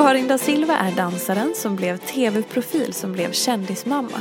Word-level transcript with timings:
Karin 0.00 0.28
da 0.28 0.38
Silva 0.38 0.76
är 0.76 0.92
dansaren 0.92 1.52
som 1.56 1.76
blev 1.76 1.96
tv-profil 1.96 2.92
som 2.92 3.12
blev 3.12 3.32
kändismamma. 3.32 4.20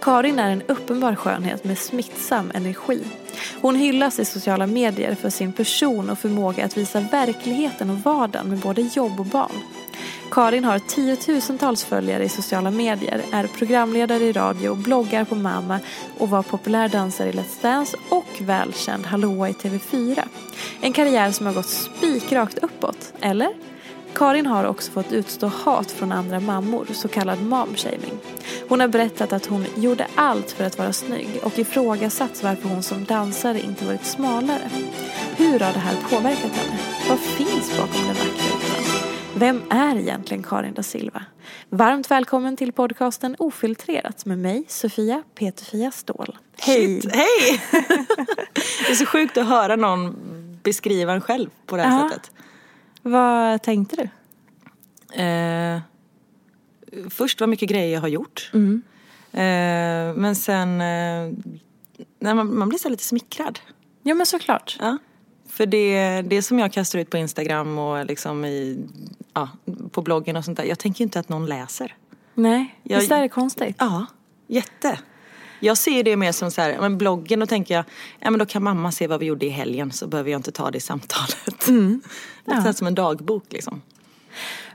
Karin 0.00 0.38
är 0.38 0.50
en 0.50 0.62
uppenbar 0.62 1.14
skönhet 1.14 1.64
med 1.64 1.78
smittsam 1.78 2.50
energi. 2.54 3.04
Hon 3.60 3.74
hyllas 3.74 4.18
i 4.18 4.24
sociala 4.24 4.66
medier 4.66 5.14
för 5.14 5.30
sin 5.30 5.52
person 5.52 6.10
och 6.10 6.18
förmåga 6.18 6.64
att 6.64 6.76
visa 6.76 7.00
verkligheten 7.00 7.90
och 7.90 7.98
vardagen 7.98 8.48
med 8.48 8.58
både 8.58 8.82
jobb 8.82 9.20
och 9.20 9.26
barn. 9.26 9.52
Karin 10.30 10.64
har 10.64 10.78
tiotusentals 10.78 11.84
följare 11.84 12.24
i 12.24 12.28
sociala 12.28 12.70
medier, 12.70 13.22
är 13.32 13.46
programledare 13.46 14.24
i 14.24 14.32
radio, 14.32 14.74
bloggar 14.74 15.24
på 15.24 15.34
Mamma 15.34 15.80
och 16.18 16.30
var 16.30 16.42
populär 16.42 16.88
dansare 16.88 17.28
i 17.28 17.32
Let's 17.32 17.62
Dance 17.62 17.96
och 18.08 18.40
välkänd 18.40 19.06
hallåa 19.06 19.48
i 19.48 19.52
TV4. 19.52 20.22
En 20.80 20.92
karriär 20.92 21.30
som 21.30 21.46
har 21.46 21.52
gått 21.52 21.70
spikrakt 21.70 22.58
uppåt, 22.58 23.12
eller? 23.20 23.73
Karin 24.14 24.46
har 24.46 24.64
också 24.64 24.92
fått 24.92 25.12
utstå 25.12 25.46
hat 25.46 25.90
från 25.90 26.12
andra 26.12 26.40
mammor, 26.40 26.86
så 26.92 27.08
kallad 27.08 27.42
momshaming. 27.42 28.18
Hon 28.68 28.80
har 28.80 28.88
berättat 28.88 29.32
att 29.32 29.46
hon 29.46 29.66
gjorde 29.76 30.06
allt 30.14 30.50
för 30.50 30.64
att 30.64 30.78
vara 30.78 30.92
snygg 30.92 31.28
och 31.42 31.58
ifrågasatts 31.58 32.42
varför 32.42 32.68
hon 32.68 32.82
som 32.82 33.04
dansare 33.04 33.60
inte 33.60 33.84
varit 33.84 34.04
smalare. 34.06 34.70
Hur 35.36 35.52
har 35.60 35.72
det 35.72 35.78
här 35.78 35.96
påverkat 36.10 36.52
henne? 36.52 36.78
Vad 37.08 37.18
finns 37.18 37.70
bakom 37.78 38.00
den 38.06 38.14
vackra 38.14 38.46
ytan? 38.46 38.84
Vem 39.36 39.62
är 39.70 39.96
egentligen 39.96 40.42
Karin 40.42 40.74
da 40.74 40.82
Silva? 40.82 41.22
Varmt 41.70 42.10
välkommen 42.10 42.56
till 42.56 42.72
podcasten 42.72 43.36
Ofiltrerat 43.38 44.24
med 44.26 44.38
mig, 44.38 44.64
Sofia 44.68 45.22
Peterfia 45.38 45.90
Ståhl. 45.90 46.36
Hej! 46.58 47.00
Shit, 47.02 47.14
hej! 47.14 47.60
det 48.86 48.90
är 48.92 48.94
så 48.94 49.06
sjukt 49.06 49.36
att 49.36 49.46
höra 49.48 49.76
någon 49.76 50.16
beskriva 50.62 51.12
en 51.12 51.20
själv 51.20 51.50
på 51.66 51.76
det 51.76 51.82
här 51.82 52.02
Ja. 52.02 52.08
sättet. 52.08 52.30
Vad 53.06 53.62
tänkte 53.62 53.96
du? 53.96 54.08
Eh, 55.22 55.80
först 57.10 57.40
vad 57.40 57.48
mycket 57.48 57.68
grejer 57.68 57.94
jag 57.94 58.00
har 58.00 58.08
gjort. 58.08 58.50
Mm. 58.54 58.82
Eh, 59.32 60.16
men 60.20 60.36
sen, 60.36 60.80
eh, 60.80 62.34
man, 62.34 62.56
man 62.58 62.68
blir 62.68 62.78
så 62.78 62.88
lite 62.88 63.04
smickrad. 63.04 63.60
Ja 64.02 64.14
men 64.14 64.26
såklart. 64.26 64.76
Ja. 64.80 64.98
För 65.48 65.66
det, 65.66 66.22
det 66.22 66.42
som 66.42 66.58
jag 66.58 66.72
kastar 66.72 66.98
ut 66.98 67.10
på 67.10 67.16
Instagram 67.16 67.78
och 67.78 68.06
liksom 68.06 68.44
i, 68.44 68.86
ja, 69.34 69.48
på 69.90 70.02
bloggen 70.02 70.36
och 70.36 70.44
sånt 70.44 70.56
där, 70.56 70.64
jag 70.64 70.78
tänker 70.78 71.00
ju 71.00 71.04
inte 71.04 71.20
att 71.20 71.28
någon 71.28 71.46
läser. 71.46 71.96
Nej, 72.34 72.74
Jag- 72.82 72.98
visst 72.98 73.12
är 73.12 73.20
det 73.20 73.28
konstigt? 73.28 73.76
Ja, 73.78 74.06
jätte. 74.46 74.98
Jag 75.60 75.78
ser 75.78 76.02
det 76.02 76.16
mer 76.16 76.32
som 76.32 76.50
så 76.50 76.60
här, 76.60 76.80
men 76.80 76.98
bloggen 76.98 77.40
då 77.40 77.46
tänker 77.46 77.74
jag, 77.74 77.84
ja 78.20 78.30
men 78.30 78.38
då 78.38 78.46
kan 78.46 78.62
mamma 78.62 78.92
se 78.92 79.06
vad 79.06 79.20
vi 79.20 79.26
gjorde 79.26 79.46
i 79.46 79.48
helgen 79.48 79.92
så 79.92 80.06
behöver 80.06 80.30
jag 80.30 80.38
inte 80.38 80.52
ta 80.52 80.70
det 80.70 80.80
samtalet. 80.80 81.68
Mm. 81.68 82.00
Ja. 82.44 82.56
så 82.56 82.60
här 82.60 82.72
som 82.72 82.86
en 82.86 82.94
dagbok 82.94 83.44
liksom. 83.50 83.82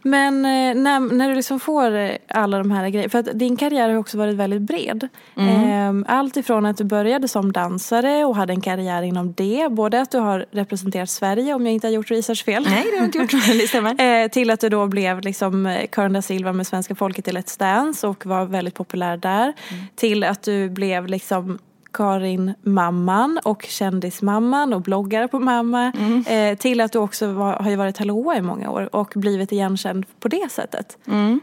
Men 0.04 0.46
eh, 0.46 0.82
när, 0.82 1.00
när 1.00 1.30
du 1.30 1.36
liksom 1.36 1.60
får 1.60 1.96
eh, 1.96 2.12
alla 2.28 2.58
de 2.58 2.72
här 2.72 2.90
grejerna, 2.90 3.10
för 3.10 3.20
att 3.20 3.40
din 3.40 3.58
karriär 3.58 3.90
har 3.90 3.96
också 3.96 4.18
varit 4.18 4.36
väldigt 4.36 4.62
bred. 4.62 5.08
Mm. 5.36 6.04
Eh, 6.04 6.18
Allt 6.18 6.38
ifrån 6.38 6.66
att 6.66 6.78
du 6.78 6.84
började 6.84 7.28
som 7.28 7.52
dansare 7.52 8.26
och 8.26 8.36
hade 8.36 8.54
en 8.54 8.62
karriär 8.62 9.02
inom 9.02 9.34
det, 9.34 9.68
både 9.72 10.02
att 10.02 10.12
du 10.12 10.18
har 10.18 10.46
representerat 10.52 11.10
Sverige 11.10 11.54
om 11.54 11.66
jag 11.66 11.74
inte 11.74 11.88
har 11.88 11.92
gjort 11.92 12.12
research 12.12 12.46
fel. 12.46 12.64
Nej, 12.70 12.86
det 12.92 12.98
har 12.98 13.06
inte 13.06 13.18
gjort. 13.18 13.32
Det 13.48 13.68
stämmer. 13.68 14.24
Eh, 14.24 14.28
till 14.28 14.50
att 14.50 14.60
du 14.60 14.70
då 14.70 14.88
blev 14.88 15.22
liksom 15.22 15.78
Karin 15.92 16.14
da 16.14 16.22
Silva 16.22 16.54
med 16.54 16.68
svenska 16.68 16.96
folket 16.96 17.28
i 17.28 17.32
Let's 17.32 17.60
Dance 17.60 18.08
och 18.08 18.26
var 18.26 18.46
väldigt 18.46 18.76
populär 18.76 19.18
där. 19.18 19.54
Till 19.96 20.24
att 20.24 20.44
du 20.44 20.70
blev 20.70 21.08
liksom 21.08 21.60
Karin 21.92 22.54
mamman 22.62 23.40
och 23.44 23.64
kändismamman 23.64 24.74
och 24.74 24.82
bloggare 24.82 25.28
på 25.28 25.40
mamma. 25.40 25.92
Eh, 26.28 26.58
till 26.58 26.82
att 26.82 26.92
du 26.92 27.00
också 27.00 27.28
var, 27.32 27.54
har 27.54 27.70
ju 27.70 27.76
varit 27.76 27.98
hallåa 27.98 28.38
i 28.38 28.42
många 28.42 28.72
år 28.72 28.96
och 28.96 29.14
blivit 29.16 29.52
igenkänd 29.52 30.06
på 30.20 30.28
det 30.28 30.52
sättet. 30.52 30.98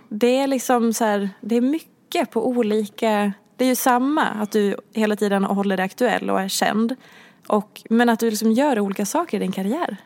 Det 0.09 0.39
är 0.39 0.47
liksom 0.47 0.93
så 0.93 1.05
här, 1.05 1.31
det 1.41 1.57
är 1.57 1.61
mycket 1.61 2.31
på 2.31 2.47
olika, 2.49 3.33
det 3.57 3.65
är 3.65 3.69
ju 3.69 3.77
samma 3.77 4.25
att 4.25 4.53
du 4.53 4.77
hela 4.95 5.17
tiden 5.17 5.45
håller 5.45 5.77
dig 5.77 5.85
aktuell 5.85 6.31
och 6.31 6.41
är 6.41 6.49
känd. 6.49 6.97
Och, 7.47 7.83
men 7.91 8.09
att 8.09 8.21
du 8.21 8.31
liksom 8.31 8.53
gör 8.53 8.81
olika 8.81 9.07
saker 9.07 9.37
i 9.37 9.41
din 9.41 9.53
karriär. 9.53 9.97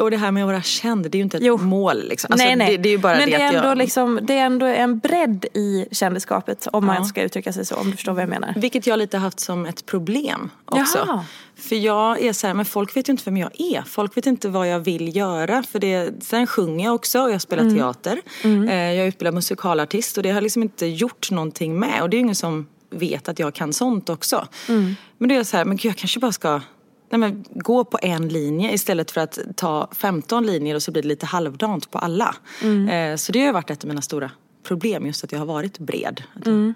Och 0.00 0.10
det 0.10 0.16
här 0.16 0.30
med 0.30 0.42
att 0.42 0.46
vara 0.48 0.62
känd, 0.62 1.02
det 1.10 1.16
är 1.16 1.18
ju 1.18 1.22
inte 1.24 1.36
ett 1.36 1.42
Jo. 1.42 1.56
mål 1.58 2.08
liksom. 2.08 2.32
Alltså, 2.32 2.46
nej, 2.46 2.56
nej. 2.56 2.70
Det, 2.76 2.82
det 2.82 2.88
är 2.88 2.90
ju 2.90 2.98
bara 2.98 3.16
Men 3.16 3.30
det, 3.30 3.36
det 3.36 3.42
är, 3.42 3.52
ändå 3.54 3.68
jag... 3.68 3.78
liksom, 3.78 4.18
det 4.22 4.38
är 4.38 4.44
ändå 4.46 4.66
en 4.66 4.98
bredd 4.98 5.44
i 5.54 5.86
kändisskapet 5.90 6.68
om 6.72 6.86
man 6.86 6.96
Ja. 6.96 7.04
ska 7.04 7.22
uttrycka 7.22 7.52
sig 7.52 7.66
så, 7.66 7.74
om 7.76 7.86
du 7.90 7.96
förstår 7.96 8.12
vad 8.12 8.22
jag 8.22 8.28
menar. 8.28 8.52
Vilket 8.56 8.86
jag 8.86 8.98
lite 8.98 9.18
haft 9.18 9.40
som 9.40 9.66
ett 9.66 9.86
problem 9.86 10.50
också. 10.64 10.98
Jaha. 11.06 11.24
För 11.56 11.76
jag 11.76 12.22
är 12.22 12.32
så 12.32 12.46
här, 12.46 12.54
men 12.54 12.64
folk 12.64 12.96
vet 12.96 13.08
ju 13.08 13.10
inte 13.10 13.22
vem 13.24 13.36
jag 13.36 13.50
är. 13.60 13.82
Folk 13.82 14.16
vet 14.16 14.26
inte 14.26 14.48
vad 14.48 14.68
jag 14.68 14.80
vill 14.80 15.16
göra. 15.16 15.62
För 15.62 15.78
det, 15.78 16.24
sen 16.24 16.46
sjunger 16.46 16.84
jag 16.84 16.94
också 16.94 17.20
och 17.20 17.30
jag 17.30 17.40
spelar 17.40 17.62
Mm. 17.62 17.76
teater. 17.76 18.20
Eh, 18.44 18.50
jag 18.74 18.96
är 18.96 19.06
utbildad 19.06 19.34
musikalartist 19.34 20.16
och 20.16 20.22
det 20.22 20.30
har 20.30 20.40
liksom 20.40 20.62
inte 20.62 20.86
gjort 20.86 21.30
någonting 21.30 21.78
med. 21.78 22.02
Och 22.02 22.10
det 22.10 22.16
är 22.16 22.18
ingen 22.18 22.34
som 22.34 22.66
vet 22.90 23.28
att 23.28 23.38
jag 23.38 23.54
kan 23.54 23.72
sånt 23.72 24.08
också. 24.08 24.46
Mm. 24.68 24.96
Men 25.18 25.28
det 25.28 25.36
är 25.36 25.44
så 25.44 25.56
här, 25.56 25.64
men 25.64 25.76
gud 25.76 25.90
jag 25.90 25.96
kanske 25.96 26.20
bara 26.20 26.32
ska 26.32 26.60
nej 27.10 27.18
men, 27.18 27.44
gå 27.50 27.84
på 27.84 27.98
en 28.02 28.28
linje 28.28 28.72
istället 28.72 29.10
för 29.10 29.20
att 29.20 29.38
ta 29.56 29.88
15 29.92 30.46
linjer 30.46 30.74
och 30.74 30.82
så 30.82 30.90
blir 30.90 31.02
det 31.02 31.08
lite 31.08 31.26
halvdant 31.26 31.90
på 31.90 31.98
alla. 31.98 32.34
Mm. 32.62 32.88
Eh, 32.88 33.16
så 33.16 33.32
det 33.32 33.46
har 33.46 33.52
varit 33.52 33.70
ett 33.70 33.84
av 33.84 33.88
mina 33.88 34.02
stora 34.02 34.30
problem, 34.68 35.06
just 35.06 35.24
att 35.24 35.32
jag 35.32 35.38
har 35.38 35.46
varit 35.46 35.78
bred. 35.78 36.22
Mm. 36.46 36.74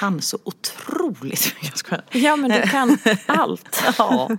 kan 0.00 0.20
så 0.22 0.38
otroligt 0.44 1.54
mycket. 1.62 1.82
Jag. 1.90 2.22
Ja, 2.22 2.36
men 2.36 2.50
du 2.50 2.62
kan 2.68 2.98
allt. 3.26 3.82
Ja. 3.98 4.30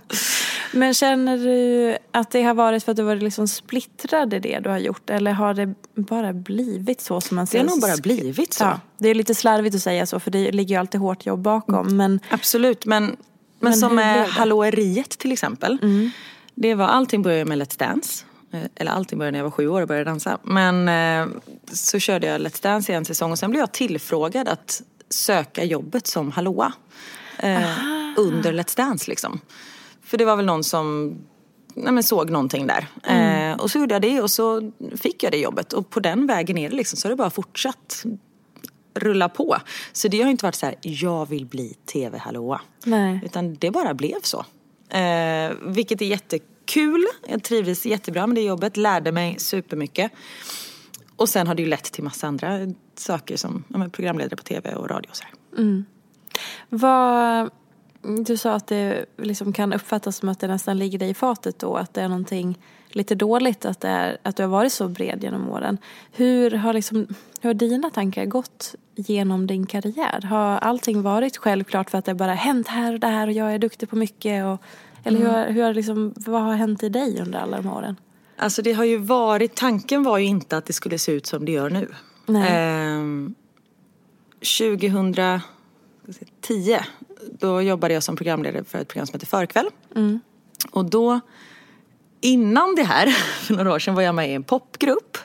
Men 0.72 0.94
känner 0.94 1.38
du 1.38 1.96
att 2.12 2.30
det 2.30 2.42
har 2.42 2.54
varit 2.54 2.84
för 2.84 2.90
att 2.92 2.96
du 2.96 3.02
varit 3.02 3.22
liksom 3.22 3.48
splittrad 3.48 4.34
i 4.34 4.38
det 4.38 4.58
du 4.60 4.70
har 4.70 4.78
gjort? 4.78 5.10
Eller 5.10 5.32
har 5.32 5.54
det 5.54 5.74
bara 5.94 6.32
blivit 6.32 7.00
så 7.00 7.20
som 7.20 7.34
man 7.36 7.44
Det 7.50 7.58
har 7.58 7.64
säger? 7.64 7.64
nog 7.64 7.80
bara 7.80 7.96
blivit 7.96 8.52
så. 8.54 8.64
Ja, 8.64 8.80
det 8.98 9.08
är 9.08 9.14
lite 9.14 9.34
slarvigt 9.34 9.74
att 9.76 9.82
säga 9.82 10.06
så 10.06 10.20
för 10.20 10.30
det 10.30 10.52
ligger 10.52 10.74
ju 10.74 10.80
alltid 10.80 11.00
hårt 11.00 11.26
jobb 11.26 11.40
bakom. 11.40 11.96
Men 11.96 12.20
Absolut, 12.30 12.84
men, 12.86 13.16
men, 13.60 13.70
Men 13.70 13.78
som 13.78 13.94
med 13.94 14.28
hallåeriet 14.28 15.10
till 15.10 15.32
exempel. 15.32 15.78
Det 16.54 16.74
var, 16.74 16.86
allting 16.86 17.22
började 17.22 17.44
med 17.44 17.58
Let's 17.58 17.78
Dance. 17.78 18.24
Eh, 18.52 18.60
Eller 18.74 18.90
allting 18.90 19.18
började 19.18 19.32
när 19.32 19.38
jag 19.38 19.44
var 19.44 19.50
sju 19.50 19.68
år 19.68 19.82
och 19.82 19.88
började 19.88 20.10
dansa. 20.10 20.38
Men 20.42 20.88
eh, 20.88 21.34
så 21.72 21.98
körde 21.98 22.26
jag 22.26 22.40
Let's 22.40 22.62
Dance 22.62 22.92
i 22.92 22.94
en 22.94 23.04
säsong 23.04 23.32
och 23.32 23.38
sen 23.38 23.50
blev 23.50 23.60
jag 23.60 23.72
tillfrågad 23.72 24.48
att 24.48 24.82
söka 25.08 25.64
jobbet 25.64 26.06
som 26.06 26.30
hallåa. 26.30 26.72
Eh, 27.38 27.62
under 28.16 28.52
Let's 28.52 28.76
Dance 28.76 29.10
liksom. 29.10 29.40
För 30.04 30.18
det 30.18 30.24
var 30.24 30.36
väl 30.36 30.46
någon 30.46 30.64
som 30.64 31.14
nej 31.74 31.92
men 31.92 32.02
såg 32.02 32.30
någonting 32.30 32.66
där. 32.66 32.86
Eh, 33.02 33.60
och 33.60 33.70
så 33.70 33.78
gjorde 33.78 33.94
jag 33.94 34.02
det 34.02 34.20
och 34.20 34.30
så 34.30 34.72
fick 34.96 35.22
jag 35.22 35.32
det 35.32 35.38
jobbet. 35.38 35.72
Och 35.72 35.90
på 35.90 36.00
den 36.00 36.26
vägen 36.26 36.58
är 36.58 36.70
det 36.70 36.76
liksom, 36.76 36.96
så 36.96 37.08
har 37.08 37.10
det 37.10 37.16
bara 37.16 37.30
fortsatt 37.30 38.04
rulla 38.94 39.28
på. 39.28 39.56
Så 39.92 40.08
det 40.08 40.22
har 40.22 40.30
inte 40.30 40.44
varit 40.44 40.54
så 40.54 40.66
här, 40.66 40.74
jag 40.80 41.28
vill 41.28 41.46
bli 41.46 41.76
tv-hallåa. 41.92 42.60
Utan 43.24 43.54
det 43.54 43.70
bara 43.70 43.94
blev 43.94 44.20
så. 44.22 44.44
Eh, 44.96 45.52
vilket 45.62 46.02
är 46.02 46.06
jättekul. 46.06 47.04
Jag 47.28 47.42
trivdes 47.42 47.86
jättebra 47.86 48.26
med 48.26 48.36
det 48.36 48.42
jobbet, 48.42 48.76
lärde 48.76 49.12
mig 49.12 49.38
supermycket. 49.38 50.12
Och 51.16 51.28
sen 51.28 51.46
har 51.46 51.54
det 51.54 51.62
ju 51.62 51.68
lett 51.68 51.84
till 51.84 52.04
massa 52.04 52.26
andra 52.26 52.58
saker 52.94 53.36
som 53.36 53.64
ja, 53.68 53.88
programledare 53.92 54.36
på 54.36 54.42
tv 54.42 54.74
och 54.74 54.90
radio 54.90 55.08
och 55.10 55.16
så 55.16 55.24
här. 55.24 55.32
vad, 56.68 57.50
du 58.02 58.36
sa 58.36 58.52
att 58.52 58.66
det 58.66 59.06
liksom 59.18 59.52
kan 59.52 59.72
uppfattas 59.72 60.16
som 60.16 60.28
att 60.28 60.40
det 60.40 60.46
nästan 60.46 60.78
ligger 60.78 60.98
dig 60.98 61.10
i 61.10 61.14
fatet 61.14 61.58
då. 61.58 61.76
Att 61.76 61.94
det 61.94 62.02
är 62.02 62.08
någonting 62.08 62.58
lite 62.92 63.14
dåligt 63.14 63.64
att, 63.64 63.80
det 63.80 63.88
är, 63.88 64.18
att 64.22 64.36
du 64.36 64.42
har 64.42 64.50
varit 64.50 64.72
så 64.72 64.88
bred 64.88 65.22
genom 65.22 65.48
åren. 65.48 65.78
Hur 66.12 66.50
har, 66.50 66.72
liksom, 66.72 67.06
hur 67.40 67.48
har 67.48 67.54
dina 67.54 67.90
tankar 67.90 68.24
gått 68.26 68.74
genom 68.94 69.46
din 69.46 69.66
karriär? 69.66 70.20
Har 70.20 70.58
allting 70.58 71.02
varit 71.02 71.36
självklart 71.36 71.90
för 71.90 71.98
att 71.98 72.04
det 72.04 72.14
bara 72.14 72.34
hänt 72.34 72.68
här 72.68 72.92
och 72.94 73.00
där 73.00 73.26
och 73.26 73.32
jag 73.32 73.54
är 73.54 73.58
duktig 73.58 73.90
på 73.90 73.96
mycket? 73.96 74.44
Och, 74.44 74.62
eller 75.04 75.18
hur, 75.18 75.26
har- 75.28 75.46
hur 75.50 75.62
har 75.62 75.74
liksom, 75.74 76.14
vad 76.16 76.42
har 76.42 76.54
hänt 76.54 76.82
i 76.82 76.88
dig 76.88 77.20
under 77.20 77.38
alla 77.38 77.56
de 77.60 77.68
åren? 77.68 77.96
Alltså 78.36 78.62
det 78.62 78.72
har 78.72 78.84
ju 78.84 78.96
varit, 78.96 79.54
tanken 79.54 80.02
var 80.02 80.18
ju 80.18 80.26
inte 80.26 80.56
att 80.56 80.66
det 80.66 80.72
skulle 80.72 80.98
se 80.98 81.12
ut 81.12 81.26
som 81.26 81.44
det 81.44 81.52
gör 81.52 81.70
nu. 81.70 81.88
Ehm, 82.48 83.34
2010 84.40 85.40
då 87.38 87.62
jobbade 87.62 87.94
jag 87.94 88.02
som 88.02 88.16
programledare 88.16 88.64
för 88.64 88.78
ett 88.78 88.88
program 88.88 89.06
som 89.06 89.12
heter 89.14 89.26
Förkväll. 89.26 89.66
Och 90.70 90.84
då, 90.84 91.20
innan 92.20 92.74
det 92.74 92.82
här, 92.82 93.06
för 93.46 93.54
några 93.54 93.72
år 93.74 93.78
sedan 93.78 93.94
var 93.94 94.02
jag 94.02 94.14
med 94.14 94.30
i 94.30 94.34
en 94.34 94.42
popgrupp. 94.42 95.18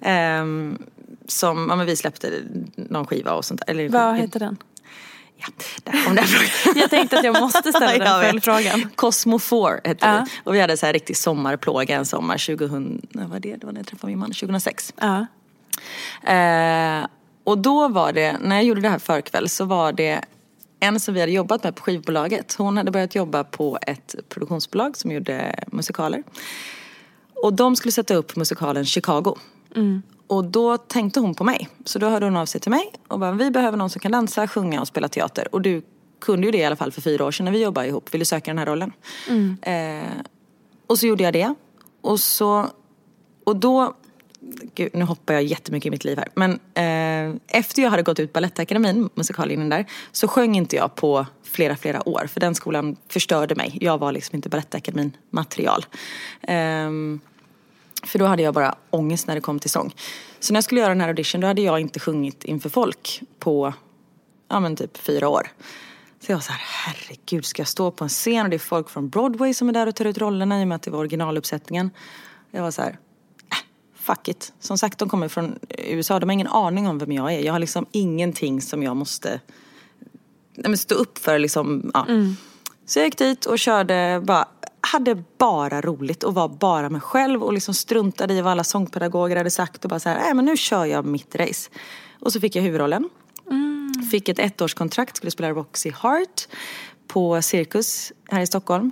Ehm, 0.00 0.78
som, 1.28 1.66
ja 1.70 1.76
men 1.76 1.86
vi 1.86 1.96
släppte 1.96 2.30
någon 2.74 3.06
skiva 3.06 3.32
och 3.32 3.44
sånt 3.44 3.60
där. 3.66 3.70
Eller, 3.74 3.88
Vad 3.88 4.16
heter 4.16 4.40
den? 4.40 4.56
Ja, 5.36 5.46
där 5.84 6.04
kom 6.04 6.14
den 6.14 6.24
frågan. 6.24 6.76
Jag 6.80 6.90
tänkte 6.90 7.18
att 7.18 7.24
jag 7.24 7.40
måste 7.40 7.72
ställa 7.72 8.04
den 8.04 8.22
följdfrågan. 8.22 8.90
Cosmo 8.94 9.38
4 9.38 9.80
hette 9.84 10.06
Ja. 10.06 10.26
vi. 10.30 10.40
Och 10.44 10.54
vi 10.54 10.60
hade 10.60 10.76
så 10.76 10.86
här 10.86 10.92
riktig 10.92 11.16
sommarplåga 11.16 11.96
en 11.96 12.06
sommar 12.06 12.38
2000, 12.56 13.06
vad 13.12 13.28
var 13.28 13.40
det? 13.40 13.56
Det 13.56 13.66
var 13.66 13.72
när 13.72 13.80
jag 13.80 13.86
träffade 13.86 14.10
min 14.10 14.18
man, 14.18 14.28
2006. 14.32 14.92
Ja. 15.00 15.26
Eh, 16.32 17.06
och 17.44 17.58
då 17.58 17.88
var 17.88 18.12
det, 18.12 18.36
när 18.40 18.56
jag 18.56 18.64
gjorde 18.64 18.80
det 18.80 18.88
här 18.88 18.98
förkväll 18.98 19.48
så 19.48 19.64
var 19.64 19.92
det 19.92 20.20
en 20.82 21.00
som 21.00 21.14
vi 21.14 21.20
hade 21.20 21.32
jobbat 21.32 21.64
med 21.64 21.74
på 21.76 21.82
skivbolaget. 21.82 22.54
Hon 22.58 22.76
hade 22.76 22.90
börjat 22.90 23.14
jobba 23.14 23.44
på 23.44 23.78
ett 23.86 24.14
produktionsbolag 24.28 24.96
som 24.96 25.10
gjorde 25.12 25.64
musikaler. 25.66 26.22
Och 27.34 27.52
de 27.52 27.76
skulle 27.76 27.92
sätta 27.92 28.14
upp 28.14 28.36
musikalen 28.36 28.84
Chicago. 28.84 29.36
Och 30.26 30.44
då 30.44 30.76
tänkte 30.78 31.20
hon 31.20 31.34
på 31.34 31.44
mig. 31.44 31.68
Så 31.84 31.98
då 31.98 32.08
hörde 32.08 32.26
hon 32.26 32.36
av 32.36 32.46
sig 32.46 32.60
till 32.60 32.70
mig 32.70 32.92
och 33.08 33.18
bara, 33.18 33.32
vi 33.32 33.50
behöver 33.50 33.78
någon 33.78 33.90
som 33.90 34.00
kan 34.00 34.12
dansa, 34.12 34.48
sjunga 34.48 34.80
och 34.80 34.88
spela 34.88 35.08
teater. 35.08 35.54
Och 35.54 35.62
du 35.62 35.82
kunde 36.20 36.46
ju 36.46 36.50
det 36.50 36.58
i 36.58 36.64
alla 36.64 36.76
fall 36.76 36.92
för 36.92 37.00
fyra 37.00 37.24
år 37.24 37.30
sedan 37.30 37.44
när 37.44 37.52
vi 37.52 37.62
jobbade 37.62 37.88
ihop. 37.88 38.14
Vill 38.14 38.18
du 38.18 38.24
söka 38.24 38.50
den 38.50 38.58
här 38.58 38.66
rollen? 38.66 38.92
Eh, 39.62 40.24
och 40.86 40.98
så 40.98 41.06
gjorde 41.06 41.24
jag 41.24 41.32
det. 41.32 41.54
Och 42.00 42.20
så, 42.20 42.66
och 43.44 43.56
då 43.56 43.94
Gud, 44.74 44.90
nu 44.94 45.04
hoppar 45.04 45.34
jag 45.34 45.42
jättemycket 45.42 45.86
i 45.86 45.90
mitt 45.90 46.04
liv 46.04 46.18
här. 46.18 46.28
Men 46.34 46.50
eh, 46.74 47.40
efter 47.48 47.82
jag 47.82 47.90
hade 47.90 48.02
gått 48.02 48.18
ut 48.18 48.32
Balettakademin, 48.32 49.10
musikallinjen 49.14 49.68
där, 49.68 49.86
så 50.12 50.28
sjöng 50.28 50.56
inte 50.56 50.76
jag 50.76 50.94
på 50.94 51.26
flera, 51.42 51.76
flera 51.76 52.08
år. 52.08 52.26
För 52.26 52.40
den 52.40 52.54
skolan 52.54 52.96
förstörde 53.08 53.54
mig. 53.54 53.78
Jag 53.80 53.98
var 53.98 54.12
liksom 54.12 54.36
inte 54.36 54.48
Balettakademin 54.48 55.16
material. 55.30 55.86
Eh, 56.42 56.90
för 58.02 58.18
då 58.18 58.24
hade 58.24 58.42
jag 58.42 58.54
bara 58.54 58.74
ångest 58.90 59.26
när 59.26 59.34
det 59.34 59.40
kom 59.40 59.58
till 59.58 59.70
sång. 59.70 59.94
Så 60.40 60.52
när 60.52 60.56
jag 60.56 60.64
skulle 60.64 60.80
göra 60.80 60.88
den 60.88 61.00
här 61.00 61.08
audition 61.08 61.40
då 61.40 61.46
hade 61.46 61.62
jag 61.62 61.80
inte 61.80 62.00
sjungit 62.00 62.44
inför 62.44 62.68
folk 62.68 63.22
på, 63.38 63.74
ja 64.48 64.60
men 64.60 64.76
typ 64.76 64.96
fyra 64.96 65.28
år. 65.28 65.48
Så 66.20 66.32
jag 66.32 66.36
var 66.36 66.42
så 66.42 66.52
här, 66.52 66.62
herregud 66.64 67.44
ska 67.44 67.60
jag 67.60 67.68
stå 67.68 67.90
på 67.90 68.04
en 68.04 68.08
scen 68.08 68.44
och 68.44 68.50
det 68.50 68.56
är 68.56 68.58
folk 68.58 68.90
från 68.90 69.08
Broadway 69.08 69.54
som 69.54 69.68
är 69.68 69.72
där 69.72 69.86
och 69.86 69.94
tar 69.94 70.04
ut 70.04 70.18
rollerna 70.18 70.60
i 70.60 70.64
och 70.64 70.68
med 70.68 70.76
att 70.76 70.82
det 70.82 70.90
var 70.90 70.98
originaluppsättningen. 70.98 71.90
Jag 72.50 72.62
var 72.62 72.70
så 72.70 72.82
här, 72.82 72.98
fuck 74.02 74.28
it. 74.28 74.52
Som 74.60 74.78
sagt, 74.78 74.98
de 74.98 75.08
kommer 75.08 75.28
från 75.28 75.58
USA, 75.78 76.20
de 76.20 76.28
har 76.28 76.32
ingen 76.32 76.46
aning 76.46 76.88
om 76.88 76.98
vem 76.98 77.12
jag 77.12 77.32
är. 77.32 77.40
Jag 77.40 77.52
har 77.52 77.60
liksom 77.60 77.86
ingenting 77.92 78.60
som 78.60 78.82
jag 78.82 78.96
måste 78.96 79.40
nej, 80.54 80.76
stå 80.76 80.94
upp 80.94 81.18
för 81.18 81.38
liksom, 81.38 81.90
ja. 81.94 82.06
Så 82.86 82.98
jag 82.98 83.06
gick 83.06 83.18
dit 83.18 83.46
och 83.46 83.58
körde 83.58 84.22
bara, 84.24 84.48
hade 84.80 85.24
bara 85.38 85.80
roligt 85.80 86.22
och 86.22 86.34
var 86.34 86.48
bara 86.48 86.90
mig 86.90 87.00
själv 87.00 87.42
och 87.42 87.52
liksom 87.52 87.74
struntade 87.74 88.34
i 88.34 88.40
vad 88.40 88.52
alla 88.52 88.64
sångpedagoger 88.64 89.36
hade 89.36 89.50
sagt 89.50 89.84
och 89.84 89.90
bara 89.90 90.00
så 90.00 90.08
här, 90.08 90.18
nej 90.18 90.34
men 90.34 90.44
nu 90.44 90.56
kör 90.56 90.84
jag 90.84 91.04
mitt 91.04 91.34
race. 91.34 91.70
Och 92.20 92.32
så 92.32 92.40
fick 92.40 92.56
jag 92.56 92.62
huvudrollen. 92.62 93.08
Fick 94.10 94.28
ett 94.28 94.38
ettårskontrakt, 94.38 95.16
skulle 95.16 95.30
spela 95.30 95.50
Roxy 95.50 95.90
Hart 95.90 96.48
på 97.06 97.42
Cirkus 97.42 98.12
här 98.30 98.40
i 98.40 98.46
Stockholm. 98.46 98.90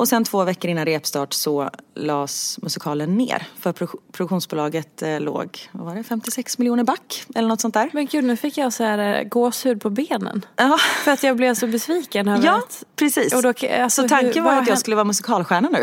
Och 0.00 0.08
sen 0.08 0.24
två 0.24 0.44
veckor 0.44 0.70
innan 0.70 0.84
repstart 0.84 1.32
så 1.32 1.70
lades 1.94 2.58
musikalen 2.62 3.16
ner. 3.16 3.46
För 3.60 3.72
pro- 3.72 4.00
produktionsbolaget 4.12 5.02
eh, 5.02 5.20
låg, 5.20 5.58
vad 5.72 5.86
var 5.86 5.94
det, 5.94 6.02
56 6.02 6.58
miljoner 6.58 6.84
back 6.84 7.24
eller 7.34 7.48
något 7.48 7.60
sånt 7.60 7.74
där. 7.74 7.90
Men 7.92 8.06
gud, 8.06 8.24
nu 8.24 8.36
fick 8.36 8.58
jag 8.58 8.72
så 8.72 8.84
här 8.84 9.18
eh, 9.18 9.22
gåshud 9.28 9.80
på 9.82 9.90
benen. 9.90 10.44
Ja, 10.56 10.78
För 11.04 11.10
att 11.10 11.22
jag 11.22 11.36
blev 11.36 11.54
så 11.54 11.66
besviken 11.66 12.28
över 12.28 12.46
ja 12.46 12.56
att... 12.56 12.84
precis. 12.96 13.34
Och 13.34 13.42
då, 13.42 13.48
alltså, 13.48 14.02
så 14.02 14.08
tanken 14.08 14.32
hur- 14.34 14.40
var 14.50 14.56
att 14.56 14.68
jag 14.68 14.78
skulle 14.78 14.96
vara 14.96 15.04
musikalstjärna 15.04 15.68
nu. 15.68 15.82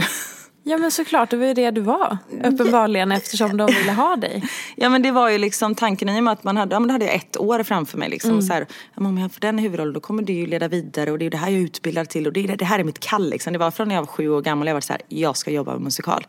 Ja 0.70 0.78
men 0.78 0.92
såklart, 0.92 1.30
det 1.30 1.38
var 1.38 1.46
ju 1.46 1.54
det 1.54 1.72
du 1.72 1.82
var. 1.82 2.18
Uppenbarligen 2.44 3.12
eftersom 3.12 3.58
de 3.58 3.66
ville 3.68 3.92
ha 3.92 4.16
dig. 4.16 4.44
Ja 4.76 4.90
men 4.90 5.02
det 5.02 5.12
var 5.12 5.30
ju 5.30 5.38
liksom 5.38 5.76
tanken 5.76 6.10
i 6.10 6.20
och 6.20 6.24
med 6.24 6.34
att 6.34 6.44
man 6.44 6.58
hade, 6.58 6.76
ja 6.76 6.80
men 6.80 6.88
då 6.88 6.94
hade 6.94 7.06
jag 7.06 7.16
ett 7.16 7.38
år 7.40 7.64
framför 7.64 7.98
mig 7.98 8.10
liksom. 8.10 8.38
Och 8.38 8.44
så 8.44 8.54
här, 8.54 8.68
ja, 8.96 9.08
om 9.08 9.18
jag 9.18 9.32
får 9.32 9.42
den 9.42 9.58
huvudrollen 9.58 9.94
då 9.94 10.00
kommer 10.00 10.24
det 10.24 10.34
ju 10.34 10.48
leda 10.48 10.68
vidare 10.68 11.12
och 11.12 11.18
det 11.18 11.24
är 11.24 11.26
ju 11.26 11.30
det 11.30 11.38
här 11.38 11.50
jag 11.50 11.60
är 11.60 11.64
utbildad 11.64 12.10
till 12.10 12.28
och 12.28 12.34
det, 12.34 12.56
det 12.56 12.66
här 12.66 12.80
är 12.80 12.84
mitt 12.84 13.00
kall 13.00 13.30
liksom. 13.30 13.54
Det 13.54 13.60
var 13.60 13.72
från 13.72 13.88
när 13.88 13.96
jag 13.96 14.02
var 14.02 14.08
sju 14.08 14.30
år 14.30 14.42
gammal 14.42 14.68
jag 14.68 14.74
var 14.74 14.82
så 14.82 14.94
här, 14.94 15.02
jag 15.08 15.38
ska 15.38 15.52
jobba 15.52 15.72
med 15.72 15.82
musikal. 15.82 16.28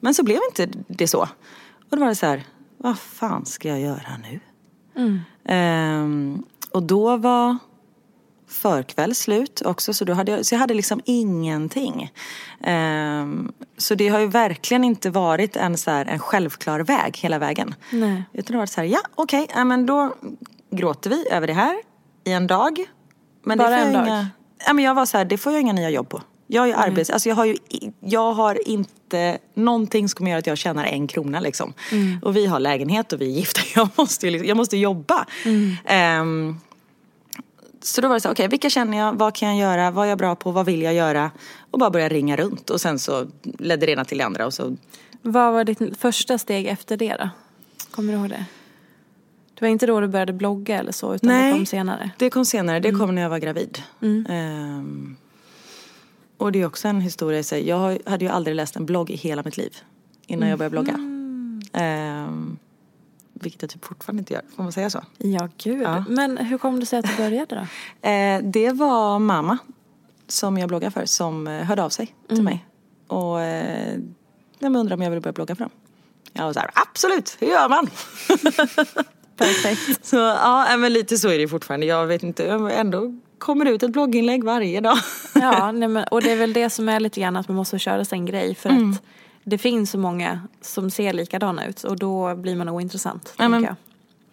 Men 0.00 0.14
så 0.14 0.24
blev 0.24 0.38
inte 0.50 0.78
det 0.88 1.08
så. 1.08 1.20
Och 1.90 1.96
då 1.96 1.96
var 1.96 2.08
det 2.08 2.14
så 2.14 2.26
här, 2.26 2.42
vad 2.76 2.98
fan 2.98 3.46
ska 3.46 3.68
jag 3.68 3.80
göra 3.80 4.16
nu? 4.30 4.40
Ehm, 5.48 6.42
och 6.70 6.82
då 6.82 7.16
var 7.16 7.58
förkväll 8.48 9.14
slut 9.14 9.62
också 9.64 9.94
så, 9.94 10.04
då 10.04 10.12
hade 10.12 10.32
jag, 10.32 10.46
så 10.46 10.54
jag 10.54 10.60
hade 10.60 10.74
liksom 10.74 11.00
ingenting. 11.04 12.12
Ehm, 12.64 13.52
så 13.76 13.94
det 13.94 14.08
har 14.08 14.18
ju 14.18 14.26
verkligen 14.26 14.84
inte 14.84 15.10
varit 15.10 15.56
en, 15.56 15.76
så 15.76 15.90
här, 15.90 16.06
en 16.06 16.18
självklar 16.18 16.80
väg 16.80 17.16
hela 17.18 17.38
vägen. 17.38 17.74
Nej. 17.90 18.22
Utan 18.32 18.44
det 18.46 18.54
har 18.54 18.58
varit 18.62 18.70
så 18.70 18.80
här, 18.80 18.88
ja 18.88 19.00
okej, 19.14 19.46
ja, 19.54 19.64
men 19.64 19.86
då 19.86 20.14
gråter 20.70 21.10
vi 21.10 21.28
över 21.30 21.46
det 21.46 21.52
här 21.52 21.76
i 22.24 22.32
en 22.32 22.46
dag. 22.46 22.84
Men 23.44 23.58
Bara 23.58 23.78
en 23.78 23.92
dag? 23.92 24.06
Inga, 24.06 24.28
ja, 24.66 24.72
men 24.72 24.84
jag 24.84 24.94
var 24.94 25.06
så 25.06 25.18
här, 25.18 25.24
det 25.24 25.38
får 25.38 25.52
jag 25.52 25.60
inga 25.60 25.72
nya 25.72 25.90
jobb 25.90 26.08
på. 26.08 26.22
Jag 26.50 26.62
är 26.64 26.66
ju 26.66 26.74
arbets, 26.74 27.10
alltså 27.10 27.28
jag 27.28 27.36
har 27.36 27.44
ju, 27.44 27.56
jag 28.00 28.32
har 28.32 28.68
inte 28.68 29.38
någonting 29.54 30.08
som 30.08 30.16
kommer 30.16 30.30
göra 30.30 30.38
att 30.38 30.46
jag 30.46 30.58
tjänar 30.58 30.84
en 30.84 31.06
krona 31.06 31.40
liksom. 31.40 31.72
Och 32.22 32.36
vi 32.36 32.46
har 32.46 32.60
lägenhet 32.60 33.12
och 33.12 33.20
vi 33.20 33.26
är 33.26 33.30
gifta, 33.30 33.60
jag 33.74 33.88
måste, 33.96 34.26
ju 34.26 34.32
liksom, 34.32 34.48
jag 34.48 34.56
måste 34.56 34.76
jobba. 34.76 35.26
Ehm, 35.84 36.60
så 37.80 38.00
då 38.00 38.08
var 38.08 38.14
det 38.14 38.20
så 38.20 38.30
okej 38.30 38.48
vilka 38.48 38.70
känner 38.70 38.98
jag, 38.98 39.12
vad 39.12 39.34
kan 39.34 39.48
jag 39.56 39.58
göra, 39.70 39.90
vad 39.90 40.04
är 40.04 40.08
jag 40.08 40.18
bra 40.18 40.36
på, 40.36 40.50
vad 40.50 40.66
vill 40.66 40.82
jag 40.82 40.94
göra? 40.94 41.30
Och 41.70 41.78
bara 41.78 41.90
börja 41.90 42.08
ringa 42.08 42.36
runt 42.36 42.70
och 42.70 42.80
sen 42.80 42.98
så 42.98 43.26
ledde 43.58 43.86
det 43.86 43.92
ena 43.92 44.04
till 44.04 44.18
det 44.18 44.24
andra 44.24 44.46
och 44.46 44.54
så 44.54 44.76
Vad 45.22 45.52
var 45.52 45.64
ditt 45.64 45.98
första 45.98 46.38
steg 46.38 46.66
efter 46.66 46.96
det 46.96 47.16
då? 47.16 47.28
Kommer 47.90 48.12
du 48.12 48.18
ihåg 48.18 48.28
det? 48.28 48.44
Det 49.54 49.64
var 49.64 49.68
inte 49.68 49.86
då 49.86 50.00
du 50.00 50.08
började 50.08 50.32
blogga 50.32 50.78
eller 50.78 50.92
så 50.92 51.14
utan 51.14 51.28
det 51.28 51.52
kom 51.52 51.66
senare? 51.66 52.10
Det 52.18 52.30
kom 52.30 52.44
senare, 52.44 52.80
det 52.80 52.92
kom 52.92 53.14
när 53.14 53.22
jag 53.22 53.30
var 53.30 53.38
gravid. 53.38 53.82
Ehm, 54.28 55.16
och 56.36 56.52
det 56.52 56.60
är 56.60 56.66
också 56.66 56.88
en 56.88 57.00
historia 57.00 57.38
i 57.38 57.42
sig. 57.42 57.68
Jag 57.68 57.98
hade 58.06 58.24
ju 58.24 58.30
aldrig 58.30 58.56
läst 58.56 58.76
en 58.76 58.86
blogg 58.86 59.10
i 59.10 59.16
hela 59.16 59.42
mitt 59.42 59.56
liv 59.56 59.76
innan 60.26 60.48
jag 60.48 60.58
började 60.58 60.70
blogga. 60.72 60.94
Ehm, 61.72 62.56
Vilket 63.42 63.62
jag 63.62 63.70
typ 63.70 63.84
fortfarande 63.84 64.20
inte 64.20 64.32
gör, 64.34 64.42
får 64.56 64.62
man 64.62 64.72
säga 64.72 64.90
så? 64.90 65.04
Ja, 65.18 65.48
gud. 65.58 65.82
Ja. 65.82 66.04
Men 66.08 66.38
hur 66.38 66.58
kom 66.58 66.80
det 66.80 66.86
sig 66.86 66.98
att 66.98 67.06
du 67.06 67.16
började 67.22 67.54
då? 67.54 67.66
Eh, 68.08 68.40
det 68.42 68.72
var 68.72 69.18
mamma, 69.18 69.58
som 70.28 70.58
jag 70.58 70.68
bloggar 70.68 70.90
för, 70.90 71.04
som 71.06 71.46
eh, 71.46 71.62
hörde 71.64 71.82
av 71.84 71.88
sig 71.90 72.14
till 72.28 72.42
mig. 72.42 72.66
Och 73.06 73.40
eh, 73.40 73.98
de 74.58 74.76
undrade 74.76 74.94
om 74.94 75.02
jag 75.02 75.10
ville 75.10 75.20
börja 75.20 75.32
blogga 75.32 75.54
för 75.54 75.64
dem. 75.64 75.70
Jag 76.32 76.44
var 76.44 76.52
så 76.52 76.60
här, 76.60 76.70
absolut, 76.74 77.36
hur 77.40 77.46
gör 77.46 77.68
man? 77.68 77.86
Perfekt. 79.36 80.06
Så 80.06 80.16
ja, 80.16 80.76
men 80.78 80.92
lite 80.92 81.18
så 81.18 81.28
är 81.28 81.38
det 81.38 81.48
fortfarande. 81.48 81.86
Jag 81.86 82.06
vet 82.06 82.22
inte, 82.22 82.42
jag 82.44 82.78
ändå 82.80 83.14
kommer 83.38 83.64
det 83.64 83.70
ut 83.70 83.82
ett 83.82 83.90
blogginlägg 83.90 84.44
varje 84.44 84.80
dag. 84.80 84.98
Ja, 85.34 85.72
nej, 85.72 85.88
men, 85.88 86.04
och 86.04 86.22
det 86.22 86.30
är 86.32 86.36
väl 86.36 86.52
det 86.52 86.70
som 86.70 86.88
är 86.88 87.00
lite 87.00 87.20
grann 87.20 87.36
att 87.36 87.48
man 87.48 87.56
måste 87.56 87.78
köra 87.78 88.04
sin 88.04 88.26
grej 88.26 88.54
för 88.54 88.68
Mm. 88.68 88.90
att 88.92 89.02
det 89.48 89.58
finns 89.58 89.90
så 89.90 89.98
många 89.98 90.40
som 90.60 90.90
ser 90.90 91.12
likadana 91.12 91.66
ut 91.66 91.84
och 91.84 91.98
då 91.98 92.34
blir 92.34 92.56
man 92.56 92.68
ointressant. 92.68 93.34
Ja, 93.38 93.48
men- 93.48 93.62
jag. 93.62 93.74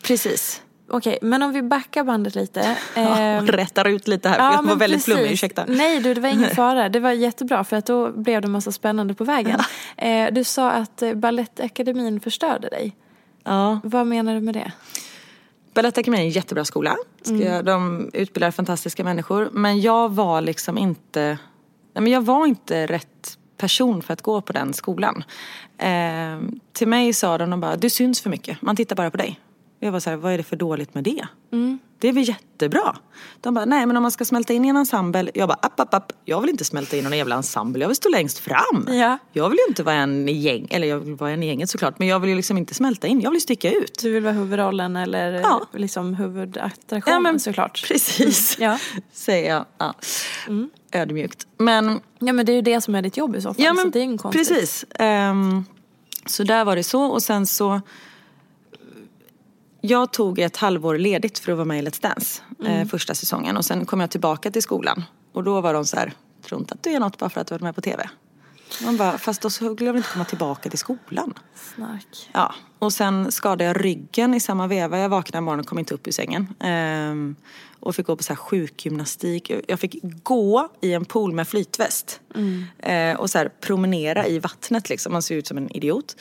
Precis. 0.03 0.61
Okej, 0.89 1.19
men 1.21 1.43
om 1.43 1.51
vi 1.53 1.61
backar 1.61 2.03
bandet 2.03 2.35
lite. 2.35 2.77
Ja, 2.95 3.19
ehm, 3.19 3.47
rättar 3.47 3.87
ut 3.87 4.07
lite 4.07 4.29
här 4.29 4.35
för 4.35 4.57
jag 4.57 4.63
var 4.63 4.75
väldigt 4.75 5.03
flummig, 5.03 5.23
precis. 5.23 5.33
ursäkta. 5.33 5.65
Nej 5.67 5.99
du, 5.99 6.13
det 6.13 6.21
var 6.21 6.29
ingen 6.29 6.49
fara. 6.55 6.89
Det 6.89 6.99
var 6.99 7.11
jättebra 7.11 7.63
för 7.63 7.77
att 7.77 7.85
då 7.85 8.11
blev 8.11 8.41
det 8.41 8.45
en 8.45 8.51
massa 8.51 8.71
spännande 8.71 9.13
på 9.13 9.23
vägen. 9.23 9.59
Eh, 9.97 10.33
du 10.33 10.43
sa 10.43 10.71
att 10.71 11.01
eh, 11.01 11.13
Balettakademin 11.13 12.19
förstörde 12.19 12.69
dig. 12.69 12.95
Ja. 13.43 13.79
Vad 13.83 14.07
menar 14.07 14.35
du 14.35 14.41
med 14.41 14.53
det? 14.53 14.71
Balettakademin 15.73 16.19
är 16.19 16.23
en 16.23 16.29
jättebra 16.29 16.65
skola. 16.65 16.95
Jag, 17.23 17.65
de 17.65 18.09
utbildar 18.13 18.51
fantastiska 18.51 19.03
människor. 19.03 19.49
Men 19.51 19.81
jag 19.81 20.11
var 20.11 20.41
liksom 20.41 20.77
inte, 20.77 21.37
nej 21.93 22.01
men 22.01 22.07
jag 22.07 22.21
var 22.21 22.45
inte 22.45 22.87
rätt 22.87 23.37
person 23.57 24.01
för 24.01 24.13
att 24.13 24.21
gå 24.21 24.41
på 24.41 24.53
den 24.53 24.73
skolan. 24.73 25.23
Eh, 25.77 26.39
till 26.73 26.87
mig 26.87 27.13
sa 27.13 27.37
de, 27.37 27.49
de 27.49 27.59
bara, 27.59 27.75
du 27.75 27.89
syns 27.89 28.21
för 28.21 28.29
mycket, 28.29 28.61
man 28.61 28.75
tittar 28.75 28.95
bara 28.95 29.11
på 29.11 29.17
dig. 29.17 29.39
Jag 29.79 29.91
var 29.91 29.99
så 29.99 30.09
här, 30.09 30.17
vad 30.17 30.33
är 30.33 30.37
det 30.37 30.43
för 30.43 30.55
dåligt 30.55 30.93
med 30.93 31.03
det? 31.03 31.27
Mm. 31.51 31.79
Det 32.05 32.09
är 32.09 32.13
väl 32.13 32.27
jättebra. 32.27 32.95
De 33.41 33.53
bara, 33.53 33.65
nej 33.65 33.85
men 33.85 33.97
om 33.97 34.01
man 34.03 34.11
ska 34.11 34.25
smälta 34.25 34.53
in 34.53 34.65
i 34.65 34.67
en 34.67 34.77
ensemble. 34.77 35.31
Jag 35.33 35.47
bara, 35.47 35.57
app, 35.61 35.79
app, 35.79 35.93
app. 35.93 36.11
Jag 36.25 36.41
vill 36.41 36.49
inte 36.49 36.65
smälta 36.65 36.97
in 36.97 37.05
i 37.05 37.09
någon 37.09 37.17
jävla 37.17 37.35
ensemble. 37.35 37.81
Jag 37.83 37.87
vill 37.87 37.95
stå 37.95 38.09
längst 38.09 38.39
fram. 38.39 38.87
Ja. 38.91 39.17
Jag 39.33 39.49
vill 39.49 39.57
ju 39.57 39.69
inte 39.69 39.83
vara 39.83 39.95
en 39.95 40.29
i 40.29 40.31
gäng, 40.31 40.67
eller 40.69 40.87
jag 40.87 40.99
vill 40.99 41.15
vara 41.15 41.31
en 41.31 41.43
i 41.43 41.47
gänget 41.47 41.69
såklart. 41.69 41.99
Men 41.99 42.07
jag 42.07 42.19
vill 42.19 42.29
ju 42.29 42.35
liksom 42.35 42.57
inte 42.57 42.73
smälta 42.73 43.07
in. 43.07 43.21
Jag 43.21 43.29
vill 43.29 43.35
ju 43.37 43.41
sticka 43.41 43.71
ut. 43.71 43.99
Du 44.01 44.11
vill 44.11 44.23
vara 44.23 44.33
huvudrollen 44.33 44.95
eller 44.95 45.31
Ja. 45.33 45.61
liksom 45.73 46.13
huvudattraktionen 46.13 47.39
såklart. 47.39 47.85
Precis, 47.87 48.57
Ja. 48.59 48.79
säger 49.13 49.53
jag. 49.53 49.65
Ja. 49.77 49.93
Ödmjukt. 50.91 51.47
Men, 51.57 51.99
Ja 52.19 52.33
men 52.33 52.45
det 52.45 52.51
är 52.51 52.55
ju 52.55 52.61
det 52.61 52.81
som 52.81 52.95
är 52.95 53.01
ditt 53.01 53.17
jobb 53.17 53.35
i 53.35 53.41
så 53.41 53.53
fall. 53.53 53.63
ja, 53.63 53.69
så 53.69 53.75
men 53.75 53.91
det 53.91 53.99
är 53.99 54.17
konstigt. 54.17 54.47
precis. 54.49 54.85
Ehm, 54.99 55.65
så 56.25 56.43
där 56.43 56.65
var 56.65 56.75
det 56.75 56.83
så 56.83 57.03
och 57.03 57.23
sen 57.23 57.45
så 57.45 57.81
jag 59.89 60.11
tog 60.11 60.39
ett 60.39 60.57
halvår 60.57 60.97
ledigt 60.97 61.39
för 61.39 61.51
att 61.51 61.57
vara 61.57 61.65
med 61.65 61.79
i 61.79 61.81
Let's 61.81 62.01
Dance 62.01 62.41
eh, 62.65 62.87
första 62.87 63.15
säsongen 63.15 63.57
och 63.57 63.65
sen 63.65 63.85
kom 63.85 63.99
jag 63.99 64.11
tillbaka 64.11 64.51
till 64.51 64.61
skolan 64.61 65.03
och 65.33 65.43
då 65.43 65.61
var 65.61 65.73
de 65.73 65.85
så 65.85 65.97
här, 65.97 66.13
tror 66.45 66.61
inte 66.61 66.73
att 66.73 66.83
du 66.83 66.89
är 66.89 66.99
något 66.99 67.17
bara 67.17 67.29
för 67.29 67.41
att 67.41 67.47
du 67.47 67.53
varit 67.53 67.61
med 67.61 67.75
på 67.75 67.81
TV. 67.81 68.09
Man 68.81 68.97
bara, 68.97 69.17
fast 69.17 69.41
då 69.41 69.49
skulle 69.49 69.75
jag 69.79 69.93
väl 69.93 69.95
inte 69.95 70.09
komma 70.09 70.25
tillbaka 70.25 70.69
till 70.69 70.79
skolan. 70.79 71.33
Snark. 71.75 72.29
Ja, 72.33 72.55
och 72.79 72.93
sen 72.93 73.31
skadade 73.31 73.63
jag 73.63 73.85
ryggen 73.85 74.33
i 74.33 74.39
samma 74.39 74.67
veva. 74.67 74.99
Jag 74.99 75.09
vaknade 75.09 75.37
en 75.37 75.43
morgon 75.43 75.59
och 75.59 75.65
kom 75.65 75.79
inte 75.79 75.93
upp 75.93 76.07
ur 76.07 76.11
sängen. 76.11 76.53
Ehm, 76.59 77.35
och 77.79 77.95
fick 77.95 78.07
gå 78.07 78.15
på 78.15 78.23
så 78.23 78.33
här 78.33 78.37
sjukgymnastik. 78.37 79.51
Jag 79.67 79.79
fick 79.79 79.95
gå 80.23 80.69
i 80.81 80.93
en 80.93 81.05
pool 81.05 81.33
med 81.33 81.47
flytväst. 81.47 82.21
Ehm, 82.79 83.17
och 83.17 83.29
så 83.29 83.37
här 83.37 83.49
promenera 83.61 84.27
i 84.27 84.39
vattnet 84.39 84.89
liksom. 84.89 85.13
Man 85.13 85.21
ser 85.21 85.35
ut 85.35 85.47
som 85.47 85.57
en 85.57 85.71
idiot. 85.71 86.15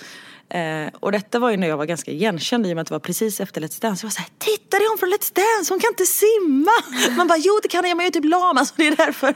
Ehm, 0.49 0.91
och 1.01 1.13
detta 1.13 1.39
var 1.39 1.51
ju 1.51 1.57
när 1.57 1.69
jag 1.69 1.77
var 1.77 1.85
ganska 1.87 2.11
igenkänd 2.11 2.67
i 2.67 2.73
och 2.73 2.77
med 2.77 2.83
att 2.83 2.89
det 2.89 2.95
var 2.95 2.99
precis 3.01 3.41
efter 3.41 3.61
Let's 3.61 3.81
Dance. 3.83 4.05
Jag 4.05 4.09
var 4.09 4.13
så 4.13 4.21
här, 4.21 4.29
titta 4.39 4.79
det 4.79 4.85
är 4.85 4.89
hon 4.91 4.99
från 4.99 5.09
Let's 5.09 5.35
Dance, 5.35 5.73
hon 5.75 5.81
kan 5.81 5.89
inte 5.91 6.07
simma! 6.07 6.71
Man 7.17 7.29
bara, 7.29 7.39
jo 7.39 7.59
det 7.63 7.69
kan 7.69 7.89
jag, 7.89 7.97
men 7.97 8.05
jag 8.07 8.17
är 8.17 8.21
typ 8.21 8.31
lam, 8.31 8.59
alltså 8.59 8.75
det 8.77 8.87
är 8.87 8.97
därför. 8.97 9.35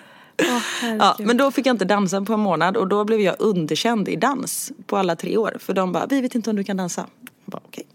Herregud. 0.80 1.00
Ja, 1.02 1.16
men 1.18 1.36
då 1.36 1.50
fick 1.50 1.66
jag 1.66 1.74
inte 1.74 1.84
dansa 1.84 2.20
på 2.22 2.32
en 2.32 2.40
månad 2.40 2.76
och 2.76 2.88
då 2.88 3.04
blev 3.04 3.20
jag 3.20 3.36
underkänd 3.38 4.08
i 4.08 4.16
dans 4.16 4.72
på 4.86 4.96
alla 4.96 5.16
tre 5.16 5.36
år. 5.36 5.56
För 5.60 5.72
de 5.74 5.92
bara, 5.92 6.06
vi 6.06 6.20
vet 6.20 6.34
inte 6.34 6.50
om 6.50 6.56
du 6.56 6.64
kan 6.64 6.76
dansa. 6.76 7.06
Jag 7.20 7.30
bara, 7.52 7.60
okej. 7.64 7.86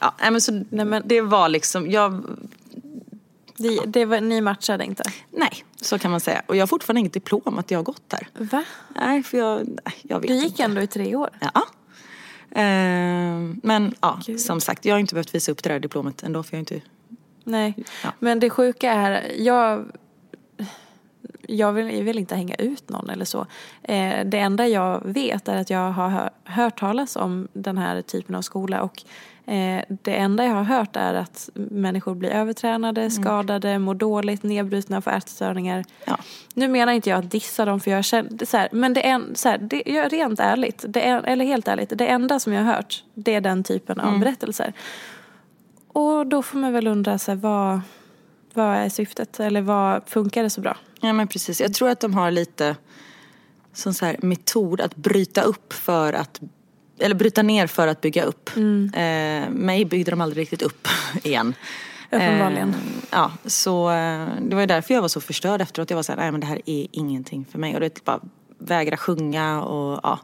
Ja, 0.00 0.14
men 0.20 0.40
så 0.40 0.52
nej, 0.70 0.84
men 0.86 1.02
det 1.06 1.20
var 1.20 1.48
liksom, 1.48 1.90
jag, 1.90 2.24
Det, 3.56 3.80
det 3.86 4.04
var, 4.04 4.20
ni 4.20 4.40
matchade 4.40 4.84
inte? 4.84 5.02
nej, 5.30 5.64
så 5.80 5.98
kan 5.98 6.10
man 6.10 6.20
säga. 6.20 6.42
Och 6.46 6.56
jag 6.56 6.62
har 6.62 6.66
fortfarande 6.66 7.00
inget 7.00 7.12
diplom 7.12 7.58
att 7.58 7.70
jag 7.70 7.78
har 7.78 7.84
gått 7.84 8.02
där. 8.10 8.28
Va? 8.38 8.64
Nej, 8.96 9.22
för 9.22 9.38
jag, 9.38 9.58
nej, 9.66 9.94
jag 10.02 10.20
vet 10.20 10.28
Du 10.28 10.34
gick 10.34 10.44
inte. 10.44 10.62
ändå 10.62 10.80
i 10.80 10.86
tre 10.86 11.14
år? 11.16 11.30
Ja. 11.40 11.66
Ehm, 12.60 13.60
men 13.62 13.94
ja, 14.00 14.20
Gud. 14.26 14.40
som 14.40 14.60
sagt, 14.60 14.84
jag 14.84 14.94
har 14.94 15.00
inte 15.00 15.14
behövt 15.14 15.34
visa 15.34 15.52
upp 15.52 15.62
det 15.62 15.68
där 15.68 15.80
diplomet 15.80 16.22
ändå 16.22 16.42
för 16.42 16.56
jag 16.56 16.60
inte 16.60 16.80
Nej. 17.44 17.74
Ja. 18.04 18.12
Men 18.18 18.40
det 18.40 18.50
sjuka 18.50 18.92
är, 18.92 19.32
jag, 19.38 19.86
jag, 21.46 21.72
vill, 21.72 21.96
jag 21.96 22.04
vill 22.04 22.18
inte 22.18 22.34
hänga 22.34 22.54
ut 22.54 22.88
någon 22.88 23.10
eller 23.10 23.24
så. 23.24 23.46
Eh, 23.82 24.24
det 24.24 24.38
enda 24.38 24.68
jag 24.68 25.00
vet 25.04 25.48
är 25.48 25.56
att 25.56 25.70
jag 25.70 25.92
har 25.92 26.08
hör, 26.08 26.30
hört 26.44 26.78
talas 26.78 27.16
om 27.16 27.48
den 27.52 27.78
här 27.78 28.02
typen 28.02 28.34
av 28.34 28.42
skola 28.42 28.82
och 28.82 29.02
eh, 29.02 29.37
det 30.02 30.16
enda 30.16 30.44
jag 30.44 30.54
har 30.54 30.62
hört 30.62 30.96
är 30.96 31.14
att 31.14 31.50
människor 31.54 32.14
blir 32.14 32.30
övertränade, 32.30 33.10
skadade, 33.10 33.78
mår 33.78 33.94
dåligt, 33.94 34.42
nedbrutna, 34.42 35.00
får 35.00 35.10
ätstörningar. 35.10 35.84
Ja. 36.04 36.18
Nu 36.54 36.68
menar 36.68 36.92
inte 36.92 37.10
jag 37.10 37.18
att 37.18 37.30
dissa 37.30 37.64
dem 37.64 37.80
för 37.80 37.90
jag 37.90 38.04
känner, 38.04 38.46
så 38.46 38.56
här, 38.56 38.68
men 38.72 38.94
det 38.94 39.06
är, 39.06 39.22
så 39.34 39.48
här, 39.48 39.58
det, 39.58 39.82
jag, 39.86 40.12
rent 40.12 40.40
ärligt, 40.40 40.84
det 40.88 41.08
är, 41.08 41.22
eller 41.22 41.44
helt 41.44 41.68
ärligt, 41.68 41.92
det 41.94 42.06
enda 42.06 42.40
som 42.40 42.52
jag 42.52 42.64
har 42.64 42.74
hört 42.74 43.04
det 43.14 43.34
är 43.34 43.40
den 43.40 43.64
typen 43.64 44.00
av 44.00 44.18
berättelser. 44.18 44.72
Och 45.88 46.26
då 46.26 46.42
får 46.42 46.58
man 46.58 46.72
väl 46.72 46.86
undra 46.86 47.18
så 47.18 47.30
här, 47.30 47.38
vad, 47.38 47.80
vad 48.54 48.76
är 48.76 48.88
syftet 48.88 49.40
eller 49.40 49.60
vad 49.60 50.02
funkar 50.06 50.42
det 50.42 50.50
så 50.50 50.60
bra? 50.60 50.76
Ja 51.00 51.12
men 51.12 51.28
precis. 51.28 51.60
Jag 51.60 51.74
tror 51.74 51.88
att 51.88 52.00
de 52.00 52.14
har 52.14 52.30
lite 52.30 52.76
sån 53.72 53.94
så 53.94 54.06
här 54.06 54.16
metod 54.22 54.80
att 54.80 54.96
bryta 54.96 55.42
upp 55.42 55.72
för 55.72 56.12
att 56.12 56.40
eller 57.00 57.14
bryta 57.14 57.42
ner 57.42 57.66
för 57.66 57.86
att 57.88 58.00
bygga 58.00 58.24
upp. 58.24 58.50
Eh, 58.94 59.50
mig 59.50 59.84
byggde 59.84 60.10
de 60.10 60.20
aldrig 60.20 60.42
riktigt 60.42 60.62
upp 60.62 60.88
igen. 61.22 61.54
Uppenbarligen. 62.10 62.68
Eh, 62.68 63.04
ja, 63.10 63.32
så 63.44 63.90
eh, 63.90 64.26
det 64.40 64.54
var 64.54 64.60
ju 64.60 64.66
därför 64.66 64.94
jag 64.94 65.00
var 65.00 65.08
så 65.08 65.20
förstörd 65.20 65.60
efteråt. 65.60 65.90
Jag 65.90 65.96
var 65.96 66.02
så 66.02 66.12
här, 66.12 66.18
nej 66.18 66.32
men 66.32 66.40
det 66.40 66.46
här 66.46 66.60
är 66.66 66.86
ingenting 66.92 67.46
för 67.50 67.58
mig. 67.58 67.74
Och 67.74 67.80
det 67.80 68.04
bara 68.04 68.20
vägra 68.58 68.96
sjunga 68.96 69.62
och 69.62 70.00
ja. 70.02 70.18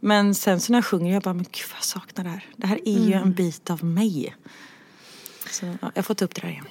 Men 0.00 0.34
sen 0.34 0.60
så 0.60 0.72
när 0.72 0.76
jag 0.76 0.84
sjunger, 0.84 1.14
jag 1.14 1.22
bara, 1.22 1.34
men 1.34 1.44
gud 1.44 1.64
vad 1.70 1.76
jag 1.76 1.84
saknar 1.84 2.24
det 2.24 2.30
här. 2.30 2.46
Det 2.56 2.66
här 2.66 2.80
är 2.84 2.98
ju 2.98 3.12
en 3.12 3.32
bit 3.32 3.70
av 3.70 3.84
mig. 3.84 4.36
Så 5.50 5.66
ja, 5.80 5.90
jag 5.94 6.06
får 6.06 6.14
ta 6.14 6.24
upp 6.24 6.34
det 6.34 6.40
där 6.40 6.48
igen. 6.48 6.66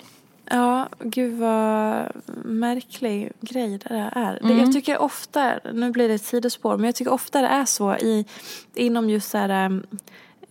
Ja, 0.49 0.89
gud 0.99 1.37
vad 1.37 2.11
märklig 2.45 3.31
grej 3.41 3.69
det 3.69 3.89
där 3.89 4.11
är. 4.15 4.39
Det, 4.41 4.53
jag 4.53 4.73
tycker 4.73 4.97
ofta, 4.97 5.59
nu 5.73 5.91
blir 5.91 6.07
det 6.07 6.13
ett 6.13 6.25
sidospår, 6.25 6.77
men 6.77 6.85
jag 6.85 6.95
tycker 6.95 7.13
ofta 7.13 7.41
det 7.41 7.47
är 7.47 7.65
så 7.65 7.95
i, 7.95 8.25
inom 8.75 9.09
just 9.09 9.29
så 9.29 9.37
här, 9.37 9.81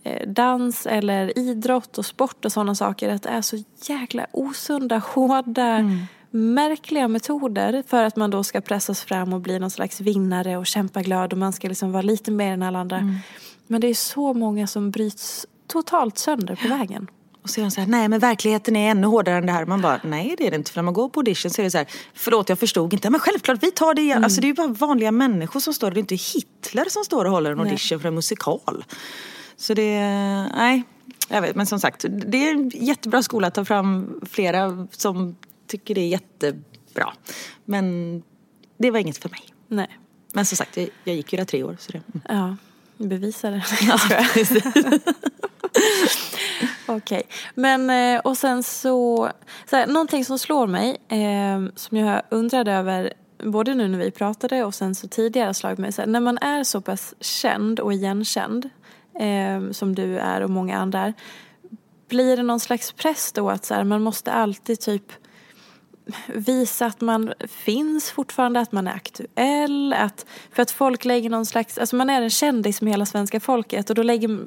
eh, 0.03 0.27
dans 0.27 0.85
eller 0.85 1.39
idrott 1.39 1.97
och 1.97 2.05
sport 2.05 2.45
och 2.45 2.51
sådana 2.51 2.75
saker 2.75 3.09
att 3.09 3.23
det 3.23 3.29
är 3.29 3.41
så 3.41 3.63
jäkla 3.87 4.27
osunda, 4.31 4.97
hårda, 5.13 5.83
märkliga 6.29 7.07
metoder 7.07 7.83
för 7.87 8.03
att 8.03 8.15
man 8.15 8.29
då 8.29 8.43
ska 8.43 8.61
pressas 8.61 9.01
fram 9.01 9.33
och 9.33 9.41
bli 9.41 9.59
någon 9.59 9.71
slags 9.71 10.01
vinnare 10.01 10.57
och 10.57 10.65
kämpa 10.65 11.01
glad 11.01 11.33
och 11.33 11.39
man 11.39 11.53
ska 11.53 11.67
liksom 11.67 11.91
vara 11.91 12.01
lite 12.01 12.31
mer 12.31 12.53
än 12.53 12.63
alla 12.63 12.79
andra. 12.79 13.13
Men 13.67 13.81
det 13.81 13.87
är 13.87 13.93
så 13.93 14.33
många 14.33 14.67
som 14.67 14.91
bryts 14.91 15.45
totalt 15.67 16.17
sönder 16.17 16.55
på 16.55 16.67
vägen. 16.67 17.07
Och 17.47 17.51
så 17.51 17.61
är 17.61 17.63
de 17.63 17.71
så 17.71 17.81
här, 17.81 17.87
nej 17.87 18.07
men 18.07 18.19
verkligheten 18.19 18.75
är 18.75 18.91
ännu 18.91 19.07
hårdare 19.07 19.37
än 19.37 19.45
det 19.45 19.51
här. 19.51 19.65
Man 19.65 19.81
bara, 19.81 19.99
nej 20.03 20.35
det 20.37 20.47
är 20.47 20.51
det 20.51 20.57
inte. 20.57 20.71
För 20.71 20.77
när 20.77 20.83
man 20.83 20.93
går 20.93 21.09
på 21.09 21.19
audition 21.19 21.51
så 21.51 21.61
är 21.61 21.63
det 21.63 21.71
så 21.71 21.77
här, 21.77 21.87
förlåt 22.13 22.49
jag 22.49 22.59
förstod 22.59 22.93
inte. 22.93 23.09
Men 23.09 23.19
självklart 23.19 23.63
vi 23.63 23.71
tar 23.71 23.93
det 23.93 24.01
igen. 24.01 24.23
Alltså 24.23 24.41
det 24.41 24.45
är 24.45 24.49
ju 24.49 24.53
bara 24.53 24.67
vanliga 24.67 25.11
människor 25.11 25.59
som 25.59 25.73
står, 25.73 25.91
det 25.91 25.97
är 25.97 25.99
inte 25.99 26.15
Hitler 26.15 26.85
som 26.89 27.03
står 27.03 27.25
och 27.25 27.31
håller 27.31 27.51
en 27.51 27.57
Nej. 27.57 27.65
audition 27.65 27.99
för 27.99 28.07
en 28.07 28.15
musikal. 28.15 28.85
Så 29.57 29.73
det, 29.73 29.99
nej. 30.55 30.83
Jag 31.29 31.41
vet, 31.41 31.55
men 31.55 31.65
som 31.65 31.79
sagt, 31.79 32.05
det 32.09 32.37
är 32.37 32.51
en 32.51 32.69
jättebra 32.69 33.23
skola 33.23 33.47
att 33.47 33.55
ta 33.55 33.65
fram 33.65 34.21
flera 34.29 34.87
som 34.91 35.35
tycker 35.67 35.95
det 35.95 36.01
är 36.01 36.07
jättebra. 36.07 37.13
Men 37.65 38.23
det 38.77 38.91
var 38.91 38.99
inget 38.99 39.17
för 39.17 39.29
mig. 39.29 39.43
Nej. 39.67 39.97
Men 40.33 40.45
som 40.45 40.55
sagt, 40.55 40.77
jag, 40.77 40.89
jag 41.03 41.15
gick 41.15 41.33
ju 41.33 41.37
där 41.37 41.45
tre 41.45 41.63
år. 41.63 41.77
Så 41.79 41.91
det, 41.91 42.01
mm. 42.13 42.21
Ja, 42.29 42.55
bevisa 42.97 43.49
det. 43.49 43.63
jag. 43.81 43.99
Okej, 46.97 47.23
men 47.55 47.89
eh, 47.89 48.19
och 48.19 48.37
sen 48.37 48.63
så, 48.63 49.29
så 49.69 49.75
här, 49.75 49.87
någonting 49.87 50.25
som 50.25 50.39
slår 50.39 50.67
mig 50.67 50.97
eh, 51.07 51.71
som 51.75 51.97
jag 51.97 52.21
undrade 52.29 52.71
över 52.71 53.13
både 53.43 53.73
nu 53.73 53.87
när 53.87 53.99
vi 53.99 54.11
pratade 54.11 54.63
och 54.63 54.75
sen 54.75 54.95
så 54.95 55.07
tidigare 55.07 55.53
slagit 55.53 55.79
mig 55.79 55.91
så 55.91 56.01
här, 56.01 56.09
när 56.09 56.19
man 56.19 56.37
är 56.37 56.63
så 56.63 56.81
pass 56.81 57.13
känd 57.19 57.79
och 57.79 57.93
igenkänd 57.93 58.69
eh, 59.19 59.71
som 59.71 59.95
du 59.95 60.17
är 60.17 60.41
och 60.41 60.49
många 60.49 60.77
andra 60.77 60.99
är 60.99 61.13
blir 62.09 62.37
det 62.37 62.43
någon 62.43 62.59
slags 62.59 62.91
press 62.91 63.31
då 63.31 63.49
att 63.49 63.65
så 63.65 63.73
här, 63.73 63.83
man 63.83 64.01
måste 64.01 64.31
alltid 64.31 64.79
typ 64.79 65.11
visa 66.27 66.85
att 66.85 67.01
man 67.01 67.33
finns 67.47 68.11
fortfarande, 68.11 68.59
att 68.59 68.71
man 68.71 68.87
är 68.87 68.93
aktuell. 68.93 69.93
Att, 69.93 70.25
för 70.51 70.61
att 70.61 70.71
folk 70.71 71.05
lägger 71.05 71.29
någon 71.29 71.45
slags, 71.45 71.77
alltså 71.77 71.95
man 71.95 72.09
är 72.09 72.21
en 72.21 72.29
kändis 72.29 72.81
med 72.81 72.93
hela 72.93 73.05
svenska 73.05 73.39
folket 73.39 73.89
och 73.89 73.95
då 73.95 74.03
lägger, 74.03 74.39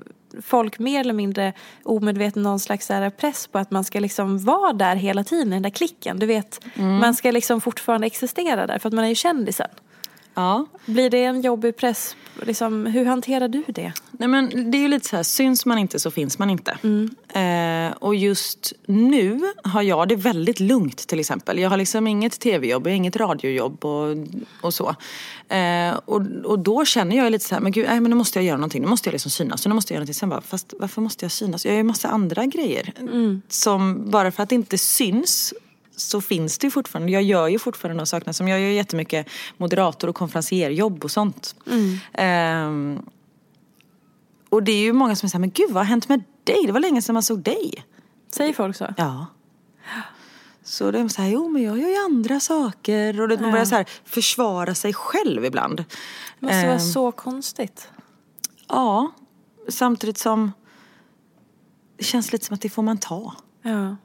folk 0.43 0.79
mer 0.79 1.01
eller 1.01 1.13
mindre 1.13 1.53
omedvetet 1.83 2.43
någon 2.43 2.61
slags 2.61 2.87
så 2.87 3.11
press 3.17 3.47
på 3.47 3.59
att 3.59 3.71
man 3.71 3.85
ska 3.85 4.01
liksom 4.01 4.39
vara 4.39 4.73
där 4.73 4.97
hela 4.97 5.25
tiden, 5.25 5.51
den 5.51 5.63
där 5.63 5.71
klicken. 5.71 6.19
Du 6.19 6.27
vet, 6.27 6.61
man 6.75 7.15
ska 7.15 7.31
liksom 7.31 7.61
fortfarande 7.61 8.07
existera 8.07 8.67
där 8.67 8.79
för 8.79 8.89
att 8.89 8.95
man 8.95 9.05
är 9.05 9.09
ju 9.09 9.15
kändisen. 9.15 9.69
Ja. 10.41 10.67
Blir 10.87 11.11
det 11.11 11.25
en 11.25 11.41
jobbig 11.41 11.77
press? 11.77 12.17
Liksom, 12.43 12.87
hur 12.87 13.05
hanterar 13.05 13.49
du 13.49 13.65
det? 13.69 13.93
Nej 14.13 14.29
men 14.29 14.71
det 14.71 14.79
är 14.79 14.81
ju 14.81 14.89
lite 14.89 15.09
så 15.09 15.17
här, 15.17 15.23
syns 15.23 15.67
man 15.67 15.79
inte 15.79 15.99
så 15.99 16.11
finns 16.11 16.39
man 16.39 16.51
inte. 16.51 16.71
Eh, 17.41 17.93
och 17.99 18.15
just 18.15 18.73
nu 18.87 19.41
har 19.65 19.83
jag 19.83 20.09
det 20.09 20.17
väldigt 20.17 20.61
lugnt 20.61 20.97
till 21.09 21.21
exempel. 21.21 21.59
Jag 21.59 21.71
har 21.71 21.77
liksom 21.77 22.07
inget 22.07 22.41
tv-jobb, 22.41 22.87
jag 22.87 22.91
har 22.91 22.97
inget 22.97 23.17
radiojobb 23.17 23.85
och, 23.85 24.17
och 24.63 24.75
så. 24.75 24.95
Eh, 25.49 25.95
och, 26.05 26.23
och 26.45 26.59
då 26.59 26.85
känner 26.85 27.17
jag 27.17 27.33
lite 27.33 27.45
så 27.45 27.55
här, 27.55 27.63
men 27.63 27.73
gud, 27.73 27.87
nej, 27.89 28.01
men 28.01 28.11
nu 28.11 28.17
måste 28.17 28.39
jag 28.39 28.47
göra 28.47 28.57
någonting. 28.57 28.83
Nu 28.83 28.89
måste 28.89 29.09
jag 29.09 29.13
liksom 29.13 29.31
synas. 29.31 29.67
Nu 29.67 29.75
måste 29.75 29.93
jag 29.93 29.97
göra 29.97 30.01
någonting. 30.01 30.15
Sen 30.15 30.29
bara, 30.29 30.41
fast 30.41 30.75
varför 30.79 31.03
måste 31.03 31.25
jag 31.25 31.33
synas? 31.33 31.65
Jag 31.65 31.73
gör 31.73 31.79
ju 31.79 31.85
massa 31.85 32.09
andra 32.09 32.47
grejer. 32.47 32.93
Som 33.49 34.11
bara 34.11 34.31
för 34.33 34.43
att 34.43 34.49
det 34.49 34.55
inte 34.55 34.79
syns 34.79 35.55
så 36.03 36.21
finns 36.21 36.59
det 36.59 36.67
ju 36.67 36.71
fortfarande. 36.71 37.13
Jag 37.13 37.23
gör 37.23 37.49
ju 37.49 37.59
fortfarande 37.59 38.01
de 38.01 38.07
sakerna 38.07 38.33
som 38.33 38.49
jag 38.49 38.61
gör 38.61 38.69
jättemycket 38.69 39.27
moderator 39.57 40.09
och 40.09 40.15
konferencierjobb 40.17 41.05
och 41.05 41.11
sånt. 41.11 41.55
Ehm, 42.13 43.03
och 44.49 44.63
det 44.63 44.73
är 44.73 44.81
ju 44.83 44.93
många 44.93 45.17
som 45.17 45.29
säger, 45.29 45.41
men 45.41 45.51
gud 45.51 45.71
vad 45.71 45.77
har 45.77 45.85
hänt 45.89 46.09
med 46.09 46.23
dig? 46.45 46.63
Det 46.67 46.73
var 46.73 46.81
länge 46.81 47.03
sedan 47.03 47.13
man 47.13 47.23
såg 47.23 47.39
dig. 47.43 47.85
Säger 48.33 48.53
folk 48.53 48.77
så? 48.77 48.95
Ja. 48.97 49.27
Så 50.63 50.91
de 50.91 51.09
säger, 51.09 51.33
jo 51.33 51.49
men 51.49 51.63
jag 51.63 51.79
gör 51.79 51.89
ju 51.89 51.97
andra 51.97 52.41
saker. 52.41 53.21
Och 53.21 53.29
det, 53.29 53.41
man 53.41 53.51
börjar 53.51 53.65
så 53.65 53.75
här 53.75 53.87
försvara 54.05 54.75
sig 54.75 54.95
själv 54.95 55.45
ibland. 55.45 55.77
Det 55.77 55.87
måste 56.47 56.63
vara 56.63 56.73
Ehm, 56.73 56.81
så 56.81 57.13
konstigt. 57.13 57.89
Ja, 58.69 59.11
samtidigt 59.69 60.19
som 60.19 60.53
det 61.99 62.05
känns 62.05 62.33
lite 62.33 62.47
som 62.47 62.55
att 62.55 62.61
det 62.61 62.69
får 62.69 62.83
man 62.83 62.99
ta. 62.99 63.35
Ja. 63.63 63.97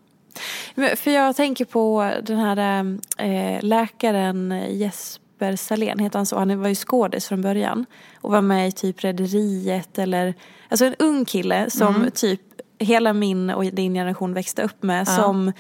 För 0.95 1.11
jag 1.11 1.35
tänker 1.35 1.65
på 1.65 2.11
den 2.23 2.37
här 2.37 2.97
eh, 3.17 3.63
läkaren 3.63 4.63
Jesper 4.69 5.55
Salén, 5.55 5.99
heter 5.99 6.19
han 6.19 6.25
så? 6.25 6.37
Han 6.37 6.61
var 6.61 6.69
ju 6.69 6.75
skådis 6.75 7.27
från 7.27 7.41
början. 7.41 7.85
Och 8.21 8.31
var 8.31 8.41
med 8.41 8.67
i 8.67 8.71
typ 8.71 9.03
Rederiet 9.03 9.99
eller, 9.99 10.33
alltså 10.69 10.85
en 10.85 10.95
ung 10.99 11.25
kille 11.25 11.69
som 11.69 11.95
Mm. 11.95 12.11
typ 12.11 12.41
hela 12.79 13.13
min 13.13 13.49
och 13.49 13.65
din 13.65 13.93
generation 13.93 14.33
växte 14.33 14.61
upp 14.63 14.83
med. 14.83 15.07
Som, 15.07 15.51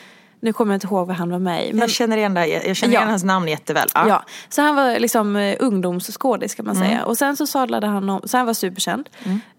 nu 0.45 0.53
kommer 0.53 0.73
jag 0.73 0.77
inte 0.77 0.87
ihåg 0.87 1.07
vad 1.07 1.15
han 1.15 1.29
var 1.29 1.39
med 1.39 1.67
i. 1.67 1.73
Men, 1.73 1.79
jag 1.79 1.89
känner 1.89 2.17
igen, 2.17 2.33
det, 2.33 2.47
jag 2.47 2.75
känner 2.75 2.93
Ja. 2.93 2.99
igen 2.99 3.09
hans 3.09 3.23
namn 3.23 3.47
jätteväl. 3.47 3.87
Ja. 3.93 4.07
Ja, 4.07 4.23
så 4.49 4.61
han 4.61 4.75
var 4.75 4.99
liksom 4.99 5.35
eh, 5.35 5.55
ungdomsskådis 5.59 6.55
kan 6.55 6.65
man 6.65 6.75
Mm. 6.75 6.87
säga. 6.87 7.05
Och 7.05 7.17
sen 7.17 7.37
så 7.37 7.47
sadlade 7.47 7.87
han 7.87 8.09
om, 8.09 8.21
så 8.25 8.37
han 8.37 8.45
var 8.45 8.53
superkänd. 8.53 9.09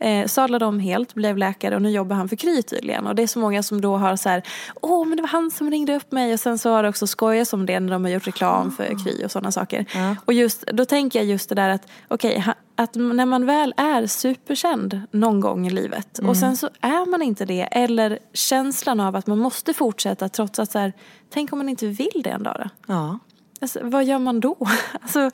Eh, 0.00 0.26
sadlade 0.26 0.64
om 0.66 0.80
helt, 0.80 1.14
blev 1.14 1.36
läkare 1.38 1.74
och 1.76 1.82
nu 1.82 1.90
jobbar 1.90 2.16
han 2.16 2.28
för 2.28 2.36
Kry 2.36 2.62
tydligen. 2.62 3.06
Och 3.06 3.14
det 3.14 3.22
är 3.22 3.26
så 3.26 3.38
många 3.38 3.62
som 3.62 3.80
då 3.80 3.96
har 3.96 4.16
så 4.16 4.28
här, 4.28 4.42
åh 4.74 5.06
men 5.06 5.16
det 5.16 5.22
var 5.22 5.28
han 5.28 5.50
som 5.50 5.70
ringde 5.70 5.96
upp 5.96 6.12
mig. 6.12 6.32
Och 6.32 6.40
sen 6.40 6.58
så 6.58 6.70
har 6.70 6.82
det 6.82 6.88
också 6.88 7.06
skojats 7.06 7.52
om 7.52 7.66
det 7.66 7.80
när 7.80 7.92
de 7.92 8.04
har 8.04 8.10
gjort 8.10 8.26
reklam 8.26 8.72
för 8.72 8.84
Kry 9.04 9.24
och 9.24 9.30
sådana 9.30 9.52
saker. 9.52 9.84
Och 10.24 10.32
just, 10.32 10.62
då 10.66 10.84
tänker 10.84 11.18
jag 11.18 11.26
just 11.26 11.48
det 11.48 11.54
där 11.54 11.68
att, 11.68 11.82
okej, 12.08 12.38
ha- 12.40 12.54
att 12.76 12.94
när 12.94 13.26
man 13.26 13.46
väl 13.46 13.74
är 13.76 14.06
superkänd 14.06 15.00
någon 15.10 15.40
gång 15.40 15.66
i 15.66 15.70
livet 15.70 16.18
och 16.18 16.36
sen 16.36 16.56
så 16.56 16.70
är 16.80 17.10
man 17.10 17.22
inte 17.22 17.44
det. 17.44 17.60
Eller 17.60 18.18
känslan 18.32 19.00
av 19.00 19.16
att 19.16 19.26
man 19.26 19.38
måste 19.38 19.74
fortsätta 19.74 20.28
trots 20.28 20.58
att 20.58 20.70
så 20.70 20.78
här, 20.78 20.92
tänk 21.30 21.52
om 21.52 21.58
man 21.58 21.68
inte 21.68 21.86
vill 21.86 22.22
det 22.24 22.30
en 22.30 22.42
dag 22.42 22.56
då? 22.58 22.70
Ja. 22.94 23.18
Alltså, 23.60 23.80
vad 23.82 24.04
gör 24.04 24.18
man 24.18 24.40
då? 24.40 24.56
Alltså, 25.02 25.30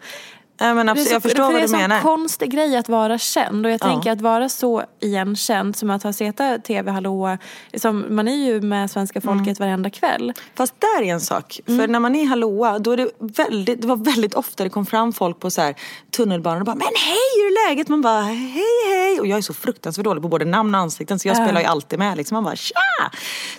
Nej, 0.62 0.74
men 0.74 0.88
absolut, 0.88 1.08
så- 1.08 1.14
jag 1.14 1.22
förstår 1.22 1.36
för 1.36 1.52
vad 1.52 1.52
det 1.52 1.56
är 1.56 1.58
du 1.58 1.62
en 1.62 1.68
sån 1.68 1.78
menar. 1.80 2.00
konstig 2.02 2.50
grej 2.50 2.76
att 2.76 2.88
vara 2.88 3.18
känd. 3.18 3.66
Och 3.66 3.72
jag 3.72 3.80
Ja. 3.80 3.86
tänker 3.88 4.12
att 4.12 4.20
vara 4.20 4.48
så 4.48 4.82
igenkänd 5.00 5.76
som 5.76 5.90
att 5.90 6.02
ha 6.02 6.12
sett 6.12 6.64
TV 6.64 6.90
Hallå. 6.90 7.38
Liksom, 7.72 8.06
man 8.10 8.28
är 8.28 8.36
ju 8.46 8.60
med 8.60 8.90
svenska 8.90 9.20
Mm. 9.24 9.38
folket 9.38 9.60
varenda 9.60 9.90
kväll. 9.90 10.32
Fast 10.54 10.74
där 10.80 11.02
är 11.02 11.12
en 11.12 11.20
sak. 11.20 11.60
För 11.66 11.72
Mm. 11.72 11.92
när 11.92 12.00
man 12.00 12.14
är 12.14 12.22
i 12.22 12.24
hallåa, 12.24 12.78
då 12.78 12.90
är 12.92 12.96
det 12.96 13.08
väldigt, 13.18 13.80
det 13.82 13.86
var 13.86 13.96
väldigt 13.96 14.34
ofta 14.34 14.64
det 14.64 14.70
kom 14.70 14.86
fram 14.86 15.12
folk 15.12 15.40
på 15.40 15.50
så 15.50 15.60
här 15.60 15.74
tunnelbanan 16.16 16.60
och 16.60 16.66
bara 16.66 16.74
Men 16.76 16.86
hej, 16.96 17.16
hur 17.36 17.46
är 17.46 17.68
läget? 17.68 17.88
Man 17.88 18.02
bara 18.02 18.20
hej 18.22 18.64
hej. 18.88 19.20
Och 19.20 19.26
jag 19.26 19.38
är 19.38 19.42
så 19.42 19.54
fruktansvärt 19.54 20.04
dålig 20.04 20.22
på 20.22 20.28
både 20.28 20.44
namn 20.44 20.74
och 20.74 20.80
ansikten 20.80 21.18
så 21.18 21.28
jag 21.28 21.36
Ja. 21.36 21.44
spelar 21.44 21.60
ju 21.60 21.66
alltid 21.66 21.98
med. 21.98 22.16
Liksom. 22.16 22.34
Man 22.34 22.44
bara 22.44 22.56
tja! 22.56 22.74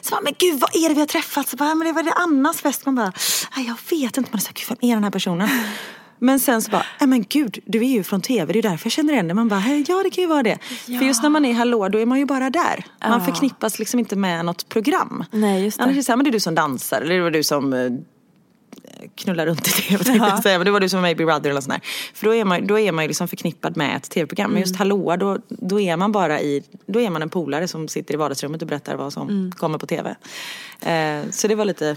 Så 0.02 0.16
man, 0.16 0.24
men 0.24 0.34
gud 0.40 0.60
vad 0.60 0.76
är 0.76 0.90
det 0.90 0.94
vi 0.96 1.00
har 1.00 1.08
träffats? 1.08 1.52
Så 1.52 1.58
bara, 1.58 1.76
men 1.76 1.88
det 1.88 1.94
var 1.94 2.04
det 2.04 2.12
Annas 2.14 2.62
fest. 2.62 2.86
Man 2.86 2.96
bara, 2.96 3.12
"Nej, 3.56 3.66
jag 3.68 3.98
vet 3.98 4.18
inte. 4.18 4.30
Man 4.32 4.38
är 4.38 4.42
så 4.42 4.48
här, 4.48 4.54
gud 4.54 4.66
vem 4.82 4.90
är 4.90 4.94
den 4.96 5.04
här 5.04 5.12
personen? 5.12 5.50
Men 6.20 6.40
sen 6.40 6.62
så 6.62 6.72
bara, 6.72 6.86
nej 7.00 7.08
men 7.10 7.26
gud, 7.30 7.60
du 7.66 7.80
är 7.80 7.84
ju 7.90 8.04
från 8.04 8.22
tv, 8.22 8.54
det 8.54 8.60
är 8.60 8.64
därför 8.64 8.86
jag 8.86 8.92
känner 8.92 9.14
igen 9.14 9.28
dig. 9.28 9.36
Man 9.36 9.48
bara, 9.50 9.60
"Hej, 9.60 9.86
ja 9.88 10.04
det 10.04 10.10
kan 10.10 10.22
ju 10.22 10.28
vara 10.28 10.44
det. 10.44 10.58
För 10.86 11.06
just 11.06 11.24
när 11.24 11.30
man 11.30 11.46
är 11.46 11.54
hallå, 11.54 11.90
då 11.90 12.00
är 12.00 12.06
man 12.06 12.20
ju 12.20 12.26
bara 12.26 12.50
där. 12.50 12.86
Man 13.02 13.20
Ja. 13.20 13.26
förknippas 13.26 13.80
liksom 13.80 14.00
inte 14.00 14.16
med 14.16 14.46
något 14.46 14.70
program. 14.70 15.24
Nej, 15.32 15.64
just 15.64 15.78
det. 15.78 15.84
Annars 15.84 15.94
är 15.94 15.98
det 15.98 16.04
så 16.04 16.12
här, 16.12 16.18
men 16.18 16.24
det 16.24 16.30
är 16.30 16.32
du 16.32 16.40
som 16.40 16.56
dansar 16.56 17.02
eller 17.02 17.16
det 17.16 17.22
var 17.22 17.32
du 17.32 17.44
som 17.44 17.74
eh, 17.74 17.90
knullar 19.16 19.46
runt 19.46 19.68
i 19.68 19.72
tv 19.72 20.04
tänkte 20.04 20.28
jag 20.28 20.44
säga. 20.44 20.58
Men 20.58 20.66
det 20.66 20.72
var 20.72 20.80
du 20.80 20.90
som 20.90 20.98
var 20.98 21.02
med 21.02 21.12
i 21.12 21.16
Big 21.16 21.28
Brother 21.28 21.42
eller 21.50 21.54
något 21.54 21.64
sånt 21.64 21.74
där. 21.74 21.90
För 22.14 22.26
då 22.26 22.36
är 22.36 22.46
man, 22.46 22.68
då 22.68 22.80
är 22.80 22.92
man 22.92 23.04
ju 23.04 23.08
liksom 23.08 23.28
förknippad 23.28 23.78
med 23.78 23.96
ett 23.98 24.10
tv-program. 24.10 24.50
Men 24.52 24.58
Mm. 24.58 24.62
just 24.62 24.76
hallåa, 24.76 25.18
då, 25.18 25.38
då 25.50 25.80
är 25.80 25.98
man 25.98 26.12
bara 26.12 26.42
i, 26.42 26.64
då 26.86 27.00
är 27.02 27.10
man 27.10 27.22
en 27.22 27.30
polare 27.30 27.68
som 27.68 27.88
sitter 27.88 28.14
i 28.14 28.18
vardagsrummet 28.18 28.62
och 28.62 28.68
berättar 28.68 28.96
vad 28.96 29.14
som 29.14 29.30
Mm. 29.30 29.52
kommer 29.52 29.78
på 29.78 29.86
tv. 29.88 30.16
Eh, 30.82 31.30
så 31.32 31.48
det 31.48 31.56
var 31.56 31.66
lite, 31.66 31.96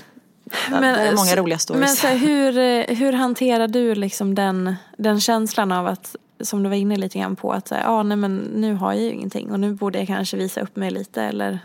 det 0.68 0.80
var 0.80 1.16
många 1.16 1.36
roliga 1.36 1.58
stories. 1.58 1.80
Men 1.80 1.96
så 1.96 2.06
här, 2.06 2.16
hur, 2.16 2.58
eh, 2.58 2.96
hur 2.96 3.12
hanterar 3.12 3.68
du 3.68 3.94
liksom 3.94 4.34
den, 4.34 4.76
den 4.98 5.20
känslan 5.20 5.72
av 5.72 5.86
att, 5.86 6.16
som 6.40 6.62
du 6.62 6.68
var 6.68 6.76
inne 6.76 6.96
lite 6.96 7.18
grann 7.18 7.36
på, 7.36 7.52
att 7.52 7.68
så 7.68 7.74
här, 7.74 7.84
ah, 7.86 8.02
nej, 8.02 8.16
men 8.16 8.36
nu 8.36 8.74
har 8.74 8.92
jag 8.92 9.02
ju 9.02 9.12
ingenting 9.12 9.50
och 9.50 9.60
nu 9.60 9.74
borde 9.74 9.98
jag 9.98 10.06
kanske 10.06 10.36
visa 10.36 10.60
upp 10.60 10.76
mig 10.76 10.90
lite 10.90 11.22
eller, 11.22 11.58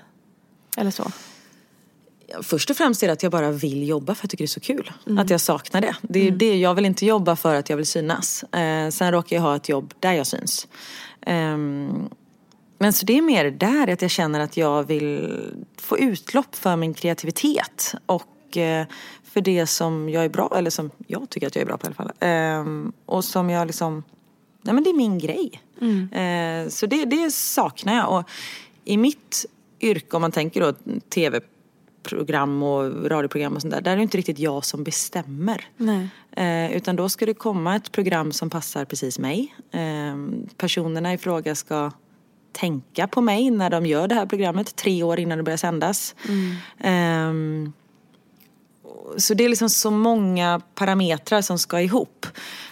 eller 0.78 0.92
så. 0.92 1.12
Först 2.42 2.70
och 2.70 2.78
främst 2.78 3.04
är 3.04 3.08
det 3.08 3.14
att 3.14 3.24
jag 3.24 3.32
bara 3.32 3.52
vill 3.52 3.88
jobba 3.88 4.16
för 4.16 4.20
att 4.20 4.24
jag 4.24 4.30
tycker 4.30 4.44
det 4.44 4.46
är 4.46 4.48
så 4.48 4.60
kul. 4.60 4.92
Mm. 5.08 5.18
Att 5.18 5.30
jag 5.30 5.42
saknar 5.42 5.82
det. 5.82 5.96
Det 6.02 6.28
är 6.28 6.32
det. 6.32 6.58
Jag 6.58 6.74
vill 6.74 6.86
inte 6.86 7.06
jobba 7.06 7.36
för 7.36 7.56
att 7.56 7.70
jag 7.70 7.78
vill 7.78 7.86
synas. 7.86 8.44
Eh, 8.44 8.90
sen 8.90 9.12
råkar 9.12 9.36
jag 9.36 9.44
ha 9.44 9.56
ett 9.56 9.70
jobb 9.70 9.94
där 10.00 10.14
jag 10.14 10.28
syns. 10.28 10.68
Ehm, 11.22 12.10
men 12.78 12.94
så 12.94 13.06
det 13.06 13.18
är 13.18 13.22
mer 13.22 13.52
där 13.52 13.88
att 13.88 14.02
jag 14.02 14.12
känner 14.12 14.40
att 14.40 14.58
jag 14.58 14.84
vill 14.84 15.38
få 15.78 15.98
utlopp 15.98 16.56
för 16.56 16.76
min 16.76 16.94
kreativitet. 16.94 17.96
Och 18.06 18.24
eh, 18.58 18.86
för 19.24 19.42
det 19.42 19.68
som 19.68 20.10
jag 20.10 20.26
är 20.26 20.30
bra, 20.30 20.54
eller 20.58 20.70
som 20.70 20.92
jag 21.08 21.30
tycker 21.30 21.48
att 21.48 21.56
jag 21.56 21.62
är 21.62 21.66
bra 21.66 21.78
på 21.78 21.86
i 21.86 21.88
alla 21.88 21.96
fall. 21.96 22.12
Ehm, 22.20 22.92
och 23.06 23.24
som 23.24 23.50
jag 23.50 23.68
liksom, 23.68 24.04
nej 24.62 24.74
men 24.74 24.84
det 24.84 24.90
är 24.90 24.98
min 24.98 25.18
grej. 25.18 25.62
Eh, 26.12 26.70
så 26.70 26.86
det, 26.86 27.06
det 27.06 27.32
saknar 27.32 27.96
jag. 27.96 28.18
Och 28.18 28.30
i 28.86 28.98
mitt 28.98 29.46
yrke, 29.80 30.16
om 30.16 30.22
man 30.22 30.32
tänker 30.32 30.62
då 30.62 30.74
tv 31.10 31.40
program 32.04 32.64
och 32.64 33.10
radioprogram 33.10 33.56
och 33.56 33.62
sånt 33.62 33.74
där. 33.74 33.82
Där 33.82 33.92
är 33.92 33.96
det 33.96 34.02
inte 34.02 34.18
riktigt 34.18 34.40
jag 34.40 34.66
som 34.66 34.84
bestämmer. 34.84 35.66
Eh, 36.32 36.78
utan 36.78 36.96
då 36.96 37.10
ska 37.10 37.26
det 37.26 37.34
komma 37.34 37.76
ett 37.76 37.92
program 37.92 38.32
som 38.32 38.50
passar 38.50 38.86
precis 38.86 39.20
mig. 39.20 39.56
Eh, 39.72 40.16
personerna 40.58 41.14
i 41.14 41.18
fråga 41.18 41.56
ska 41.56 41.92
tänka 42.52 43.08
på 43.08 43.22
mig 43.22 43.52
när 43.52 43.70
de 43.70 43.86
gör 43.86 44.08
det 44.08 44.16
här 44.16 44.26
programmet 44.26 44.76
tre 44.76 45.04
år 45.04 45.20
innan 45.20 45.38
det 45.38 45.44
börjar 45.44 45.58
sändas. 45.58 46.16
Ehm, 46.80 47.74
så 49.18 49.34
det 49.34 49.44
är 49.44 49.50
liksom 49.50 49.70
så 49.70 49.92
många 49.92 50.62
parametrar 50.76 51.42
som 51.42 51.60
ska 51.60 51.82
ihop. 51.82 52.28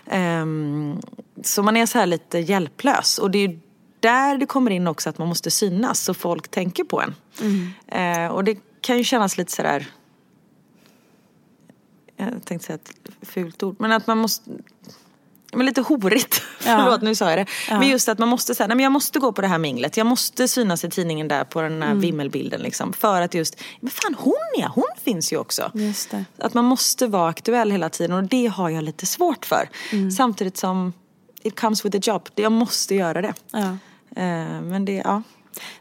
Ehm, 0.06 1.02
så 1.43 1.63
man 1.63 1.78
är 1.78 1.86
så 1.86 1.97
här 1.97 2.06
lite 2.06 2.39
hjälplös. 2.39 3.17
Och 3.17 3.32
det 3.32 3.39
är 3.39 3.60
där 3.99 4.38
det 4.38 4.45
kommer 4.45 4.71
in 4.71 4.88
också 4.88 5.10
att 5.10 5.17
man 5.17 5.28
måste 5.28 5.52
synas 5.52 5.99
så 5.99 6.13
folk 6.13 6.47
tänker 6.47 6.84
på 6.84 7.02
en. 7.02 7.15
Eh, 7.88 8.32
och 8.32 8.43
det 8.43 8.58
kan 8.82 8.97
ju 8.97 9.04
kännas 9.04 9.38
lite 9.38 9.52
sådär 9.52 9.88
jag 12.19 12.45
tänkte 12.45 12.67
säga 12.67 12.75
ett 12.75 12.93
fult 13.21 13.63
ord, 13.63 13.75
men 13.80 13.91
att 13.91 14.08
man 14.08 14.17
måste 14.17 14.52
men 15.54 15.66
lite 15.66 15.82
horigt. 15.82 16.42
Ja. 16.66 16.80
Förlåt, 16.84 17.02
nu 17.02 17.16
sa 17.16 17.30
jag 17.30 17.40
det. 17.40 17.46
Ja. 17.70 17.80
Men 17.80 17.88
just 17.88 18.10
att 18.10 18.20
man 18.20 18.30
måste 18.30 18.56
säga, 18.56 18.68
nej 18.68 18.76
men 18.76 18.84
jag 18.84 18.92
måste 18.92 19.20
gå 19.20 19.32
på 19.32 19.42
det 19.42 19.48
här 19.48 19.58
minglet. 19.58 19.98
Jag 19.98 20.08
måste 20.08 20.48
synas 20.48 20.84
i 20.84 20.90
tidningen 20.90 21.28
där 21.28 21.44
på 21.44 21.62
den 21.62 21.82
här 21.82 21.94
vimmelbilden 21.96 22.62
liksom. 22.62 22.94
För 22.94 23.22
att 23.22 23.34
just, 23.34 23.62
men 23.80 23.92
fan 23.92 24.16
hon 24.18 24.34
är, 24.58 24.68
hon 24.68 24.84
finns 25.04 25.34
ju 25.34 25.38
också. 25.38 25.72
Att 26.38 26.54
man 26.54 26.66
måste 26.66 27.08
vara 27.08 27.30
aktuell 27.30 27.72
hela 27.72 27.90
tiden 27.90 28.16
och 28.16 28.24
det 28.24 28.48
har 28.48 28.70
jag 28.70 28.84
lite 28.84 29.06
svårt 29.06 29.46
för. 29.46 29.70
Samtidigt 30.18 30.58
som 30.58 30.94
it 31.44 31.60
comes 31.60 31.86
with 31.86 32.00
the 32.00 32.12
job. 32.12 32.30
Jag 32.36 32.52
måste 32.52 32.96
göra 32.96 33.22
det. 33.22 33.34
Ja. 33.52 33.78
Eh, 34.16 34.62
men 34.62 34.86
det, 34.86 35.02
ja. 35.06 35.22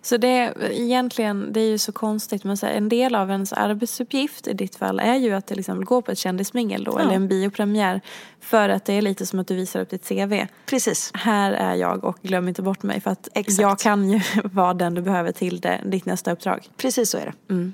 Så 0.03 0.17
det 0.17 0.55
egentligen, 0.71 1.53
det 1.53 1.61
är 1.61 1.69
ju 1.69 1.79
så 1.79 1.93
konstigt 1.93 2.45
men 2.45 2.57
så 2.57 2.67
här, 2.67 2.73
en 2.73 2.89
del 2.89 3.15
av 3.15 3.31
ens 3.31 3.53
arbetsuppgift 3.53 4.47
i 4.47 4.53
ditt 4.53 4.77
fall 4.77 5.01
är 5.01 5.15
ju 5.15 5.33
att 5.35 5.47
till 5.47 5.59
exempel 5.59 5.85
gå 5.85 6.03
på 6.03 6.13
ett 6.13 6.19
kändismingel 6.19 6.85
då 6.85 6.93
Ja. 6.93 7.01
eller 7.01 7.13
en 7.15 7.29
biopremiär. 7.29 8.01
För 8.41 8.69
att 8.69 8.85
det 8.85 8.93
är 8.93 9.03
lite 9.03 9.27
som 9.27 9.39
att 9.39 9.47
du 9.49 9.55
visar 9.55 9.81
upp 9.81 9.91
ditt 9.91 10.09
CV. 10.09 10.47
Precis. 10.67 11.11
Här 11.15 11.53
är 11.53 11.75
jag 11.75 12.05
och 12.05 12.19
glöm 12.23 12.49
inte 12.49 12.63
bort 12.63 12.83
mig 12.83 13.01
för 13.01 13.11
att 13.11 13.29
Exakt. 13.35 13.61
jag 13.61 13.79
kan 13.79 14.11
ju 14.11 14.21
vara 14.45 14.75
den 14.75 14.95
du 14.95 15.03
behöver 15.03 15.33
till 15.33 15.61
det, 15.61 15.81
ditt 15.87 16.05
nästa 16.07 16.33
uppdrag. 16.33 16.69
Precis 16.77 17.11
så 17.11 17.19
är 17.19 17.25
det. 17.49 17.73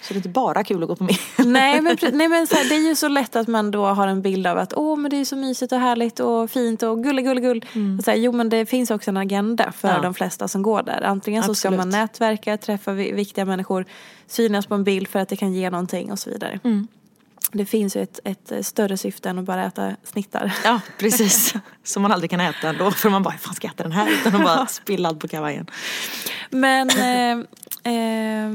Så 0.00 0.08
det 0.08 0.14
är 0.14 0.16
inte 0.16 0.28
bara 0.28 0.64
kul 0.64 0.82
att 0.82 0.88
gå 0.88 0.96
på 0.96 1.04
med. 1.04 1.16
Nej 1.46 1.80
men, 1.80 1.96
nej, 2.12 2.28
men 2.28 2.46
så 2.46 2.54
här, 2.54 2.68
det 2.68 2.74
är 2.74 2.88
ju 2.88 2.94
så 2.96 3.08
lätt 3.08 3.36
att 3.36 3.48
man 3.48 3.70
då 3.70 3.84
har 3.86 4.06
en 4.08 4.22
bild 4.22 4.46
av 4.46 4.58
att 4.58 4.74
åh 4.76 4.96
men 4.98 5.10
det 5.10 5.16
är 5.16 5.24
så 5.24 5.36
mysigt 5.36 5.72
och 5.72 5.80
härligt 5.80 6.20
och 6.20 6.50
fint 6.50 6.82
och 6.82 7.02
gull 7.02 7.20
gull 7.20 7.40
gull. 7.40 7.64
Och 7.98 8.04
så 8.04 8.10
här, 8.10 8.18
jo 8.18 8.32
men 8.32 8.48
det 8.48 8.66
finns 8.66 8.90
också 8.90 9.10
en 9.10 9.16
agenda 9.16 9.72
för 9.72 9.88
Ja. 9.88 9.98
de 10.02 10.14
flesta 10.14 10.48
som 10.48 10.62
går 10.62 10.82
där. 10.82 11.02
Antingen 11.02 11.42
så 11.42 11.54
ska 11.54 11.70
man 11.70 11.88
nätverka, 11.88 12.56
träffa 12.56 12.92
vi- 12.92 13.12
viktiga 13.12 13.44
människor, 13.44 13.84
synas 14.26 14.66
på 14.66 14.74
en 14.74 14.84
bild 14.84 15.08
för 15.08 15.18
att 15.18 15.28
det 15.28 15.36
kan 15.36 15.52
ge 15.54 15.70
någonting 15.70 16.12
och 16.12 16.18
så 16.18 16.30
vidare. 16.30 16.60
Det 17.52 17.64
finns 17.66 17.96
ju 17.96 18.02
ett, 18.02 18.20
ett 18.24 18.66
större 18.66 18.96
syfte 18.96 19.28
än 19.30 19.38
att 19.38 19.44
bara 19.44 19.64
äta 19.64 19.90
snittar. 20.04 20.52
Ja, 20.64 20.80
precis. 20.98 21.54
Som 21.84 22.02
man 22.02 22.12
aldrig 22.12 22.30
kan 22.30 22.40
äta 22.40 22.68
ändå. 22.68 22.90
För 22.90 23.10
man 23.10 23.22
bara, 23.22 23.30
hur 23.30 23.38
fan 23.38 23.54
ska 23.54 23.66
jag 23.66 23.74
äta 23.74 23.82
den 23.82 23.92
här? 23.92 24.08
Utan 24.12 24.34
att 24.36 24.44
bara 24.44 24.66
spilla 24.68 25.08
allt 25.08 25.20
på 25.20 25.28
kavajen. 25.28 25.66
Men 26.50 26.90
eh, 26.90 27.30
eh, 27.94 28.50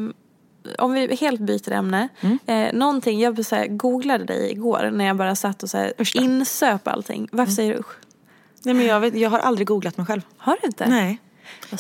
om 0.78 0.94
vi 0.94 1.16
helt 1.16 1.42
byter 1.42 1.72
ämne. 1.72 2.08
Mm. 2.22 2.40
Eh, 2.46 2.74
någonting, 2.74 3.20
jag 3.20 3.46
så 3.46 3.56
här, 3.56 3.68
googlade 3.68 4.26
dig 4.26 4.52
igår 4.52 4.90
när 4.94 5.06
jag 5.06 5.18
bara 5.18 5.36
satt 5.36 5.64
och 5.64 5.70
så 5.70 5.78
här, 5.78 5.94
insöp 6.16 6.88
allting. 6.88 7.28
Varför 7.32 7.52
Mm. 7.52 7.56
säger 7.56 7.74
du 7.74 7.80
usch? 7.80 7.96
Nej 8.64 8.74
men 8.74 8.86
jag, 8.86 9.00
vet, 9.00 9.16
jag 9.16 9.30
har 9.30 9.40
aldrig 9.40 9.68
googlat 9.68 9.98
mig 9.98 10.06
själv. 10.06 10.22
Har 10.38 10.58
du 10.62 10.68
inte? 10.68 10.90
Nej. 10.90 11.18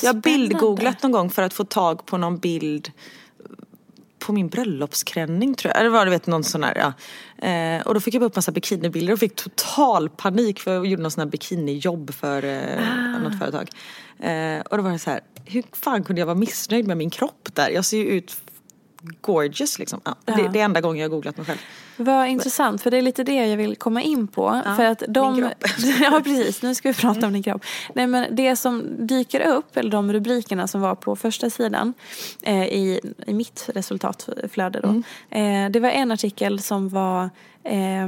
Jag 0.01 0.13
har 0.13 0.21
bildgooglat 0.21 1.03
någon 1.03 1.11
gång 1.11 1.29
för 1.29 1.41
att 1.41 1.53
få 1.53 1.63
tag 1.63 2.05
på 2.05 2.17
någon 2.17 2.37
bild 2.37 2.91
på 4.19 4.33
min 4.33 4.47
bröllopsklänning 4.49 5.55
tror 5.55 5.71
jag. 5.73 5.79
Eller 5.79 5.89
var 5.89 6.05
det 6.05 6.11
vet 6.11 6.27
någon 6.27 6.43
sån 6.43 6.63
här, 6.63 6.75
ja. 6.77 6.93
Eh, 7.47 7.81
och 7.81 7.93
då 7.93 7.99
fick 7.99 8.13
jag 8.13 8.23
upp 8.23 8.35
massa 8.35 8.51
bikinibilder 8.51 9.13
och 9.13 9.19
fick 9.19 9.35
total 9.35 10.09
panik 10.09 10.59
för 10.59 10.73
jag 10.73 10.85
gjorde 10.85 11.01
någon 11.01 11.11
sån 11.11 11.21
här 11.21 11.29
bikinijobb 11.29 12.13
för 12.13 12.43
eh, 12.43 13.19
något 13.23 13.39
företag. 13.39 13.69
Eh, 14.19 14.59
och 14.61 14.77
då 14.77 14.83
var 14.83 14.91
det 14.91 14.99
så 14.99 15.09
här, 15.09 15.19
hur 15.45 15.63
fan 15.71 16.03
kunde 16.03 16.21
jag 16.21 16.25
vara 16.25 16.35
missnöjd 16.35 16.87
med 16.87 16.97
min 16.97 17.09
kropp 17.09 17.49
där? 17.53 17.69
Jag 17.69 17.85
ser 17.85 17.97
ju 17.97 18.05
ut 18.05 18.37
gorgeous 19.21 19.79
liksom. 19.79 20.01
Ja, 20.03 20.15
Ja. 20.25 20.35
Det, 20.35 20.49
det 20.53 20.59
är 20.59 20.65
enda 20.65 20.81
gången 20.81 20.97
jag 20.97 21.09
har 21.09 21.15
googlat 21.15 21.37
mig 21.37 21.45
själv. 21.45 21.59
Vad 21.97 22.27
intressant, 22.27 22.81
för 22.81 22.91
det 22.91 22.97
är 22.97 23.01
lite 23.01 23.23
det 23.23 23.47
jag 23.47 23.57
vill 23.57 23.75
komma 23.75 24.01
in 24.01 24.27
på. 24.27 24.61
för 24.77 24.85
att 24.85 25.03
de, 25.07 25.33
min 25.33 25.41
kropp. 25.41 25.63
ja 26.01 26.21
precis, 26.23 26.61
nu 26.61 26.75
ska 26.75 26.89
vi 26.89 26.95
prata 26.95 27.27
om 27.27 27.33
din 27.33 27.43
kropp. 27.43 27.65
Nej 27.95 28.07
men 28.07 28.35
det 28.35 28.55
som 28.55 29.07
dyker 29.07 29.47
upp, 29.47 29.77
eller 29.77 29.91
de 29.91 30.13
rubrikerna 30.13 30.67
som 30.67 30.81
var 30.81 30.95
på 30.95 31.15
första 31.15 31.49
sidan 31.49 31.93
eh, 32.41 32.63
i, 32.63 32.99
i 33.27 33.33
mitt 33.33 33.69
resultatflöde 33.73 34.79
då. 34.79 35.01
Mm. 35.29 35.65
Eh, 35.65 35.71
det 35.71 35.79
var 35.79 35.89
en 35.89 36.11
artikel 36.11 36.61
som 36.61 36.89
var 36.89 37.29
eh, 37.63 38.07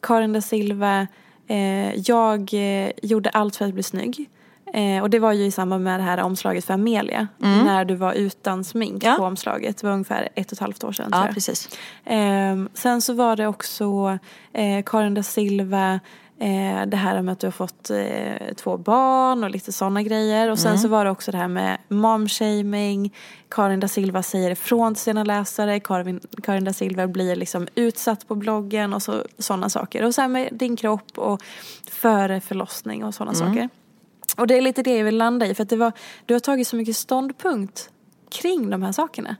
Karin 0.00 0.32
da 0.32 0.40
Silva, 0.40 1.06
eh, 1.48 1.94
jag 1.94 2.54
eh, 2.54 2.90
gjorde 3.02 3.30
allt 3.30 3.56
för 3.56 3.64
att 3.64 3.74
bli 3.74 3.82
snygg. 3.82 4.28
Eh, 4.74 5.02
och 5.02 5.10
det 5.10 5.18
var 5.18 5.32
ju 5.32 5.44
i 5.44 5.50
samband 5.50 5.84
med 5.84 6.00
det 6.00 6.04
här 6.04 6.20
omslaget 6.22 6.64
för 6.64 6.74
Amelia. 6.74 7.28
När 7.38 7.84
du 7.84 7.94
var 7.94 8.12
utan 8.12 8.64
smink 8.64 9.04
Mm. 9.04 9.12
Ja. 9.12 9.18
på 9.18 9.24
omslaget. 9.24 9.76
Det 9.78 9.86
var 9.86 9.94
ungefär 9.94 10.28
ett 10.34 10.46
och 10.46 10.52
ett 10.52 10.58
halvt 10.58 10.84
år 10.84 10.92
sedan 10.92 11.08
Ja 11.12 11.28
precis. 11.34 11.68
Ehm, 12.04 12.68
sen 12.74 13.02
så 13.02 13.12
var 13.14 13.36
det 13.36 13.46
också 13.46 14.18
eh, 14.52 14.82
Karin 14.86 15.14
da 15.14 15.22
Silva, 15.22 16.00
eh, 16.40 16.86
det 16.86 16.96
här 16.96 17.22
med 17.22 17.32
att 17.32 17.38
du 17.40 17.46
har 17.46 17.52
fått 17.52 17.90
eh, 17.90 18.54
två 18.56 18.76
barn 18.76 19.44
och 19.44 19.50
lite 19.50 19.72
sådana 19.72 20.02
grejer. 20.02 20.50
Och 20.50 20.58
sen 20.58 20.68
Mm. 20.70 20.78
så 20.82 20.88
var 20.88 21.04
det 21.04 21.10
också 21.10 21.30
det 21.32 21.38
här 21.38 21.48
med 21.48 21.78
momshaming. 21.88 23.14
Karin 23.48 23.80
da 23.80 23.88
Silva 23.88 24.22
säger 24.22 24.50
ifrån 24.50 24.94
till 24.94 25.02
sina 25.02 25.24
läsare. 25.24 25.80
Karin, 25.80 26.20
Karin 26.42 26.64
da 26.64 26.72
Silva 26.72 27.06
blir 27.06 27.36
liksom 27.36 27.68
utsatt 27.74 28.28
på 28.28 28.34
bloggen 28.34 28.92
och 28.92 29.02
så, 29.02 29.22
sådana 29.38 29.68
saker. 29.68 30.04
Och 30.04 30.14
sen 30.14 30.32
med 30.32 30.48
din 30.52 30.76
kropp 30.76 31.18
och 31.18 31.42
före 31.90 32.40
förlossning 32.40 33.04
och 33.04 33.14
sådana 33.14 33.32
Mm. 33.38 33.48
saker. 33.54 33.68
Och 34.36 34.46
det 34.46 34.56
är 34.56 34.60
lite 34.60 34.82
det 34.82 34.96
jag 34.96 35.04
vill 35.04 35.16
landa 35.18 35.46
i. 35.46 35.54
För 35.54 35.62
att 35.62 35.68
det 35.68 35.76
var, 35.76 35.92
du 36.26 36.34
har 36.34 36.40
tagit 36.40 36.68
så 36.68 36.76
mycket 36.76 36.96
ståndpunkt 36.96 37.90
kring 38.30 38.70
de 38.70 38.82
här 38.82 38.92
sakerna. 38.92 39.36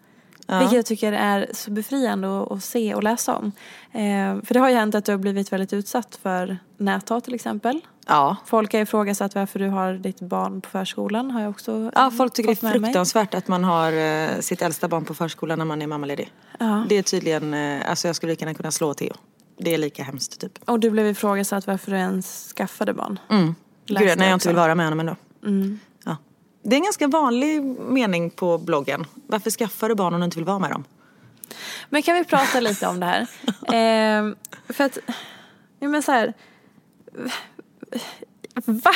Vilket 0.47 0.73
jag 0.73 0.87
tycker 0.87 1.13
är 1.13 1.47
så 1.53 1.71
befriande 1.71 2.43
att, 2.43 2.53
att 2.53 2.65
se 2.65 2.95
och 2.95 3.03
läsa 3.03 3.37
om. 3.37 3.53
Eh, 3.93 4.45
för 4.45 4.55
det 4.55 4.61
har 4.61 4.69
ju 4.69 4.75
hänt 4.75 4.95
att 4.95 5.05
du 5.05 5.13
har 5.13 5.19
blivit 5.19 5.53
väldigt 5.53 5.73
utsatt 5.73 6.19
för 6.23 6.59
näthat 6.77 7.25
till 7.25 7.35
exempel. 7.35 7.81
Ja. 8.07 8.37
Folk 8.47 8.73
har 8.73 8.81
ifrågasatt 8.81 9.35
varför 9.35 9.59
du 9.59 9.69
har 9.69 9.93
ditt 9.93 10.21
barn 10.21 10.61
på 10.61 10.71
förskolan. 10.71 11.31
Har 11.31 11.41
jag 11.41 11.51
också 11.51 11.91
Ja, 11.95 12.11
folk 12.11 12.33
tycker 12.33 12.49
det 12.55 12.63
är 12.63 12.73
med 12.73 12.81
mig. 12.81 12.89
fruktansvärt 12.89 13.35
att 13.35 13.49
man 13.49 13.65
har 13.65 13.93
eh, 13.93 14.41
sitt 14.41 14.63
äldsta 14.63 14.89
barn 14.89 15.05
på 15.05 15.15
förskolan 15.15 15.59
när 15.59 15.65
man 15.67 15.83
är 15.83 15.87
mammaledig. 15.87 16.33
Ja. 16.59 16.85
Det 16.89 16.95
är 16.99 17.03
tydligen, 17.03 17.55
eh, 17.55 17.91
alltså 17.91 18.09
jag 18.09 18.17
skulle 18.17 18.33
lika 18.33 18.45
gärna 18.45 18.55
kunna 18.55 18.71
slå 18.71 18.95
Theo. 18.95 19.15
Det 19.59 19.75
är 19.75 19.79
lika 19.79 20.03
hemskt 20.03 20.41
typ. 20.41 20.53
Och 20.65 20.81
du 20.81 20.91
blev 20.91 21.07
ifrågasatt 21.07 21.67
varför 21.67 21.91
du 21.91 21.97
ens 21.97 22.53
skaffade 22.57 22.93
barn. 22.93 23.19
Mm. 23.31 23.55
Gud, 23.87 24.19
när 24.19 24.27
jag 24.27 24.37
inte 24.37 24.49
vill 24.49 24.57
vara 24.57 24.75
med 24.75 24.87
honom 24.87 25.01
ändå. 25.01 25.17
Mm. 25.47 25.79
Ja. 26.05 26.17
Det 26.63 26.75
är 26.75 26.79
en 26.79 26.85
ganska 26.85 27.07
vanlig 27.09 27.63
mening 27.89 28.31
på 28.31 28.59
bloggen. 28.59 29.07
Varför 29.27 29.51
skaffar 29.51 29.89
du 29.89 29.95
barn 29.95 30.15
om 30.15 30.21
du 30.21 30.25
inte 30.25 30.37
vill 30.37 30.45
vara 30.45 30.59
med 30.59 30.71
dem? 30.71 30.85
Men 31.91 32.03
kan 32.03 32.15
vi 32.15 32.25
prata 32.25 32.61
lite 32.61 32.87
om 32.87 33.01
det 33.01 33.07
här? 33.07 33.27
Eh, 33.65 34.35
för 34.69 34.85
att, 34.85 34.99
ja 35.81 35.89
men 35.89 36.03
så 36.03 36.13
här. 36.13 36.33
Va? 38.65 38.91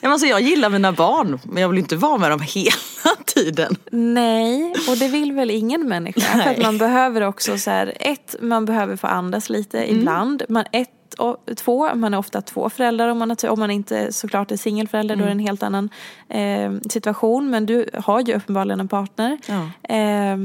Men 0.00 0.12
alltså, 0.12 0.26
jag 0.26 0.40
gillar 0.40 0.70
mina 0.70 0.92
barn 0.92 1.38
men 1.44 1.62
jag 1.62 1.68
vill 1.68 1.78
inte 1.78 1.96
vara 1.96 2.18
med 2.18 2.30
dem 2.30 2.40
hela 2.40 3.16
tiden. 3.26 3.76
Nej, 3.90 4.74
och 4.88 4.96
det 4.96 5.08
vill 5.08 5.32
väl 5.32 5.50
ingen 5.50 5.88
människa. 5.88 6.20
För 6.20 6.38
att 6.38 6.46
Nej. 6.56 6.62
man 6.62 6.78
behöver 6.78 7.20
också 7.20 7.58
så 7.58 7.70
här, 7.70 7.92
ett, 8.00 8.36
man 8.40 8.64
behöver 8.64 8.96
få 8.96 9.06
andas 9.06 9.50
lite 9.50 9.82
Mm. 9.82 9.96
ibland. 10.00 10.42
Man, 10.48 10.64
ett, 10.72 10.90
och, 11.14 11.36
två, 11.56 11.94
man 11.94 12.14
är 12.14 12.18
ofta 12.18 12.40
två 12.40 12.70
föräldrar 12.70 13.08
om 13.08 13.18
man, 13.18 13.30
har, 13.30 13.48
om 13.48 13.58
man 13.58 13.70
inte 13.70 14.12
såklart 14.12 14.50
är 14.50 14.56
singelförälder. 14.56 15.16
Då 15.16 15.22
är 15.22 15.26
det 15.26 15.32
en 15.32 15.38
Mm. 15.40 15.46
helt 15.46 15.62
annan 15.62 15.90
eh, 16.28 16.72
situation. 16.90 17.50
Men 17.50 17.66
du 17.66 17.86
har 17.94 18.20
ju 18.20 18.34
uppenbarligen 18.34 18.80
en 18.80 18.88
partner. 18.88 19.38
Ja. 19.46 19.94
Eh, 19.94 20.36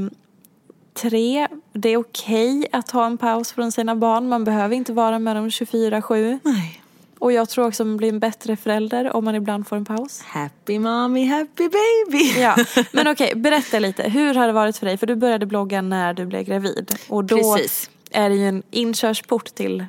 tre, 0.94 1.48
det 1.72 1.88
är 1.88 1.96
okej 1.96 2.66
att 2.72 2.90
ha 2.90 3.06
en 3.06 3.18
paus 3.18 3.52
från 3.52 3.72
sina 3.72 3.96
barn. 3.96 4.28
Man 4.28 4.44
behöver 4.44 4.76
inte 4.76 4.92
vara 4.92 5.18
med 5.18 5.36
dem 5.36 5.48
24-7. 5.48 6.38
Nej. 6.42 6.82
Och 7.18 7.32
jag 7.32 7.48
tror 7.48 7.66
också 7.66 7.82
att 7.82 7.86
man 7.86 7.96
blir 7.96 8.08
en 8.08 8.18
bättre 8.20 8.56
förälder 8.56 9.16
om 9.16 9.24
man 9.24 9.34
ibland 9.34 9.66
får 9.66 9.76
en 9.76 9.84
paus. 9.84 10.22
Happy 10.26 10.78
mommy, 10.78 11.26
happy 11.26 11.68
baby. 11.68 12.40
Ja, 12.40 12.56
men 12.92 13.08
okej, 13.08 13.32
berätta 13.36 13.78
lite. 13.78 14.02
Hur 14.02 14.34
har 14.34 14.46
det 14.46 14.52
varit 14.52 14.76
för 14.76 14.86
dig? 14.86 14.96
För 14.96 15.06
du 15.06 15.16
började 15.16 15.46
blogga 15.46 15.82
när 15.82 16.14
du 16.14 16.26
blev 16.26 16.42
gravid. 16.42 16.94
Och 17.08 17.24
då 17.24 17.36
Precis. 17.54 17.90
är 18.10 18.28
det 18.28 18.34
ju 18.36 18.48
en 18.48 18.62
inkörsport 18.70 19.44
till 19.54 19.84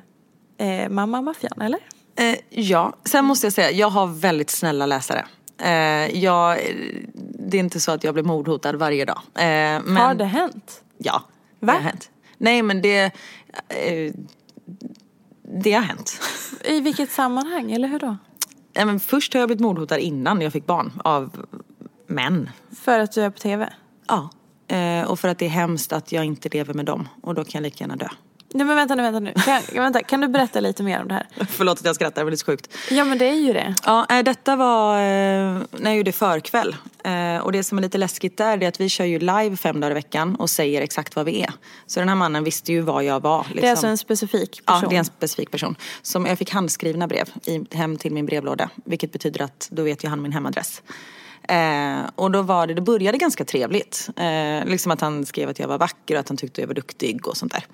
eh, 0.60 0.89
mamma-maffian, 0.89 1.62
eller? 1.62 1.80
Eh, 2.15 2.36
ja, 2.50 2.93
sen 3.06 3.26
måste 3.26 3.45
jag 3.45 3.54
säga, 3.54 3.72
jag 3.72 3.89
har 3.89 4.08
väldigt 4.08 4.50
snälla 4.50 4.86
läsare. 4.86 5.26
Eh, 5.58 6.19
jag, 6.24 6.60
det 7.50 7.58
är 7.58 7.60
inte 7.60 7.80
så 7.80 7.91
att 7.91 8.04
jag 8.04 8.13
blir 8.13 8.24
mordhotad 8.24 8.76
varje 8.76 9.06
dag. 9.06 9.22
Eh, 9.36 9.43
men, 9.84 9.98
Har 9.98 10.15
det 10.15 10.26
hänt? 10.26 10.84
Ja, 10.98 11.24
Va? 11.60 11.74
det 11.74 11.78
har 11.78 11.80
hänt. 11.84 12.10
Nej 12.38 12.62
men 12.62 12.82
det, 12.82 13.04
eh, 13.69 14.13
det 15.62 15.72
har 15.74 15.82
hänt. 15.82 16.22
I 16.63 16.80
vilket 16.82 17.12
sammanhang, 17.12 17.72
eller 17.72 17.88
hur 17.88 18.00
då? 18.00 18.17
Nej, 18.76 18.86
men 18.86 19.00
först 19.00 19.34
har 19.34 19.39
jag 19.39 19.50
blivit 19.50 19.62
mordhotad 19.62 19.98
innan 19.98 20.41
jag 20.41 20.54
fick 20.54 20.65
barn 20.65 21.02
av 21.04 21.45
män. 22.08 22.50
För 22.82 23.00
att 23.00 23.12
du 23.12 23.22
är 23.22 23.30
på 23.30 23.39
tv? 23.39 23.74
Ja. 24.08 24.30
Eh, 24.76 25.04
och 25.04 25.19
för 25.19 25.28
att 25.28 25.39
det 25.39 25.45
är 25.45 25.50
hemskt 25.50 25.93
att 25.93 26.12
jag 26.12 26.26
inte 26.26 26.50
lever 26.50 26.74
med 26.74 26.86
dem 26.86 27.08
och 27.22 27.36
då 27.36 27.43
kan 27.43 27.52
jag 27.60 27.63
lika 27.63 27.84
gärna 27.84 27.95
dö. 27.95 28.08
Nej 28.54 28.66
men 28.66 28.76
vänta 28.76 28.96
nu, 28.96 29.04
vänta 29.04 29.20
nu. 29.20 29.34
Kan, 29.34 29.62
vänta, 29.84 30.04
kan 30.04 30.22
du 30.22 30.28
berätta 30.28 30.60
lite 30.60 30.84
mer 30.84 31.02
om 31.02 31.08
det 31.08 31.14
här? 31.14 31.28
Förlåt 31.50 31.80
att 31.80 31.86
jag 31.86 31.96
skrattar, 31.96 32.24
men 32.24 32.32
det 32.32 32.36
är 32.36 32.38
så 32.38 32.46
sjukt. 32.46 32.78
Ja 32.90 33.04
men 33.04 33.18
det 33.18 33.26
är 33.26 33.34
ju 33.34 33.54
det. 33.54 33.76
Ja, 33.86 34.06
eh, 34.10 34.24
detta 34.24 34.56
var 34.56 34.96
eh, 34.96 35.02
när 35.72 35.92
jag 35.92 35.98
gjorde 35.98 36.12
förkväll. 36.12 36.76
Eh, 37.04 37.38
och 37.38 37.52
det 37.52 37.64
som 37.64 37.78
är 37.78 37.82
lite 37.82 37.98
läskigt 37.98 38.38
där 38.38 38.64
är 38.64 38.68
att 38.68 38.80
vi 38.80 38.90
kör 38.90 39.06
ju 39.06 39.20
live 39.20 39.58
fem 39.58 39.80
dagar 39.80 39.92
i 39.92 39.94
veckan 39.94 40.36
och 40.36 40.50
säger 40.50 40.82
exakt 40.82 41.16
vad 41.16 41.26
vi 41.26 41.42
är. 41.42 41.54
Så 41.88 42.00
den 42.00 42.10
här 42.10 42.16
mannen 42.16 42.44
visste 42.44 42.72
ju 42.72 42.82
vad 42.82 43.04
jag 43.04 43.20
var. 43.20 43.44
Liksom. 43.44 43.62
Det 43.62 43.68
är 43.68 43.72
alltså 43.72 43.88
en 43.88 43.98
specifik 43.98 44.66
person? 44.66 44.80
Ja, 44.84 44.90
det 44.90 44.96
är 44.96 45.00
en 45.00 45.06
specifik 45.06 45.52
person. 45.52 45.76
Som 46.02 46.26
jag 46.26 46.38
fick 46.38 46.52
handskrivna 46.52 47.08
brev 47.08 47.30
hem 47.72 47.98
till 47.98 48.14
min 48.14 48.26
brevlåda. 48.26 48.70
Vilket 48.86 49.12
betyder 49.12 49.42
att 49.42 49.68
då 49.72 49.84
vet 49.84 50.04
ju 50.04 50.08
han 50.08 50.22
min 50.22 50.32
hemadress. 50.32 50.82
Eh, 51.50 52.10
och 52.16 52.32
då 52.32 52.42
var 52.42 52.68
det, 52.68 52.74
det 52.74 52.82
började 52.82 53.18
ganska 53.18 53.46
trevligt. 53.46 54.10
Eh, 54.16 54.66
liksom 54.66 54.92
att 54.92 55.02
han 55.02 55.26
skrev 55.26 55.50
att 55.50 55.60
jag 55.60 55.68
var 55.68 55.78
vacker 55.78 56.16
och 56.16 56.20
att 56.20 56.30
han 56.30 56.38
tyckte 56.38 56.62
jag 56.62 56.68
var 56.68 56.76
duktig 56.76 57.28
och 57.28 57.38
sånt 57.38 57.52
där. 57.52 57.66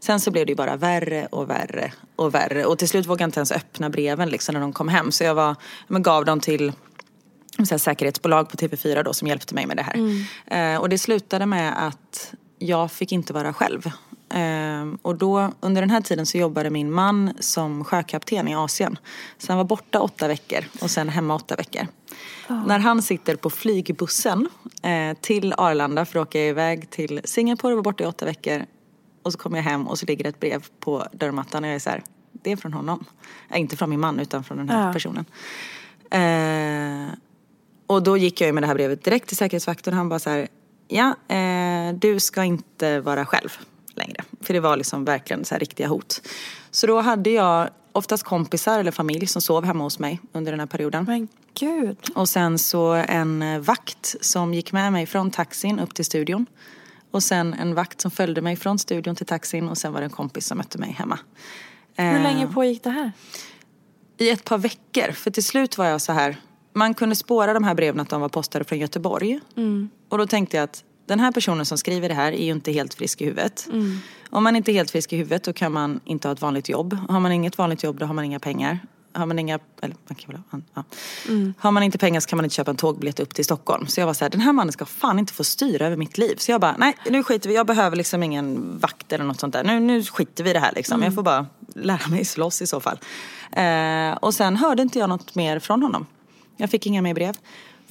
Sen 0.00 0.20
så 0.20 0.30
blev 0.30 0.46
det 0.46 0.52
ju 0.52 0.56
bara 0.56 0.76
värre 0.76 1.26
och 1.30 1.50
värre 1.50 1.92
och 2.16 2.34
värre. 2.34 2.64
Och 2.64 2.78
till 2.78 2.88
slut 2.88 3.06
vågade 3.06 3.22
jag 3.22 3.28
inte 3.28 3.38
ens 3.38 3.52
öppna 3.52 3.90
breven 3.90 4.28
liksom 4.28 4.52
när 4.52 4.60
de 4.60 4.72
kom 4.72 4.88
hem. 4.88 5.12
Så 5.12 5.24
jag 5.24 5.34
var, 5.34 5.56
men 5.88 6.02
gav 6.02 6.24
dem 6.24 6.40
till 6.40 6.72
så 7.58 7.70
här, 7.70 7.78
säkerhetsbolag 7.78 8.48
på 8.48 8.56
TV4 8.56 9.02
då 9.02 9.12
som 9.12 9.28
hjälpte 9.28 9.54
mig 9.54 9.66
med 9.66 9.76
det 9.76 9.82
här. 9.82 10.74
Eh, 10.74 10.80
och 10.80 10.88
det 10.88 10.98
slutade 10.98 11.46
med 11.46 11.86
att 11.86 12.34
jag 12.58 12.92
fick 12.92 13.12
inte 13.12 13.32
vara 13.32 13.52
själv. 13.52 13.90
Eh, 14.34 14.98
och 15.02 15.16
då, 15.16 15.52
under 15.60 15.82
den 15.82 15.90
här 15.90 16.00
tiden 16.00 16.26
så 16.26 16.38
jobbade 16.38 16.70
min 16.70 16.92
man 16.92 17.32
som 17.40 17.84
sjökapten 17.84 18.48
i 18.48 18.54
Asien. 18.54 18.98
Så 19.38 19.52
han 19.52 19.56
var 19.56 19.64
borta 19.64 20.00
åtta 20.00 20.28
veckor 20.28 20.64
och 20.80 20.90
sen 20.90 21.08
hemma 21.08 21.34
åtta 21.34 21.56
veckor. 21.56 21.86
När 22.48 22.78
han 22.78 23.02
sitter 23.02 23.36
på 23.36 23.50
flygbussen 23.50 24.48
eh, 24.82 25.16
till 25.20 25.52
Arlanda 25.56 26.04
för 26.04 26.18
att 26.20 26.28
åka 26.28 26.40
iväg 26.40 26.90
till 26.90 27.20
Singapore 27.24 27.72
och 27.72 27.76
var 27.76 27.82
borta 27.82 28.04
i 28.04 28.06
åtta 28.06 28.24
veckor. 28.24 28.64
Och 29.22 29.32
så 29.32 29.38
kommer 29.38 29.58
jag 29.58 29.64
hem 29.64 29.88
och 29.88 29.98
så 29.98 30.06
ligger 30.06 30.26
ett 30.28 30.40
brev 30.40 30.64
på 30.80 31.06
dörrmattan 31.12 31.64
och 31.64 31.68
jag 31.70 31.74
är 31.74 31.78
så 31.78 31.90
här, 31.90 32.02
det 32.32 32.52
är 32.52 32.56
från 32.56 32.72
honom. 32.72 33.04
Eh, 33.50 33.60
inte 33.60 33.76
från 33.76 33.90
min 33.90 34.00
man 34.00 34.20
utan 34.20 34.44
från 34.44 34.58
den 34.58 34.68
här 34.68 34.86
Ja. 34.86 34.92
personen. 34.92 35.24
Eh, 36.10 37.14
och 37.86 38.02
då 38.02 38.16
gick 38.16 38.40
jag 38.40 38.46
ju 38.46 38.52
med 38.52 38.62
det 38.62 38.66
här 38.66 38.74
brevet 38.74 39.04
direkt 39.04 39.28
till 39.28 39.36
säkerhetsvakten 39.36 39.92
och 39.92 39.96
han 39.96 40.08
bara 40.08 40.18
så 40.18 40.30
här, 40.30 40.48
ja, 40.88 41.14
eh, 41.34 41.94
du 41.94 42.20
ska 42.20 42.44
inte 42.44 43.00
vara 43.00 43.26
själv 43.26 43.48
längre. 43.94 44.24
För 44.40 44.54
det 44.54 44.60
var 44.60 44.76
liksom 44.76 45.04
verkligen 45.04 45.44
så 45.44 45.54
här 45.54 45.60
riktiga 45.60 45.88
hot. 45.88 46.22
Så 46.70 46.86
då 46.86 47.00
hade 47.00 47.30
jag 47.30 47.68
oftast 47.94 48.22
kompisar 48.24 48.78
eller 48.78 48.90
familj 48.90 49.26
som 49.26 49.42
sov 49.42 49.64
hemma 49.64 49.84
hos 49.84 49.98
mig 49.98 50.20
under 50.32 50.52
den 50.52 50.60
här 50.60 50.66
perioden. 50.66 51.04
Men 51.04 51.28
gud. 51.54 51.96
Och 52.14 52.28
sen 52.28 52.58
så 52.58 52.92
en 52.92 53.42
eh, 53.42 53.60
vakt 53.60 54.14
som 54.20 54.54
gick 54.54 54.72
med 54.72 54.92
mig 54.92 55.06
från 55.06 55.30
taxin 55.30 55.78
upp 55.78 55.94
till 55.94 56.04
studion. 56.04 56.46
Och 57.10 57.22
sen 57.22 57.54
en 57.54 57.74
vakt 57.74 58.00
som 58.00 58.10
följde 58.10 58.40
mig 58.42 58.56
från 58.56 58.78
studion 58.78 59.16
till 59.16 59.26
taxin 59.26 59.68
och 59.68 59.78
sen 59.78 59.92
var 59.92 60.00
det 60.00 60.06
en 60.06 60.10
kompis 60.10 60.46
som 60.46 60.58
mötte 60.58 60.78
mig 60.78 60.90
hemma. 60.90 61.18
Hur 61.96 62.04
Eh, 62.04 62.22
länge 62.22 62.46
pågick 62.46 62.82
det 62.82 62.90
här? 62.90 63.12
I 64.18 64.30
ett 64.30 64.44
par 64.44 64.58
veckor, 64.58 65.12
för 65.12 65.30
till 65.30 65.44
slut 65.44 65.78
var 65.78 65.86
jag 65.86 66.00
så 66.00 66.12
här. 66.12 66.36
Man 66.72 66.94
kunde 66.94 67.14
spåra 67.16 67.52
de 67.54 67.64
här 67.64 67.74
breven 67.74 68.00
att 68.00 68.08
de 68.08 68.20
var 68.20 68.28
postade 68.28 68.64
från 68.64 68.78
Göteborg. 68.78 69.40
Och 70.08 70.18
då 70.18 70.26
tänkte 70.26 70.56
jag 70.56 70.64
att 70.64 70.84
den 71.06 71.20
här 71.20 71.32
personen 71.32 71.66
som 71.66 71.78
skriver 71.78 72.08
det 72.08 72.14
här 72.14 72.32
är 72.32 72.44
ju 72.44 72.52
inte 72.52 72.72
helt 72.72 72.94
frisk 72.94 73.20
i 73.20 73.24
huvudet. 73.24 73.68
Om 74.30 74.44
man 74.44 74.56
inte 74.56 74.72
är 74.72 74.74
helt 74.74 74.90
frisk 74.90 75.12
i 75.12 75.16
huvudet 75.16 75.44
då 75.44 75.52
kan 75.52 75.72
man 75.72 76.00
inte 76.04 76.28
ha 76.28 76.32
ett 76.32 76.40
vanligt 76.40 76.68
jobb. 76.68 76.98
Har 77.08 77.20
man 77.20 77.32
inget 77.32 77.58
vanligt 77.58 77.82
jobb 77.82 77.98
då 77.98 78.06
har 78.06 78.14
man 78.14 78.24
inga 78.24 78.38
pengar. 78.38 78.78
Har 79.12 79.26
man 79.26 79.38
inga, 79.38 79.58
eller 79.82 79.96
man 80.08 80.16
kan 80.16 80.34
väl 80.34 80.62
ja. 80.74 80.84
Har 81.58 81.70
man 81.70 81.82
inte 81.82 81.98
pengar 81.98 82.20
så 82.20 82.28
kan 82.28 82.36
man 82.36 82.44
inte 82.44 82.56
köpa 82.56 82.70
en 82.70 82.76
tågbiljett 82.76 83.20
upp 83.20 83.34
till 83.34 83.44
Stockholm. 83.44 83.86
Så 83.86 84.00
jag 84.00 84.06
var 84.06 84.14
så 84.14 84.24
här, 84.24 84.30
den 84.30 84.40
här 84.40 84.52
mannen 84.52 84.72
ska 84.72 84.84
fan 84.84 85.18
inte 85.18 85.32
få 85.32 85.44
styra 85.44 85.86
över 85.86 85.96
mitt 85.96 86.18
liv. 86.18 86.36
Så 86.36 86.50
jag 86.50 86.60
bara, 86.60 86.76
nej 86.78 86.96
nu 87.10 87.22
skiter 87.22 87.48
vi, 87.48 87.54
jag 87.54 87.66
behöver 87.66 87.96
liksom 87.96 88.22
ingen 88.22 88.78
vakt 88.78 89.12
eller 89.12 89.24
något 89.24 89.40
sånt 89.40 89.52
där. 89.52 89.64
Nu, 89.64 89.80
nu 89.80 90.04
skiter 90.04 90.44
vi 90.44 90.50
i 90.50 90.52
det 90.52 90.58
här 90.58 90.72
liksom. 90.72 91.02
Jag 91.02 91.14
får 91.14 91.22
bara 91.22 91.46
lära 91.74 92.08
mig 92.08 92.24
slåss 92.24 92.62
i 92.62 92.66
så 92.66 92.80
fall. 92.80 92.98
Eh, 93.52 94.12
och 94.12 94.34
sen 94.34 94.56
hörde 94.56 94.82
inte 94.82 94.98
jag 94.98 95.08
något 95.08 95.34
mer 95.34 95.58
från 95.58 95.82
honom. 95.82 96.06
Jag 96.56 96.70
fick 96.70 96.86
inga 96.86 97.02
mer 97.02 97.14
brev. 97.14 97.34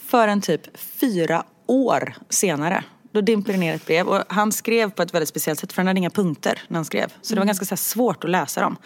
Förrän 0.05 0.41
typ 0.41 0.77
fyra 0.77 1.43
år 1.67 2.13
senare. 2.29 2.83
Då 3.13 3.21
dimper 3.21 3.53
det 3.53 3.59
ner 3.59 3.75
ett 3.75 3.85
brev 3.85 4.07
och 4.07 4.23
han 4.27 4.51
skrev 4.51 4.89
på 4.91 5.01
ett 5.03 5.13
väldigt 5.13 5.29
speciellt 5.29 5.59
sätt 5.59 5.73
för 5.73 5.81
han 5.81 5.87
hade 5.87 5.97
inga 5.99 6.09
punkter 6.09 6.61
när 6.67 6.75
han 6.77 6.85
skrev. 6.85 7.13
Så 7.21 7.33
det 7.35 7.39
var 7.41 7.45
ganska 7.45 7.65
så 7.65 7.77
svårt 7.77 8.23
att 8.23 8.29
läsa 8.29 8.61
dem. 8.61 8.77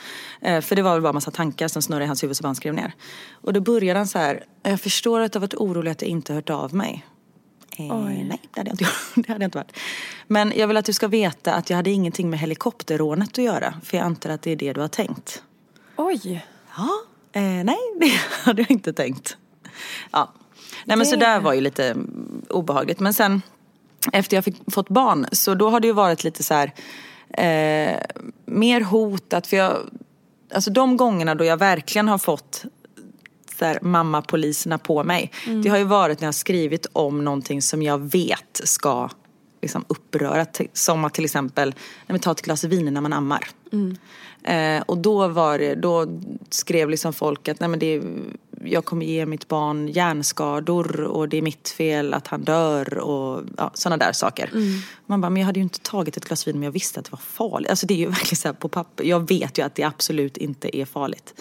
Eh, 0.42 0.62
för 0.62 0.76
det 0.76 0.82
var 0.82 0.94
väl 0.94 1.02
bara 1.02 1.14
massa 1.14 1.32
tankar 1.32 1.68
som 1.68 1.82
snurrade 1.82 2.04
i 2.06 2.08
hans 2.08 2.24
huvud 2.24 2.38
som 2.38 2.46
han 2.46 2.56
skrev 2.56 2.74
ner. 2.74 2.94
Och 3.32 3.54
då 3.54 3.60
började 3.62 4.00
han 4.00 4.08
så 4.08 4.18
här, 4.20 4.44
jag 4.64 4.82
förstår 4.82 5.20
att 5.20 5.32
du 5.34 5.38
har 5.40 5.42
varit 5.42 5.54
orolig 5.54 5.92
att 5.92 6.02
jag 6.02 6.10
inte 6.10 6.34
hört 6.34 6.50
av 6.50 6.76
mig. 6.76 7.06
Eh, 7.78 7.96
nej, 7.98 8.42
det 8.54 8.60
hade, 8.60 8.70
jag 8.70 8.74
inte, 8.74 8.86
det 9.16 9.28
hade 9.28 9.44
jag 9.44 9.48
inte 9.48 9.58
varit. 9.58 9.78
Men 10.28 10.54
jag 10.56 10.68
vill 10.68 10.78
att 10.78 10.86
du 10.86 10.94
ska 10.94 11.08
veta 11.08 11.54
att 11.54 11.70
jag 11.70 11.78
hade 11.78 11.90
ingenting 11.90 12.30
med 12.30 12.40
helikopterrånet 12.40 13.30
att 13.30 13.38
göra. 13.44 13.74
För 13.84 13.98
jag 13.98 14.06
antar 14.06 14.30
att 14.30 14.42
det 14.42 14.52
är 14.52 14.56
det 14.56 14.74
du 14.74 14.82
har 14.82 14.88
tänkt. 14.88 15.44
Oj. 15.96 16.46
Ja, 16.78 16.90
eh, 17.32 17.42
nej 17.42 17.78
det 18.00 18.12
hade 18.44 18.62
jag 18.62 18.72
inte 18.72 18.94
tänkt. 18.94 19.38
Ja. 20.12 20.34
Nej 20.86 20.98
men 20.98 21.06
så 21.06 21.16
Det- 21.16 21.26
där 21.26 21.40
var 21.40 21.54
ju 21.54 21.62
lite 21.62 21.90
mm, 21.92 22.42
obehagligt. 22.50 23.00
Men 23.00 23.14
sen 23.14 23.42
efter 24.14 24.38
jag 24.38 24.44
fick, 24.44 24.56
fått 24.72 24.90
barn 24.90 25.26
så 25.32 25.56
då 25.56 25.70
har 25.70 25.80
det 25.80 25.88
ju 25.88 25.94
varit 25.94 26.24
lite 26.24 26.44
så 26.44 26.54
här 26.54 26.74
eh, 27.30 28.00
mer 28.46 28.82
hotat. 28.82 29.48
För 29.48 29.58
jag, 29.58 29.78
alltså 30.54 30.72
de 30.72 30.98
gångerna 30.98 31.36
då 31.36 31.44
jag 31.44 31.58
verkligen 31.58 32.08
har 32.08 32.18
fått 32.18 32.66
så 33.60 33.66
här, 33.66 33.80
mamma-poliserna 33.82 34.78
på 34.78 35.04
mig. 35.04 35.32
Det 35.64 35.70
har 35.70 35.78
ju 35.78 35.84
varit 35.84 36.20
när 36.20 36.26
jag 36.26 36.28
har 36.28 36.34
skrivit 36.34 36.88
om 36.94 37.24
någonting 37.26 37.62
som 37.62 37.82
jag 37.82 38.12
vet 38.12 38.62
ska 38.64 39.10
liksom 39.62 39.86
uppröra. 39.88 40.46
Som 40.74 41.06
att 41.06 41.14
till 41.14 41.26
exempel, 41.26 41.76
när 42.08 42.14
vi 42.14 42.20
tar 42.20 42.32
ett 42.32 42.42
glas 42.42 42.64
vin 42.64 42.94
när 42.94 43.02
man 43.02 43.14
ammar. 43.14 43.48
Eh, 44.44 44.82
och 44.82 44.98
då 44.98 45.28
var 45.28 45.58
det, 45.60 45.76
då 45.76 46.06
skrev 46.50 46.90
liksom 46.90 47.14
folk 47.14 47.48
att 47.48 47.60
nej 47.60 47.70
men 47.70 47.80
det 47.80 47.86
är, 47.86 48.02
jag 48.64 48.86
kommer 48.86 49.06
ge 49.06 49.26
mitt 49.26 49.48
barn 49.48 49.88
hjärnskador 49.88 51.02
och 51.02 51.30
det 51.30 51.38
är 51.38 51.42
mitt 51.42 51.70
fel 51.70 52.14
att 52.14 52.28
han 52.28 52.44
dör 52.44 52.98
och 52.98 53.44
ja, 53.58 53.72
sådana 53.74 54.06
där 54.06 54.12
saker. 54.12 54.50
Man 55.06 55.22
bara, 55.22 55.30
men 55.30 55.42
jag 55.42 55.46
hade 55.46 55.60
ju 55.60 55.64
inte 55.64 55.80
tagit 55.80 56.18
ett 56.18 56.26
glas 56.26 56.48
vin 56.48 56.56
om 56.56 56.64
jag 56.64 56.72
visste 56.72 57.00
att 57.00 57.06
det 57.06 57.12
var 57.12 57.20
farligt. 57.20 57.70
Alltså 57.70 57.86
det 57.86 57.94
är 57.94 57.98
ju 57.98 58.08
verkligen 58.10 58.36
så 58.36 58.54
på 58.54 58.70
papper. 58.70 59.04
Jag 59.04 59.28
vet 59.28 59.58
ju 59.58 59.66
att 59.66 59.76
det 59.76 59.84
absolut 59.84 60.38
inte 60.38 60.78
är 60.78 60.86
farligt. 60.86 61.34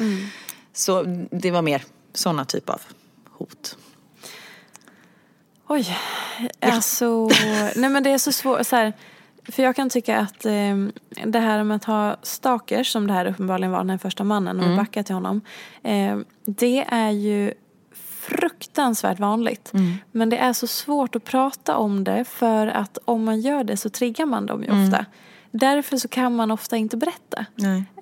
Så 0.73 1.03
det 1.31 1.51
var 1.51 1.63
mer 1.63 1.85
sådana 2.15 2.45
typ 2.45 2.71
av 2.71 2.81
hot. 3.31 3.77
Oj. 5.69 5.99
Alltså, 6.61 7.31
nej 7.77 7.91
men 7.91 8.03
det 8.03 8.11
är 8.11 8.19
så 8.19 8.33
svårt. 8.33 8.67
Så 8.67 8.77
här, 8.77 8.93
för 9.49 9.63
jag 9.63 9.77
kan 9.77 9.91
tycka 9.91 10.19
att 10.19 10.47
eh, 10.47 10.77
det 11.25 11.39
här 11.39 11.65
med 11.65 11.77
att 11.77 11.85
ha 11.85 12.17
stalkers, 12.23 12.93
som 12.93 13.07
det 13.07 13.13
här 13.13 13.27
uppenbarligen 13.27 13.71
var 13.73 13.79
den 13.79 13.91
här 13.91 13.99
första 13.99 14.25
mannen, 14.25 14.61
och 14.61 14.77
backa 14.77 15.03
till 15.03 15.15
honom. 15.15 15.41
Eh, 15.83 16.19
det 16.45 16.85
är 16.89 17.11
ju 17.11 17.53
fruktansvärt 18.21 19.19
vanligt. 19.21 19.73
Men 20.13 20.31
det 20.31 20.39
är 20.39 20.53
så 20.53 20.67
svårt 20.67 21.17
att 21.17 21.25
prata 21.25 21.77
om 21.77 22.05
det 22.05 22.25
för 22.25 22.67
att 22.67 22.99
om 23.05 23.25
man 23.25 23.41
gör 23.41 23.65
det 23.65 23.77
så 23.77 23.91
triggar 23.91 24.27
man 24.27 24.47
dem 24.47 24.65
ju 24.65 24.69
ofta. 24.85 25.07
Därför 25.51 25.97
så 25.97 26.09
kan 26.09 26.37
man 26.37 26.51
ofta 26.51 26.77
inte 26.77 26.97
berätta. 26.97 27.47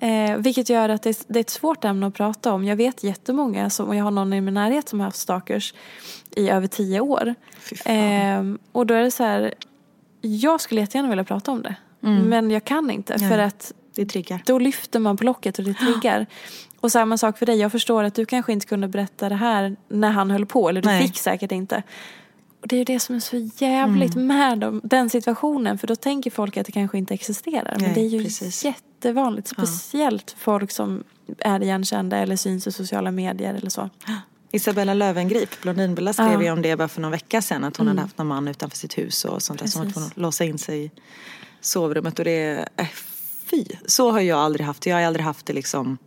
Eh, 0.01 0.37
vilket 0.37 0.69
gör 0.69 0.89
att 0.89 1.03
det, 1.03 1.23
det 1.27 1.39
är 1.39 1.41
ett 1.41 1.49
svårt 1.49 1.85
ämne 1.85 2.07
att 2.07 2.13
prata 2.13 2.53
om. 2.53 2.63
Jag 2.63 2.75
vet 2.75 3.03
jättemånga, 3.03 3.69
som, 3.69 3.87
och 3.87 3.95
jag 3.95 4.03
har 4.03 4.11
någon 4.11 4.33
i 4.33 4.41
min 4.41 4.53
närhet 4.53 4.89
som 4.89 4.99
har 4.99 5.07
haft 5.07 5.17
stalkers 5.17 5.73
i 6.35 6.49
över 6.49 6.67
tio 6.67 6.99
år. 6.99 7.35
Eh, 7.85 8.43
och 8.71 8.85
då 8.85 8.93
är 8.93 9.03
det 9.03 9.11
så 9.11 9.23
här, 9.23 9.53
jag 10.25 10.61
skulle 10.61 10.81
jättegärna 10.81 11.09
vilja 11.09 11.23
prata 11.23 11.51
om 11.51 11.61
det. 11.61 11.75
Men 11.99 12.51
jag 12.51 12.63
kan 12.65 12.91
inte 12.91 13.19
för 13.19 13.39
att 13.39 13.71
Det 13.95 14.05
triggar. 14.05 14.41
då 14.45 14.59
lyfter 14.59 14.99
man 14.99 15.17
på 15.17 15.23
locket 15.23 15.59
och 15.59 15.65
det 15.65 15.73
triggar. 15.73 16.25
Och 16.79 16.91
samma 16.91 17.17
sak 17.17 17.37
för 17.37 17.45
dig, 17.45 17.55
jag 17.59 17.71
förstår 17.71 18.03
att 18.03 18.15
du 18.15 18.25
kanske 18.25 18.53
inte 18.53 18.65
kunde 18.65 18.87
berätta 18.87 19.29
det 19.29 19.35
här 19.35 19.75
när 19.87 20.09
han 20.11 20.31
höll 20.31 20.45
på. 20.45 20.69
Eller 20.69 20.81
du 20.81 20.87
Nej. 20.87 21.07
fick 21.07 21.17
säkert 21.17 21.51
inte. 21.51 21.83
Och 22.61 22.67
det 22.67 22.75
är 22.75 22.77
ju 22.77 22.83
det 22.83 22.99
som 22.99 23.15
är 23.15 23.19
så 23.19 23.49
jävligt 23.65 24.15
med 24.15 24.59
dem, 24.59 24.81
den 24.83 25.09
situationen. 25.09 25.77
För 25.77 25.87
då 25.87 25.95
tänker 25.95 26.31
folk 26.31 26.57
att 26.57 26.65
det 26.65 26.71
kanske 26.71 26.97
inte 26.97 27.13
existerar. 27.13 27.75
Men 27.79 27.81
Nej, 27.83 27.91
det 27.95 28.01
är 28.01 28.07
ju 28.09 28.23
precis. 28.23 28.65
jättevanligt. 28.65 29.47
Speciellt 29.47 30.31
för 30.31 30.39
folk 30.39 30.71
som 30.71 31.03
är 31.39 31.63
igenkända 31.63 32.17
eller 32.17 32.35
syns 32.35 32.67
i 32.67 32.71
sociala 32.71 33.11
medier 33.11 33.53
eller 33.53 33.69
så. 33.69 33.89
Isabella 34.55 34.93
Löwengrip, 34.93 35.61
Blondinbella, 35.61 36.13
skrev 36.13 36.31
Ja. 36.31 36.41
ju 36.43 36.51
om 36.51 36.61
det 36.61 36.75
bara 36.75 36.87
för 36.87 37.01
några 37.01 37.11
veckor 37.11 37.41
sedan. 37.41 37.63
Att 37.63 37.77
hon 37.77 37.87
hade 37.87 38.01
haft 38.01 38.17
någon 38.17 38.27
man 38.27 38.47
utanför 38.47 38.77
sitt 38.77 38.97
hus 38.97 39.25
och 39.25 39.41
sånt 39.41 39.59
där. 39.59 39.67
Som 39.67 39.91
tvungen 39.91 40.09
att 40.11 40.17
låsa 40.17 40.43
in 40.43 40.57
sig 40.57 40.85
i 40.85 40.91
sovrummet. 41.61 42.19
Och 42.19 42.25
det 42.25 42.31
är, 42.43 42.69
äh, 42.77 42.87
fy. 43.51 43.65
Så 43.85 44.11
har 44.11 44.19
jag 44.19 44.39
aldrig 44.39 44.65
haft 44.65 44.81
det. 44.81 44.89
Jag 44.89 44.97
har 44.97 45.03
aldrig 45.03 45.25
haft 45.25 45.45
det 45.45 45.53
liksom. 45.53 45.97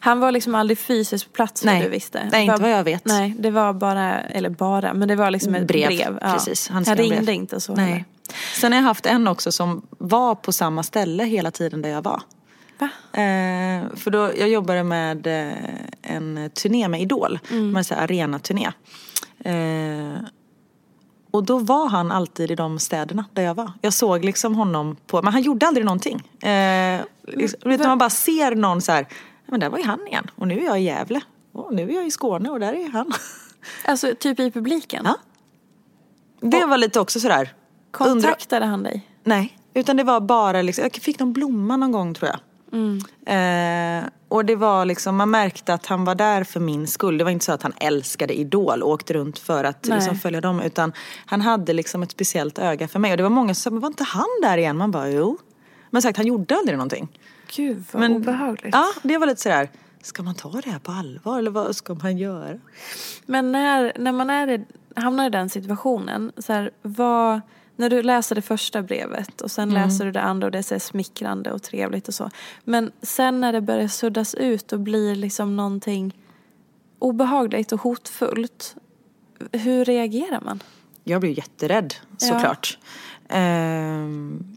Han 0.00 0.20
var 0.20 0.32
liksom 0.32 0.54
aldrig 0.54 0.78
fysiskt 0.78 1.24
på 1.26 1.30
plats 1.32 1.64
Nej. 1.64 1.82
du 1.82 1.88
visste. 1.88 2.28
Nej, 2.32 2.42
inte 2.44 2.52
var- 2.52 2.60
vad 2.60 2.70
jag 2.70 2.84
vet. 2.84 3.04
Nej, 3.04 3.34
det 3.38 3.50
var 3.50 3.72
bara, 3.72 4.20
eller 4.20 4.48
bara, 4.50 4.94
men 4.94 5.08
det 5.08 5.16
var 5.16 5.30
liksom 5.30 5.54
ett 5.54 5.66
Brev, 5.66 5.88
brev. 5.88 6.18
precis. 6.20 6.68
Han 6.68 6.74
Han 6.74 6.84
skrev 6.84 6.96
ringde 6.98 7.16
brev. 7.22 7.34
inte 7.34 7.60
så 7.60 7.74
Nej. 7.74 7.84
heller. 7.86 8.04
Sen 8.60 8.72
har 8.72 8.78
jag 8.78 8.84
haft 8.84 9.06
en 9.06 9.28
också 9.28 9.52
som 9.52 9.86
var 9.98 10.34
på 10.34 10.52
samma 10.52 10.82
ställe 10.82 11.24
hela 11.24 11.50
tiden 11.50 11.82
där 11.82 11.88
jag 11.90 12.02
var. 12.02 12.22
Va? 12.78 12.88
Eh, 13.12 13.96
för 13.96 14.10
då, 14.10 14.18
jag 14.38 14.48
jobbade 14.48 14.82
med 14.84 15.26
eh, 15.26 15.52
en 16.02 16.50
turné 16.54 16.88
med 16.88 17.00
Idol, 17.02 17.38
Mm. 17.50 17.70
med 17.70 17.92
en 17.92 17.98
arenaturné. 17.98 18.70
Eh, 19.44 20.20
och 21.30 21.44
då 21.44 21.58
var 21.58 21.88
han 21.88 22.12
alltid 22.12 22.50
i 22.50 22.54
de 22.54 22.78
städerna 22.78 23.24
där 23.32 23.42
jag 23.42 23.54
var. 23.54 23.72
Jag 23.80 23.92
såg 23.92 24.24
liksom 24.24 24.54
honom 24.54 24.96
på, 25.06 25.22
men 25.22 25.32
han 25.32 25.42
gjorde 25.42 25.66
aldrig 25.66 25.86
någonting. 25.86 26.16
Eh, 26.50 27.00
liksom, 27.22 27.60
du, 27.70 27.78
man 27.78 27.98
bara 27.98 28.10
ser 28.10 28.54
någon 28.54 28.80
så 28.82 28.92
här, 28.92 29.06
men 29.46 29.60
där 29.60 29.68
var 29.70 29.78
ju 29.78 29.84
han 29.84 30.06
igen. 30.06 30.30
Och 30.36 30.48
nu 30.48 30.58
är 30.60 30.64
jag 30.64 30.80
i 30.80 30.84
Gävle. 30.84 31.20
Och 31.52 31.74
nu 31.74 31.90
är 31.90 31.94
jag 31.94 32.06
i 32.06 32.10
Skåne 32.10 32.50
och 32.50 32.60
där 32.60 32.72
är 32.72 32.88
han. 32.90 33.12
Alltså 33.84 34.14
typ 34.20 34.40
i 34.40 34.50
publiken? 34.50 35.02
Ja. 35.04 35.16
Det 36.40 36.64
var 36.66 36.78
lite 36.78 37.00
också 37.00 37.20
sådär. 37.20 37.52
undra- 37.98 38.12
Kontaktade 38.22 38.66
han 38.66 38.82
dig? 38.82 39.08
Nej, 39.24 39.58
utan 39.74 39.96
det 39.96 40.04
var 40.04 40.20
bara 40.20 40.62
liksom, 40.62 40.82
jag 40.84 40.92
fick 41.02 41.18
någon 41.18 41.32
blomma 41.32 41.76
någon 41.76 41.92
gång 41.92 42.14
tror 42.14 42.28
jag. 42.30 42.38
Eh, 43.26 44.08
och 44.28 44.44
det 44.44 44.56
var 44.56 44.84
liksom, 44.84 45.16
man 45.16 45.30
märkte 45.30 45.74
att 45.74 45.86
han 45.86 46.04
var 46.04 46.14
där 46.14 46.44
för 46.44 46.60
min 46.60 46.86
skull. 46.86 47.18
Det 47.18 47.24
var 47.24 47.30
inte 47.30 47.44
så 47.44 47.52
att 47.52 47.62
han 47.62 47.72
älskade 47.80 48.38
Idol 48.38 48.82
och 48.82 48.90
åkte 48.90 49.14
runt 49.14 49.38
för 49.38 49.64
att 49.64 49.86
Nej. 49.86 49.98
liksom, 49.98 50.16
följa 50.16 50.40
dem. 50.40 50.60
Utan 50.60 50.92
han 51.26 51.40
hade 51.40 51.72
liksom 51.72 52.02
ett 52.02 52.10
speciellt 52.10 52.58
öga 52.58 52.88
för 52.88 52.98
mig. 52.98 53.10
Och 53.10 53.16
det 53.16 53.22
var 53.22 53.30
många 53.30 53.54
som 53.54 53.72
sa, 53.72 53.80
var 53.80 53.88
inte 53.88 54.04
han 54.04 54.26
där 54.42 54.58
igen? 54.58 54.76
Man 54.76 54.90
bara, 54.90 55.08
jo. 55.10 55.38
Men 55.90 56.02
sagt, 56.02 56.16
han 56.16 56.26
gjorde 56.26 56.56
aldrig 56.56 56.76
någonting. 56.76 57.08
Gud 57.56 57.84
vad 57.92 58.00
Men, 58.00 58.16
obehagligt. 58.16 58.74
Ja, 58.74 58.86
det 59.02 59.18
var 59.18 59.26
lite 59.26 59.40
sådär, 59.40 59.68
ska 60.02 60.22
man 60.22 60.34
ta 60.34 60.50
det 60.50 60.70
här 60.70 60.78
på 60.78 60.92
allvar 60.92 61.38
eller 61.38 61.50
vad 61.50 61.76
ska 61.76 61.94
man 61.94 62.18
göra? 62.18 62.58
Men 63.26 63.52
när, 63.52 63.92
när 63.98 64.12
man 64.12 64.30
är 64.30 64.64
hamnar 64.96 65.26
i 65.26 65.30
den 65.30 65.48
situationen, 65.48 66.32
så 66.38 66.52
här, 66.52 66.70
vad, 66.82 67.40
när 67.78 67.90
du 67.90 68.02
läser 68.02 68.34
det 68.34 68.42
första 68.42 68.82
brevet 68.82 69.40
och 69.40 69.50
sen 69.50 69.70
Mm. 69.70 69.82
läser 69.82 70.04
du 70.04 70.12
det 70.12 70.20
andra 70.20 70.46
och 70.46 70.50
det 70.50 70.58
är 70.58 70.62
så 70.62 70.80
smickrande 70.80 71.52
och 71.52 71.62
trevligt 71.62 72.08
och 72.08 72.14
så. 72.14 72.30
Men 72.64 72.92
sen 73.02 73.40
när 73.40 73.52
det 73.52 73.60
börjar 73.60 73.88
suddas 73.88 74.34
ut 74.34 74.72
och 74.72 74.80
blir 74.80 75.14
liksom 75.14 75.56
någonting 75.56 76.16
obehagligt 76.98 77.72
och 77.72 77.80
hotfullt, 77.80 78.76
hur 79.52 79.84
reagerar 79.84 80.40
man? 80.40 80.62
Jag 81.04 81.20
blev 81.20 81.32
jätterädd 81.32 81.94
såklart. 82.18 82.78
Ehm, 83.28 84.56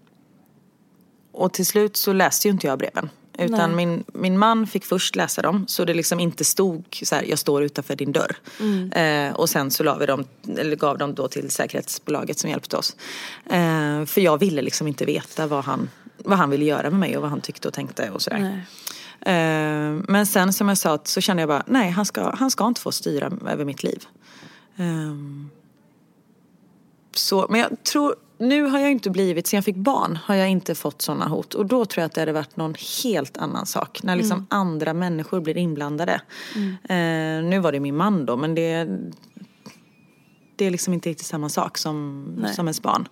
och 1.32 1.54
till 1.54 1.66
slut 1.66 1.98
så 1.98 2.14
läste 2.14 2.48
ju 2.48 2.52
inte 2.52 2.68
jag 2.68 2.80
breven. 2.80 3.10
Utan 3.46 3.76
min, 3.76 4.04
min 4.14 4.38
man 4.38 4.68
fick 4.68 4.86
först 4.86 5.16
läsa 5.16 5.42
dem 5.42 5.66
så 5.68 5.86
det 5.86 5.94
liksom 5.94 6.20
inte 6.20 6.44
stod 6.44 7.00
så 7.04 7.16
här, 7.16 7.24
jag 7.24 7.40
står 7.40 7.64
utanför 7.64 7.96
din 7.96 8.12
dörr. 8.12 8.36
Mm. 8.60 8.92
Eh, 8.92 9.36
och 9.36 9.50
sen 9.50 9.72
så 9.72 9.84
la 9.84 9.98
vi 9.98 10.06
dem, 10.06 10.26
eller 10.58 10.76
gav 10.76 10.98
dem 10.98 11.14
då 11.14 11.28
till 11.28 11.52
säkerhetsbolaget 11.52 12.40
som 12.40 12.50
hjälpte 12.50 12.78
oss. 12.78 12.96
Eh, 13.46 14.06
för 14.06 14.22
jag 14.22 14.38
ville 14.38 14.62
liksom 14.62 14.88
inte 14.88 15.06
veta 15.06 15.48
vad 15.48 15.64
han, 15.64 15.90
vad 16.18 16.38
han 16.38 16.50
ville 16.50 16.66
göra 16.66 16.90
med 16.90 17.00
mig 17.00 17.16
och 17.16 17.22
vad 17.22 17.32
han 17.32 17.42
tyckte 17.42 17.68
och 17.68 17.74
tänkte 17.74 18.10
och 18.10 18.22
sådär. 18.22 18.40
Nej. 18.40 18.66
Eh, 19.22 20.04
men 20.08 20.26
sen 20.26 20.54
som 20.54 20.68
jag 20.70 20.78
sa 20.78 21.00
så 21.04 21.22
kände 21.22 21.42
jag 21.42 21.48
bara, 21.50 21.64
nej 21.68 21.90
han 21.90 22.06
ska, 22.06 22.36
han 22.36 22.52
ska 22.52 22.68
inte 22.68 22.82
få 22.82 22.92
styra 22.92 23.32
över 23.48 23.66
mitt 23.66 23.84
liv. 23.84 24.06
Ehm, 24.78 25.50
så, 27.14 27.48
men 27.50 27.60
jag 27.60 27.84
tror, 27.84 28.16
nu 28.42 28.64
har 28.64 28.80
jag 28.80 28.92
inte 28.92 29.10
blivit, 29.10 29.48
sen 29.48 29.58
jag 29.58 29.66
fick 29.66 29.76
barn 29.76 30.20
har 30.24 30.36
jag 30.36 30.50
inte 30.50 30.76
fått 30.76 31.02
sådana 31.02 31.28
hot. 31.28 31.54
Och 31.54 31.66
då 31.66 31.86
tror 31.86 32.02
jag 32.02 32.06
att 32.06 32.14
det 32.14 32.22
hade 32.22 32.34
varit 32.34 32.58
någon 32.58 32.76
helt 33.04 33.38
annan 33.38 33.66
sak. 33.66 34.04
När 34.04 34.16
liksom 34.16 34.48
andra 34.50 34.94
människor 34.94 35.42
blir 35.42 35.58
inblandade. 35.58 36.22
Eh, 36.84 37.44
nu 37.44 37.60
var 37.60 37.72
det 37.72 37.80
min 37.80 37.96
man 37.96 38.26
då 38.26 38.38
men 38.38 38.56
det, 38.56 38.88
det 40.56 40.66
är 40.66 40.72
liksom 40.72 40.94
inte 40.94 41.10
riktigt 41.10 41.28
samma 41.28 41.50
sak 41.50 41.78
som, 41.78 42.24
Nej. 42.38 42.54
som 42.54 42.68
ens 42.68 42.82
barn. 42.82 43.08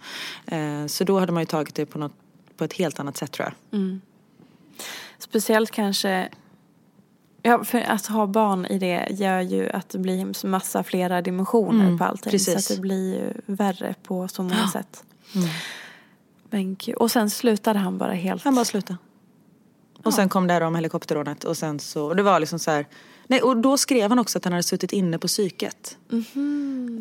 Eh, 0.46 0.86
så 0.88 1.04
då 1.04 1.20
hade 1.20 1.32
man 1.32 1.42
ju 1.42 1.48
tagit 1.48 1.76
det 1.76 1.86
på, 1.86 2.00
något, 2.00 2.14
på 2.58 2.64
ett 2.64 2.74
helt 2.74 3.00
annat 3.00 3.18
sätt 3.18 3.32
tror 3.32 3.46
jag. 3.46 3.80
Speciellt 5.20 5.72
kanske 5.72 6.30
Ja, 7.42 7.64
för 7.64 7.82
att 7.82 8.06
ha 8.06 8.28
barn 8.28 8.66
i 8.66 8.80
det 8.80 9.08
gör 9.10 9.42
ju 9.42 9.70
att 9.70 9.90
det 9.90 9.98
blir 10.00 10.48
massa 10.48 10.84
flera 10.84 11.22
dimensioner 11.22 11.86
Mm, 11.86 11.98
på 11.98 12.04
allting. 12.04 12.32
precis. 12.32 12.54
Så 12.68 12.74
att 12.74 12.78
det 12.78 12.82
blir 12.82 13.14
ju 13.16 13.34
värre 13.46 13.96
på 14.04 14.28
så 14.28 14.44
många 14.44 14.68
sätt. 14.68 15.04
Men 16.50 16.76
gud. 16.76 16.96
Och 16.96 17.12
sen 17.12 17.30
slutade 17.30 17.80
han 17.80 17.98
bara 17.98 18.14
helt. 18.14 18.44
Han 18.44 18.56
bara 18.56 18.66
slutade. 18.66 18.98
Och 20.04 20.14
sen 20.14 20.30
kom 20.30 20.48
det 20.48 20.54
här 20.54 20.62
om 20.62 20.76
helikopterrånet 20.76 21.44
och 21.44 21.58
sen 21.58 21.80
så, 21.80 22.06
och 22.06 22.16
det 22.16 22.24
var 22.24 22.40
liksom 22.40 22.60
så 22.60 22.72
här, 22.72 22.86
nej 23.30 23.42
och 23.42 23.58
då 23.58 23.78
skrev 23.78 24.10
han 24.10 24.20
också 24.20 24.38
att 24.38 24.44
han 24.44 24.54
hade 24.54 24.64
suttit 24.64 24.94
inne 24.94 25.18
på 25.18 25.28
psyket. 25.28 25.98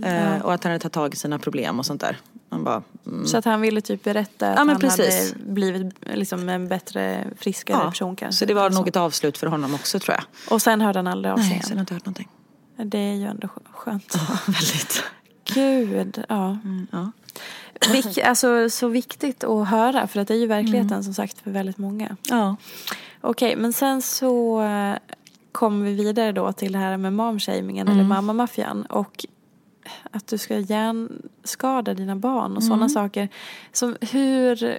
eh, 0.04 0.42
Och 0.42 0.54
att 0.54 0.64
han 0.64 0.70
hade 0.72 0.78
tagit 0.82 0.92
tag 0.92 1.14
i 1.14 1.16
sina 1.16 1.38
problem 1.38 1.78
och 1.78 1.86
sånt 1.86 2.00
där. 2.00 2.16
Bara, 2.50 2.82
mm, 3.06 3.26
Så 3.26 3.36
att 3.38 3.44
han 3.44 3.60
ville 3.60 3.80
typ 3.80 4.04
berätta 4.04 4.50
att 4.50 4.58
Ja, 4.58 4.64
han 4.64 4.78
precis. 4.80 5.32
hade 5.32 5.44
blivit 5.52 5.94
liksom 6.14 6.48
en 6.48 6.68
bättre, 6.68 7.24
friskare 7.38 7.76
ja. 7.82 7.88
person 7.90 8.16
kanske. 8.16 8.38
Så 8.38 8.44
det 8.44 8.54
var 8.54 8.70
nog 8.70 8.88
ett 8.88 8.96
avslut 8.96 9.38
för 9.38 9.46
honom 9.46 9.74
också 9.74 9.98
tror 10.00 10.14
jag. 10.16 10.52
Och 10.54 10.62
sen 10.62 10.80
hörde 10.80 10.98
han 10.98 11.06
aldrig 11.06 11.32
av 11.32 11.36
sig 11.36 11.44
Nej, 11.48 11.56
jag 11.62 11.62
har 11.64 11.70
igen. 11.70 11.78
inte 11.80 11.94
hört 11.94 12.04
någonting. 12.06 12.28
Det 12.84 12.98
är 12.98 13.14
ju 13.14 13.24
ändå 13.24 13.46
skö- 13.48 13.60
skönt. 13.72 14.14
Väldigt. 14.46 15.02
Gud, 15.54 16.24
ja. 16.28 16.58
Ja. 16.92 17.12
Vik, 17.92 18.18
alltså, 18.18 18.70
så 18.70 18.88
viktigt 18.88 19.44
att 19.44 19.68
höra 19.68 20.06
för 20.06 20.20
att 20.20 20.28
det 20.28 20.34
är 20.34 20.38
ju 20.38 20.46
verkligheten 20.46 21.04
som 21.04 21.14
sagt 21.14 21.40
för 21.40 21.50
väldigt 21.50 21.78
många. 21.78 22.16
Ja. 22.28 22.56
Okej, 23.20 23.56
men 23.56 23.72
sen 23.72 24.02
så 24.02 24.60
kommer 25.52 25.84
vi 25.84 25.94
vidare 25.94 26.32
då 26.32 26.52
till 26.52 26.72
det 26.72 26.78
här 26.78 26.96
med 26.96 27.12
momshamingen 27.12 27.88
eller 27.88 28.04
mammamaffian 28.04 28.82
och 28.82 29.26
att 30.10 30.26
du 30.26 30.38
ska 30.38 30.58
hjärnskada 30.58 31.94
dina 31.94 32.16
barn 32.16 32.56
och 32.56 32.64
sådana 32.64 32.88
saker. 32.88 33.28
Så 33.72 33.94
hur, 34.00 34.78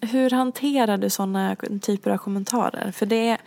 hur 0.00 0.30
hanterar 0.30 0.96
du 0.96 1.10
sådana 1.10 1.56
typer 1.82 2.10
av 2.10 2.18
kommentarer? 2.18 2.92
För 2.92 3.06
det 3.06 3.28
är 3.28 3.38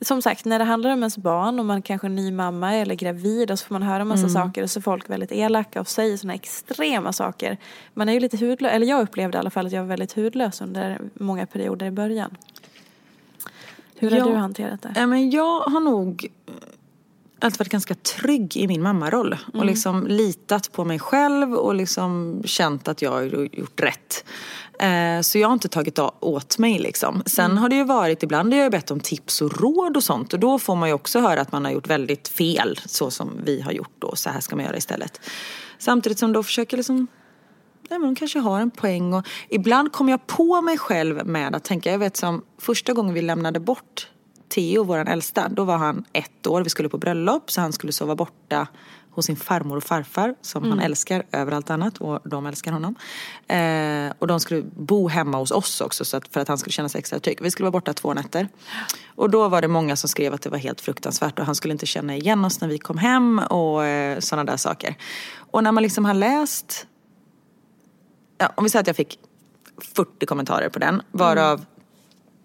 som 0.00 0.22
sagt, 0.22 0.44
när 0.44 0.58
det 0.58 0.64
handlar 0.64 0.90
om 0.90 0.98
ens 0.98 1.18
barn 1.18 1.58
och 1.58 1.64
man 1.64 1.82
kanske 1.82 2.06
är 2.06 2.10
ny 2.10 2.32
mamma 2.32 2.74
eller 2.74 2.94
gravid 2.94 3.50
och 3.50 3.58
så 3.58 3.66
får 3.66 3.74
man 3.74 3.82
höra 3.82 4.04
massa 4.04 4.28
saker 4.28 4.62
och 4.62 4.70
så 4.70 4.78
är 4.78 4.82
folk 4.82 5.10
väldigt 5.10 5.32
elaka 5.32 5.80
och 5.80 5.88
säger 5.88 6.16
sådana 6.16 6.34
extrema 6.34 7.12
saker. 7.12 7.56
Man 7.94 8.08
är 8.08 8.12
ju 8.12 8.20
lite 8.20 8.36
hudlös, 8.36 8.72
eller 8.72 8.86
jag 8.86 9.02
upplevde 9.02 9.36
i 9.36 9.40
alla 9.40 9.50
fall 9.50 9.66
att 9.66 9.72
jag 9.72 9.80
var 9.80 9.88
väldigt 9.88 10.12
hudlös 10.12 10.60
under 10.60 11.00
många 11.14 11.46
perioder 11.46 11.86
i 11.86 11.90
början. 11.90 12.36
Hur 13.98 14.10
har 14.10 14.18
Ja. 14.18 14.24
du 14.26 14.34
hanterat 14.34 14.82
det? 14.82 14.92
Ja, 14.96 15.06
men 15.06 15.30
jag 15.30 15.60
har 15.60 15.80
nog 15.80 16.26
eh, 16.46 16.52
alltid 17.40 17.58
varit 17.58 17.68
ganska 17.68 17.94
trygg 17.94 18.56
i 18.56 18.66
min 18.66 18.82
mammaroll. 18.82 19.36
Och 19.54 19.64
liksom 19.64 20.06
litat 20.06 20.72
på 20.72 20.84
mig 20.84 20.98
själv 20.98 21.54
och 21.54 21.74
liksom 21.74 22.42
känt 22.44 22.88
att 22.88 23.02
jag 23.02 23.10
har 23.10 23.22
gjort 23.52 23.80
rätt. 23.80 24.24
Eh, 24.80 25.20
Så 25.22 25.38
jag 25.38 25.48
har 25.48 25.52
inte 25.52 25.68
tagit 25.68 25.98
åt 26.20 26.58
mig 26.58 26.78
liksom. 26.78 27.22
Sen 27.26 27.58
har 27.58 27.68
det 27.68 27.76
ju 27.76 27.84
varit, 27.84 28.22
ibland 28.22 28.52
har 28.54 28.60
jag 28.60 28.72
bett 28.72 28.90
om 28.90 29.00
tips 29.00 29.42
och 29.42 29.60
råd 29.60 29.96
och 29.96 30.04
sånt. 30.04 30.32
Och 30.32 30.40
då 30.40 30.58
får 30.58 30.76
man 30.76 30.88
ju 30.88 30.94
också 30.94 31.20
höra 31.20 31.40
att 31.40 31.52
man 31.52 31.64
har 31.64 31.72
gjort 31.72 31.86
väldigt 31.86 32.28
fel. 32.28 32.80
Så 32.86 33.10
som 33.10 33.30
vi 33.44 33.60
har 33.60 33.72
gjort 33.72 33.92
då. 33.98 34.16
Så 34.16 34.30
här 34.30 34.40
ska 34.40 34.56
man 34.56 34.64
göra 34.64 34.76
istället. 34.76 35.20
Samtidigt 35.78 36.18
som 36.18 36.32
då 36.32 36.42
försöker 36.42 36.76
liksom 36.76 37.06
Nej, 37.88 37.98
men 37.98 38.08
de 38.08 38.14
kanske 38.14 38.38
har 38.38 38.60
en 38.60 38.70
poäng. 38.70 39.14
Och 39.14 39.26
ibland 39.48 39.92
kommer 39.92 40.12
jag 40.12 40.26
på 40.26 40.62
mig 40.62 40.78
själv 40.78 41.26
med 41.26 41.54
att 41.54 41.64
tänka, 41.64 41.92
jag 41.92 41.98
vet 41.98 42.16
som 42.16 42.42
första 42.58 42.92
gången 42.92 43.14
vi 43.14 43.22
lämnade 43.22 43.60
bort 43.60 44.08
Theo, 44.48 44.84
vår 44.84 44.98
äldsta, 44.98 45.48
då 45.48 45.64
var 45.64 45.76
han 45.76 46.04
ett 46.12 46.46
år, 46.46 46.62
vi 46.62 46.70
skulle 46.70 46.88
på 46.88 46.98
bröllop 46.98 47.50
så 47.50 47.60
han 47.60 47.72
skulle 47.72 47.92
sova 47.92 48.14
borta 48.14 48.66
hos 49.10 49.26
sin 49.26 49.36
farmor 49.36 49.76
och 49.76 49.84
farfar 49.84 50.34
som 50.40 50.70
han 50.70 50.80
älskar 50.80 51.22
över 51.32 51.52
allt 51.52 51.70
annat 51.70 51.98
och 51.98 52.20
de 52.24 52.46
älskar 52.46 52.72
honom. 52.72 52.94
Eh, 53.48 54.12
och 54.18 54.26
de 54.26 54.40
skulle 54.40 54.62
bo 54.62 55.08
hemma 55.08 55.38
hos 55.38 55.50
oss 55.50 55.80
också 55.80 56.04
så 56.04 56.16
att, 56.16 56.28
för 56.28 56.40
att 56.40 56.48
han 56.48 56.58
skulle 56.58 56.72
känna 56.72 56.88
sig 56.88 56.98
extra 56.98 57.20
trygg. 57.20 57.38
Vi 57.42 57.50
skulle 57.50 57.64
vara 57.64 57.72
borta 57.72 57.92
två 57.92 58.14
nätter. 58.14 58.48
Och 59.14 59.30
då 59.30 59.48
var 59.48 59.62
det 59.62 59.68
många 59.68 59.96
som 59.96 60.08
skrev 60.08 60.34
att 60.34 60.42
det 60.42 60.50
var 60.50 60.58
helt 60.58 60.80
fruktansvärt 60.80 61.38
och 61.38 61.46
han 61.46 61.54
skulle 61.54 61.72
inte 61.72 61.86
känna 61.86 62.16
igen 62.16 62.44
oss 62.44 62.60
när 62.60 62.68
vi 62.68 62.78
kom 62.78 62.98
hem 62.98 63.38
och 63.38 63.84
eh, 63.84 64.18
sådana 64.18 64.50
där 64.50 64.56
saker. 64.56 64.94
Och 65.36 65.62
när 65.64 65.72
man 65.72 65.82
liksom 65.82 66.04
har 66.04 66.14
läst 66.14 66.86
ja, 68.38 68.52
om 68.54 68.64
vi 68.64 68.70
säger 68.70 68.80
att 68.80 68.86
jag 68.86 68.96
fick 68.96 69.18
40 69.94 70.26
kommentarer 70.26 70.68
på 70.68 70.78
den, 70.78 71.02
varav 71.10 71.64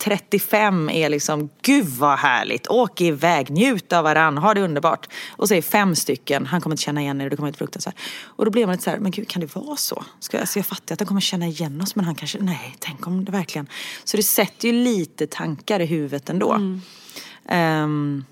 35 0.04 0.90
är 0.90 1.10
liksom, 1.10 1.50
gud 1.62 1.86
vad 1.86 2.20
härligt, 2.20 2.68
åk 2.68 3.02
iväg, 3.02 3.50
njut 3.50 3.94
av 3.94 4.04
varann, 4.04 4.38
ha 4.38 4.54
det 4.54 4.62
underbart. 4.62 5.08
Och 5.30 5.48
så 5.48 5.54
är 5.54 5.62
fem 5.62 5.96
stycken, 5.96 6.46
han 6.46 6.62
kommer 6.62 6.74
inte 6.74 6.84
känna 6.84 7.02
igen 7.02 7.22
er, 7.22 7.30
det 7.30 7.36
kommer 7.36 7.48
inte 7.48 7.58
fruktansvärt. 7.58 7.96
Och 8.24 8.46
då 8.46 8.52
blir 8.52 8.66
man 8.66 8.72
lite 8.72 8.84
så 8.84 8.90
här, 8.90 9.00
men 9.00 9.12
gud 9.12 9.28
kan 9.28 9.40
det 9.40 9.56
vara 9.56 9.76
så? 9.76 10.04
Ska, 10.20 10.40
alltså 10.40 10.60
jag 10.60 10.66
fattar 10.66 10.94
att 10.94 11.00
han 11.00 11.08
kommer 11.08 11.22
känna 11.22 11.48
igen 11.48 11.82
oss, 11.82 11.96
men 11.96 12.06
han 12.06 12.16
kanske, 12.16 12.38
nej, 12.42 12.76
tänk 12.80 13.08
om 13.08 13.26
det 13.26 13.32
verkligen. 13.32 13.68
Så 14.04 14.18
det 14.18 14.24
sätter 14.24 14.68
ju 14.68 14.74
lite 14.74 15.28
tankar 15.28 15.80
i 15.80 15.86
huvudet 15.86 16.30
ändå. 16.30 16.60
Ehm, 17.46 18.26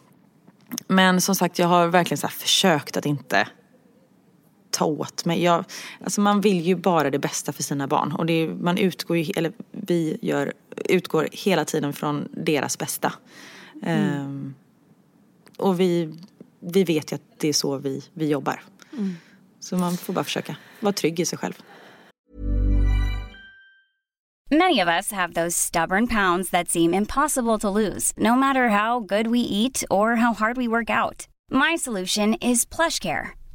men 0.88 1.22
som 1.22 1.36
sagt, 1.36 1.60
jag 1.60 1.68
har 1.68 1.88
verkligen 1.88 2.18
så 2.18 2.28
försökt 2.28 2.98
att 2.98 3.06
inte 3.06 3.48
ta 4.72 4.86
åt 4.86 5.26
mig. 5.26 5.44
Jag, 5.44 5.66
alltså 6.04 6.22
man 6.22 6.42
vill 6.42 6.62
ju 6.62 6.76
bara 6.76 7.10
det 7.10 7.20
bästa 7.20 7.52
för 7.52 7.64
sina 7.64 7.88
barn. 7.88 8.12
Och 8.12 8.26
det 8.26 8.34
är, 8.34 8.48
man 8.48 8.78
utgår 8.78 9.18
ju, 9.18 9.32
eller 9.36 9.52
vi 9.72 10.18
gör, 10.22 10.54
utgår 10.86 11.28
hela 11.32 11.66
tiden 11.66 11.94
från 11.94 12.28
deras 12.32 12.78
bästa. 12.78 13.14
Ehm, 13.84 14.54
och 15.58 15.80
vi, 15.80 16.14
vi 16.60 16.84
vet 16.84 17.12
ju 17.12 17.16
att 17.16 17.22
det 17.38 17.48
är 17.48 17.54
så 17.54 17.78
vi, 17.78 18.04
vi 18.14 18.28
jobbar. 18.28 18.64
Så 19.60 19.78
man 19.78 19.98
får 19.98 20.14
bara 20.14 20.24
försöka 20.24 20.56
vara 20.80 20.94
trygg 20.94 21.20
i 21.20 21.26
sig 21.26 21.38
själv. 21.40 21.54
Many 24.54 24.82
of 24.82 24.90
us 24.90 25.12
have 25.12 25.34
those 25.34 25.56
stubborn 25.56 26.08
pounds 26.08 26.50
that 26.50 26.70
seem 26.70 26.94
impossible 26.94 27.58
to 27.60 27.70
lose, 27.70 28.12
no 28.18 28.36
matter 28.36 28.68
how 28.68 29.00
good 29.00 29.28
we 29.28 29.40
eat 29.40 29.84
or 29.90 30.16
how 30.16 30.34
hard 30.34 30.58
we 30.58 30.68
work 30.68 30.90
out. 30.90 31.28
My 31.50 31.78
solution 31.78 32.34
is 32.34 32.66
PlushCare. 32.66 33.30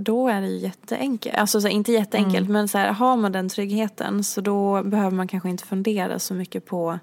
Då 0.00 0.28
är 0.28 0.40
det 0.40 0.46
ju 0.48 0.56
jätteenkelt. 0.58 1.36
Alltså 1.36 1.60
så 1.60 1.66
här, 1.66 1.74
inte 1.74 1.92
jätteenkelt, 1.92 2.36
Mm. 2.48 2.52
men 2.52 2.68
så 2.68 2.78
här, 2.78 2.92
har 2.92 3.16
man 3.16 3.32
den 3.32 3.48
tryggheten 3.48 4.24
så 4.24 4.40
då 4.40 4.82
behöver 4.82 5.16
man 5.16 5.28
kanske 5.28 5.48
inte 5.48 5.64
fundera 5.64 6.18
så 6.18 6.34
mycket 6.34 6.66
på 6.66 6.98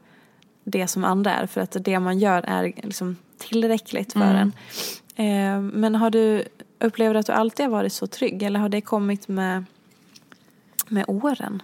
det 0.64 0.88
som 0.88 1.04
andra 1.04 1.34
är. 1.34 1.48
För 1.48 1.62
att 1.62 1.78
det 1.80 2.00
man 2.00 2.20
gör 2.20 2.42
är 2.48 2.64
liksom 2.64 3.16
tillräckligt 3.38 4.14
för 4.14 4.20
Mm. 4.22 4.52
en. 5.16 5.56
Eh, 5.56 5.62
men 5.62 5.96
har 5.96 6.10
du, 6.10 6.44
upplever 6.80 7.14
du 7.14 7.20
att 7.20 7.26
du 7.26 7.32
alltid 7.32 7.66
har 7.66 7.72
varit 7.72 7.94
så 7.94 8.08
trygg? 8.08 8.44
Eller 8.44 8.60
har 8.60 8.70
det 8.70 8.82
kommit 8.82 9.28
med, 9.28 9.66
med 10.88 11.06
åren? 11.08 11.62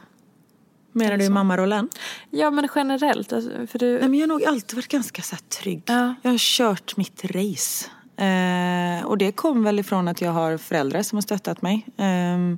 Menar 0.92 1.18
du 1.18 1.24
i 1.26 1.30
mammarollen? 1.30 1.90
Ja, 2.30 2.52
men 2.52 2.68
generellt. 2.76 3.34
Alltså, 3.34 3.68
för 3.68 3.80
du, 3.80 4.00
Nej 4.00 4.10
men 4.10 4.20
jag 4.20 4.24
har 4.24 4.28
nog 4.28 4.44
alltid 4.44 4.76
varit 4.76 4.88
ganska 4.88 5.22
så 5.22 5.36
trygg. 5.36 5.84
Ja. 5.86 6.16
Jag 6.22 6.32
har 6.32 6.38
kört 6.38 6.98
mitt 6.98 7.26
race. 7.26 7.86
Eh, 8.20 9.06
och 9.06 9.18
det 9.18 9.32
kom 9.32 9.64
väl 9.64 9.80
ifrån 9.80 10.08
att 10.08 10.22
jag 10.22 10.32
har 10.32 10.58
föräldrar 10.58 11.02
som 11.02 11.16
har 11.16 11.22
stöttat 11.22 11.62
mig. 11.62 11.86
ehm, 11.98 12.58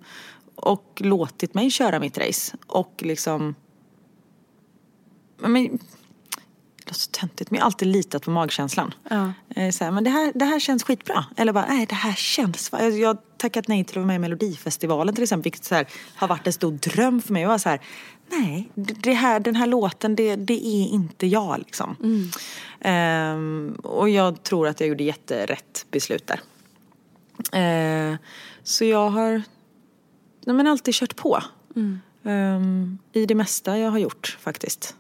och 0.55 1.01
låtit 1.03 1.53
mig 1.53 1.72
köra 1.72 1.99
mitt 1.99 2.18
race. 2.18 2.57
Och 2.68 2.93
liksom... 2.99 3.55
Men, 5.38 5.53
det 5.53 5.70
låter 6.86 6.93
så 6.93 7.12
töntigt 7.12 7.51
men 7.51 7.57
jag 7.57 7.64
har 7.64 7.66
alltid 7.66 7.88
litat 7.88 8.24
på 8.24 8.32
magkänslan. 8.32 8.93
Ja. 9.09 9.34
Eh, 9.55 9.72
så 9.72 9.84
här, 9.84 9.91
men 9.91 10.03
det 10.03 10.09
här, 10.09 10.32
det 10.36 10.45
här 10.45 10.59
känns 10.59 10.84
skitbra. 10.84 11.26
Eller 11.38 11.53
bara, 11.53 11.66
nej 11.66 11.86
det 11.86 11.95
här 11.95 12.14
känns... 12.14 12.70
Jag, 12.72 12.91
jag 12.91 13.07
har 13.09 13.18
tackat 13.38 13.68
nej 13.68 13.84
till 13.84 13.93
att 13.93 13.95
vara 13.95 14.07
med 14.07 14.16
i 14.16 14.20
Melodifestivalen 14.20 15.16
till 15.16 15.24
exempel. 15.24 15.43
Vilket 15.43 15.64
så 15.64 15.76
här, 15.76 15.88
har 16.16 16.28
varit 16.28 16.47
en 16.47 16.53
stor 16.53 16.72
dröm 16.72 17.22
för 17.22 17.34
mig. 17.34 17.41
Jag 17.41 17.49
var 17.49 17.57
så 17.57 17.70
här, 17.70 17.80
nej 18.32 18.69
det 18.75 19.13
här, 19.13 19.39
den 19.39 19.55
här 19.55 19.67
låten 19.67 20.15
det, 20.15 20.36
det 20.36 20.67
är 20.67 20.88
inte 20.88 21.27
jag 21.27 21.59
liksom. 21.59 21.95
Ehm, 22.79 23.77
och 23.84 24.09
jag 24.09 24.43
tror 24.43 24.67
att 24.67 24.79
jag 24.79 24.89
gjorde 24.89 25.03
jätterätt 25.03 25.86
beslut 25.91 26.27
där. 26.27 26.39
Eh, 27.59 28.15
så 28.63 28.86
jag 28.86 29.09
har 29.09 29.41
nej, 30.45 30.55
men 30.55 30.67
alltid 30.67 30.93
kört 30.93 31.15
på. 31.15 31.43
Ehm, 32.23 32.97
I 33.13 33.25
det 33.25 33.36
mesta 33.36 33.77
jag 33.77 33.91
har 33.91 33.99
gjort 33.99 34.38
faktiskt. 34.41 34.95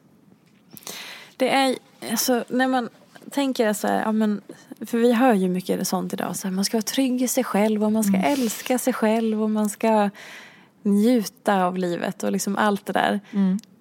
Det 1.37 1.49
är, 1.49 1.75
alltså 2.11 2.43
när 2.47 2.67
man 2.67 2.89
tänker 3.31 3.73
så 3.73 3.87
här, 3.87 4.01
ja 4.01 4.11
men, 4.11 4.41
för 4.85 4.97
vi 4.97 5.13
hör 5.13 5.33
ju 5.33 5.49
mycket 5.49 5.87
sånt 5.87 6.13
idag, 6.13 6.35
så 6.35 6.47
här, 6.47 6.55
man 6.55 6.65
ska 6.65 6.77
vara 6.77 6.81
trygg 6.81 7.21
i 7.21 7.27
sig 7.27 7.43
själv 7.43 7.83
och 7.83 7.91
man 7.91 8.03
ska 8.03 8.17
älska 8.17 8.77
sig 8.77 8.93
själv 8.93 9.43
och 9.43 9.49
man 9.49 9.69
ska 9.69 10.09
njuta 10.83 11.65
av 11.65 11.77
livet 11.77 12.23
och 12.23 12.31
liksom 12.31 12.57
allt 12.57 12.85
det 12.85 12.93
där. 12.93 13.19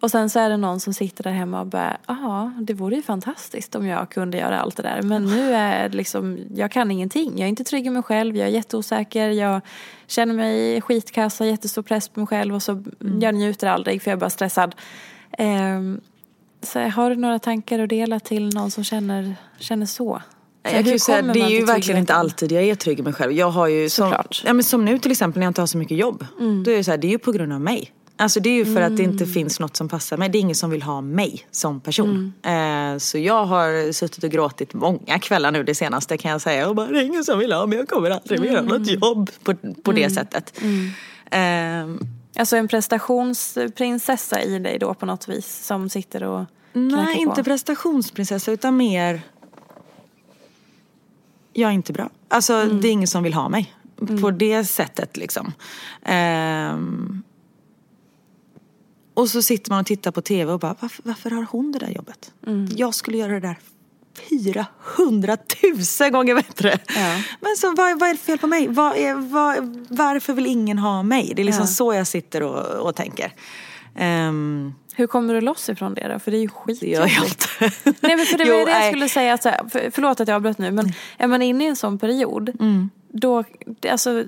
Och 0.00 0.10
sen 0.10 0.30
så 0.30 0.38
är 0.38 0.50
det 0.50 0.56
någon 0.56 0.80
som 0.80 0.94
sitter 0.94 1.24
där 1.24 1.30
hemma 1.30 1.60
och 1.60 1.66
bara, 1.66 1.96
ja 2.06 2.52
det 2.60 2.74
vore 2.74 2.96
ju 2.96 3.02
fantastiskt 3.02 3.74
om 3.74 3.86
jag 3.86 4.10
kunde 4.10 4.38
göra 4.38 4.60
allt 4.60 4.76
det 4.76 4.82
där. 4.82 5.02
Men 5.02 5.24
nu 5.24 5.52
är 5.52 5.88
det 5.88 5.96
liksom, 5.96 6.38
jag 6.54 6.70
kan 6.70 6.90
ingenting. 6.90 7.30
Jag 7.30 7.44
är 7.44 7.48
inte 7.48 7.64
trygg 7.64 7.86
i 7.86 7.90
mig 7.90 8.02
själv, 8.02 8.36
jag 8.36 8.48
är 8.48 8.52
jätteosäker, 8.52 9.28
jag 9.28 9.60
känner 10.06 10.34
mig 10.34 10.80
skitkass, 10.80 11.38
har 11.38 11.46
jättestor 11.46 11.82
press 11.82 12.08
på 12.08 12.20
mig 12.20 12.26
själv 12.26 12.54
och 12.54 12.62
så 12.62 12.82
jag 13.20 13.34
njuter 13.34 13.66
aldrig 13.66 14.02
för 14.02 14.10
jag 14.10 14.16
är 14.16 14.20
bara 14.20 14.30
stressad. 14.30 14.74
Ehm, 15.32 16.00
så 16.62 16.80
har 16.80 17.10
du 17.10 17.16
några 17.16 17.38
tankar 17.38 17.78
att 17.78 17.88
dela 17.88 18.20
till 18.20 18.48
någon 18.54 18.70
som 18.70 18.84
känner, 18.84 19.36
känner 19.58 19.86
så? 19.86 20.22
Jag 20.62 20.72
kan 20.72 20.92
ju 20.92 20.98
säga, 20.98 21.22
det 21.22 21.40
är 21.40 21.48
ju 21.48 21.64
verkligen 21.64 22.00
inte 22.00 22.14
alltid 22.14 22.52
jag 22.52 22.62
är 22.64 22.74
trygg 22.74 22.98
i 22.98 23.02
mig 23.02 23.12
själv. 23.12 23.32
Jag 23.32 23.50
har 23.50 23.66
ju 23.66 23.88
som, 23.90 24.04
Såklart. 24.10 24.42
ja, 24.46 24.52
men 24.52 24.64
som 24.64 24.84
nu 24.84 24.98
till 24.98 25.10
exempel 25.10 25.40
när 25.40 25.46
jag 25.46 25.50
inte 25.50 25.60
har 25.62 25.66
så 25.66 25.78
mycket 25.78 25.96
jobb. 25.96 26.26
Då 26.64 26.70
är 26.70 26.76
det 26.76 26.84
så 26.84 26.90
här, 26.90 26.98
det 26.98 27.06
är 27.06 27.10
ju 27.10 27.18
på 27.18 27.32
grund 27.32 27.52
av 27.52 27.60
mig. 27.60 27.92
Alltså 28.16 28.40
det 28.40 28.48
är 28.50 28.54
ju 28.54 28.74
för 28.74 28.80
att 28.80 28.96
det 28.96 29.02
inte 29.02 29.26
finns 29.26 29.60
något 29.60 29.76
som 29.76 29.88
passar 29.88 30.16
mig. 30.16 30.28
Det 30.28 30.38
är 30.38 30.40
ingen 30.40 30.54
som 30.56 30.70
vill 30.70 30.82
ha 30.82 31.00
mig 31.00 31.46
som 31.50 31.80
person. 31.80 32.32
Eh, 32.42 32.98
så 32.98 33.18
jag 33.18 33.44
har 33.44 33.92
suttit 33.92 34.24
och 34.24 34.30
gråtit 34.30 34.74
många 34.74 35.18
kvällar 35.18 35.50
nu 35.50 35.64
det 35.64 35.74
senaste 35.74 36.16
kan 36.16 36.30
jag 36.30 36.40
säga. 36.40 36.68
Och 36.68 36.76
bara, 36.76 36.86
det 36.86 36.98
är 36.98 37.04
ingen 37.04 37.24
som 37.24 37.38
vill 37.38 37.52
ha 37.52 37.66
mig, 37.66 37.78
jag 37.78 37.88
kommer 37.88 38.10
aldrig 38.10 38.40
mer 38.40 38.48
göra 38.52 38.62
något 38.62 38.86
jobb 38.86 39.30
på, 39.44 39.54
på 39.82 39.92
det 39.92 40.10
sättet. 40.10 40.60
Ehm, 41.30 41.98
Alltså 42.36 42.56
en 42.56 42.68
prestationsprinsessa 42.68 44.42
i 44.42 44.58
dig 44.58 44.78
då 44.78 44.94
på 44.94 45.06
något 45.06 45.28
vis 45.28 45.66
som 45.66 45.88
sitter 45.88 46.22
och 46.22 46.44
Nej, 46.72 47.14
på. 47.14 47.20
inte 47.20 47.44
prestationsprinsessa 47.44 48.52
utan 48.52 48.76
mer... 48.76 49.20
Jag 51.52 51.68
är 51.70 51.74
inte 51.74 51.92
bra. 51.92 52.10
Alltså 52.28 52.54
Mm. 52.54 52.80
det 52.80 52.88
är 52.88 52.92
ingen 52.92 53.08
som 53.08 53.22
vill 53.22 53.34
ha 53.34 53.48
mig. 53.48 53.74
På 54.20 54.30
det 54.30 54.64
sättet 54.64 55.16
liksom. 55.16 55.52
Ehm, 56.02 57.22
och 59.14 59.28
så 59.28 59.42
sitter 59.42 59.70
man 59.70 59.80
och 59.80 59.86
tittar 59.86 60.10
på 60.10 60.20
tv 60.22 60.52
och 60.52 60.60
bara, 60.60 60.76
varför, 60.80 61.02
varför 61.06 61.30
har 61.30 61.42
hon 61.50 61.72
det 61.72 61.78
där 61.78 61.90
jobbet? 61.90 62.32
Mm. 62.46 62.68
Jag 62.76 62.94
skulle 62.94 63.18
göra 63.18 63.32
det 63.32 63.40
där 63.40 63.58
400 64.96 65.36
000 66.00 66.10
gånger 66.10 66.34
bättre. 66.34 66.78
Ja. 66.96 67.22
Men 67.40 67.56
så 67.58 67.74
vad, 67.74 67.98
vad 68.00 68.08
är 68.08 68.12
det 68.12 68.18
fel 68.20 68.38
på 68.38 68.46
mig? 68.46 68.68
Vad 68.68 68.96
är, 68.96 69.14
vad, 69.14 69.86
varför 69.90 70.32
vill 70.32 70.46
ingen 70.46 70.78
ha 70.78 71.02
mig? 71.02 71.32
Det 71.36 71.42
är 71.42 71.44
liksom 71.46 71.62
Ja. 71.64 71.66
så 71.66 71.94
jag 71.94 72.06
sitter 72.06 72.42
och, 72.42 72.88
och 72.88 72.96
tänker. 72.96 73.32
Ehm, 73.96 74.74
Hur 75.00 75.06
kommer 75.06 75.34
du 75.34 75.40
loss 75.40 75.68
ifrån 75.68 75.94
det 75.94 76.08
då? 76.08 76.18
För 76.18 76.30
det 76.30 76.36
är 76.36 76.40
ju 76.40 76.48
det 76.80 76.86
gör 76.86 77.00
jag 77.00 77.08
skitjobbigt. 77.10 77.48
inte. 77.86 78.06
Nej 78.06 78.16
men 78.16 78.26
för 78.26 78.38
det 78.38 78.44
var 78.44 78.58
Jo, 78.58 78.64
det 78.64 78.70
jag 78.72 78.78
nej. 78.80 78.92
skulle 78.92 79.08
säga, 79.08 79.34
att 79.34 79.42
så 79.42 79.48
här, 79.48 79.68
för, 79.68 79.90
förlåt 79.90 80.20
att 80.20 80.28
jag 80.28 80.36
avbröt 80.36 80.58
nu 80.58 80.70
men 80.70 80.92
är 81.18 81.26
man 81.26 81.42
inne 81.42 81.64
i 81.64 81.66
en 81.66 81.76
sån 81.76 81.98
period 81.98 82.50
då, 83.12 83.44
alltså 83.90 84.24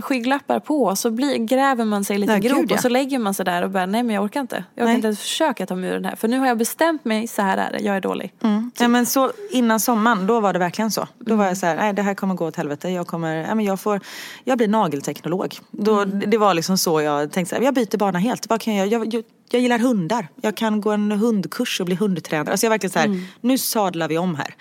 skygglappar 0.00 0.60
på 0.60 0.96
så 0.96 1.10
blir, 1.10 1.36
gräver 1.36 1.84
man 1.84 2.04
sig 2.04 2.18
lite 2.18 2.38
grop 2.38 2.64
ja. 2.68 2.76
och 2.76 2.82
så 2.82 2.88
lägger 2.88 3.18
man 3.18 3.34
sig 3.34 3.44
där 3.44 3.62
och 3.62 3.70
bara 3.70 3.86
nej 3.86 4.02
men 4.02 4.14
jag 4.14 4.24
orkar 4.24 4.40
inte. 4.40 4.64
Jag 4.74 4.82
orkar 4.82 4.86
Nej. 4.86 4.94
inte 4.94 5.06
ens 5.06 5.20
försöka 5.20 5.66
ta 5.66 5.76
mig 5.76 5.90
ur 5.90 5.94
den 5.94 6.04
här 6.04 6.16
för 6.16 6.28
nu 6.28 6.38
har 6.38 6.46
jag 6.46 6.58
bestämt 6.58 7.04
mig, 7.04 7.26
så 7.26 7.42
här 7.42 7.58
är 7.58 7.72
det, 7.72 7.78
jag 7.78 7.96
är 7.96 8.00
dålig. 8.00 8.32
Mm. 8.42 8.70
Ja, 8.78 8.88
men 8.88 9.06
så 9.06 9.32
innan 9.50 9.80
sommaren, 9.80 10.26
då 10.26 10.40
var 10.40 10.52
det 10.52 10.58
verkligen 10.58 10.90
så. 10.90 11.08
Då 11.18 11.36
var 11.36 11.46
jag 11.46 11.56
så 11.56 11.66
här, 11.66 11.76
nej 11.76 11.92
det 11.92 12.02
här 12.02 12.14
kommer 12.14 12.34
gå 12.34 12.46
åt 12.46 12.56
helvete. 12.56 12.88
Jag 12.88 13.06
kommer, 13.06 13.36
ja, 13.36 13.54
men 13.54 13.64
jag 13.64 13.80
får, 13.80 14.00
jag 14.44 14.58
blir 14.58 14.68
nagelteknolog. 14.68 15.58
Då, 15.70 16.04
Det 16.04 16.38
var 16.38 16.54
liksom 16.54 16.78
så 16.78 17.00
jag 17.00 17.32
tänkte, 17.32 17.50
så 17.50 17.56
här, 17.56 17.64
jag 17.64 17.74
byter 17.74 17.96
bana 17.96 18.18
helt. 18.18 18.50
Vad 18.50 18.60
kan 18.60 18.74
jag, 18.74 18.88
jag, 18.88 19.14
jag, 19.14 19.24
jag 19.50 19.62
gillar 19.62 19.78
hundar. 19.78 20.28
Jag 20.40 20.56
kan 20.56 20.80
gå 20.80 20.90
en 20.90 21.12
hundkurs 21.12 21.80
och 21.80 21.86
bli 21.86 21.94
hundtränare. 21.94 22.50
Alltså 22.50 22.66
jag 22.66 22.70
verkligen 22.70 22.92
så 22.92 22.98
här, 22.98 23.26
nu 23.40 23.58
sadlar 23.58 24.08
vi 24.08 24.18
om 24.18 24.34
här. 24.34 24.54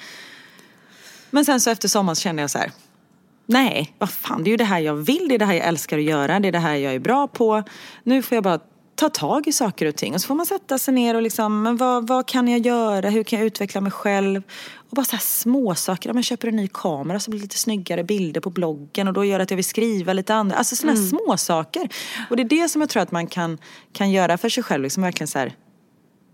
Men 1.30 1.46
sen 1.46 1.60
så 1.60 1.70
efter 1.70 1.88
sommaren 1.88 2.16
så 2.16 2.22
kände 2.22 2.42
jag 2.42 2.50
så 2.50 2.58
här, 2.58 2.72
nej, 3.50 3.96
vad 3.98 4.10
fan, 4.10 4.44
det 4.44 4.50
är 4.50 4.52
ju 4.52 4.58
det 4.58 4.64
här 4.64 4.80
jag 4.80 4.96
vill, 4.96 5.28
det 5.30 5.36
är 5.36 5.40
det 5.40 5.46
här 5.46 5.54
jag 5.54 5.68
älskar 5.68 5.98
att 5.98 6.04
göra, 6.04 6.40
det 6.40 6.48
är 6.48 6.52
det 6.52 6.60
här 6.60 6.76
jag 6.76 6.94
är 6.94 7.00
bra 7.00 7.28
på. 7.28 7.64
Nu 8.04 8.22
får 8.22 8.36
jag 8.36 8.44
bara 8.44 8.60
ta 8.96 9.10
tag 9.10 9.48
i 9.48 9.52
saker 9.52 9.86
och 9.86 9.96
ting 9.96 10.14
och 10.14 10.22
så 10.22 10.28
får 10.28 10.36
man 10.36 10.46
sätta 10.46 10.78
sig 10.78 10.94
ner 10.94 11.16
och 11.16 11.22
liksom, 11.22 11.62
men 11.62 11.78
vad, 11.78 12.08
vad 12.08 12.28
kan 12.28 12.48
jag 12.48 12.60
göra, 12.60 13.10
hur 13.10 13.24
kan 13.24 13.40
jag 13.40 13.46
utveckla 13.46 13.82
mig 13.82 13.92
själv? 13.92 14.44
Och 14.76 14.96
bara 14.96 15.06
så 15.06 15.12
här 15.12 15.24
små 15.24 15.76
saker. 15.76 16.10
Om 16.10 16.16
jag 16.16 16.26
köper 16.26 16.48
en 16.48 16.56
ny 16.56 16.68
kamera 16.68 17.20
så 17.20 17.32
blir 17.32 17.40
det 17.40 17.44
lite 17.44 17.58
snyggare 17.58 18.04
bilder 18.04 18.42
på 18.42 18.50
bloggen 18.50 19.08
och 19.08 19.14
då 19.14 19.26
gör 19.26 19.38
det 19.38 19.44
att 19.44 19.52
jag 19.52 19.56
vill 19.56 19.66
skriva 19.66 20.14
lite 20.14 20.36
andra, 20.36 20.56
alltså 20.56 20.76
sådana 20.76 21.00
här 21.00 21.08
små 21.08 21.38
saker. 21.38 21.90
Och 22.30 22.36
det 22.36 22.44
är 22.44 22.50
det 22.50 22.70
som 22.70 22.82
jag 22.82 22.90
tror 22.90 23.04
att 23.04 23.12
man 23.12 23.28
kan, 23.28 23.58
kan 23.94 24.12
göra 24.12 24.38
för 24.38 24.50
sig 24.50 24.64
själv, 24.64 24.84
liksom 24.84 25.04
verkligen 25.04 25.28
så 25.28 25.40
här, 25.40 25.54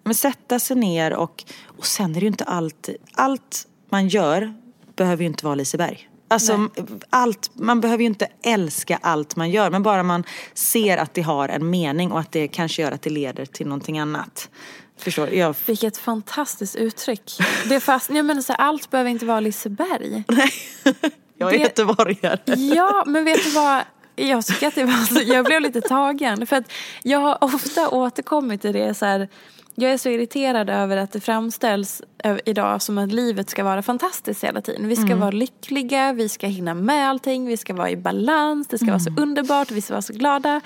men 0.04 0.16
sätta 0.16 0.60
sig 0.60 0.78
ner 0.78 1.14
och, 1.14 1.44
och 1.78 1.86
sen 1.86 2.12
är 2.12 2.14
det 2.14 2.20
ju 2.20 2.28
inte 2.28 2.44
allt, 2.44 2.90
allt 3.14 3.68
man 3.90 4.08
gör 4.08 4.54
behöver 4.96 5.24
ju 5.24 5.28
inte 5.28 5.46
vara 5.46 5.56
Liseberg. 5.56 6.10
Alltså 6.28 6.70
allt, 7.10 7.52
man 7.54 7.82
behöver 7.82 8.02
ju 8.02 8.08
inte 8.08 8.28
älska 8.44 9.00
allt 9.02 9.36
man 9.36 9.50
gör 9.50 9.70
men 9.70 9.84
bara 9.84 10.04
man 10.04 10.24
ser 10.54 10.98
att 10.98 11.14
det 11.14 11.22
har 11.22 11.50
en 11.50 11.70
mening 11.70 12.12
och 12.12 12.20
att 12.20 12.32
det 12.32 12.48
kanske 12.48 12.82
gör 12.82 12.92
att 12.92 13.02
det 13.02 13.10
leder 13.10 13.46
till 13.46 13.68
någonting 13.68 14.00
annat. 14.00 14.50
Förstår? 14.98 15.30
Jag, 15.30 15.56
Vilket 15.66 15.98
fantastiskt 15.98 16.76
uttryck. 16.76 17.32
Det 17.70 17.80
fast, 17.80 18.10
jag 18.10 18.26
menar 18.26 18.42
så 18.42 18.54
här, 18.54 18.60
allt 18.60 18.90
behöver 18.90 19.10
inte 19.10 19.26
vara 19.26 19.40
Liseberg. 19.40 20.24
jag 21.38 21.54
är 21.54 21.58
Det- 21.58 21.64
göteborgare. 21.64 22.40
Ja, 22.76 23.04
men 23.08 23.26
vet 23.26 23.44
du 23.44 23.50
vad? 23.52 23.82
jag 24.16 24.46
tycker 24.46 24.68
att 24.68 24.76
det 24.76 24.84
var 24.86 25.22
jag 25.34 25.46
blev 25.46 25.62
lite 25.62 25.82
tagen. 25.82 26.48
För 26.48 26.56
att 26.56 26.72
jag 27.04 27.20
har 27.20 27.38
ofta 27.44 27.90
återkommit 27.90 28.62
till 28.62 28.74
det 28.74 28.94
så 28.94 29.06
här, 29.06 29.30
jag 29.76 29.92
är 29.92 29.98
så 29.98 30.10
irriterad 30.10 30.70
över 30.70 30.98
att 30.98 31.12
det 31.12 31.20
framställs 31.20 32.02
idag 32.46 32.82
som 32.82 32.98
att 32.98 33.12
livet 33.12 33.50
ska 33.50 33.64
vara 33.64 33.82
fantastiskt 33.82 34.44
hela 34.44 34.62
tiden. 34.62 34.88
Vi 34.88 34.96
ska 34.96 35.16
vara 35.16 35.32
lyckliga, 35.32 36.14
vi 36.14 36.30
ska 36.30 36.48
hinna 36.48 36.74
med 36.74 37.10
allting, 37.10 37.46
vi 37.46 37.58
ska 37.58 37.74
vara 37.74 37.90
i 37.90 37.98
balans, 37.98 38.68
det 38.68 38.78
ska 38.78 38.88
vara 38.88 39.00
så 39.00 39.14
underbart, 39.18 39.72
vi 39.72 39.82
ska 39.82 39.94
vara 39.94 40.02
så 40.02 40.14
glada. 40.14 40.62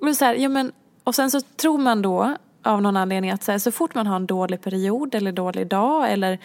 Och, 0.00 0.16
så 0.16 0.24
här, 0.24 0.34
ja, 0.34 0.48
men, 0.48 0.72
och 1.04 1.14
sen 1.14 1.30
så 1.30 1.40
tror 1.40 1.78
man 1.78 2.02
då 2.02 2.36
av 2.62 2.82
någon 2.82 2.96
anledning 2.96 3.30
att 3.30 3.42
så, 3.44 3.52
här, 3.52 3.58
så 3.58 3.72
fort 3.72 3.94
man 3.94 4.06
har 4.06 4.16
en 4.16 4.26
dålig 4.26 4.62
period 4.62 5.14
eller 5.14 5.32
dålig 5.32 5.66
dag 5.66 6.12
eller 6.12 6.38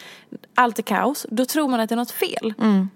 allt 0.55 0.79
är 0.79 0.83
kaos, 0.83 1.25
då 1.29 1.45
tror 1.45 1.67
man 1.67 1.79
att 1.79 1.89
det 1.89 1.95
är 1.95 1.97
något 1.97 2.11
fel. 2.11 2.53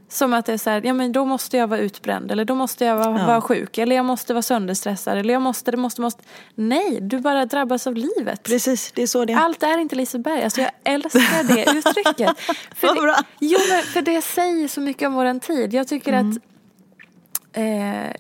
Som 0.10 0.34
att 0.34 0.46
det 0.46 0.54
är 0.54 0.58
så 0.58 0.70
här, 0.70 0.82
ja 0.86 0.94
men 0.94 1.12
då 1.12 1.26
måste 1.26 1.58
jag 1.58 1.68
vara 1.68 1.80
utbränd 1.80 2.32
eller 2.32 2.46
då 2.46 2.56
måste 2.56 2.86
jag 2.86 2.96
vara, 2.96 3.28
vara 3.28 3.42
sjuk 3.42 3.78
eller 3.78 3.96
jag 3.96 4.06
måste 4.06 4.34
vara 4.34 4.42
sönderstressad 4.42 5.18
eller 5.18 5.34
jag 5.34 5.42
måste, 5.42 5.72
det 5.72 5.78
måste, 5.78 6.02
måste. 6.02 6.24
Nej, 6.56 7.00
du 7.02 7.20
bara 7.20 7.46
drabbas 7.46 7.88
av 7.88 7.96
livet. 7.96 8.44
Precis, 8.44 8.92
det 8.92 9.02
är 9.02 9.08
så 9.08 9.26
det 9.26 9.34
är. 9.34 9.38
Allt 9.38 9.64
är 9.64 9.78
inte 9.78 9.96
Liseberg. 9.96 10.44
Alltså 10.44 10.62
jag 10.62 10.72
älskar 10.84 11.44
det 11.56 11.72
uttrycket. 11.78 12.40
För 12.76 12.88
Vad 12.88 12.98
bra. 12.98 13.16
det, 13.16 13.24
jo, 13.40 13.60
men 13.70 13.84
för 13.84 14.02
det 14.02 14.22
säger 14.22 14.68
så 14.68 14.82
mycket 14.82 15.08
om 15.08 15.14
våran 15.14 15.40
tid. 15.40 15.74
Jag 15.74 15.88
tycker 15.88 16.14
att 16.14 16.38
eh, 17.54 18.14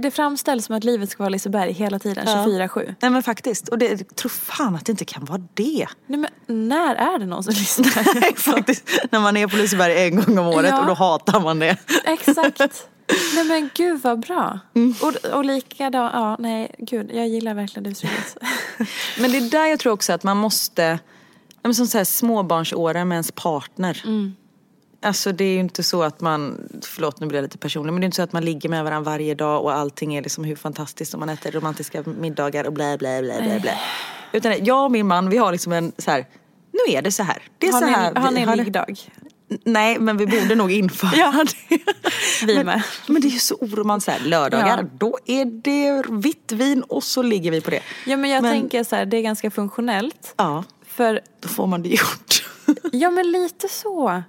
det 0.00 0.10
framställs 0.10 0.64
som 0.66 0.76
att 0.76 0.84
livet 0.84 1.10
ska 1.10 1.22
vara 1.22 1.28
Liseberg 1.28 1.72
hela 1.72 1.98
tiden, 1.98 2.26
24-7. 2.26 2.94
Nej 3.00 3.10
men 3.10 3.22
faktiskt, 3.22 3.68
och 3.68 3.78
det, 3.78 4.16
tror 4.16 4.30
fan 4.30 4.74
att 4.74 4.86
det 4.86 4.92
inte 4.92 5.04
kan 5.04 5.24
vara 5.24 5.42
det. 5.54 5.86
Nej, 6.06 6.18
men 6.18 6.66
när 6.68 6.94
är 6.94 7.18
det 7.18 7.26
någonsin 7.26 7.54
Liseberg? 7.54 8.04
Nej, 8.20 8.34
faktiskt. 8.36 8.90
När 9.10 9.20
man 9.20 9.36
är 9.36 9.46
på 9.46 9.56
Liseberg 9.56 10.04
en 10.04 10.16
gång 10.16 10.38
om 10.38 10.46
året 10.46 10.70
Ja. 10.70 10.80
och 10.80 10.86
då 10.86 10.94
hatar 10.94 11.40
man 11.40 11.58
det. 11.58 11.76
Exakt. 12.04 12.88
Nej 13.34 13.44
men 13.44 13.70
gud 13.74 14.00
vad 14.02 14.20
bra. 14.20 14.58
Och, 15.02 15.30
och 15.32 15.44
likadant, 15.44 16.12
ja 16.14 16.36
nej 16.38 16.74
gud 16.78 17.10
jag 17.14 17.28
gillar 17.28 17.54
verkligen 17.54 17.84
det 17.84 17.90
uttrycket. 17.90 18.36
Men 19.20 19.32
det 19.32 19.38
är 19.38 19.50
där 19.50 19.66
jag 19.66 19.78
tror 19.78 19.92
också 19.92 20.12
att 20.12 20.22
man 20.22 20.36
måste, 20.36 20.98
ja, 21.62 21.72
som 21.72 21.86
så 21.86 21.98
här 21.98 22.04
småbarnsåren 22.04 23.08
med 23.08 23.16
ens 23.16 23.32
partner. 23.32 24.02
Alltså 25.02 25.32
det 25.32 25.44
är 25.44 25.52
ju 25.54 25.60
inte 25.60 25.82
så 25.82 26.02
att 26.02 26.20
man, 26.20 26.68
förlåt 26.82 27.20
nu 27.20 27.26
blir 27.26 27.38
jag 27.38 27.42
lite 27.42 27.58
personlig, 27.58 27.92
men 27.92 28.00
det 28.00 28.04
är 28.04 28.06
inte 28.06 28.16
så 28.16 28.22
att 28.22 28.32
man 28.32 28.44
ligger 28.44 28.68
med 28.68 28.84
varandra 28.84 29.10
varje 29.10 29.34
dag 29.34 29.62
och 29.64 29.72
allting 29.72 30.14
är 30.14 30.22
liksom 30.22 30.44
hur 30.44 30.56
fantastiskt 30.56 31.14
och 31.14 31.20
man 31.20 31.28
äter 31.28 31.50
romantiska 31.52 32.02
middagar 32.02 32.66
och 32.66 32.72
blä 32.72 32.98
blä 32.98 33.22
blä 33.22 33.40
blä 33.42 33.60
blä. 33.60 33.78
Utan 34.32 34.64
jag 34.64 34.84
och 34.84 34.90
min 34.90 35.06
man 35.06 35.30
vi 35.30 35.36
har 35.36 35.52
liksom 35.52 35.72
en 35.72 35.92
så 35.98 36.10
här, 36.10 36.26
nu 36.72 36.94
är 36.94 37.02
det 37.02 37.12
så 37.12 37.22
här. 37.22 37.42
Det 37.58 37.68
är 37.68 37.72
Har 37.72 37.80
så 37.80 37.86
ni, 37.86 37.92
här 37.92 38.14
har 38.14 38.30
ni 38.30 38.40
en 38.40 38.56
liggdag? 38.58 38.98
Nej 39.64 39.98
men 39.98 40.16
vi 40.16 40.26
borde 40.26 40.54
nog 40.54 40.72
införa 40.72 41.44
det. 41.68 41.78
Vi 42.46 42.54
men, 42.56 42.66
med. 42.66 42.82
Men 43.06 43.22
det 43.22 43.28
är 43.28 43.30
ju 43.30 43.38
så 43.38 43.54
oroman 43.54 44.00
så 44.00 44.10
här, 44.10 44.20
lördagar, 44.20 44.78
Ja. 44.78 44.88
då 44.98 45.18
är 45.26 45.44
det 45.44 46.04
vitt 46.10 46.52
vin 46.52 46.82
och 46.82 47.04
så 47.04 47.22
ligger 47.22 47.50
vi 47.50 47.60
på 47.60 47.70
det. 47.70 47.80
Ja 48.06 48.16
men 48.16 48.30
jag 48.30 48.42
Men- 48.42 48.52
tänker 48.52 48.84
så 48.84 48.96
här, 48.96 49.06
det 49.06 49.16
är 49.16 49.22
ganska 49.22 49.50
funktionellt. 49.50 50.34
Ja, 50.36 50.64
För 50.86 51.20
då 51.40 51.48
får 51.48 51.66
man 51.66 51.82
det 51.82 51.88
gjort. 51.88 52.44
Ja 52.92 53.10
men 53.10 53.30
lite 53.32 53.68
så. 53.68 54.22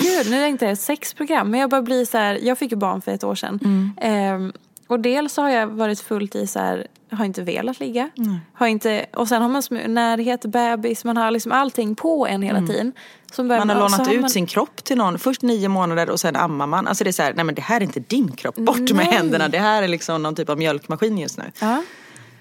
Gud, 0.00 0.30
nu 0.30 0.36
är 0.36 0.40
det 0.40 0.48
inte 0.48 0.68
ett 0.68 0.80
sexprogram 0.80 1.50
men 1.50 1.60
jag 1.60 1.70
bara 1.70 1.82
blir 1.82 2.04
så 2.04 2.18
här, 2.18 2.38
jag 2.42 2.58
fick 2.58 2.70
ju 2.72 2.76
barn 2.76 3.00
för 3.02 3.12
ett 3.12 3.24
år 3.24 3.34
sedan. 3.34 3.58
Mm. 3.64 3.92
Ehm, 4.00 4.52
och 4.86 5.00
dels 5.00 5.36
har 5.36 5.50
jag 5.50 5.66
varit 5.66 6.00
fullt 6.00 6.34
i 6.34 6.46
så 6.46 6.58
här, 6.58 6.86
har 7.12 7.24
inte 7.24 7.42
velat 7.42 7.80
ligga. 7.80 8.10
Har 8.52 8.66
inte, 8.66 9.06
och 9.12 9.28
sen 9.28 9.42
har 9.42 9.48
man 9.48 9.62
närhet, 9.94 10.44
bebis, 10.44 11.04
man 11.04 11.16
har 11.16 11.30
liksom 11.30 11.52
allting 11.52 11.94
på 11.94 12.26
en 12.26 12.42
hela 12.42 12.66
tiden. 12.66 12.92
Som 13.32 13.46
Mm. 13.50 13.58
Man 13.68 13.76
har 13.76 13.88
så 13.88 13.96
lånat 13.96 14.12
ut 14.12 14.20
man- 14.20 14.30
sin 14.30 14.46
kropp 14.46 14.84
till 14.84 14.96
någon. 14.96 15.18
Först 15.18 15.42
nio 15.42 15.68
månader 15.68 16.10
och 16.10 16.20
sen 16.20 16.36
ammar 16.36 16.66
man. 16.66 16.86
Alltså 16.86 17.04
det 17.04 17.10
är 17.10 17.12
så 17.12 17.22
här, 17.22 17.32
nej 17.34 17.44
men 17.44 17.54
det 17.54 17.62
här 17.62 17.76
är 17.76 17.82
inte 17.84 18.00
din 18.00 18.32
kropp. 18.32 18.56
Bort 18.56 18.78
med 18.78 18.94
Nej. 18.96 19.04
händerna. 19.06 19.48
Det 19.48 19.58
här 19.58 19.82
är 19.82 19.88
liksom 19.88 20.22
någon 20.22 20.34
typ 20.34 20.48
av 20.48 20.58
mjölkmaskin 20.58 21.18
just 21.18 21.38
nu. 21.38 21.44
Ja. 21.60 21.82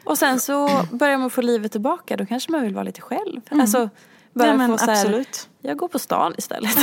Och 0.03 0.18
sen 0.18 0.39
så 0.39 0.70
börjar 0.91 1.18
man 1.18 1.30
få 1.30 1.41
livet 1.41 1.72
tillbaka, 1.72 2.18
då 2.18 2.26
kanske 2.26 2.51
man 2.51 2.62
vill 2.62 2.74
vara 2.74 2.84
lite 2.84 3.01
själv. 3.01 3.41
Alltså, 3.51 3.89
Mm. 4.36 4.58
Nej, 4.58 4.68
men 4.68 4.80
här, 4.80 4.90
absolut. 4.90 5.50
jag 5.62 5.78
går 5.78 5.88
på 5.88 6.00
stan 6.00 6.34
istället. 6.38 6.78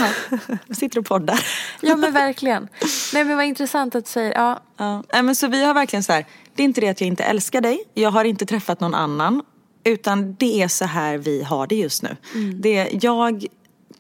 Jag 0.66 0.76
sitter 0.76 0.98
och 0.98 1.06
poddar. 1.06 1.46
ja 1.80 1.96
men 1.96 2.12
verkligen. 2.12 2.68
Nej 3.14 3.24
men 3.24 3.36
vad 3.36 3.46
intressant 3.46 3.94
att 3.94 4.04
du 4.04 4.10
säger, 4.10 4.34
ja 4.34 4.60
Ja. 4.76 5.02
Nej, 5.12 5.22
men 5.22 5.36
så 5.36 5.48
vi 5.48 5.64
har 5.64 5.74
verkligen 5.74 6.02
så 6.02 6.12
här, 6.12 6.26
det 6.54 6.62
är 6.62 6.64
inte 6.64 6.80
det 6.80 6.88
att 6.88 7.00
jag 7.00 7.08
inte 7.08 7.24
älskar 7.24 7.60
dig. 7.60 7.80
Jag 7.94 8.10
har 8.10 8.24
inte 8.24 8.46
träffat 8.46 8.80
någon 8.80 8.94
annan. 8.94 9.42
Utan 9.84 10.34
det 10.34 10.62
är 10.62 10.68
så 10.68 10.84
här 10.84 11.18
vi 11.18 11.42
har 11.42 11.66
det 11.66 11.76
just 11.76 12.02
nu. 12.02 12.16
Det 12.54 12.76
är, 12.76 13.04
jag 13.04 13.46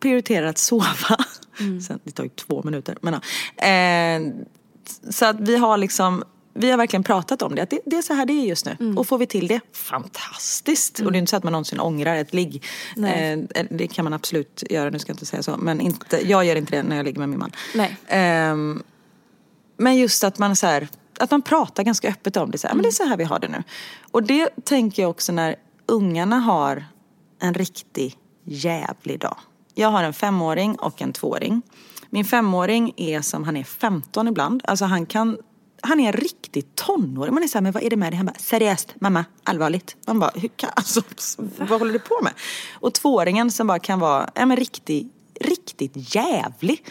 prioriterar 0.00 0.46
att 0.46 0.58
sova. 0.58 0.86
Sen, 1.86 2.00
det 2.04 2.10
tar 2.10 2.24
ju 2.24 2.30
två 2.30 2.62
minuter. 2.64 2.98
Men, 3.00 3.20
ja. 3.56 3.66
eh, 3.66 4.20
så 5.10 5.26
att 5.26 5.40
vi 5.40 5.56
har 5.56 5.76
liksom 5.76 6.24
vi 6.56 6.70
har 6.70 6.78
verkligen 6.78 7.02
pratat 7.02 7.42
om 7.42 7.54
det, 7.54 7.62
att 7.62 7.70
det, 7.70 7.80
det 7.84 7.96
är 7.96 8.02
så 8.02 8.14
här 8.14 8.26
det 8.26 8.32
är 8.32 8.46
just 8.46 8.66
nu. 8.66 8.94
Och 8.96 9.06
får 9.06 9.18
vi 9.18 9.26
till 9.26 9.46
det, 9.46 9.60
fantastiskt. 9.72 11.00
Och 11.00 11.12
det 11.12 11.18
är 11.18 11.18
inte 11.18 11.30
så 11.30 11.36
att 11.36 11.44
man 11.44 11.52
någonsin 11.52 11.80
ångrar 11.80 12.16
ett 12.16 12.34
ligg. 12.34 12.64
Nej. 12.96 13.46
Eh, 13.54 13.64
det 13.70 13.86
kan 13.86 14.04
man 14.04 14.12
absolut 14.12 14.64
göra, 14.70 14.90
nu 14.90 14.98
ska 14.98 15.10
jag 15.10 15.14
inte 15.14 15.26
säga 15.26 15.42
så. 15.42 15.56
Men 15.56 15.80
inte, 15.80 16.28
jag 16.28 16.44
gör 16.44 16.56
inte 16.56 16.76
det 16.76 16.82
när 16.82 16.96
jag 16.96 17.04
ligger 17.04 17.18
med 17.18 17.28
min 17.28 17.38
man. 17.38 17.52
Ehm, 18.06 18.82
men 19.76 19.96
just 19.96 20.24
att 20.24 20.38
man 20.38 20.56
så 20.56 20.66
här, 20.66 20.88
att 21.18 21.30
man 21.30 21.42
pratar 21.42 21.82
ganska 21.82 22.08
öppet 22.08 22.36
om 22.36 22.50
det. 22.50 22.58
Så 22.58 22.66
här, 22.66 22.74
men 22.74 22.82
det 22.82 22.88
är 22.88 22.92
så 22.92 23.04
här 23.04 23.16
vi 23.16 23.24
har 23.24 23.38
det 23.38 23.48
nu. 23.48 23.62
Och 24.10 24.22
det 24.22 24.48
tänker 24.64 25.02
jag 25.02 25.10
också 25.10 25.32
när 25.32 25.56
ungarna 25.86 26.38
har 26.38 26.84
en 27.40 27.54
riktig 27.54 28.16
jävlig 28.44 29.20
dag. 29.20 29.36
Jag 29.74 29.88
har 29.88 30.04
en 30.04 30.12
femåring 30.12 30.76
och 30.76 31.02
en 31.02 31.12
tvååring. 31.12 31.62
Min 32.10 32.24
femåring 32.24 32.92
är 32.96 33.20
som 33.20 33.44
han 33.44 33.56
är 33.56 33.64
15 33.64 34.28
ibland. 34.28 34.62
Alltså 34.64 34.84
han 34.84 35.06
kan 35.06 35.36
han 35.82 36.00
är 36.00 36.06
en 36.06 36.12
riktig 36.12 36.74
tonåring. 36.74 37.34
Man 37.34 37.42
är 37.42 37.48
såhär, 37.48 37.62
men 37.62 37.72
vad 37.72 37.82
är 37.82 37.90
det 37.90 37.96
med 37.96 38.12
dig? 38.12 38.16
Han 38.16 38.26
bara, 38.26 38.38
seriöst 38.38 38.94
mamma, 39.00 39.24
allvarligt. 39.44 39.96
Man 40.06 40.18
bara, 40.18 40.30
hur 40.34 40.48
kan, 40.48 40.70
alltså, 40.74 41.02
vad 41.58 41.78
håller 41.78 41.92
du 41.92 41.98
på 41.98 42.20
med? 42.22 42.32
Och 42.74 42.94
tvååringen 42.94 43.50
som 43.50 43.66
bara 43.66 43.78
kan 43.78 44.00
vara, 44.00 44.30
ja 44.34 44.46
men 44.46 44.56
riktigt, 44.56 45.12
riktigt 45.40 46.14
jävlig. 46.14 46.84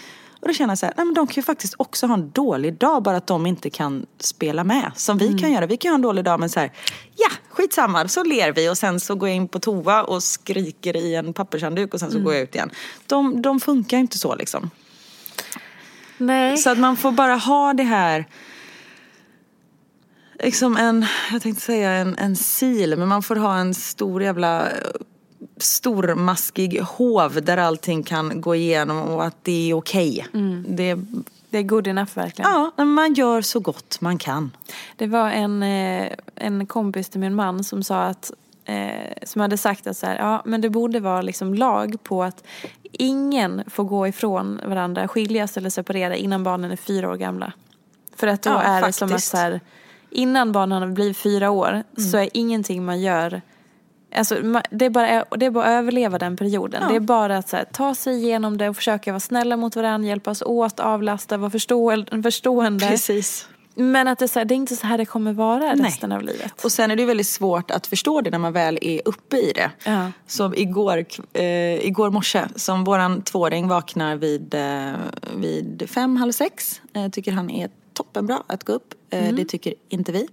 Och 0.46 0.48
då 0.48 0.54
känner 0.54 0.72
jag 0.72 0.78
så 0.78 0.86
här, 0.86 0.94
nej 0.98 1.06
men 1.06 1.16
de 1.16 1.28
kan 1.28 1.36
ju 1.36 1.42
faktiskt 1.42 1.74
också 1.78 2.08
ha 2.08 2.14
en 2.14 2.32
dålig 2.32 2.74
dag 2.74 3.04
bara 3.04 3.18
att 3.18 3.28
de 3.28 3.46
inte 3.46 3.70
kan 3.70 4.06
spela 4.20 4.64
med. 4.64 4.92
Som 4.96 5.18
vi 5.18 5.40
kan 5.40 5.52
göra. 5.52 5.66
Vi 5.66 5.78
kan 5.78 5.92
ha 5.92 5.96
en 5.96 6.02
dålig 6.02 6.26
dag 6.26 6.40
men 6.40 6.50
så 6.50 6.60
här, 6.60 6.72
ja 7.16 7.30
skitsamma, 7.50 8.08
så 8.08 8.24
ler 8.24 8.52
vi 8.52 8.70
och 8.70 8.78
sen 8.78 9.00
så 9.00 9.16
går 9.16 9.30
jag 9.30 9.36
in 9.36 9.48
på 9.48 9.60
toa 9.60 10.04
och 10.04 10.24
skriker 10.24 10.96
i 10.96 11.16
en 11.16 11.34
pappershandduk 11.34 11.94
och 11.94 12.00
sen 12.00 12.12
så 12.12 12.20
går 12.20 12.34
jag 12.34 12.44
ut 12.44 12.56
igen. 12.56 12.72
De, 13.08 13.42
de 13.42 13.60
funkar 13.60 13.98
ju 13.98 14.02
inte 14.02 14.18
så 14.18 14.36
liksom. 14.36 14.70
Nej. 16.18 16.58
Så 16.58 16.70
att 16.70 16.78
man 16.78 16.98
får 16.98 17.12
bara 17.12 17.36
ha 17.36 17.74
det 17.74 17.84
här 17.84 18.26
Liksom 20.40 20.78
en, 20.78 21.06
jag 21.32 21.42
tänkte 21.42 21.62
säga 21.66 21.92
en, 21.92 22.16
en 22.18 22.36
sil, 22.56 22.90
men 22.98 23.08
man 23.08 23.24
får 23.24 23.36
ha 23.36 23.58
en 23.58 23.74
stor 23.74 24.24
jävla 24.24 24.68
stormaskig 25.58 26.80
hov 26.82 27.42
där 27.44 27.58
allting 27.58 28.04
kan 28.04 28.42
gå 28.42 28.56
igenom 28.56 28.98
och 29.02 29.26
att 29.26 29.36
det 29.44 29.70
är 29.70 29.74
okej. 29.74 30.28
Det, 30.68 30.98
Det 31.50 31.58
är 31.58 31.64
good 31.64 31.88
enough 31.88 32.10
verkligen. 32.14 32.52
ja, 32.78 32.84
man 32.86 33.14
gör 33.14 33.42
så 33.42 33.60
gott 33.60 34.02
man 34.02 34.18
kan. 34.18 34.52
Det 34.98 35.08
var 35.08 35.30
en, 35.30 35.64
eh, 35.64 36.12
en 36.36 36.66
kompis 36.68 37.10
till 37.10 37.20
min 37.20 37.36
man 37.36 37.64
som 37.64 37.84
sa 37.84 38.04
att 38.04 38.32
eh, 38.66 39.14
som 39.24 39.42
hade 39.42 39.58
sagt 39.58 39.88
att 39.88 39.98
så 39.98 40.06
här, 40.06 40.18
ja 40.18 40.42
men 40.46 40.62
det 40.62 40.70
borde 40.70 41.00
vara 41.00 41.22
liksom 41.22 41.54
lag 41.54 42.04
på 42.04 42.24
att 42.24 42.44
ingen 42.92 43.64
får 43.68 43.84
gå 43.84 44.08
ifrån 44.08 44.62
varandra, 44.66 45.08
skiljas 45.08 45.58
eller 45.58 45.70
separera 45.70 46.16
innan 46.16 46.44
barnen 46.44 46.72
är 46.72 46.76
fyra 46.76 47.10
år 47.10 47.16
gamla. 47.18 47.54
För 48.16 48.28
att 48.28 48.42
då 48.42 48.50
Ja, 48.50 48.62
är 48.62 48.82
det 48.86 48.94
som 48.94 49.06
att 49.06 49.12
faktiskt. 49.12 49.32
så 49.32 49.38
här, 49.38 49.62
innan 50.16 50.52
barnen 50.52 50.82
har 50.82 50.90
blivit 50.90 51.18
fyra 51.18 51.52
år 51.52 51.84
så 51.98 52.18
är 52.18 52.30
ingenting 52.34 52.86
man 52.86 53.02
gör 53.02 53.42
Alltså, 54.16 54.62
det, 54.72 54.86
är 54.86 54.90
bara, 54.90 55.26
det 55.38 55.46
är 55.46 55.50
bara 55.50 55.66
att 55.66 55.70
överleva 55.70 56.18
den 56.18 56.38
perioden. 56.38 56.82
Ja. 56.84 56.90
Det 56.90 56.96
är 56.96 57.00
bara 57.00 57.38
att 57.38 57.52
här, 57.52 57.66
ta 57.72 57.96
sig 57.96 58.16
igenom 58.16 58.58
det 58.58 58.70
och 58.70 58.76
försöka 58.76 59.12
vara 59.12 59.20
snälla 59.20 59.58
mot 59.58 59.76
varandra, 59.76 60.08
hjälpas 60.08 60.42
åt, 60.42 60.80
avlasta, 60.80 61.38
vara 61.38 61.52
förstå, 61.52 62.06
förstående. 62.24 62.88
Precis. 62.88 63.48
Men 63.76 64.08
att 64.08 64.20
det 64.20 64.26
är, 64.26 64.28
så 64.28 64.40
här, 64.40 64.46
det 64.46 64.54
är 64.54 64.56
inte 64.56 64.76
så 64.76 64.88
här 64.88 64.98
det 64.98 65.06
kommer 65.06 65.34
vara 65.34 65.74
Nej. 65.74 65.86
resten 65.86 66.12
av 66.12 66.22
livet. 66.22 66.66
Och 66.66 66.72
sen 66.72 66.92
är 66.92 66.96
det 66.96 67.06
väldigt 67.06 67.28
svårt 67.28 67.72
att 67.72 67.88
förstå 67.88 68.22
det 68.22 68.30
när 68.30 68.38
man 68.38 68.54
väl 68.54 68.80
är 68.82 69.02
uppe 69.06 69.38
i 69.38 69.52
det. 69.56 69.72
Ja. 69.86 70.12
Som 70.28 70.54
igår, 70.56 71.06
eh, 71.34 71.86
igår 71.86 72.10
morse, 72.10 72.44
som 72.56 72.84
våran 72.84 73.22
tvååring 73.22 73.68
vaknar 73.68 74.16
vid, 74.16 74.54
eh, 74.54 74.94
vid 75.38 75.90
fem, 75.90 76.16
halv 76.16 76.32
sex. 76.32 76.82
Eh, 76.94 77.10
tycker 77.10 77.32
han 77.32 77.50
är 77.50 77.70
toppenbra 77.96 78.44
att 78.48 78.64
gå 78.64 78.74
upp. 78.74 78.94
Eh, 79.10 79.34
Det 79.36 79.46
tycker 79.46 79.74
inte 79.90 80.12
vi. 80.12 80.28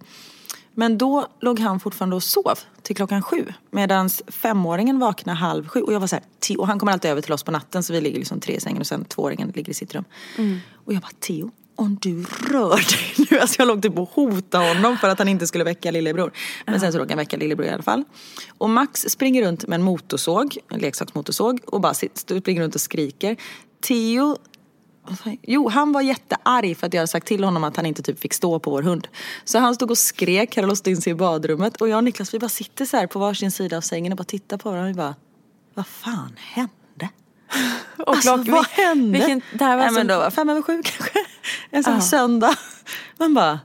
Men 0.74 0.98
då 0.98 1.26
låg 1.40 1.58
han 1.60 1.80
fortfarande 1.80 2.16
och 2.16 2.22
sov 2.22 2.58
till 2.82 2.96
klockan 2.96 3.22
sju. 3.22 3.46
Medan 3.70 4.10
femåringen 4.28 4.98
vaknar 4.98 5.34
halv 5.34 5.68
sju. 5.68 5.82
Och 5.82 5.92
jag 5.92 6.00
var 6.00 6.06
så 6.06 6.16
här, 6.16 6.24
"Theo", 6.40 6.60
och 6.60 6.66
han 6.66 6.78
kommer 6.78 6.92
alltid 6.92 7.10
över 7.10 7.20
till 7.22 7.32
oss 7.32 7.42
på 7.42 7.50
natten 7.50 7.82
så 7.82 7.92
vi 7.92 8.00
ligger 8.00 8.18
liksom 8.18 8.40
tre 8.40 8.54
i 8.54 8.60
sängen 8.60 8.80
och 8.80 8.86
sen 8.86 9.04
tvååringen 9.04 9.52
ligger 9.54 9.70
i 9.70 9.74
sitt 9.74 9.94
rum. 9.94 10.04
Och 10.74 10.92
jag 10.92 11.00
bara, 11.02 11.10
Theo, 11.20 11.50
om 11.76 11.98
du 12.00 12.24
rör 12.50 12.76
dig 12.76 13.26
nu. 13.30 13.38
Alltså 13.38 13.54
jag 13.58 13.68
låg 13.68 13.82
typ 13.82 13.98
och 13.98 14.10
hotade 14.10 14.68
honom 14.74 14.96
för 14.98 15.08
att 15.08 15.18
han 15.18 15.28
inte 15.28 15.46
skulle 15.46 15.64
väcka 15.64 15.90
lillebror. 15.90 16.32
Men 16.66 16.80
sen 16.80 16.92
så 16.92 16.98
råkade 16.98 17.12
han 17.12 17.18
väcka 17.18 17.36
lillebror 17.36 17.66
i 17.66 17.70
alla 17.70 17.82
fall. 17.82 18.04
Och 18.58 18.70
Max 18.70 19.00
springer 19.00 19.42
runt 19.42 19.66
med 19.66 19.76
en 19.76 19.82
motorsåg, 19.82 20.56
en 20.68 20.80
leksaksmotorsåg 20.80 21.60
och 21.66 21.80
bara 21.80 21.92
sit- 21.92 22.40
springer 22.40 22.62
runt 22.62 22.74
och 22.74 22.80
skriker. 22.80 23.36
Theo 23.80 24.36
Jo, 25.42 25.68
han 25.68 25.92
var 25.92 26.00
jättearg 26.02 26.76
för 26.76 26.86
att 26.86 26.94
jag 26.94 27.00
hade 27.00 27.06
sagt 27.08 27.26
till 27.26 27.44
honom 27.44 27.64
att 27.64 27.76
han 27.76 27.86
inte 27.86 28.02
typ 28.02 28.20
fick 28.20 28.32
stå 28.34 28.58
på 28.58 28.70
vår 28.70 28.82
hund. 28.82 29.08
Så 29.44 29.58
han 29.58 29.74
stod 29.74 29.90
och 29.90 29.98
skrek 29.98 30.56
och 30.58 30.66
låste 30.68 30.90
in 30.90 30.96
sig 31.02 31.10
i 31.10 31.14
badrummet. 31.14 31.76
Och 31.80 31.88
jag 31.88 31.96
och 31.96 32.04
Niklas 32.04 32.34
vi 32.34 32.38
bara 32.38 32.48
sitter 32.48 32.84
så 32.84 32.96
här 32.96 33.06
på 33.06 33.18
varsin 33.18 33.50
sida 33.50 33.76
av 33.76 33.80
sängen 33.80 34.12
och 34.12 34.16
bara 34.16 34.24
tittar 34.24 34.56
på 34.56 34.70
varandra. 34.70 34.84
Och 34.88 34.90
vi 34.90 34.94
bara, 34.98 35.14
vad 35.74 35.86
fan 35.86 36.36
hände? 36.38 36.72
Och 37.98 38.08
alltså, 38.08 38.34
klock- 38.34 38.48
vad 38.50 38.66
hände? 38.66 39.18
vilken- 39.18 39.42
det 39.58 39.64
här 39.64 39.76
var 39.76 39.84
Nej, 39.84 39.92
men 39.92 40.00
som- 40.00 40.06
då 40.08 40.18
var 40.18 40.30
fem 40.30 40.48
över 40.48 40.62
sju 40.62 40.82
kanske. 40.84 41.18
En 41.70 41.84
sån 41.84 41.94
Ja. 41.94 42.00
söndag. 42.00 42.54
Man 43.18 43.34
bara, 43.34 43.60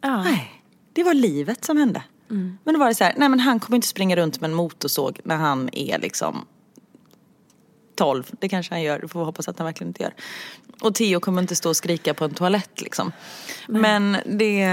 Ja. 0.00 0.22
nej, 0.22 0.62
det 0.92 1.02
var 1.04 1.14
livet 1.14 1.64
som 1.64 1.76
hände. 1.76 2.02
Men 2.64 2.74
då 2.74 2.78
var 2.78 2.86
det 2.88 2.94
så 2.94 3.04
här, 3.04 3.14
nej 3.16 3.28
men 3.28 3.40
han 3.40 3.60
kommer 3.60 3.76
inte 3.76 3.88
springa 3.88 4.16
runt 4.16 4.40
med 4.40 4.50
en 4.50 4.54
motorsåg 4.56 5.20
när 5.24 5.36
han 5.36 5.68
är 5.72 5.98
liksom 5.98 6.46
12. 7.98 8.24
Det 8.40 8.48
kanske 8.48 8.74
han 8.74 8.82
gör, 8.82 9.04
får 9.08 9.20
vi 9.20 9.26
hoppas 9.26 9.48
att 9.48 9.58
han 9.58 9.64
verkligen 9.64 9.88
inte 9.88 10.02
gör. 10.02 10.14
Och 10.80 10.94
Theo 10.94 11.20
kommer 11.20 11.42
inte 11.42 11.56
stå 11.56 11.68
och 11.68 11.76
skrika 11.76 12.14
på 12.14 12.24
en 12.24 12.34
toalett 12.34 12.80
liksom. 12.80 13.12
Men 13.68 14.16
det, 14.26 14.66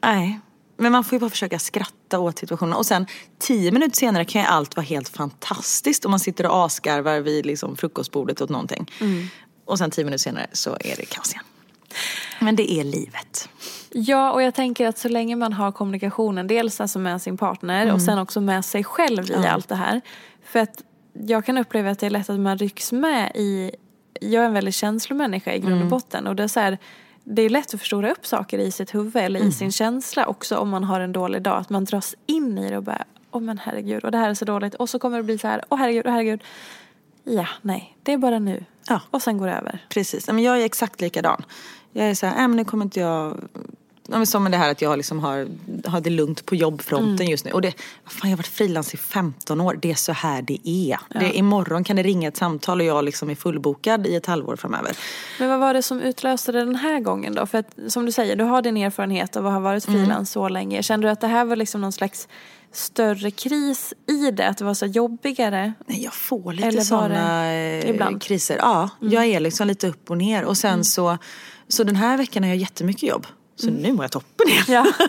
nej. 0.00 0.40
Men 0.76 0.92
man 0.92 1.04
får 1.04 1.16
ju 1.16 1.20
bara 1.20 1.30
försöka 1.30 1.58
skratta 1.58 2.18
åt 2.18 2.38
situationen. 2.38 2.74
Och 2.74 2.86
sen 2.86 3.06
tio 3.38 3.72
minuter 3.72 3.96
senare 3.96 4.24
kan 4.24 4.42
ju 4.42 4.48
allt 4.48 4.76
vara 4.76 4.84
helt 4.84 5.08
fantastiskt. 5.08 6.04
Och 6.04 6.10
man 6.10 6.20
sitter 6.20 6.46
och 6.46 6.64
asgarvar 6.64 7.20
vid 7.20 7.46
liksom 7.46 7.76
frukostbordet 7.76 8.40
åt 8.40 8.50
någonting. 8.50 8.90
Och 9.64 9.78
sen 9.78 9.90
tio 9.90 10.04
minuter 10.04 10.22
senare 10.22 10.46
så 10.52 10.70
är 10.70 10.96
det 10.96 11.04
kaos 11.04 11.32
igen. 11.32 11.44
Men 12.40 12.56
det 12.56 12.72
är 12.72 12.84
livet. 12.84 13.48
Ja, 13.90 14.32
och 14.32 14.42
jag 14.42 14.54
tänker 14.54 14.86
att 14.86 14.98
så 14.98 15.08
länge 15.08 15.36
man 15.36 15.52
har 15.52 15.72
kommunikationen, 15.72 16.46
dels 16.46 16.80
alltså 16.80 16.98
med 16.98 17.22
sin 17.22 17.36
partner 17.36 17.92
och 17.92 18.02
sen 18.02 18.18
också 18.18 18.40
med 18.40 18.64
sig 18.64 18.84
själv 18.84 19.30
i 19.30 19.34
allt 19.34 19.68
det 19.68 19.74
här. 19.74 20.00
För 20.44 20.58
att 20.58 20.82
jag 21.26 21.44
kan 21.44 21.58
uppleva 21.58 21.90
att 21.90 21.98
det 21.98 22.06
är 22.06 22.10
lätt 22.10 22.30
att 22.30 22.40
man 22.40 22.58
rycks 22.58 22.92
med 22.92 23.32
i, 23.34 23.70
jag 24.20 24.42
är 24.42 24.46
en 24.46 24.52
väldigt 24.52 24.74
känslomänniska 24.74 25.54
i 25.54 25.58
grund 25.58 25.82
och 25.82 25.88
botten 25.88 26.26
och 26.26 26.36
det 26.36 26.42
är 26.42 26.48
så 26.48 26.60
här, 26.60 26.78
det 27.24 27.42
är 27.42 27.50
lätt 27.50 27.74
att 27.74 27.80
förstora 27.80 28.10
upp 28.10 28.26
saker 28.26 28.58
i 28.58 28.70
sitt 28.70 28.94
huvud 28.94 29.16
eller 29.16 29.40
i 29.40 29.52
sin 29.52 29.72
känsla 29.72 30.26
också 30.26 30.56
om 30.56 30.68
man 30.68 30.84
har 30.84 31.00
en 31.00 31.12
dålig 31.12 31.42
dag. 31.42 31.58
Att 31.58 31.70
man 31.70 31.84
dras 31.84 32.14
in 32.26 32.58
i 32.58 32.70
det 32.70 32.76
och 32.76 32.82
bara, 32.82 33.04
åh 33.30 33.42
men 33.42 33.58
herregud, 33.58 34.04
och 34.04 34.10
det 34.10 34.18
här 34.18 34.30
är 34.30 34.34
så 34.34 34.44
dåligt. 34.44 34.74
Och 34.74 34.90
så 34.90 34.98
kommer 34.98 35.16
det 35.16 35.22
bli 35.22 35.38
så 35.38 35.48
här, 35.48 35.62
åh 35.68 35.78
herregud, 35.78 36.06
åh 36.06 36.12
herregud. 36.12 36.44
Ja, 37.24 37.46
nej, 37.62 37.96
det 38.02 38.12
är 38.12 38.18
bara 38.18 38.38
nu. 38.38 38.64
Ja. 38.88 39.00
Och 39.10 39.22
sen 39.22 39.38
går 39.38 39.46
det 39.46 39.52
över. 39.52 39.84
Precis, 39.88 40.26
men 40.26 40.42
jag 40.42 40.60
är 40.60 40.64
exakt 40.64 41.00
likadan. 41.00 41.42
Jag 41.92 42.06
är 42.10 42.14
så 42.14 42.26
här, 42.26 42.34
äh, 42.34 42.48
men 42.48 42.56
nu 42.56 42.64
kommer 42.64 42.84
inte 42.84 43.00
jag... 43.00 43.40
Ja, 44.08 44.26
som 44.26 44.50
det 44.50 44.56
här 44.56 44.70
att 44.70 44.82
jag 44.82 44.96
liksom 44.96 45.18
har, 45.20 45.48
har 45.84 46.00
det 46.00 46.10
lugnt 46.10 46.46
på 46.46 46.54
jobbfronten 46.54 47.26
just 47.26 47.44
nu. 47.44 47.50
Och 47.50 47.62
det, 47.62 47.72
fan, 48.06 48.30
jag 48.30 48.30
har 48.30 48.36
varit 48.36 48.46
frilans 48.46 48.94
i 48.94 48.96
15 48.96 49.60
år. 49.60 49.78
Det 49.82 49.90
är 49.90 49.94
så 49.94 50.12
här 50.12 50.42
det 50.42 50.68
är. 50.68 50.98
Det, 51.20 51.36
imorgon 51.36 51.84
kan 51.84 51.96
det 51.96 52.02
ringa 52.02 52.28
ett 52.28 52.36
samtal 52.36 52.80
och 52.80 52.86
jag 52.86 53.04
liksom 53.04 53.30
är 53.30 53.34
fullbokad 53.34 54.06
i 54.06 54.14
ett 54.14 54.26
halvår 54.26 54.56
framöver. 54.56 54.96
Men 55.38 55.48
vad 55.48 55.60
var 55.60 55.74
det 55.74 55.82
som 55.82 56.00
utlöste 56.00 56.52
det 56.52 56.58
den 56.58 56.74
här 56.76 57.00
gången 57.00 57.34
då? 57.34 57.46
För 57.46 57.58
att 57.58 57.78
som 57.88 58.06
du 58.06 58.12
säger, 58.12 58.36
du 58.36 58.44
har 58.44 58.62
din 58.62 58.76
erfarenhet 58.76 59.36
av 59.36 59.46
att 59.46 59.52
ha 59.52 59.60
varit 59.60 59.88
Mm. 59.88 60.00
frilans 60.00 60.30
så 60.30 60.48
länge. 60.48 60.82
Kände 60.82 61.06
du 61.06 61.10
att 61.10 61.20
det 61.20 61.26
här 61.26 61.44
var 61.44 61.56
liksom 61.56 61.80
någon 61.80 61.92
slags 61.92 62.28
större 62.72 63.30
kris 63.30 63.94
i 64.08 64.30
det? 64.30 64.48
Att 64.48 64.58
det 64.58 64.64
var 64.64 64.74
så 64.74 64.86
jobbigare? 64.86 65.72
Nej, 65.86 66.04
jag 66.04 66.14
får 66.14 66.52
lite 66.52 66.80
sådana 66.80 67.52
eh, 67.52 67.90
ibland? 67.90 68.08
Mm. 68.08 68.20
kriser. 68.20 68.56
Ja, 68.60 68.88
jag 69.00 69.24
är 69.24 69.40
liksom 69.40 69.66
lite 69.66 69.88
upp 69.88 70.10
och 70.10 70.18
ner. 70.18 70.44
Och 70.44 70.56
sen 70.56 70.84
så, 70.84 71.18
så 71.68 71.84
den 71.84 71.96
här 71.96 72.16
veckan 72.16 72.42
har 72.42 72.50
jag 72.50 72.56
jättemycket 72.56 73.02
jobb. 73.02 73.26
Så 73.56 73.70
nu 73.70 73.92
mår 73.92 74.04
jag 74.04 74.12
toppen 74.12 74.48
igen. 74.48 74.64
Mm. 74.68 74.84
Ja. 74.98 75.06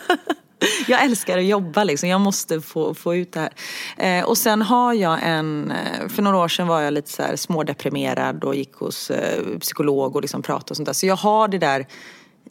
Jag 0.88 1.04
älskar 1.04 1.38
att 1.38 1.46
jobba 1.46 1.84
liksom. 1.84 2.10
Jag 2.10 2.22
måste 2.22 2.62
få, 2.62 2.94
få 2.94 3.16
ut 3.16 3.32
det 3.32 3.40
här. 3.40 4.20
Eh, 4.20 4.26
och 4.26 4.38
sen 4.38 4.62
har 4.62 4.94
jag 4.94 5.20
en, 5.24 5.72
eh, 5.72 6.08
för 6.08 6.22
några 6.22 6.38
år 6.38 6.48
sedan 6.48 6.68
var 6.68 6.82
jag 6.82 6.94
lite 6.94 7.12
så 7.12 7.24
här 7.24 7.36
smådeprimerad 7.36 8.44
och 8.44 8.56
gick 8.56 8.74
hos 8.74 9.12
eh, 9.12 9.60
psykolog 9.60 10.16
och 10.16 10.22
liksom 10.22 10.42
pratade 10.42 10.72
och 10.72 10.76
sånt 10.76 10.86
där. 10.86 10.94
Så 10.94 11.06
jag 11.06 11.16
har 11.16 11.48
det 11.48 11.58
där 11.58 11.88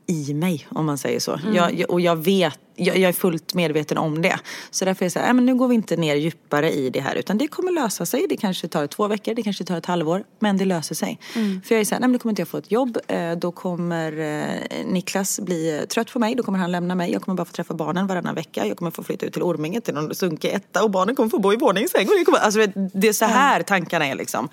i 0.07 0.35
mig 0.35 0.67
om 0.71 0.87
man 0.87 0.99
säger 0.99 1.21
så. 1.21 1.33
Mm. 1.33 1.55
Jag, 1.55 1.91
och 1.91 2.01
jag 2.01 2.17
vet, 2.17 2.59
jag, 2.77 2.99
jag 2.99 3.09
är 3.09 3.13
fullt 3.13 3.55
medveten 3.55 3.99
om 3.99 4.23
det. 4.23 4.39
Så 4.71 4.85
därför 4.85 5.03
är 5.03 5.05
jag 5.05 5.13
så 5.13 5.19
här, 5.19 5.27
"Nej, 5.27 5.35
men 5.35 5.47
nu 5.47 5.55
går 5.55 5.69
vi 5.69 5.75
inte 5.75 5.97
ner 5.97 6.15
djupare 6.17 6.73
i 6.73 6.91
det 6.91 7.01
här 7.01 7.15
utan 7.15 7.39
det 7.39 7.49
kommer 7.49 7.73
lösa 7.73 8.07
sig. 8.07 8.27
Det 8.29 8.37
kanske 8.37 8.69
tar 8.69 8.87
två 8.87 9.09
veckor, 9.09 9.35
det 9.35 9.43
kanske 9.43 9.65
tar 9.65 9.79
ett 9.79 9.87
halvår. 9.87 10.25
Men 10.39 10.57
det 10.57 10.65
löser 10.65 10.95
sig. 10.95 11.19
Mm. 11.35 11.63
För 11.63 11.75
jag 11.75 11.81
är 11.81 11.85
så 11.85 11.95
här, 11.95 12.01
nej 12.01 12.09
men 12.09 12.13
då 12.13 12.19
kommer 12.23 12.31
inte 12.33 12.41
jag 12.43 12.49
få 12.49 12.59
ett 12.59 12.71
jobb. 12.73 12.99
Eh, 13.09 13.33
Då 13.33 13.53
kommer 13.53 14.13
eh, 14.19 14.87
Niklas 14.87 15.41
bli 15.41 15.79
eh, 15.79 15.85
trött 15.85 16.13
på 16.13 16.19
mig. 16.19 16.35
Då 16.35 16.43
kommer 16.43 16.59
han 16.59 16.73
lämna 16.73 16.95
mig. 16.95 17.13
Jag 17.13 17.23
kommer 17.23 17.37
bara 17.37 17.45
få 17.45 17.53
träffa 17.53 17.75
barnen 17.75 18.07
varannan 18.07 18.35
vecka. 18.35 18.67
Jag 18.67 18.77
kommer 18.77 18.91
få 18.91 19.03
flytta 19.03 19.27
ut 19.27 19.33
till 19.33 19.43
Orminge 19.43 19.81
till 19.81 19.95
någon 19.95 20.15
sunkig 20.15 20.49
etta 20.49 20.85
och 20.85 20.91
barnen 20.91 21.17
kommer 21.17 21.29
få 21.31 21.39
bo 21.39 21.53
i 21.53 21.57
våningssäng. 21.57 22.07
Kommer, 22.25 22.39
alltså, 22.39 22.67
det 22.95 23.09
är 23.09 23.13
så 23.13 23.25
här 23.25 23.63
tankarna 23.63 24.07
är 24.07 24.15
liksom. 24.15 24.49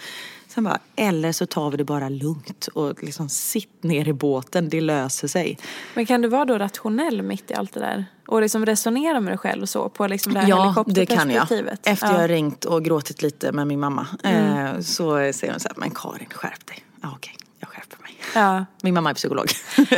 Sen 0.48 0.64
bara, 0.64 0.80
eller 0.96 1.32
så 1.32 1.46
tar 1.46 1.72
vi 1.72 1.78
det 1.78 1.84
bara 1.84 2.10
lugnt 2.10 2.68
och 2.74 3.04
liksom 3.04 3.30
sitt 3.30 3.84
ner 3.84 4.08
i 4.08 4.14
båten, 4.14 4.70
det 4.70 4.82
löser 4.82 5.28
sig. 5.28 5.58
Men 5.94 6.06
kan 6.06 6.22
du 6.22 6.28
vara 6.28 6.46
då 6.46 6.58
rationell 6.58 7.22
mitt 7.22 7.52
i 7.52 7.54
allt 7.54 7.74
det 7.74 7.80
där? 7.80 8.06
Och 8.28 8.42
liksom 8.42 8.66
resonera 8.66 9.20
med 9.20 9.32
dig 9.32 9.38
själv 9.38 9.62
och 9.62 9.70
så 9.70 9.90
på 9.90 10.08
liksom 10.08 10.34
det 10.34 10.40
här 10.40 10.48
Ja, 10.50 10.84
det 10.88 11.06
kan 11.06 11.30
jag. 11.30 11.44
Efter 11.84 12.08
ja. 12.08 12.14
jag 12.14 12.20
har 12.20 12.28
ringt 12.28 12.66
och 12.66 12.84
gråtit 12.86 13.22
lite 13.22 13.52
med 13.52 13.68
min 13.68 13.80
mamma 13.80 14.08
eh, 14.24 14.80
så 14.82 15.10
säger 15.34 15.52
hon 15.52 15.60
så 15.60 15.68
här, 15.68 15.78
men 15.78 15.92
Karin 15.92 16.28
skärp 16.34 16.68
dig. 16.68 16.84
Ja 17.02 17.10
okej, 17.16 17.36
jag 17.60 17.70
skärper 17.70 17.98
mig. 18.02 18.12
Ja. 18.36 18.66
Min 18.82 18.94
mamma 18.94 19.10
är 19.10 19.14
psykolog, 19.14 19.46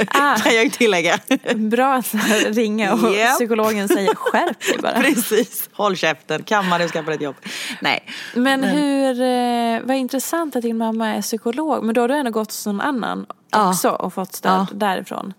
Ah. 0.08 0.36
kan 0.44 0.56
jag 0.56 0.72
tillägga. 0.72 1.20
Bra 1.56 1.94
att 1.94 2.14
ringa 2.46 2.94
och 2.94 3.12
Japp. 3.16 3.36
psykologen 3.36 3.88
säger 3.88 4.16
skärp 4.16 4.60
dig 4.60 4.78
bara. 4.82 4.94
Precis, 5.02 5.70
håll 5.74 5.96
käften, 5.98 6.44
kamma 6.44 6.78
dig 6.78 6.86
och 6.86 6.92
skaffa 6.92 7.06
dig 7.06 7.16
ett 7.16 7.22
jobb. 7.22 7.36
Nej, 7.82 8.04
Men 8.36 8.64
hur, 8.64 9.22
eh, 9.22 9.82
vad 9.88 9.98
intressant 9.98 10.56
att 10.56 10.62
din 10.62 10.78
mamma 10.78 11.08
är 11.08 11.22
psykolog. 11.22 11.84
Men 11.84 11.96
då 11.96 12.02
har 12.02 12.08
du 12.08 12.14
ändå 12.16 12.32
gått 12.32 12.48
hos 12.48 12.66
någon 12.66 12.82
annan 12.82 13.26
Ja. 13.52 13.70
också 13.70 13.90
och 13.90 14.14
fått 14.14 14.36
stöd 14.36 14.52
Ja. 14.52 14.68
därifrån. 14.74 15.34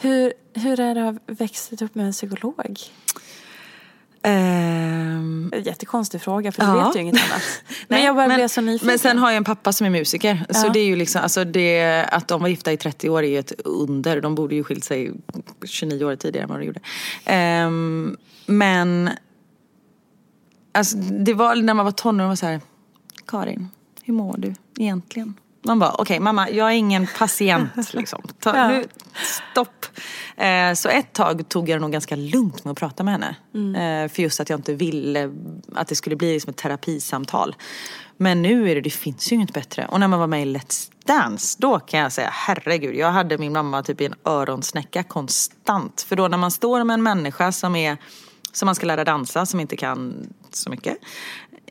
Hur, 0.00 0.32
hur 0.54 0.80
är 0.80 0.94
det 0.94 1.08
att 1.08 1.14
ha 1.14 1.20
växt 1.26 1.82
upp 1.82 1.94
med 1.94 2.06
en 2.06 2.12
psykolog? 2.12 2.78
En 4.22 5.52
jättekonstig 5.64 6.20
fråga 6.22 6.52
för 6.52 6.62
du 6.62 6.68
Ja. 6.68 6.86
vet 6.86 6.96
ju 6.96 7.00
inget 7.00 7.14
annat. 7.14 7.42
men 7.88 8.02
jag 8.04 8.16
bara 8.16 8.34
blev 8.34 8.48
så 8.48 8.60
nyfiken. 8.60 8.86
Men 8.86 8.98
sen 8.98 9.18
har 9.18 9.30
jag 9.30 9.36
en 9.36 9.44
pappa 9.44 9.72
som 9.72 9.86
är 9.86 9.90
musiker. 9.90 10.44
Så 10.50 10.66
Ja. 10.66 10.72
det 10.72 10.80
är 10.80 10.84
ju 10.86 10.96
liksom, 10.96 11.22
alltså 11.22 11.44
det, 11.44 12.04
att 12.12 12.28
de 12.28 12.40
var 12.40 12.48
gifta 12.48 12.72
i 12.72 12.76
30 12.76 13.08
år 13.10 13.22
är 13.22 13.28
ju 13.28 13.38
ett 13.38 13.52
under. 13.64 14.20
De 14.20 14.34
borde 14.34 14.54
ju 14.54 14.64
skilt 14.64 14.84
sig 14.84 15.12
29 15.64 16.04
år 16.04 16.16
tidigare 16.16 16.42
än 16.42 16.48
vad 16.48 16.60
de 16.60 16.64
gjorde. 16.66 16.80
Ehm, 17.24 18.16
men 18.46 19.10
alltså, 20.72 20.96
det 20.96 21.34
var 21.34 21.56
när 21.56 21.74
man 21.74 21.84
var 21.84 21.92
tonåring 21.92 22.28
var 22.28 22.36
så 22.36 22.46
här, 22.46 22.60
Karin, 23.26 23.68
hur 24.02 24.14
mår 24.14 24.36
du 24.38 24.54
egentligen? 24.78 25.34
Man 25.62 25.78
bara, 25.78 25.92
okej 25.92 26.20
mamma, 26.20 26.50
jag 26.50 26.68
är 26.68 26.74
ingen 26.74 27.06
patient 27.18 27.70
liksom. 27.94 28.22
Ta, 28.40 28.56
Ja. 28.56 28.68
nu, 28.68 28.84
stopp. 29.52 29.86
Eh, 30.36 30.72
så 30.74 30.88
ett 30.88 31.12
tag 31.12 31.48
tog 31.48 31.68
jag 31.68 31.76
det 31.76 31.80
nog 31.80 31.92
ganska 31.92 32.16
lugnt 32.16 32.64
med 32.64 32.72
att 32.72 32.78
prata 32.78 33.02
med 33.04 33.12
henne. 33.14 33.36
Eh, 34.04 34.08
för 34.10 34.22
just 34.22 34.40
att 34.40 34.50
jag 34.50 34.58
inte 34.58 34.74
ville 34.74 35.30
att 35.74 35.88
det 35.88 35.94
skulle 35.96 36.16
bli 36.16 36.32
liksom 36.32 36.50
ett 36.50 36.56
terapisamtal. 36.56 37.56
Men 38.16 38.42
nu 38.42 38.70
är 38.70 38.74
det, 38.74 38.80
det 38.80 38.90
finns 38.90 39.32
ju 39.32 39.36
inget 39.36 39.52
bättre. 39.54 39.86
Och 39.86 40.00
när 40.00 40.08
man 40.08 40.20
var 40.20 40.26
med 40.26 40.42
i 40.42 40.56
Let's 40.56 40.90
Dance, 41.06 41.56
då 41.60 41.78
kan 41.78 42.00
jag 42.00 42.12
säga 42.12 42.30
herregud, 42.32 42.94
jag 42.94 43.10
hade 43.12 43.38
min 43.38 43.52
mamma 43.52 43.82
typ 43.82 44.00
i 44.00 44.06
en 44.06 44.14
öronsnäcka 44.24 45.02
konstant. 45.02 46.02
För 46.08 46.16
då 46.16 46.28
när 46.28 46.38
man 46.38 46.50
står 46.50 46.84
med 46.84 46.94
en 46.94 47.02
människa 47.02 47.52
som 47.52 47.76
är 47.76 47.96
som 48.52 48.66
man 48.66 48.74
ska 48.74 48.86
lära 48.86 49.04
dansa, 49.04 49.46
som 49.46 49.60
inte 49.60 49.76
kan 49.76 50.28
så 50.50 50.70
mycket. 50.70 50.96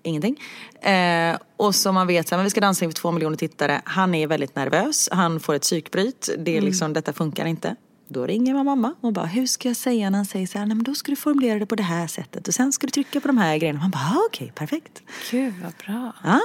Ingenting. 0.08 0.42
Eh, 0.92 1.38
och 1.58 1.76
som 1.76 1.96
man 1.96 2.08
vet, 2.08 2.28
så 2.28 2.36
här, 2.36 2.38
men 2.38 2.44
vi 2.44 2.50
ska 2.50 2.62
dansa 2.62 2.86
inför 2.86 2.96
två 2.96 3.12
miljoner 3.12 3.38
tittare. 3.38 3.82
Han 3.86 4.16
är 4.16 4.28
väldigt 4.28 4.56
nervös, 4.56 5.10
han 5.12 5.40
får 5.40 5.54
ett 5.54 5.62
psykbryt. 5.62 6.30
Det 6.38 6.58
är 6.58 6.62
liksom, 6.62 6.94
detta 6.94 7.14
funkar 7.14 7.46
inte. 7.46 7.76
Då 8.08 8.26
ringer 8.26 8.54
man 8.54 8.66
mamma 8.66 8.94
och 9.02 9.14
bara, 9.14 9.26
hur 9.26 9.46
ska 9.46 9.68
jag 9.68 9.78
säga 9.78 10.10
när 10.10 10.18
han 10.18 10.26
säger 10.26 10.48
så 10.48 10.58
här, 10.58 10.66
nej 10.66 10.76
men 10.76 10.84
då 10.84 10.96
ska 10.96 11.12
du 11.12 11.16
formulera 11.16 11.60
det 11.60 11.66
på 11.66 11.76
det 11.76 11.84
här 11.84 12.08
sättet 12.08 12.48
och 12.48 12.54
sen 12.54 12.74
ska 12.74 12.88
du 12.88 12.92
trycka 12.92 13.20
på 13.22 13.28
de 13.28 13.38
här 13.38 13.58
grejerna. 13.58 13.80
Man 13.80 13.92
bara, 13.92 14.04
ah, 14.04 14.24
okej, 14.28 14.52
perfekt. 14.56 15.02
Gud 15.32 15.54
vad 15.64 15.74
bra. 15.86 16.14
Ja. 16.24 16.40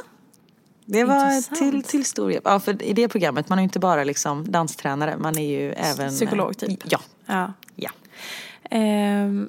Det 0.86 1.04
var 1.04 1.26
Intressant. 1.36 1.58
till, 1.58 1.82
till 1.82 2.04
stor 2.04 2.32
hjälp. 2.32 2.44
Ja, 2.46 2.60
för 2.60 2.82
i 2.82 2.92
det 2.92 3.08
programmet, 3.08 3.48
man 3.48 3.58
är 3.58 3.62
ju 3.62 3.64
inte 3.64 3.78
bara 3.78 4.04
liksom 4.04 4.50
danstränare, 4.50 5.16
man 5.16 5.38
är 5.38 5.48
ju 5.60 5.72
även... 5.72 6.10
Psykolog, 6.10 6.56
typ. 6.56 6.80
Ja. 6.84 7.00
Ja. 7.26 7.52
ja. 7.76 7.90
Jag- 8.70 9.48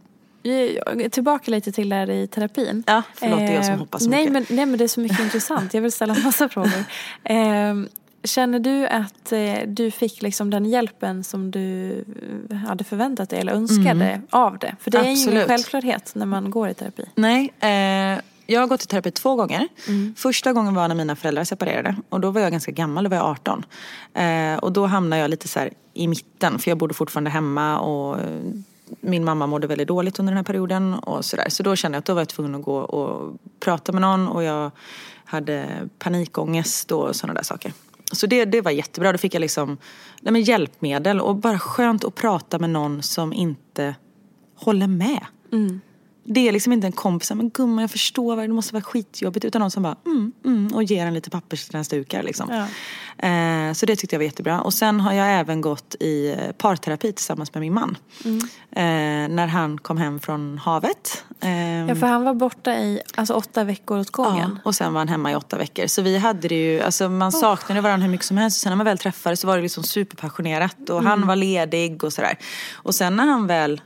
tillbaka 1.12 1.52
lite 1.52 1.72
till 1.72 1.90
det 1.90 1.96
här 1.96 2.10
i 2.10 2.28
terapin. 2.28 2.84
Ja, 2.88 3.04
förlåt, 3.16 3.40
det 3.40 3.46
är 3.46 3.54
jag 3.56 3.66
som 3.66 3.74
Ehm, 3.74 3.80
hoppas 3.80 4.04
så 4.04 4.10
nej, 4.10 4.20
mycket. 4.30 4.50
Men, 4.50 4.58
nej 4.58 4.66
men 4.66 4.78
det 4.78 4.84
är 4.84 4.88
så 4.88 5.00
mycket 5.00 5.20
intressant. 5.24 5.74
Jag 5.74 5.82
vill 5.82 5.92
ställa 5.92 6.16
en 6.16 6.24
massa 6.24 6.50
frågor. 6.50 6.84
Ehm, 7.24 7.90
känner 8.24 8.60
du 8.60 8.88
att 8.88 9.32
eh, 9.32 9.54
du 9.68 9.92
fick 9.92 10.22
liksom 10.22 10.50
den 10.50 10.66
hjälpen 10.66 11.24
som 11.24 11.52
du 11.52 11.92
eh, 12.52 12.58
hade 12.58 12.84
förväntat 12.84 13.30
dig 13.30 13.40
eller 13.40 13.54
önskade 13.54 14.22
av 14.30 14.58
det? 14.58 14.76
För 14.80 14.92
det 14.92 14.98
är 14.98 15.04
ju 15.04 15.10
ingen 15.10 15.28
Mm. 15.30 15.38
Absolut. 15.42 15.48
självklarhet 15.48 16.12
när 16.16 16.26
man 16.26 16.52
går 16.52 16.70
i 16.70 16.74
terapi. 16.74 17.06
Nej, 17.16 17.54
eh, 17.60 18.20
jag 18.48 18.60
har 18.60 18.68
gått 18.68 18.84
i 18.84 18.88
terapi 18.88 19.12
två 19.12 19.36
gånger. 19.36 19.68
Första 20.16 20.54
gången 20.54 20.76
var 20.76 20.88
när 20.88 20.96
mina 20.96 21.16
föräldrar 21.16 21.44
separerade 21.44 21.96
och 22.10 22.20
då 22.20 22.32
var 22.32 22.42
jag 22.42 22.52
ganska 22.52 22.72
gammal, 22.72 23.04
då 23.04 23.10
var 23.10 23.18
jag 23.18 23.26
18. 23.26 23.66
Eh, 24.14 24.56
och 24.58 24.72
då 24.72 24.86
hamnade 24.86 25.22
jag 25.22 25.30
lite 25.30 25.48
så 25.48 25.60
i 25.94 26.08
mitten 26.08 26.60
för 26.60 26.72
jag 26.72 26.78
bodde 26.78 26.94
fortfarande 26.94 27.30
hemma 27.30 27.80
och 27.80 28.20
eh, 28.20 28.26
min 29.02 29.24
mamma 29.24 29.48
mådde 29.48 29.68
väldigt 29.68 29.88
dåligt 29.88 30.20
under 30.20 30.32
den 30.32 30.38
här 30.38 30.44
perioden 30.44 30.94
och 30.94 31.26
sådär. 31.26 31.50
Så 31.50 31.64
då 31.64 31.76
kände 31.76 31.96
jag 31.96 32.00
att 32.00 32.06
då 32.06 32.14
var 32.14 32.22
jag 32.22 32.30
tvungen 32.30 32.56
att 32.56 32.62
gå 32.62 32.78
och 32.78 33.38
prata 33.60 33.92
med 33.92 34.02
någon 34.02 34.28
och 34.28 34.44
jag 34.44 34.72
hade 35.26 35.90
panikångest 36.00 36.92
och 36.92 37.16
sådana 37.16 37.34
där 37.34 37.44
saker. 37.44 37.74
så 38.12 38.28
det, 38.28 38.46
det 38.46 38.62
var 38.62 38.72
jättebra. 38.72 39.12
Då 39.12 39.18
fick 39.18 39.36
jag 39.36 39.42
liksom 39.42 39.78
nej 40.22 40.32
men 40.32 40.42
hjälpmedel 40.42 41.22
och 41.22 41.36
bara 41.36 41.60
skönt 41.60 42.04
att 42.04 42.16
prata 42.16 42.60
med 42.60 42.70
någon 42.70 43.02
som 43.02 43.34
inte 43.34 43.96
håller 44.56 44.88
med. 44.88 45.26
Mm. 45.52 45.82
Det 46.26 46.48
är 46.48 46.52
liksom 46.52 46.74
inte 46.74 46.88
en 46.88 46.92
kompis 46.94 47.28
som 47.28 47.38
men 47.38 47.50
gumman 47.50 47.82
jag 47.82 47.92
förstår 47.92 48.36
vad 48.36 48.50
det 48.50 48.54
måste 48.54 48.74
vara 48.74 48.84
skitjobbigt. 48.84 49.46
Utan 49.46 49.60
någon 49.60 49.72
som 49.72 49.84
bara 49.84 49.96
mm, 50.06 50.32
mm, 50.46 50.68
och 50.74 50.84
ger 50.84 51.06
en 51.06 51.14
lite 51.14 51.30
pappersdukar 51.30 52.24
liksom. 52.24 52.50
Eh, 53.18 53.74
så 53.74 53.86
det 53.86 53.96
tyckte 53.96 54.16
jag 54.16 54.20
var 54.20 54.26
jättebra. 54.26 54.62
Och 54.62 54.74
sen 54.74 55.00
har 55.00 55.14
jag 55.14 55.40
även 55.40 55.62
gått 55.62 55.96
i 56.00 56.30
eh, 56.32 56.52
parterapi 56.52 57.12
tillsammans 57.14 57.54
med 57.54 57.62
min 57.62 57.74
man. 57.74 57.98
Eh, 58.72 58.84
när 59.30 59.48
han 59.48 59.78
kom 59.78 59.98
hem 59.98 60.20
från 60.20 60.58
havet. 60.58 61.24
Eh, 61.42 61.74
Ja, 61.88 61.96
för 61.96 62.08
han 62.08 62.24
var 62.24 62.34
borta 62.34 62.74
i 62.74 63.02
alltså, 63.16 63.34
åtta 63.34 63.64
veckor 63.64 64.00
åt 64.00 64.10
Ja, 64.18 64.24
gången. 64.24 64.60
och 64.66 64.76
sen 64.76 64.94
var 64.94 65.00
han 65.00 65.08
hemma 65.08 65.32
i 65.32 65.36
åtta 65.36 65.58
veckor. 65.58 65.88
Så 65.88 66.02
vi 66.02 66.18
hade 66.18 66.48
det 66.48 66.56
ju, 66.56 66.82
alltså 66.82 67.10
man 67.10 67.32
saknade 67.32 67.82
varandra 67.82 68.04
hur 68.06 68.12
mycket 68.12 68.26
som 68.26 68.38
helst. 68.38 68.58
Och 68.58 68.62
sen 68.62 68.70
när 68.72 68.78
man 68.78 68.86
väl 68.86 68.98
träffades 68.98 69.40
så 69.40 69.48
var 69.48 69.58
det 69.58 69.64
liksom 69.64 69.84
superpassionerat. 69.84 70.90
Och 70.90 71.04
han 71.04 71.28
var 71.28 71.36
ledig 71.36 72.04
och 72.04 72.14
sådär. 72.14 72.38
Och 72.74 72.96
sen 72.96 73.16
när 73.16 73.26
han 73.26 73.48
väl 73.48 73.82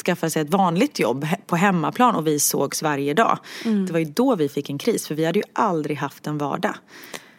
skaffade 0.00 0.30
sig 0.30 0.42
ett 0.42 0.50
vanligt 0.50 0.98
jobb 0.98 1.26
på 1.46 1.56
hemmaplan 1.56 2.14
och 2.16 2.26
vi 2.26 2.40
sågs 2.40 2.82
varje 2.82 3.14
dag. 3.14 3.38
Det 3.86 3.92
var 3.92 3.98
ju 3.98 4.04
då 4.04 4.34
vi 4.34 4.48
fick 4.48 4.70
en 4.70 4.78
kris. 4.78 5.06
För 5.06 5.14
vi 5.14 5.24
hade 5.24 5.38
ju 5.38 5.44
aldrig 5.52 5.96
haft 5.96 6.26
en 6.26 6.38
vardag. 6.38 6.74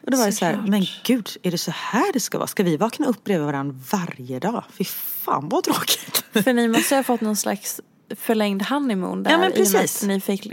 Och 0.06 0.12
då 0.12 0.18
var 0.18 0.26
det 0.26 0.32
så 0.32 0.46
här, 0.46 0.64
men 0.68 0.86
gud, 1.06 1.30
är 1.44 1.52
det 1.52 1.58
så 1.58 1.72
här 1.72 2.14
det 2.14 2.20
ska 2.20 2.38
vara? 2.38 2.48
Ska 2.48 2.64
vi 2.64 2.78
vakna 2.78 3.06
upp 3.08 3.24
bredvid 3.24 3.46
varandra 3.46 3.76
varje 3.92 4.40
dag? 4.40 4.64
Fy 4.74 4.84
fan 4.84 5.50
vad 5.50 5.64
tråkigt. 5.64 6.24
För 6.44 6.54
ni 6.54 6.68
måste 6.68 6.96
ha 6.96 7.04
fått 7.04 7.22
någon 7.22 7.36
slags 7.36 7.82
förlängd 8.16 8.62
honeymoon 8.64 9.24
där. 9.24 9.32
Ja, 9.32 9.38
men 9.38 9.52
precis. 9.52 10.04
ni 10.04 10.22
fick 10.22 10.48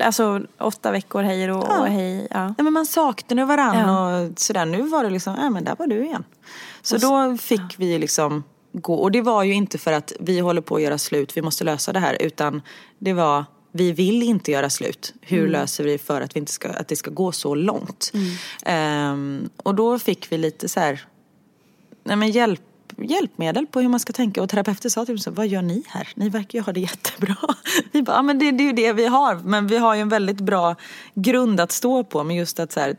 alltså, 0.00 0.40
åtta 0.60 0.90
veckor 0.90 1.22
hej 1.22 1.52
och, 1.52 1.64
Ja. 1.68 1.78
och 1.80 1.86
hej. 1.86 2.26
Ja. 2.30 2.54
Ja, 2.58 2.64
men 2.64 2.72
man 2.72 2.86
saknade 2.86 3.44
varandra 3.44 3.80
Ja. 3.86 4.20
och 4.20 4.38
sådär. 4.40 4.66
Nu 4.66 4.82
var 4.82 5.04
det 5.04 5.10
liksom, 5.10 5.36
ja 5.42 5.50
men 5.50 5.64
där 5.64 5.76
var 5.78 5.86
du 5.86 6.04
igen. 6.04 6.24
Så 6.82 6.96
då 6.96 7.36
fick 7.40 7.74
vi 7.78 7.98
liksom 7.98 8.44
gå. 8.72 8.94
Och 8.94 9.12
det 9.12 9.20
var 9.20 9.42
ju 9.42 9.54
inte 9.54 9.78
för 9.78 9.92
att 9.92 10.12
vi 10.20 10.40
håller 10.40 10.60
på 10.60 10.76
att 10.76 10.82
göra 10.82 10.98
slut, 10.98 11.36
vi 11.36 11.42
måste 11.42 11.64
lösa 11.64 11.92
det 11.92 11.98
här. 11.98 12.22
Utan 12.22 12.62
det 12.98 13.12
var, 13.12 13.44
vi 13.72 13.92
vill 13.92 14.22
inte 14.22 14.50
göra 14.50 14.70
slut. 14.70 15.14
Hur 15.20 15.48
löser 15.48 15.84
vi 15.84 15.98
för 15.98 16.20
att, 16.20 16.36
vi 16.36 16.40
inte 16.40 16.52
ska, 16.52 16.68
att 16.68 16.88
det 16.88 16.96
ska 16.96 17.10
gå 17.10 17.32
så 17.32 17.54
långt? 17.54 18.12
Ehm, 18.66 19.50
och 19.56 19.74
då 19.74 19.98
fick 19.98 20.32
vi 20.32 20.38
lite 20.38 20.68
så 20.68 20.80
här, 20.80 21.04
nej 22.04 22.16
men 22.16 22.30
hjälp, 22.30 22.60
hjälpmedel 22.98 23.66
på 23.66 23.80
hur 23.80 23.88
man 23.88 24.00
ska 24.00 24.12
tänka. 24.12 24.42
Och 24.42 24.48
terapeuten 24.48 24.90
sa 24.90 25.04
till 25.04 25.14
mig 25.14 25.22
så 25.22 25.30
vad 25.30 25.46
gör 25.46 25.62
ni 25.62 25.82
här? 25.88 26.08
Ni 26.14 26.28
verkar 26.28 26.58
ju 26.58 26.62
ha 26.62 26.72
det 26.72 26.80
jättebra. 26.80 27.36
Vi 27.92 28.02
bara, 28.02 28.16
ja, 28.16 28.22
men 28.22 28.38
det, 28.38 28.50
det 28.50 28.62
är 28.62 28.66
ju 28.66 28.72
det 28.72 28.92
vi 28.92 29.06
har. 29.06 29.34
Men 29.44 29.66
vi 29.66 29.76
har 29.76 29.94
ju 29.94 30.00
en 30.00 30.08
väldigt 30.08 30.40
bra 30.40 30.76
grund 31.14 31.60
att 31.60 31.72
stå 31.72 32.04
på. 32.04 32.24
Men 32.24 32.36
just 32.36 32.60
att 32.60 32.72
så 32.72 32.80
här, 32.80 32.96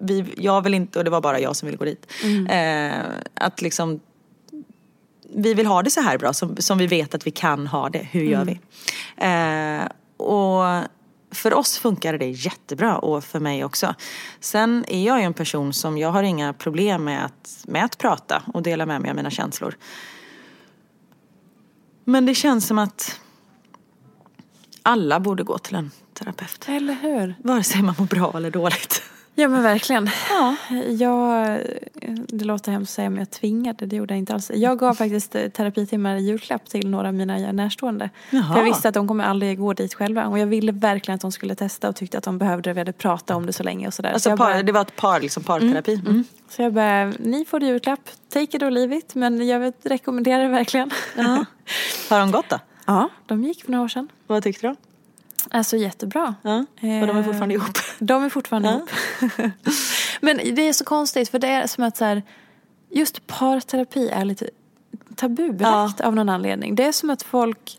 vi, 0.00 0.24
jag 0.36 0.62
vill 0.62 0.74
inte, 0.74 0.98
och 0.98 1.04
det 1.04 1.10
var 1.10 1.20
bara 1.20 1.40
jag 1.40 1.56
som 1.56 1.66
ville 1.66 1.78
gå 1.78 1.84
dit. 1.84 2.12
Eh, 2.48 2.92
att 3.34 3.62
liksom, 3.62 4.00
vi 5.34 5.54
vill 5.54 5.66
ha 5.66 5.82
det 5.82 5.90
så 5.90 6.00
här 6.00 6.18
bra 6.18 6.32
som, 6.32 6.56
som 6.56 6.78
vi 6.78 6.86
vet 6.86 7.14
att 7.14 7.26
vi 7.26 7.30
kan 7.30 7.66
ha 7.66 7.88
det. 7.88 8.08
Hur 8.10 8.24
gör 8.24 8.44
vi? 8.44 8.60
Eh, 9.16 9.88
och 10.26 10.88
för 11.30 11.54
oss 11.54 11.78
funkar 11.78 12.18
det 12.18 12.30
jättebra 12.30 12.98
och 12.98 13.24
för 13.24 13.40
mig 13.40 13.64
också. 13.64 13.94
Sen 14.40 14.84
är 14.88 15.06
jag 15.06 15.18
ju 15.18 15.24
en 15.24 15.34
person 15.34 15.72
som, 15.72 15.98
jag 15.98 16.10
har 16.10 16.22
inga 16.22 16.52
problem 16.52 17.04
med 17.04 17.24
att, 17.24 17.64
med 17.66 17.84
att 17.84 17.98
prata 17.98 18.42
och 18.54 18.62
dela 18.62 18.86
med 18.86 19.00
mig 19.00 19.10
av 19.10 19.16
mina 19.16 19.30
känslor. 19.30 19.74
Men 22.04 22.26
det 22.26 22.34
känns 22.34 22.66
som 22.66 22.78
att 22.78 23.20
alla 24.82 25.20
borde 25.20 25.42
gå 25.42 25.58
till 25.58 25.74
en 25.74 25.90
terapeut. 26.14 26.64
Eller 26.68 26.94
hur? 26.94 27.34
Vare 27.38 27.62
sig 27.62 27.82
man 27.82 27.94
mår 27.98 28.06
bra 28.06 28.32
eller 28.36 28.50
dåligt. 28.50 29.02
Ja 29.34 29.48
men 29.48 29.62
verkligen. 29.62 30.10
Ja. 30.30 30.56
Jag, 30.88 31.58
det 32.28 32.44
låter 32.44 32.72
hemskt 32.72 32.90
att 32.90 32.94
säga 32.94 33.10
men 33.10 33.18
jag 33.18 33.30
tvingade, 33.30 33.86
det 33.86 33.96
gjorde 33.96 34.14
jag 34.14 34.18
inte 34.18 34.34
alls. 34.34 34.50
Jag 34.54 34.78
gav 34.78 34.94
faktiskt 34.94 35.34
eh, 35.34 35.48
terapitimmar 35.48 36.16
i 36.16 36.20
julklapp 36.20 36.68
till 36.68 36.90
några 36.90 37.08
av 37.08 37.14
mina 37.14 37.52
närstående. 37.52 38.10
Jaha. 38.30 38.52
För 38.52 38.56
jag 38.56 38.64
visste 38.64 38.88
att 38.88 38.94
de 38.94 39.08
kommer 39.08 39.24
aldrig 39.24 39.58
gå 39.58 39.72
dit 39.72 39.94
själva. 39.94 40.26
Och 40.26 40.38
jag 40.38 40.46
ville 40.46 40.72
verkligen 40.72 41.14
att 41.14 41.20
de 41.20 41.32
skulle 41.32 41.54
testa 41.54 41.88
och 41.88 41.96
tyckte 41.96 42.18
att 42.18 42.24
de 42.24 42.38
behövde 42.38 42.70
det. 42.70 42.74
Vi 42.74 42.80
hade 42.80 42.92
pratat 42.92 43.36
om 43.36 43.46
det 43.46 43.52
så 43.52 43.62
länge 43.62 43.86
och 43.86 43.94
sådär. 43.94 44.10
så, 44.10 44.14
Alltså 44.14 44.28
jag 44.30 44.38
par, 44.38 44.52
bara, 44.52 44.62
det 44.62 44.72
var 44.72 44.80
ett 44.80 44.96
par, 44.96 45.20
liksom 45.20 45.42
parterapi. 45.42 45.94
Mm. 45.94 46.24
så 46.48 46.62
jag 46.62 46.72
bara, 46.72 47.04
ni 47.18 47.44
får 47.44 47.60
det 47.60 47.66
i 47.66 47.68
julklapp. 47.68 48.10
Take 48.28 48.56
it 48.56 48.62
or 48.62 48.70
leave 48.70 48.96
it. 48.96 49.14
Men 49.14 49.46
jag 49.48 49.60
vet, 49.60 49.86
rekommenderar 49.86 50.42
det 50.42 50.48
verkligen. 50.48 50.90
Ja. 51.16 51.44
Har 52.10 52.18
de 52.20 52.30
gått 52.30 52.48
då? 52.48 52.58
ja, 52.86 53.08
de 53.26 53.44
gick 53.44 53.64
för 53.64 53.72
några 53.72 53.84
år 53.84 53.88
sedan. 53.88 54.08
Vad 54.26 54.42
tyckte 54.42 54.66
de? 54.66 54.76
Alltså 55.50 55.76
jättebra. 55.76 56.34
Ja. 56.42 56.58
Och 56.58 57.06
de 57.06 57.16
är 57.16 57.22
fortfarande 57.22 57.54
Eh, 57.54 57.60
ihop? 57.60 57.78
De 57.98 58.24
är 58.24 58.28
fortfarande 58.28 58.68
Ja. 58.68 58.74
ihop. 58.74 59.52
Men 60.20 60.36
det 60.54 60.62
är 60.68 60.72
så 60.72 60.84
konstigt 60.84 61.28
för 61.28 61.38
det 61.38 61.48
är 61.48 61.66
som 61.66 61.84
att 61.84 61.96
så 61.96 62.04
här, 62.04 62.22
just 62.90 63.26
parterapi 63.26 64.08
är 64.08 64.24
lite 64.24 64.50
tabubelagt 65.16 66.00
av 66.00 66.14
någon 66.14 66.28
anledning. 66.28 66.74
Det 66.74 66.84
är 66.84 66.92
som 66.92 67.10
att 67.10 67.22
folk 67.22 67.78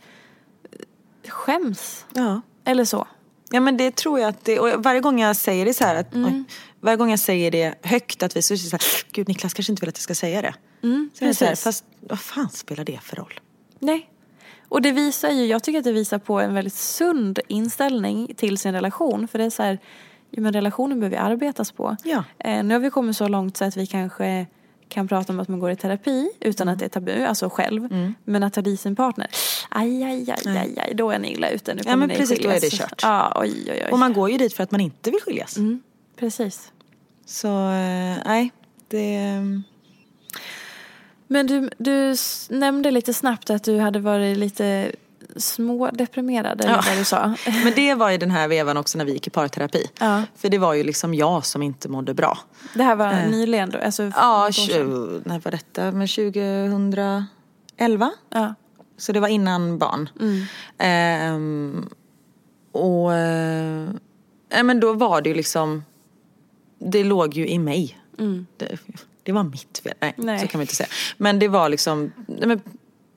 skäms. 1.27 2.05
Ja. 2.13 2.41
Eller 2.65 2.85
så. 2.85 3.07
Ja 3.49 3.59
men 3.59 3.77
det 3.77 3.95
tror 3.95 4.19
jag 4.19 4.29
att 4.29 4.45
det, 4.45 4.59
och 4.59 4.83
varje 4.83 4.99
gång 5.01 5.19
jag 5.21 5.35
säger 5.35 5.65
det 5.65 5.73
så 5.73 5.83
här, 5.83 5.95
att, 5.95 6.15
oj, 6.15 6.43
varje 6.79 6.97
gång 6.97 7.09
jag 7.09 7.19
säger 7.19 7.51
det 7.51 7.75
högt 7.85 8.23
att 8.23 8.35
vi 8.37 8.41
så 8.41 8.57
så 8.57 8.71
här, 8.71 8.81
gud 9.11 9.27
Niklas 9.27 9.53
kanske 9.53 9.71
inte 9.73 9.79
vill 9.81 9.89
att 9.89 9.97
jag 9.97 10.01
ska 10.03 10.15
säga 10.15 10.41
det. 10.41 10.53
så 10.81 11.23
är 11.25 11.27
det 11.27 11.33
så 11.35 11.45
här, 11.45 11.51
precis. 11.51 11.63
fast 11.63 11.85
vad 11.99 12.19
fan 12.19 12.49
spelar 12.49 12.83
det 12.83 12.99
för 13.03 13.15
roll? 13.15 13.39
Nej. 13.79 14.09
Och 14.73 14.81
det 14.81 14.91
visar 14.91 15.29
ju, 15.29 15.45
jag 15.45 15.63
tycker 15.63 15.79
att 15.79 15.85
det 15.85 15.91
visar 15.91 16.17
på 16.19 16.39
en 16.39 16.53
väldigt 16.53 16.73
sund 16.73 17.39
inställning 17.47 18.33
till 18.37 18.57
sin 18.57 18.73
relation. 18.73 19.27
För 19.27 19.39
det 19.39 19.45
är 19.45 19.49
så 19.49 19.63
här, 19.63 19.79
men 20.31 20.53
relationen 20.53 20.99
behöver 20.99 21.17
arbetas 21.17 21.71
på. 21.71 21.97
Ja. 22.03 22.23
Eh, 22.39 22.63
nu 22.63 22.73
har 22.73 22.79
vi 22.79 22.89
kommit 22.89 23.17
så 23.17 23.27
långt 23.27 23.57
så 23.57 23.65
att 23.65 23.77
vi 23.77 23.85
kanske 23.87 24.45
kan 24.89 25.07
prata 25.07 25.33
om 25.33 25.39
att 25.39 25.47
man 25.47 25.59
går 25.59 25.71
i 25.71 25.75
terapi 25.75 26.29
utan 26.39 26.67
Mm. 26.67 26.73
att 26.73 26.79
det 26.79 26.85
är 26.85 26.89
tabu, 26.89 27.23
alltså 27.25 27.49
själv. 27.49 28.13
Men 28.23 28.43
att 28.43 28.53
ta 28.53 28.61
dit 28.61 28.79
sin 28.79 28.95
partner, 28.95 29.27
aj, 29.69 30.03
aj, 30.03 30.31
aj, 30.31 30.57
aj, 30.57 30.79
aj, 30.79 30.93
då 30.95 31.11
är 31.11 31.19
ni 31.19 31.31
illa 31.33 31.49
ute. 31.49 31.73
Nu 31.73 31.81
Ja, 31.85 31.95
men 31.95 32.09
precis, 32.09 32.39
då 32.39 32.49
är 32.49 32.53
det 32.53 32.59
skiljas. 32.59 32.79
kört. 32.79 32.99
Ja, 33.03 33.33
oj, 33.41 33.53
oj, 33.71 33.81
oj. 33.85 33.91
Och 33.91 33.99
man 33.99 34.13
går 34.13 34.29
ju 34.31 34.37
dit 34.37 34.53
för 34.53 34.63
att 34.63 34.71
man 34.71 34.81
inte 34.81 35.11
vill 35.11 35.19
skiljas. 35.21 35.55
Precis. 36.19 36.71
Så 37.25 37.47
eh, 37.47 38.17
nej, 38.25 38.51
det... 38.87 39.29
Men 41.27 41.47
du, 41.47 41.69
du 41.77 42.15
nämnde 42.49 42.91
lite 42.91 43.13
snabbt 43.13 43.49
att 43.49 43.63
du 43.63 43.79
hade 43.79 43.99
varit 43.99 44.37
lite 44.37 44.91
smådeprimerad, 45.37 46.61
eller 46.61 46.71
Ja. 46.73 46.83
vad 46.87 46.97
du 46.97 47.03
sa. 47.05 47.35
Men 47.63 47.73
det 47.75 47.95
var 47.95 48.09
ju 48.09 48.17
den 48.17 48.31
här 48.31 48.47
vevan 48.47 48.77
också 48.77 48.97
när 48.97 49.05
vi 49.05 49.13
gick 49.13 49.27
i 49.27 49.29
parterapi. 49.29 49.85
Ja. 49.99 50.21
För 50.35 50.49
det 50.49 50.57
var 50.57 50.73
ju 50.73 50.83
liksom 50.83 51.13
jag 51.13 51.45
som 51.45 51.61
inte 51.63 51.89
mådde 51.89 52.13
bra. 52.13 52.37
Det 52.73 52.83
här 52.83 52.95
var 52.95 53.11
Eh. 53.11 53.29
nyligen 53.29 53.69
då? 53.69 53.79
Alltså, 53.79 54.03
Ja, 54.03 54.49
när 55.23 55.39
var 55.43 55.51
detta? 55.51 55.91
Men 55.91 56.07
2011? 56.07 57.27
ja. 58.29 58.53
Så 58.97 59.11
det 59.11 59.19
var 59.19 59.27
innan 59.27 59.77
barn. 59.77 60.09
Ehm, 60.77 61.89
och 62.71 63.13
eh, 63.13 63.89
men 64.63 64.79
då 64.79 64.93
var 64.93 65.21
det 65.21 65.29
ju 65.29 65.35
liksom, 65.35 65.83
det 66.79 67.03
låg 67.03 67.33
ju 67.33 67.47
i 67.47 67.59
mig. 67.59 67.99
Det, 68.57 68.77
det 69.23 69.31
var 69.31 69.43
mitt 69.43 69.77
fel, 69.83 69.93
nej, 69.99 70.13
Nej. 70.17 70.39
så 70.39 70.47
kan 70.47 70.59
man 70.59 70.61
inte 70.63 70.75
säga. 70.75 70.89
Men 71.17 71.39
det 71.39 71.47
var 71.47 71.69
liksom, 71.69 72.11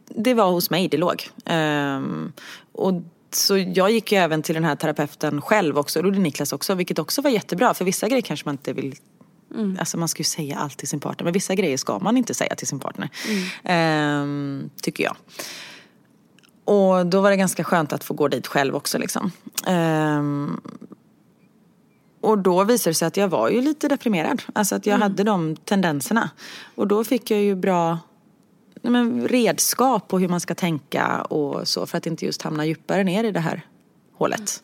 det 0.09 0.35
var 0.35 0.51
hos 0.51 0.71
mig 0.71 0.89
det 0.89 0.97
låg. 0.97 1.29
Ehm, 1.45 2.33
och 2.73 3.03
så 3.31 3.57
jag 3.59 3.91
gick 3.91 4.13
ju 4.13 4.19
även 4.19 4.43
till 4.43 4.55
den 4.55 4.65
här 4.65 4.77
terapeuten 4.77 5.43
själv 5.43 5.79
också, 5.79 5.99
och 5.99 6.03
det 6.03 6.09
gjorde 6.09 6.21
Niklas 6.21 6.53
också, 6.53 6.75
vilket 6.75 6.99
också 6.99 7.23
var 7.23 7.31
jättebra. 7.31 7.75
För 7.75 7.85
vissa 7.85 8.09
grejer 8.09 8.23
kanske 8.23 8.49
man 8.49 8.55
inte 8.55 8.73
vill 8.73 8.95
Alltså 9.79 9.99
man 9.99 10.09
ska 10.09 10.21
ju 10.21 10.25
säga 10.25 10.57
allt 10.59 10.79
till 10.79 10.89
sin 10.89 11.01
partner. 11.01 11.25
Men 11.25 11.33
vissa 11.33 11.55
grejer 11.55 11.77
ska 11.77 11.99
man 11.99 12.17
inte 12.17 12.35
säga 12.35 12.55
till 12.55 12.67
sin 12.67 12.81
partner. 12.81 13.09
Ehm, 13.65 14.71
tycker 14.83 15.05
jag. 15.05 15.17
Och 16.65 17.07
då 17.07 17.21
var 17.21 17.31
det 17.31 17.37
ganska 17.37 17.65
skönt 17.65 17.93
att 17.93 18.05
få 18.05 18.15
gå 18.15 18.29
dit 18.29 18.47
själv 18.47 18.77
också 18.77 18.99
liksom. 18.99 19.31
Ehm, 19.67 20.61
och 22.27 22.39
då 22.39 22.65
visade 22.65 22.91
det 22.91 22.95
sig 22.95 23.09
att 23.09 23.17
jag 23.17 23.29
var 23.29 23.49
ju 23.49 23.61
lite 23.61 23.89
deprimerad. 23.89 24.43
Alltså 24.53 24.75
att 24.75 24.87
jag 24.87 24.99
hade 24.99 25.25
de 25.25 25.57
tendenserna. 25.57 26.31
Och 26.75 26.87
då 26.87 27.05
fick 27.05 27.31
jag 27.31 27.41
ju 27.41 27.55
bra 27.55 27.99
men, 28.83 29.29
redskap 29.29 30.09
på 30.09 30.19
hur 30.19 30.29
man 30.29 30.41
ska 30.41 30.55
tänka 30.55 31.23
och 31.23 31.69
så. 31.69 31.87
För 31.87 31.99
att 31.99 32.07
inte 32.07 32.25
just 32.25 32.43
hamna 32.43 32.67
djupare 32.67 33.05
ner 33.05 33.25
i 33.25 33.31
det 33.31 33.41
här 33.41 33.63
hålet. 34.13 34.63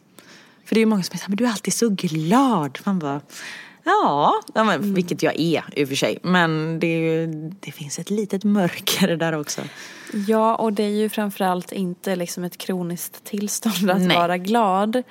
För 0.64 0.74
det 0.74 0.78
är 0.78 0.82
ju 0.82 0.86
många 0.86 1.02
som 1.02 1.18
säger 1.18 1.28
men 1.28 1.36
du 1.36 1.44
är 1.44 1.50
alltid 1.50 1.74
så 1.74 1.88
glad. 1.88 2.78
Man 2.84 2.98
bara, 2.98 3.20
ja, 3.84 4.32
ja 4.54 4.64
men, 4.64 4.94
vilket 4.94 5.22
jag 5.22 5.40
är 5.40 5.64
i 5.76 5.84
och 5.84 5.88
för 5.88 5.96
sig. 5.96 6.18
Men 6.22 6.80
det, 6.80 6.86
ju, 6.86 7.26
det 7.60 7.72
finns 7.72 7.98
ett 7.98 8.10
litet 8.10 8.44
mörker 8.44 9.16
där 9.16 9.32
också. 9.32 9.62
Ja, 10.28 10.54
och 10.54 10.72
det 10.72 10.82
är 10.82 10.88
ju 10.88 11.08
framförallt 11.08 11.72
inte 11.72 12.16
liksom 12.16 12.44
ett 12.44 12.58
kroniskt 12.58 13.24
tillstånd 13.24 13.90
att 13.90 14.00
Nej. 14.00 14.16
vara 14.16 14.38
glad. 14.38 15.02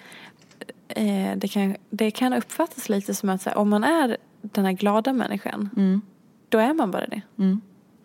Eh, 0.95 1.37
det, 1.37 1.47
kan, 1.47 1.75
det 1.89 2.11
kan 2.11 2.33
uppfattas 2.33 2.89
lite 2.89 3.13
som 3.13 3.29
att 3.29 3.43
här, 3.43 3.57
om 3.57 3.69
man 3.69 3.83
är 3.83 4.17
den 4.41 4.65
här 4.65 4.71
glada 4.71 5.13
människan, 5.13 5.69
Mm. 5.77 6.01
då 6.49 6.57
är 6.57 6.73
man 6.73 6.91
bara 6.91 7.07
det. 7.07 7.21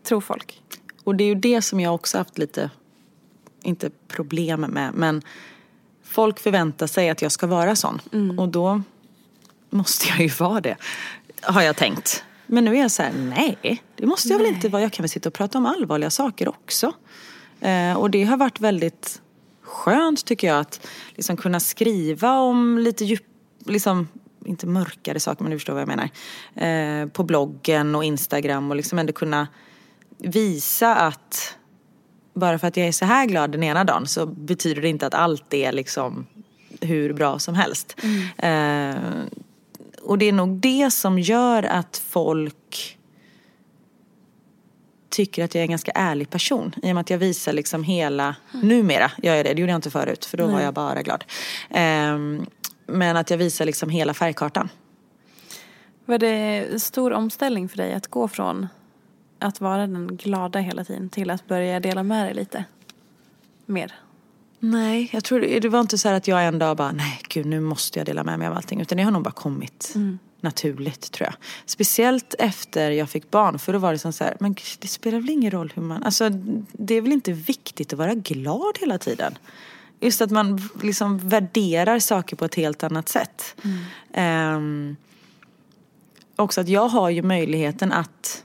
Tror 0.03 0.21
folk. 0.21 0.63
Och 1.05 1.15
det 1.17 1.25
är 1.25 1.29
ju 1.29 1.35
det 1.35 1.63
som 1.63 1.81
jag 1.81 1.95
också 1.95 2.19
haft 2.19 2.39
lite, 2.39 2.71
inte 3.63 3.91
problem 4.09 4.61
med, 4.61 4.91
men 4.95 5.23
folk 6.03 6.39
förväntar 6.39 6.87
sig 6.87 7.11
att 7.11 7.23
jag 7.23 7.33
ska 7.33 7.47
vara 7.47 7.77
sån. 7.77 8.01
Och 8.39 8.49
då 8.49 8.83
måste 9.71 10.09
jag 10.09 10.21
ju 10.21 10.29
vara 10.29 10.61
det. 10.61 10.77
har 11.43 11.63
jag 11.63 11.77
tänkt. 11.77 12.25
Men 12.47 12.65
nu 12.65 12.77
är 12.77 12.81
jag 12.81 12.91
så 12.91 13.03
här, 13.03 13.13
nej, 13.37 13.83
det 13.97 14.07
måste 14.07 14.29
jag 14.29 14.39
väl 14.39 14.47
inte 14.47 14.69
vara. 14.69 14.83
Jag 14.83 14.93
kan 14.93 15.03
väl 15.03 15.11
sitta 15.11 15.29
och 15.29 15.33
prata 15.35 15.59
om 15.59 15.67
allvarliga 15.67 16.11
saker 16.11 16.49
också. 16.49 16.93
Eh, 17.61 17.93
och 17.97 18.11
det 18.11 18.25
har 18.25 18.37
varit 18.37 18.61
väldigt 18.61 19.23
skönt 19.67 20.25
tycker 20.25 20.47
jag 20.47 20.59
att 20.59 20.87
liksom 21.15 21.37
kunna 21.37 21.61
skriva 21.61 22.39
om 22.39 22.79
lite 22.79 23.05
djup, 23.05 23.25
liksom 23.67 24.09
inte 24.45 24.67
mörkare 24.67 25.21
saker 25.21 25.43
men 25.43 25.51
du 25.51 25.59
förstår 25.59 25.73
vad 25.73 25.83
jag 25.83 25.89
menar. 25.89 26.11
Eh, 26.55 27.09
på 27.09 27.23
bloggen 27.23 27.95
och 27.95 28.05
Instagram 28.05 28.71
och 28.71 28.77
liksom 28.77 28.99
ändå 28.99 29.13
kunna 29.13 29.49
visa 30.19 30.95
att 30.95 31.57
bara 32.35 32.59
för 32.59 32.69
att 32.69 32.77
jag 32.77 32.87
är 32.87 32.93
så 32.93 33.05
här 33.05 33.27
glad 33.27 33.51
den 33.51 33.63
ena 33.63 33.85
dagen 33.85 34.07
så 34.07 34.27
betyder 34.27 34.83
det 34.83 34.89
inte 34.89 35.07
att 35.07 35.15
allt 35.15 35.55
är 35.55 35.73
liksom 35.73 36.27
hur 36.81 37.13
bra 37.13 37.39
som 37.39 37.55
helst. 37.55 37.97
Eh, 38.39 38.95
och 40.03 40.19
det 40.19 40.25
är 40.29 40.33
nog 40.33 40.49
det 40.49 40.91
som 40.91 41.19
gör 41.19 41.63
att 41.63 42.03
folk 42.09 42.96
tycker 45.17 45.45
att 45.45 45.55
jag 45.55 45.61
är 45.61 45.65
en 45.65 45.71
ganska 45.71 45.93
ärlig 45.95 46.31
person. 46.31 46.75
I 46.83 46.91
och 46.91 46.95
med 46.95 47.01
att 47.01 47.11
jag 47.11 47.19
visar 47.19 47.53
liksom 47.53 47.83
hela, 47.85 48.37
numera 48.63 49.11
gör 49.23 49.35
jag 49.35 49.47
det, 49.47 49.55
det 49.55 49.61
gjorde 49.61 49.73
jag 49.73 49.79
inte 49.79 49.91
förut 49.91 50.25
för 50.25 50.37
då 50.37 50.47
var 50.47 50.61
jag 50.61 50.75
bara 50.75 51.03
glad. 51.03 51.25
Ehm, 51.71 52.47
men 52.87 53.17
att 53.17 53.31
jag 53.31 53.39
visar 53.39 53.65
liksom 53.65 53.91
hela 53.91 54.15
färgkartan. 54.15 54.69
Var 56.05 56.19
det 56.19 56.29
en 56.73 56.81
stor 56.81 57.13
omställning 57.13 57.69
för 57.69 57.77
dig 57.77 57.95
att 57.95 58.07
gå 58.07 58.29
från 58.29 58.69
att 59.39 59.61
vara 59.61 59.87
den 59.87 60.17
glada 60.17 60.59
hela 60.59 60.85
tiden 60.85 61.09
till 61.11 61.31
att 61.31 61.47
börja 61.49 61.81
dela 61.81 62.03
med 62.03 62.27
dig 62.27 62.35
lite 62.35 62.65
mer? 63.67 63.95
Nej, 64.59 65.11
jag 65.13 65.25
tror 65.25 65.61
det, 65.61 65.69
var 65.69 65.81
inte 65.81 65.99
så 65.99 66.09
här 66.09 66.17
att 66.17 66.29
jag 66.29 66.47
en 66.47 66.59
dag 66.59 66.77
bara, 66.77 66.93
nej 66.93 67.21
gud 67.29 67.47
nu 67.47 67.61
måste 67.61 67.99
jag 67.99 68.07
dela 68.07 68.25
med 68.25 68.39
mig 68.39 68.49
av 68.49 68.55
allting. 68.57 68.81
Utan 68.81 68.99
det 68.99 69.05
har 69.05 69.11
nog 69.11 69.23
bara 69.23 69.31
kommit 69.31 69.95
naturligt 70.41 71.13
tror 71.13 71.27
jag. 71.27 71.35
Speciellt 71.67 72.35
efter 72.39 72.91
jag 72.91 73.11
fick 73.11 73.31
barn 73.31 73.59
för 73.59 73.73
då 73.73 73.79
var 73.79 73.93
det 73.93 73.99
som 73.99 74.13
så 74.13 74.25
här, 74.25 74.37
men 74.41 74.57
det 74.79 74.89
spelar 74.89 75.19
väl 75.19 75.31
ingen 75.31 75.51
roll 75.51 75.73
hur 75.75 75.83
man, 75.83 76.03
alltså 76.03 76.29
det 76.73 76.95
är 76.95 77.01
väl 77.01 77.13
inte 77.13 77.33
viktigt 77.33 77.93
att 77.93 77.99
vara 77.99 78.15
glad 78.15 78.79
hela 78.81 78.99
tiden. 78.99 79.39
Just 80.01 80.21
att 80.21 80.31
man 80.31 80.69
liksom 80.83 81.19
värderar 81.19 81.99
saker 81.99 82.37
på 82.37 82.45
ett 82.45 82.55
helt 82.55 82.83
annat 82.83 83.09
sätt. 83.09 83.57
Ehm, 84.13 84.97
också 86.37 86.61
att 86.61 86.69
jag 86.69 86.89
har 86.89 87.11
ju 87.11 87.23
möjligheten 87.23 87.93
att 87.93 88.45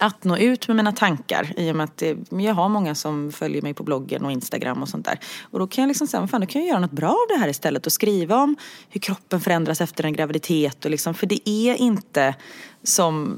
att 0.00 0.24
nå 0.24 0.36
ut 0.36 0.68
med 0.68 0.76
mina 0.76 0.92
tankar 0.92 1.52
i 1.56 1.72
och 1.72 1.76
med 1.76 1.84
att 1.84 1.96
det, 1.96 2.16
jag 2.30 2.54
har 2.54 2.68
många 2.68 2.94
som 2.94 3.32
följer 3.32 3.62
mig 3.62 3.74
på 3.74 3.82
bloggen 3.82 4.24
och 4.24 4.32
Instagram 4.32 4.82
och 4.82 4.88
sånt 4.88 5.04
där. 5.04 5.18
Och 5.42 5.58
då 5.58 5.66
kan 5.66 5.82
jag 5.82 5.88
liksom 5.88 6.06
säga, 6.06 6.26
fan 6.26 6.40
då 6.40 6.46
kan 6.46 6.60
jag 6.60 6.68
göra 6.68 6.80
något 6.80 6.92
bra 6.92 7.10
av 7.10 7.26
det 7.28 7.36
här 7.36 7.48
istället 7.48 7.86
och 7.86 7.92
skriva 7.92 8.36
om 8.36 8.56
hur 8.88 9.00
kroppen 9.00 9.40
förändras 9.40 9.80
efter 9.80 10.04
en 10.04 10.12
graviditet 10.12 10.84
och 10.84 10.90
liksom, 10.90 11.14
för 11.14 11.26
det 11.26 11.48
är 11.48 11.74
inte 11.74 12.34
som 12.82 13.36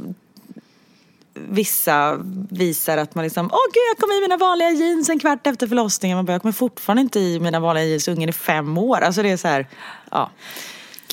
vissa 1.34 2.18
visar 2.50 2.98
att 2.98 3.14
man 3.14 3.24
liksom, 3.24 3.46
åh 3.46 3.72
gud 3.72 3.82
jag 3.90 3.98
kom 3.98 4.12
i 4.12 4.20
mina 4.20 4.36
vanliga 4.36 4.70
jeans 4.70 5.08
en 5.08 5.18
kvart 5.18 5.46
efter 5.46 5.66
förlossningen. 5.66 6.16
Man 6.18 6.24
bara, 6.24 6.32
jag 6.32 6.42
kommer 6.42 6.52
fortfarande 6.52 7.02
inte 7.02 7.20
i 7.20 7.40
mina 7.40 7.60
vanliga 7.60 7.84
jeans 7.84 8.08
ungen 8.08 8.28
i 8.28 8.32
fem 8.32 8.78
år. 8.78 9.00
Alltså 9.00 9.22
det 9.22 9.30
är 9.30 9.36
så 9.36 9.48
här, 9.48 9.66
ja. 10.10 10.30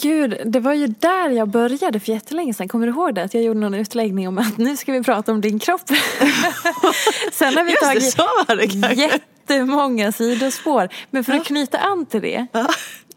Gud, 0.03 0.37
det 0.45 0.59
var 0.59 0.73
ju 0.73 0.87
där 0.87 1.29
jag 1.29 1.49
började 1.49 1.99
för 1.99 2.11
jättelänge 2.11 2.53
sedan. 2.53 2.67
Kommer 2.67 2.87
du 2.87 2.93
ihåg 2.93 3.15
det? 3.15 3.23
Att 3.23 3.33
jag 3.33 3.43
gjorde 3.43 3.59
någon 3.59 3.73
utläggning 3.73 4.27
om 4.27 4.37
att 4.37 4.57
nu 4.57 4.77
ska 4.77 4.91
vi 4.91 5.03
prata 5.03 5.31
om 5.31 5.41
din 5.41 5.59
kropp. 5.59 5.81
Sen 7.31 7.57
har 7.57 7.63
vi 7.63 7.71
Just 7.71 8.17
det, 8.17 8.23
tagit 8.47 8.71
det 8.73 8.81
kanske. 8.81 9.01
jättemånga 9.01 10.11
sidospår. 10.11 10.89
Men 11.11 11.23
för 11.23 11.33
att 11.33 11.45
knyta 11.45 11.77
an 11.77 12.05
till 12.05 12.21
det, 12.21 12.47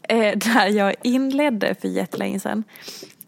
eh, 0.09 0.39
där 0.39 0.67
jag 0.67 0.95
inledde 1.03 1.75
för 1.81 1.89
jättelänge 1.89 2.41
sedan. 2.41 2.65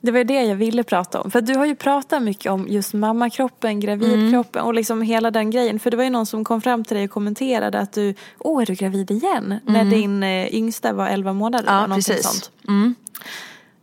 Det 0.01 0.11
var 0.11 0.25
det 0.25 0.43
jag 0.45 0.57
ville 0.57 0.83
prata 0.83 1.21
om. 1.21 1.31
För 1.31 1.41
du 1.41 1.55
har 1.55 1.67
ju 1.67 1.75
pratat 1.75 2.23
mycket 2.23 2.53
om 2.53 2.67
just 2.69 2.95
mammakroppen, 2.95 3.81
gravidkroppen 3.81 4.63
och 4.65 4.75
liksom 4.75 5.03
hela 5.03 5.31
den 5.31 5.51
grejen. 5.51 5.79
För 5.81 5.91
det 5.91 5.97
var 5.97 6.05
ju 6.05 6.11
någon 6.11 6.27
som 6.27 6.45
kom 6.45 6.61
fram 6.61 6.85
till 6.85 6.97
dig 6.97 7.05
och 7.05 7.11
kommenterade 7.11 7.79
att 7.79 7.93
du, 7.93 8.15
åh 8.39 8.63
är 8.63 8.67
du 8.67 8.75
gravid 8.75 9.11
igen? 9.11 9.55
När 9.65 9.85
din 9.85 10.23
eh, 10.23 10.55
yngsta 10.55 10.93
var 10.93 11.09
11 11.09 11.33
månader. 11.33 11.65
Ja, 11.67 11.73
eller 11.79 11.89
någonting 11.89 12.15
precis. 12.15 12.27
Sånt. 12.27 12.51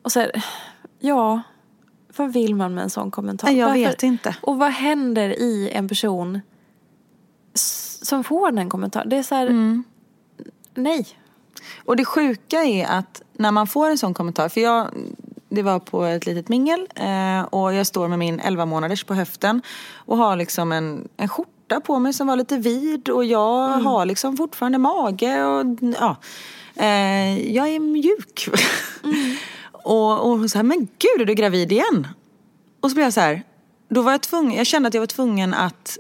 Och 0.02 0.12
så 0.12 0.20
här, 0.20 0.32
ja, 1.00 1.42
vad 2.18 2.34
vill 2.34 2.56
man 2.56 2.74
med 2.74 2.84
en 2.84 2.90
sån 2.90 3.12
kommentar? 3.12 3.52
Jag 3.52 3.74
vet 3.74 4.04
inte. 4.04 4.36
Och 4.42 4.58
vad 4.58 4.72
händer 4.72 5.30
i 5.30 5.70
en 5.74 5.88
person 5.88 6.42
som 8.02 8.24
får 8.24 8.52
den 8.52 8.70
kommentaren? 8.70 9.10
Det 9.10 9.18
är 9.18 9.24
så 9.24 9.36
här, 9.36 9.48
Mm. 9.48 9.84
nej. 10.74 11.08
Och 11.86 11.96
det 11.96 12.06
sjuka 12.06 12.64
är 12.64 12.86
att 12.86 13.22
när 13.34 13.52
man 13.52 13.68
får 13.68 13.90
en 13.90 13.98
sån 13.98 14.14
kommentar, 14.14 14.50
för 14.50 14.62
jag, 14.62 14.88
det 15.50 15.62
var 15.64 15.80
på 15.80 16.04
ett 16.04 16.26
litet 16.26 16.50
mingel 16.50 16.88
eh, 16.96 17.42
och 17.42 17.74
jag 17.74 17.88
står 17.88 18.08
med 18.08 18.20
min 18.20 18.40
11 18.40 18.66
månaders 18.66 19.04
på 19.04 19.14
höften 19.14 19.62
och 19.94 20.18
har 20.18 20.36
liksom 20.36 20.72
en, 20.72 21.08
en 21.18 21.28
skjorta 21.30 21.80
på 21.82 22.00
mig 22.00 22.14
som 22.14 22.28
var 22.28 22.36
lite 22.36 22.58
vid 22.58 23.10
och 23.10 23.26
jag 23.26 23.68
har 23.68 24.06
liksom 24.06 24.38
fortfarande 24.38 24.78
mage 24.78 25.44
och 25.46 25.66
ja, 26.00 26.16
eh, 26.76 27.54
jag 27.56 27.70
är 27.70 27.80
mjuk. 27.80 28.50
och, 29.72 30.20
och 30.20 30.30
hon 30.30 30.50
här, 30.56 30.64
men 30.64 30.78
gud 30.80 31.22
är 31.22 31.26
du 31.26 31.34
gravid 31.34 31.72
igen? 31.72 32.08
Och 32.82 32.90
så 32.90 32.96
blev 32.96 33.06
jag 33.06 33.14
så 33.14 33.22
här, 33.22 33.44
då 33.90 34.02
var 34.02 34.12
jag 34.12 34.22
tvungen, 34.22 34.58
jag 34.58 34.68
kände 34.68 34.88
att 34.88 34.94
jag 34.94 35.02
var 35.02 35.08
tvungen 35.08 35.54
att 35.54 35.98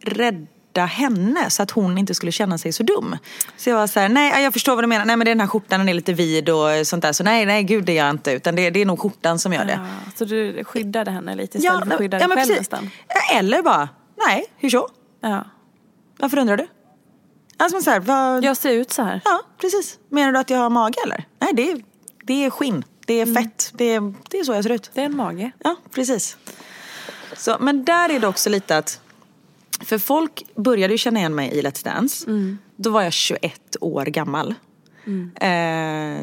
rädda 0.00 0.84
henne 0.84 1.50
så 1.50 1.62
att 1.62 1.70
hon 1.70 1.98
inte 1.98 2.14
skulle 2.14 2.32
känna 2.32 2.58
sig 2.58 2.72
så 2.72 2.82
dum. 2.82 3.16
Så 3.56 3.70
jag 3.70 3.76
var 3.76 3.86
så 3.86 4.00
här, 4.00 4.08
nej 4.08 4.42
jag 4.42 4.52
förstår 4.52 4.74
vad 4.74 4.84
du 4.84 4.88
menar, 4.88 5.04
nej 5.04 5.16
men 5.16 5.24
det 5.24 5.30
är 5.30 5.34
den 5.34 5.40
här 5.40 5.46
skjortan, 5.46 5.80
den 5.80 5.88
är 5.88 5.94
lite 5.94 6.12
vid 6.12 6.48
och 6.48 6.86
sånt 6.86 7.02
där. 7.02 7.12
Så 7.12 7.24
nej, 7.24 7.46
nej 7.46 7.62
gud 7.62 7.84
det 7.84 7.92
gör 7.92 8.04
jag 8.04 8.14
inte, 8.14 8.32
utan 8.32 8.56
det, 8.56 8.70
det 8.70 8.80
är 8.80 8.86
nog 8.86 9.00
skjortan 9.00 9.38
som 9.38 9.52
gör 9.52 9.64
det. 9.64 9.72
Ja, 9.72 10.12
så 10.14 10.24
du 10.24 10.64
skyddade 10.64 11.10
henne 11.10 11.34
lite 11.34 11.58
istället 11.58 11.84
för 11.84 11.92
att 11.92 11.98
skydda 11.98 12.18
dig 12.18 12.28
men 12.28 12.36
själv 12.36 12.48
precis. 12.48 12.58
nästan? 12.58 12.90
Eller 13.34 13.62
bara, 13.62 13.88
nej, 14.26 14.44
hur 14.56 14.70
så? 14.70 14.88
Ja. 15.20 15.44
Varför 16.18 16.38
undrar 16.38 16.56
du? 16.56 16.66
Alltså 17.62 17.80
så 17.80 17.90
här, 17.90 18.00
vad... 18.00 18.44
Jag 18.44 18.56
ser 18.56 18.72
ut 18.72 18.92
så 18.92 19.02
här. 19.02 19.20
Ja, 19.24 19.40
precis. 19.58 19.98
Menar 20.08 20.32
du 20.32 20.38
att 20.38 20.50
jag 20.50 20.58
har 20.58 20.70
mage 20.70 20.98
eller? 21.04 21.24
Nej, 21.38 21.52
det 21.54 21.70
är, 21.70 21.82
det 22.24 22.44
är 22.44 22.50
skinn. 22.50 22.84
Det 23.06 23.14
är 23.14 23.34
fett. 23.34 23.72
Det 23.74 23.84
är, 23.84 24.14
det 24.30 24.38
är 24.38 24.44
så 24.44 24.52
jag 24.52 24.62
ser 24.62 24.72
ut. 24.72 24.90
Det 24.94 25.00
är 25.00 25.04
en 25.04 25.16
mage. 25.16 25.50
Ja, 25.58 25.76
precis. 25.90 26.36
Så, 27.36 27.56
men 27.60 27.84
där 27.84 28.08
är 28.08 28.20
det 28.20 28.26
också 28.26 28.50
lite 28.50 28.78
att 28.78 29.00
för 29.80 29.98
folk 29.98 30.44
började 30.56 30.94
ju 30.94 30.98
känna 30.98 31.18
igen 31.18 31.34
mig 31.34 31.50
i 31.50 31.62
Let's 31.62 31.84
Dance. 31.84 32.30
Då 32.76 32.90
var 32.90 33.02
jag 33.02 33.12
21 33.12 33.76
år 33.80 34.04
gammal. 34.04 34.54
Eh, 35.34 36.22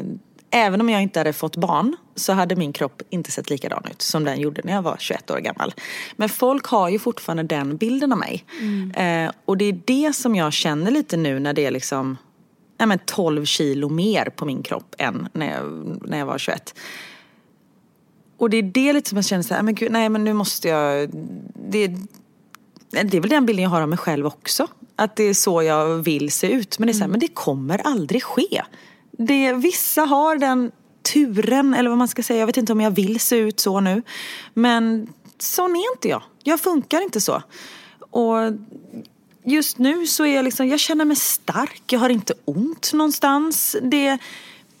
även 0.50 0.80
om 0.80 0.88
jag 0.88 1.02
inte 1.02 1.20
hade 1.20 1.32
fått 1.32 1.56
barn 1.56 1.96
så 2.14 2.32
hade 2.32 2.56
min 2.56 2.72
kropp 2.72 3.02
inte 3.10 3.30
sett 3.30 3.50
likadan 3.50 3.82
ut 3.90 4.02
som 4.02 4.24
den 4.24 4.40
gjorde 4.40 4.62
när 4.64 4.72
jag 4.72 4.82
var 4.82 4.96
21 4.98 5.30
år 5.30 5.38
gammal. 5.38 5.74
Men 6.16 6.28
folk 6.28 6.66
har 6.66 6.88
ju 6.88 6.98
fortfarande 6.98 7.42
den 7.42 7.76
bilden 7.76 8.12
av 8.12 8.18
mig. 8.18 8.44
Eh, 8.94 9.30
och 9.44 9.56
det 9.56 9.64
är 9.64 9.80
det 9.84 10.12
som 10.16 10.36
jag 10.36 10.52
känner 10.52 10.90
lite 10.90 11.16
nu 11.16 11.38
när 11.38 11.52
det 11.52 11.66
är 11.66 11.70
liksom 11.70 12.16
nej 12.78 12.86
men 12.86 12.98
12 13.04 13.44
kilo 13.44 13.88
mer 13.88 14.24
på 14.24 14.44
min 14.44 14.62
kropp 14.62 14.94
än 14.98 15.28
när 15.32 15.52
jag, 15.52 15.98
när 16.04 16.18
jag 16.18 16.26
var 16.26 16.38
21. 16.38 16.74
Och 18.36 18.50
det 18.50 18.56
är 18.56 18.62
det 18.62 18.92
lite 18.92 19.08
som 19.08 19.16
jag 19.16 19.24
känner 19.24 19.42
så 19.42 19.54
här, 19.54 19.62
men 19.62 19.74
gud, 19.74 19.92
nej 19.92 20.08
men 20.08 20.24
nu 20.24 20.32
måste 20.32 20.68
jag, 20.68 21.10
det, 21.70 21.86
det 22.90 23.16
är 23.16 23.20
väl 23.20 23.30
den 23.30 23.46
bilden 23.46 23.62
jag 23.62 23.70
har 23.70 23.82
av 23.82 23.88
mig 23.88 23.98
själv 23.98 24.26
också. 24.26 24.66
Att 24.96 25.16
det 25.16 25.24
är 25.24 25.34
så 25.34 25.62
jag 25.62 25.96
vill 25.96 26.30
se 26.30 26.52
ut. 26.52 26.78
Men 26.78 26.86
det 26.86 26.92
är 26.92 26.94
så 26.94 27.00
här, 27.00 27.08
men 27.08 27.20
det 27.20 27.28
kommer 27.28 27.78
aldrig 27.78 28.22
ske. 28.22 28.62
Det, 29.26 29.52
vissa 29.52 30.02
har 30.02 30.36
den 30.36 30.72
turen, 31.12 31.74
eller 31.74 31.88
vad 31.88 31.98
man 31.98 32.08
ska 32.08 32.22
säga, 32.22 32.40
jag 32.40 32.46
vet 32.46 32.56
inte 32.56 32.72
om 32.72 32.80
jag 32.80 32.90
vill 32.90 33.20
se 33.20 33.36
ut 33.36 33.60
så 33.60 33.80
nu. 33.80 34.02
Men 34.54 35.12
sån 35.38 35.76
är 35.76 35.94
inte 35.94 36.08
jag. 36.08 36.22
Jag 36.42 36.60
funkar 36.60 37.02
inte 37.02 37.20
så. 37.20 37.42
Och 37.98 38.36
just 39.44 39.78
nu 39.78 40.06
så 40.06 40.24
är 40.24 40.36
jag 40.36 40.44
liksom, 40.44 40.68
jag 40.68 40.80
känner 40.80 41.04
mig 41.04 41.16
stark, 41.16 41.82
jag 41.86 42.00
har 42.00 42.10
inte 42.10 42.34
ont 42.44 42.92
någonstans. 42.92 43.76
Det, 43.82 44.18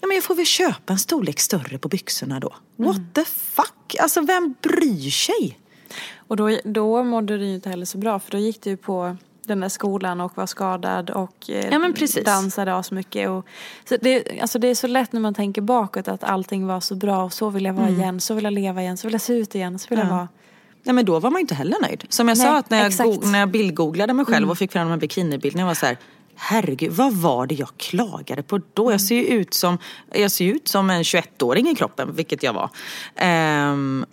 ja 0.00 0.06
men 0.06 0.14
jag 0.14 0.24
får 0.24 0.34
väl 0.34 0.46
köpa 0.46 0.92
en 0.92 0.98
storlek 0.98 1.40
större 1.40 1.78
på 1.78 1.88
byxorna 1.88 2.40
då. 2.40 2.54
What 2.76 3.14
the 3.14 3.24
fuck? 3.24 3.96
Alltså 4.00 4.20
vem 4.20 4.54
bryr 4.62 5.10
sig? 5.10 5.58
Och 6.16 6.36
då, 6.36 6.58
då 6.64 7.04
mådde 7.04 7.38
du 7.38 7.46
ju 7.46 7.54
inte 7.54 7.68
heller 7.68 7.86
så 7.86 7.98
bra 7.98 8.20
för 8.20 8.30
då 8.30 8.38
gick 8.38 8.62
du 8.62 8.76
på 8.76 9.16
den 9.50 9.60
där 9.60 9.68
skolan 9.68 10.20
och 10.20 10.36
var 10.36 10.46
skadad 10.46 11.10
och 11.10 11.34
eh, 11.50 11.68
Ja, 11.72 11.78
men 11.78 11.92
precis. 11.94 12.24
dansade 12.24 12.74
asmycket. 12.74 13.28
Och, 13.28 13.46
så 13.88 13.96
det, 14.00 14.40
alltså 14.40 14.58
det 14.58 14.68
är 14.68 14.74
så 14.74 14.86
lätt 14.86 15.12
när 15.12 15.20
man 15.20 15.34
tänker 15.34 15.62
bakåt 15.62 16.08
att 16.08 16.24
allting 16.24 16.66
var 16.66 16.80
så 16.80 16.94
bra 16.94 17.24
och 17.24 17.32
så 17.32 17.50
vill 17.50 17.64
jag 17.64 17.72
vara 17.74 17.88
igen, 17.88 18.20
så 18.20 18.34
vill 18.34 18.44
jag 18.44 18.52
leva 18.52 18.82
igen, 18.82 18.96
så 18.96 19.06
vill 19.06 19.14
jag 19.14 19.20
se 19.20 19.32
ut 19.34 19.54
igen, 19.54 19.78
så 19.78 19.86
vill 19.88 19.98
jag 19.98 20.04
Mm. 20.06 20.12
Ja. 20.16 20.18
vara. 20.18 20.28
Nej 20.82 20.94
men 20.94 21.04
då 21.04 21.18
var 21.18 21.30
man 21.30 21.40
inte 21.40 21.54
heller 21.54 21.76
nöjd. 21.82 22.04
Som 22.08 22.28
jag 22.28 22.38
Nej, 22.38 22.46
sa, 22.46 22.58
att 22.58 22.70
när 22.70 22.82
jag. 22.82 22.92
Mm. 23.00 23.06
go- 23.20 23.26
när 23.26 23.38
jag 23.38 23.48
bildgooglade 23.50 24.12
mig 24.12 24.24
själv 24.24 24.50
och 24.50 24.58
fick 24.58 24.72
fram 24.72 24.86
de 24.86 24.90
här 24.90 24.98
bikinibilderna, 24.98 25.60
jag 25.62 25.66
var 25.66 25.74
så 25.74 25.86
här, 25.86 25.96
herregud, 26.36 26.92
vad 26.92 27.12
var 27.14 27.46
det 27.46 27.54
jag 27.54 27.68
klagade 27.76 28.42
på 28.42 28.60
då? 28.74 28.82
Mm. 28.82 28.92
Jag 28.92 29.00
ser 29.00 29.14
ju 29.14 29.24
ut 29.26 29.54
som, 29.54 29.78
jag 30.12 30.30
ser 30.30 30.44
ut 30.44 30.68
som 30.68 30.90
en 30.90 31.02
21-åring 31.02 31.68
i 31.68 31.74
kroppen, 31.74 32.14
vilket 32.14 32.42
jag 32.42 32.52
var. 32.52 32.70
Ehm, 33.16 34.04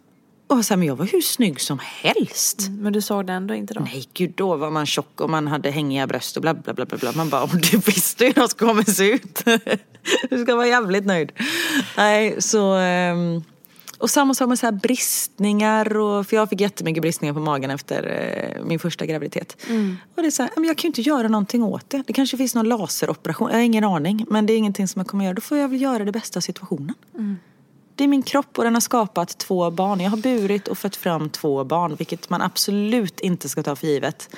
och 0.48 0.66
så 0.66 0.74
här, 0.74 0.78
men 0.78 0.88
jag 0.88 0.96
var 0.96 1.06
hur 1.06 1.22
snygg 1.22 1.62
som 1.62 1.80
helst. 1.84 2.68
Men 2.70 2.94
du 2.94 3.02
såg 3.02 3.26
det 3.28 3.34
ändå 3.34 3.54
inte 3.54 3.74
då? 3.74 3.80
Nej 3.80 4.08
gud, 4.14 4.34
då 4.36 4.56
var 4.56 4.72
man 4.72 4.86
tjock 4.86 5.22
och 5.22 5.30
man 5.30 5.48
hade 5.48 5.72
hängiga 5.72 6.08
bröst 6.08 6.36
och 6.36 6.42
bla 6.42 6.54
bla 6.54 6.74
bla 6.74 6.86
bla. 6.86 7.12
Man 7.16 7.30
bara, 7.30 7.46
du 7.72 7.78
visste 7.78 8.26
hur 8.26 8.34
jag 8.36 8.50
kommer 8.50 8.84
se 8.84 9.12
ut. 9.12 9.44
du 10.30 10.44
ska 10.44 10.56
vara 10.56 10.68
jävligt 10.68 11.06
nöjd. 11.06 11.32
Nej, 11.98 12.42
så... 12.42 12.74
ehm, 12.74 13.44
Och 14.00 14.10
samma 14.10 14.34
sak 14.34 14.50
med 14.50 14.60
så 14.60 14.66
här 14.66 14.72
bristningar. 14.74 15.98
Och, 15.98 16.28
för 16.28 16.36
jag 16.36 16.50
fick 16.50 16.62
jättemycket 16.62 17.02
bristningar 17.02 17.34
på 17.34 17.40
magen 17.40 17.72
efter 17.72 18.04
eh, 18.58 18.66
min 18.66 18.80
första 18.80 19.06
graviditet. 19.06 19.58
Och 20.16 20.22
det 20.22 20.28
är 20.28 20.32
så 20.32 20.44
här, 20.44 20.52
men 20.56 20.64
jag 20.64 20.78
kan 20.78 20.84
ju 20.84 20.88
inte 20.88 21.02
göra 21.02 21.28
någonting 21.28 21.64
åt 21.64 21.90
det. 21.90 22.04
Det 22.08 22.14
kanske 22.14 22.38
finns 22.38 22.56
någon 22.56 22.70
laseroperation, 22.70 23.50
jag 23.50 23.58
har 23.58 23.64
ingen 23.64 23.84
aning. 23.84 24.26
Men 24.30 24.46
det 24.46 24.54
är 24.54 24.58
ingenting 24.58 24.88
som 24.88 25.00
jag 25.00 25.08
kommer 25.08 25.26
göra. 25.26 25.34
Då 25.34 25.42
får 25.42 25.58
jag 25.58 25.68
väl 25.70 25.82
göra 25.82 26.06
det 26.06 26.12
bästa 26.12 26.40
av 26.40 26.42
situationen. 26.42 26.94
Det 27.98 28.04
är 28.04 28.08
min 28.08 28.24
kropp 28.24 28.58
och 28.58 28.64
den 28.64 28.74
har 28.74 28.82
skapat 28.82 29.38
två 29.38 29.72
barn. 29.72 30.00
Jag 30.00 30.10
har 30.10 30.18
burit 30.18 30.68
och 30.68 30.78
fött 30.78 30.96
fram 30.96 31.30
två 31.30 31.64
barn, 31.64 31.96
vilket 31.96 32.30
man 32.30 32.42
absolut 32.42 33.20
inte 33.20 33.50
ska 33.50 33.64
ta 33.64 33.76
för 33.76 33.88
givet. 33.88 34.30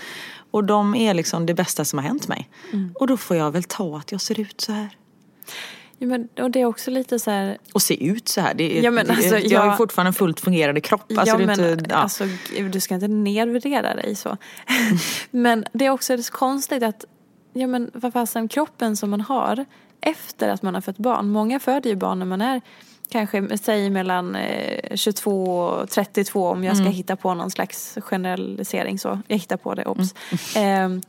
Och 0.51 0.63
de 0.63 0.95
är 0.95 1.13
liksom 1.13 1.45
det 1.45 1.53
bästa 1.53 1.85
som 1.85 1.99
har 1.99 2.03
hänt 2.03 2.27
mig. 2.27 2.49
Och 2.95 3.07
då 3.07 3.17
får 3.17 3.37
jag 3.37 3.51
väl 3.51 3.63
ta 3.63 3.97
att 3.97 4.11
jag 4.11 4.21
ser 4.21 4.39
ut 4.39 4.61
så 4.61 4.71
här. 4.71 4.89
Ja, 5.97 6.07
men, 6.07 6.27
och 6.39 6.51
det 6.51 6.61
är 6.61 6.65
också 6.65 6.91
lite 6.91 7.19
så 7.19 7.31
här, 7.31 7.57
Och 7.73 7.81
se 7.81 8.05
ut 8.05 8.27
så 8.27 8.41
här. 8.41 8.53
Det 8.53 8.79
är, 8.79 8.83
Ja, 8.83 8.91
men 8.91 9.05
det, 9.05 9.11
alltså, 9.11 9.37
jag 9.37 9.59
har 9.59 9.65
ju 9.65 9.69
jag- 9.71 9.77
fortfarande 9.77 10.09
en 10.09 10.13
fullt 10.13 10.39
fungerande 10.39 10.81
kropp. 10.81 11.11
Alltså, 11.17 11.25
ja, 11.25 11.37
det 11.37 11.45
men, 11.45 11.71
inte, 11.71 11.85
ja. 11.89 11.95
alltså, 11.95 12.23
du 12.71 12.79
ska 12.79 12.95
inte 12.95 13.07
nedvärdera 13.07 13.95
dig 13.95 14.15
så. 14.15 14.37
men 15.31 15.65
det 15.73 15.85
är 15.85 15.89
också 15.89 16.23
så 16.23 16.31
konstigt 16.31 16.83
att, 16.83 17.05
ja 17.53 17.67
men 17.67 17.91
vad 17.93 18.13
fasen, 18.13 18.47
kroppen 18.47 18.97
som 18.97 19.09
man 19.09 19.21
har 19.21 19.65
efter 20.01 20.49
att 20.49 20.61
man 20.61 20.73
har 20.73 20.81
fött 20.81 20.97
barn. 20.97 21.29
Många 21.29 21.59
föder 21.59 21.89
ju 21.89 21.95
barn 21.95 22.19
när 22.19 22.25
man 22.25 22.41
är 22.41 22.61
kanske, 23.09 23.57
säg 23.57 23.89
mellan 23.89 24.35
eh, 24.35 24.95
22 24.95 25.43
och 25.55 25.89
32 25.89 26.47
om 26.47 26.63
jag 26.63 26.75
ska 26.75 26.81
Mm. 26.81 26.93
hitta 26.93 27.15
på 27.15 27.33
någon 27.33 27.51
slags 27.51 27.97
generalisering 28.01 28.99
så. 28.99 29.19
Jag 29.27 29.37
hittar 29.37 29.57
på 29.57 29.73
det, 29.75 29.85
obs. 29.85 30.15
Mm. 30.55 30.85
Ehm, 30.85 31.01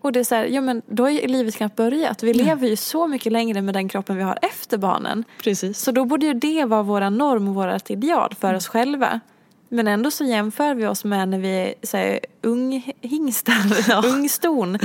och 0.00 0.12
det 0.12 0.20
är 0.20 0.24
så 0.24 0.34
här, 0.34 0.44
ja 0.44 0.60
men 0.60 0.82
då 0.86 1.10
är 1.10 1.28
livet 1.28 1.54
knappt 1.56 1.76
börjat. 1.76 2.22
Vi 2.22 2.34
lever 2.34 2.68
ju 2.68 2.76
så 2.76 3.06
mycket 3.06 3.32
längre 3.32 3.62
med 3.62 3.74
den 3.74 3.88
kroppen 3.88 4.16
vi 4.16 4.22
har 4.22 4.38
efter 4.42 4.78
barnen. 4.78 5.24
Precis. 5.42 5.78
Så 5.78 5.90
då 5.92 6.04
borde 6.04 6.26
ju 6.26 6.34
det 6.34 6.64
vara 6.64 6.82
våra 6.82 7.10
norm 7.10 7.48
och 7.48 7.54
vårt 7.54 7.90
ideal 7.90 8.26
Mm. 8.30 8.36
för 8.40 8.54
oss 8.54 8.66
själva. 8.68 9.20
Men 9.68 9.88
ändå 9.88 10.10
så 10.10 10.24
jämför 10.24 10.74
vi 10.74 10.86
oss 10.86 11.04
med 11.04 11.28
när 11.28 11.38
vi 11.38 11.74
är 11.92 12.20
unghingstar, 12.42 14.04
ungston. 14.06 14.78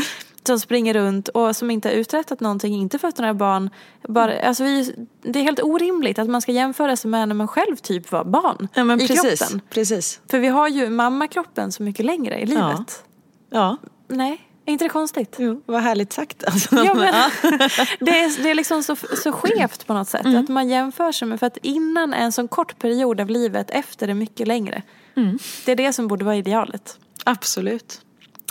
Som 0.43 0.59
springer 0.59 0.93
runt 0.93 1.27
och 1.27 1.55
som 1.55 1.71
inte 1.71 1.89
har 1.89 1.93
uträttat 1.93 2.39
någonting, 2.39 2.73
inte 2.73 2.99
fött 2.99 3.17
några 3.17 3.33
barn. 3.33 3.69
Bara, 4.07 4.41
alltså 4.41 4.63
vi, 4.63 4.95
det 5.21 5.39
är 5.39 5.43
helt 5.43 5.63
orimligt 5.63 6.19
att 6.19 6.29
man 6.29 6.41
ska 6.41 6.51
jämföra 6.51 6.95
sig 6.95 7.11
med 7.11 7.27
när 7.27 7.35
man 7.35 7.47
själv 7.47 7.75
typ 7.75 8.11
var 8.11 8.23
barn 8.23 8.67
Ja 8.73 8.83
men 8.83 9.01
i 9.01 9.07
precis. 9.07 9.39
kroppen. 9.39 9.61
precis. 9.69 10.21
För 10.31 10.39
vi 10.39 10.47
har 10.47 10.67
ju 10.67 10.89
mammakroppen 10.89 11.71
så 11.71 11.83
mycket 11.83 12.05
längre 12.05 12.39
i 12.39 12.45
livet. 12.45 13.03
Ja. 13.49 13.77
Nej, 14.07 14.49
är 14.69 14.71
inte 14.71 14.85
det 14.85 14.89
konstigt? 14.89 15.35
Jo, 15.39 15.61
vad 15.65 15.81
härligt 15.81 16.13
sagt. 16.13 16.43
Alltså, 16.43 16.75
Ja, 16.75 16.93
men, 16.93 17.13
det, 17.99 18.19
är, 18.19 18.43
det 18.43 18.49
är 18.49 18.55
liksom 18.55 18.83
så, 18.83 18.95
så 18.95 19.31
skevt 19.31 19.87
på 19.87 19.93
något 19.93 20.07
sätt. 20.07 20.25
Mm. 20.25 20.43
Att 20.43 20.49
man 20.49 20.69
jämför 20.69 21.11
sig 21.11 21.27
med, 21.27 21.39
för 21.39 21.47
att 21.47 21.57
innan 21.57 22.13
är 22.13 22.23
en 22.23 22.31
sån 22.31 22.47
kort 22.47 22.79
period 22.79 23.21
av 23.21 23.29
livet, 23.29 23.69
efter 23.69 24.07
är 24.07 24.13
mycket 24.13 24.47
längre. 24.47 24.81
Mm. 25.15 25.39
Det 25.65 25.71
är 25.71 25.75
det 25.75 25.93
som 25.93 26.07
borde 26.07 26.25
vara 26.25 26.35
idealet. 26.35 26.99
Absolut. 27.23 28.01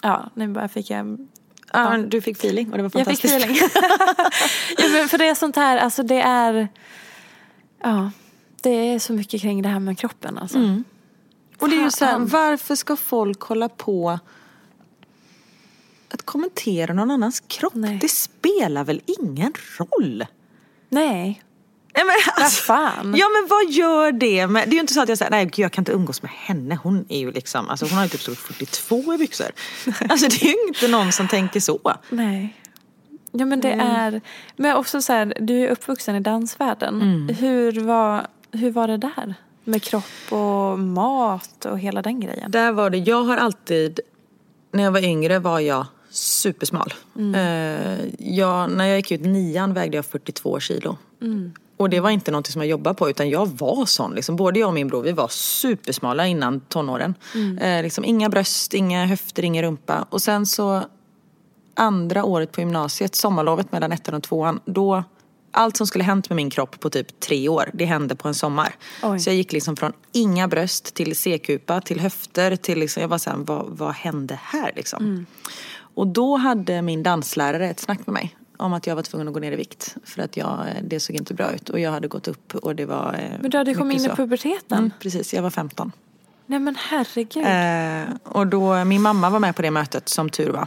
Ja, 0.02 0.30
nu 0.34 0.48
bara 0.48 0.68
fick 0.68 0.90
jag... 0.90 1.28
Ja, 1.72 1.90
men 1.90 2.08
Du 2.08 2.20
fick 2.20 2.36
feeling 2.36 2.70
och 2.72 2.76
det 2.76 2.82
var 2.82 2.90
Jag 2.94 3.06
fick 3.06 3.20
fantastiskt. 3.20 3.34
feeling. 3.34 3.56
ja, 4.78 4.88
men 4.92 5.08
för 5.08 5.18
det 5.18 5.28
är 5.28 5.34
sånt 5.34 5.56
här, 5.56 5.76
alltså 5.78 6.02
det 6.02 6.20
är... 6.20 6.68
Ja, 7.82 8.10
det 8.62 8.70
är 8.70 8.98
så 8.98 9.12
mycket 9.12 9.40
kring 9.40 9.62
det 9.62 9.68
här 9.68 9.80
med 9.80 9.98
kroppen 9.98 10.38
alltså. 10.38 10.58
Mm. 10.58 10.84
Och 11.58 11.68
det 11.68 11.76
är 11.76 11.82
ju 11.82 11.90
så 11.90 12.04
här, 12.04 12.18
varför 12.18 12.74
ska 12.74 12.96
folk 12.96 13.40
hålla 13.40 13.68
på 13.68 14.18
att 16.10 16.22
kommentera 16.22 16.94
någon 16.94 17.10
annans 17.10 17.40
kropp? 17.46 17.74
Nej. 17.74 17.98
Det 18.00 18.08
spelar 18.08 18.84
väl 18.84 19.00
ingen 19.20 19.52
roll? 19.78 20.26
Nej, 20.88 21.42
Nej, 21.98 22.06
men 22.06 22.16
vad 22.36 22.44
alltså, 22.44 22.62
fan. 22.62 23.14
Ja 23.16 23.26
men 23.28 23.48
vad 23.48 23.70
gör 23.70 24.12
det 24.12 24.46
med, 24.46 24.68
det 24.68 24.70
är 24.70 24.74
ju 24.74 24.80
inte 24.80 24.92
så 24.92 25.02
att 25.02 25.08
jag 25.08 25.18
säger 25.18 25.30
nej 25.30 25.44
gud, 25.44 25.58
jag 25.58 25.72
kan 25.72 25.82
inte 25.82 25.92
umgås 25.92 26.22
med 26.22 26.30
henne, 26.30 26.78
hon 26.82 27.04
är 27.08 27.18
ju 27.18 27.32
liksom, 27.32 27.68
alltså 27.68 27.86
hon 27.86 27.92
har 27.92 28.02
ju 28.02 28.08
typ 28.08 28.20
storlek 28.20 28.40
42 28.40 29.14
i 29.14 29.18
byxor. 29.18 29.46
Alltså 30.08 30.28
det 30.28 30.42
är 30.42 30.46
ju 30.46 30.68
inte 30.68 30.88
någon 30.88 31.12
som 31.12 31.28
tänker 31.28 31.60
så. 31.60 31.94
Nej. 32.08 32.54
Ja 33.32 33.44
men 33.44 33.60
det 33.60 33.72
är, 33.72 34.20
men 34.56 34.76
också 34.76 35.02
så 35.02 35.12
här, 35.12 35.34
du 35.40 35.64
är 35.64 35.68
uppvuxen 35.68 36.16
i 36.16 36.20
dansvärlden. 36.20 37.02
Mm. 37.02 37.36
Hur, 37.36 37.80
var, 37.80 38.26
hur 38.52 38.70
var 38.70 38.88
det 38.88 38.96
där? 38.96 39.34
Med 39.64 39.82
kropp 39.82 40.32
och 40.32 40.78
mat 40.78 41.64
och 41.64 41.78
hela 41.78 42.02
den 42.02 42.20
grejen. 42.20 42.50
Där 42.50 42.72
var 42.72 42.90
det, 42.90 42.98
jag 42.98 43.24
har 43.24 43.36
alltid, 43.36 44.00
när 44.72 44.82
jag 44.82 44.90
var 44.90 45.04
yngre 45.04 45.38
var 45.38 45.60
jag 45.60 45.86
supersmal. 46.10 46.94
Eh, 47.34 47.98
jag, 48.18 48.70
när 48.70 48.86
jag 48.86 48.96
gick 48.96 49.10
ut 49.10 49.20
nian 49.20 49.74
vägde 49.74 49.96
jag 49.96 50.06
42 50.06 50.60
kilo. 50.60 50.96
Och 51.78 51.90
det 51.90 52.00
var 52.00 52.10
inte 52.10 52.30
något 52.30 52.46
som 52.46 52.60
jag 52.60 52.68
jobbade 52.68 52.94
på 52.94 53.10
utan 53.10 53.30
jag 53.30 53.46
var 53.46 53.86
sån. 53.86 54.14
Liksom. 54.14 54.36
Både 54.36 54.60
jag 54.60 54.66
och 54.66 54.74
min 54.74 54.88
bror 54.88 55.02
vi 55.02 55.12
var 55.12 55.28
supersmala 55.28 56.26
innan 56.26 56.60
tonåren. 56.60 57.14
Eh, 57.60 57.82
liksom, 57.82 58.04
inga 58.04 58.28
bröst, 58.28 58.74
inga 58.74 59.06
höfter, 59.06 59.44
ingen 59.44 59.64
rumpa. 59.64 60.06
Och 60.10 60.22
sen 60.22 60.46
så 60.46 60.82
andra 61.74 62.24
året 62.24 62.52
på 62.52 62.60
gymnasiet, 62.60 63.14
sommarlovet 63.14 63.72
mellan 63.72 63.92
ettan 63.92 64.14
och 64.14 64.22
tvåan, 64.22 64.60
då 64.64 65.04
allt 65.50 65.76
som 65.76 65.86
skulle 65.86 66.04
hänt 66.04 66.30
med 66.30 66.36
min 66.36 66.50
kropp 66.50 66.80
på 66.80 66.90
typ 66.90 67.20
tre 67.20 67.48
år, 67.48 67.70
det 67.74 67.84
hände 67.84 68.16
på 68.16 68.28
en 68.28 68.34
sommar. 68.34 68.74
Oj. 69.02 69.20
Så 69.20 69.30
jag 69.30 69.36
gick 69.36 69.52
liksom 69.52 69.76
från 69.76 69.92
inga 70.12 70.48
bröst 70.48 70.94
till 70.94 71.16
C-kupa, 71.16 71.80
till 71.80 72.00
höfter, 72.00 72.56
till 72.56 72.78
liksom, 72.78 73.00
jag 73.00 73.08
var 73.08 73.18
såhär, 73.18 73.36
vad, 73.36 73.66
vad 73.68 73.94
hände 73.94 74.40
här 74.42 74.72
liksom? 74.76 75.26
Och 75.94 76.06
då 76.06 76.36
hade 76.36 76.82
min 76.82 77.02
danslärare 77.02 77.70
ett 77.70 77.80
snack 77.80 78.06
med 78.06 78.14
mig 78.14 78.36
om 78.58 78.72
att 78.72 78.86
jag 78.86 78.96
var 78.96 79.02
tvungen 79.02 79.28
att 79.28 79.34
gå 79.34 79.40
ner 79.40 79.52
i 79.52 79.56
vikt. 79.56 79.96
För 80.04 80.22
att 80.22 80.36
jag, 80.36 80.66
det 80.82 81.00
såg 81.00 81.16
inte 81.16 81.34
bra 81.34 81.52
ut 81.52 81.68
och 81.68 81.80
jag 81.80 81.90
hade 81.90 82.08
gått 82.08 82.28
upp 82.28 82.54
och 82.54 82.76
det 82.76 82.86
var 82.86 83.14
eh, 83.14 83.40
Men 83.40 83.50
du 83.50 83.58
hade 83.58 83.74
kommit 83.74 84.00
in 84.00 84.10
i 84.10 84.14
puberteten? 84.14 84.78
Mm, 84.78 84.90
precis, 85.00 85.34
jag 85.34 85.42
var 85.42 85.50
15. 85.50 85.92
Nej 86.46 86.58
men 86.58 86.76
herregud. 86.78 87.44
Eh, 87.46 88.16
och 88.24 88.46
då, 88.46 88.84
min 88.84 89.02
mamma 89.02 89.30
var 89.30 89.38
med 89.38 89.56
på 89.56 89.62
det 89.62 89.70
mötet 89.70 90.08
som 90.08 90.30
tur 90.30 90.50
var. 90.50 90.66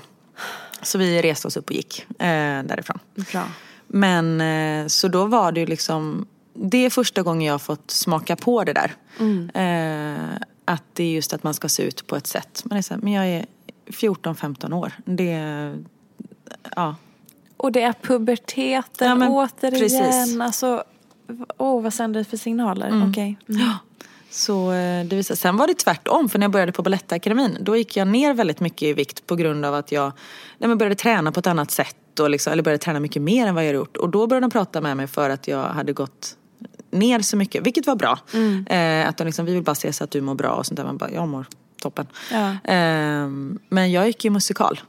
Så 0.82 0.98
vi 0.98 1.22
reste 1.22 1.48
oss 1.48 1.58
upp 1.58 1.70
och 1.70 1.76
gick 1.76 2.06
eh, 2.10 2.64
därifrån. 2.64 3.00
Bra. 3.32 3.44
Men 3.88 4.42
eh, 4.42 4.88
så 4.88 5.08
då 5.08 5.26
var 5.26 5.52
det 5.52 5.60
ju 5.60 5.66
liksom, 5.66 6.28
det 6.54 6.86
är 6.86 6.89
första 6.89 7.24
gången 7.24 7.42
jag 7.48 7.54
har 7.54 7.60
fått 7.60 7.92
smaka 7.92 8.36
på 8.36 8.64
det 8.64 8.74
där. 8.74 8.96
Eh, 9.54 10.42
att 10.66 10.84
det 10.94 11.04
är 11.04 11.12
just 11.12 11.34
att 11.34 11.44
man 11.44 11.54
ska 11.54 11.70
se 11.70 11.84
ut 11.84 12.08
på 12.08 12.16
ett 12.16 12.28
sätt. 12.28 12.62
Man 12.66 12.78
är 12.78 12.82
så 12.82 12.94
här, 12.94 13.02
men 13.02 13.14
jag 13.14 13.28
är 13.28 13.46
14-15 13.86 14.74
år. 14.74 14.92
Det, 15.06 15.34
ja. 16.76 16.96
Och 17.62 17.72
det 17.72 17.82
är 17.82 17.93
puberteten 17.93 19.07
Ja, 19.07 19.16
men 19.16 19.28
återigen. 19.28 19.80
precis. 19.80 20.39
Alltså, 20.39 20.84
åh 21.57 21.82
vad 21.82 21.93
sänder 21.93 22.20
det 22.20 22.26
för 22.26 22.38
signaler? 22.38 23.07
Okej. 23.09 23.38
Mm. 23.49 23.70
Så 24.30 24.72
eh, 24.72 25.05
det 25.05 25.16
visade, 25.16 25.38
sen 25.38 25.57
var 25.57 25.68
det 25.68 25.74
tvärtom, 25.74 26.30
för 26.30 26.39
när 26.39 26.43
jag 26.43 26.51
började 26.51 26.72
på 26.72 26.82
Balettakademin 26.82 27.57
då 27.62 27.76
gick 27.78 27.97
jag 27.97 28.07
ner 28.07 28.34
väldigt 28.34 28.59
mycket 28.59 28.82
i 28.82 28.93
vikt 28.93 29.28
på 29.28 29.36
grund 29.36 29.66
av 29.66 29.74
att 29.74 29.91
jag 29.91 30.12
nej, 30.57 30.76
började 30.76 30.95
träna 30.95 31.32
på 31.32 31.39
ett 31.39 31.47
annat 31.47 31.72
sätt. 31.72 32.20
Och 32.20 32.30
liksom, 32.30 32.53
eller 32.53 32.64
började 32.64 32.84
träna 32.84 32.99
mycket 32.99 33.22
mer 33.22 33.47
än 33.47 33.55
vad 33.55 33.66
jag 33.66 33.74
gjort. 33.74 33.97
Och 33.97 34.09
då 34.09 34.28
började 34.28 34.43
de 34.47 34.51
prata 34.51 34.82
med 34.82 34.97
mig 34.97 35.07
för 35.07 35.30
att 35.30 35.47
jag 35.47 35.64
hade 35.64 35.93
gått 35.93 36.38
ner 36.91 37.20
så 37.20 37.38
mycket, 37.38 37.66
vilket 37.66 37.88
var 37.88 37.95
bra. 37.95 38.20
Eh, 38.70 39.07
att 39.09 39.18
de 39.18 39.26
liksom, 39.26 39.45
vi 39.45 39.53
vill 39.53 39.64
bara 39.64 39.76
se 39.76 39.93
så 39.93 40.03
att 40.03 40.12
du 40.12 40.22
mår 40.22 40.36
bra 40.36 40.51
och 40.51 40.66
sånt 40.66 40.78
där. 40.78 40.86
Man 40.86 40.97
bara, 40.97 41.12
jag 41.12 41.28
mår 41.28 41.45
toppen. 41.82 42.07
Ja. 42.32 42.49
Eh, 42.74 43.28
men 43.70 43.91
jag 43.91 44.07
gick 44.07 44.26
ju 44.26 44.32
musikal. 44.32 44.82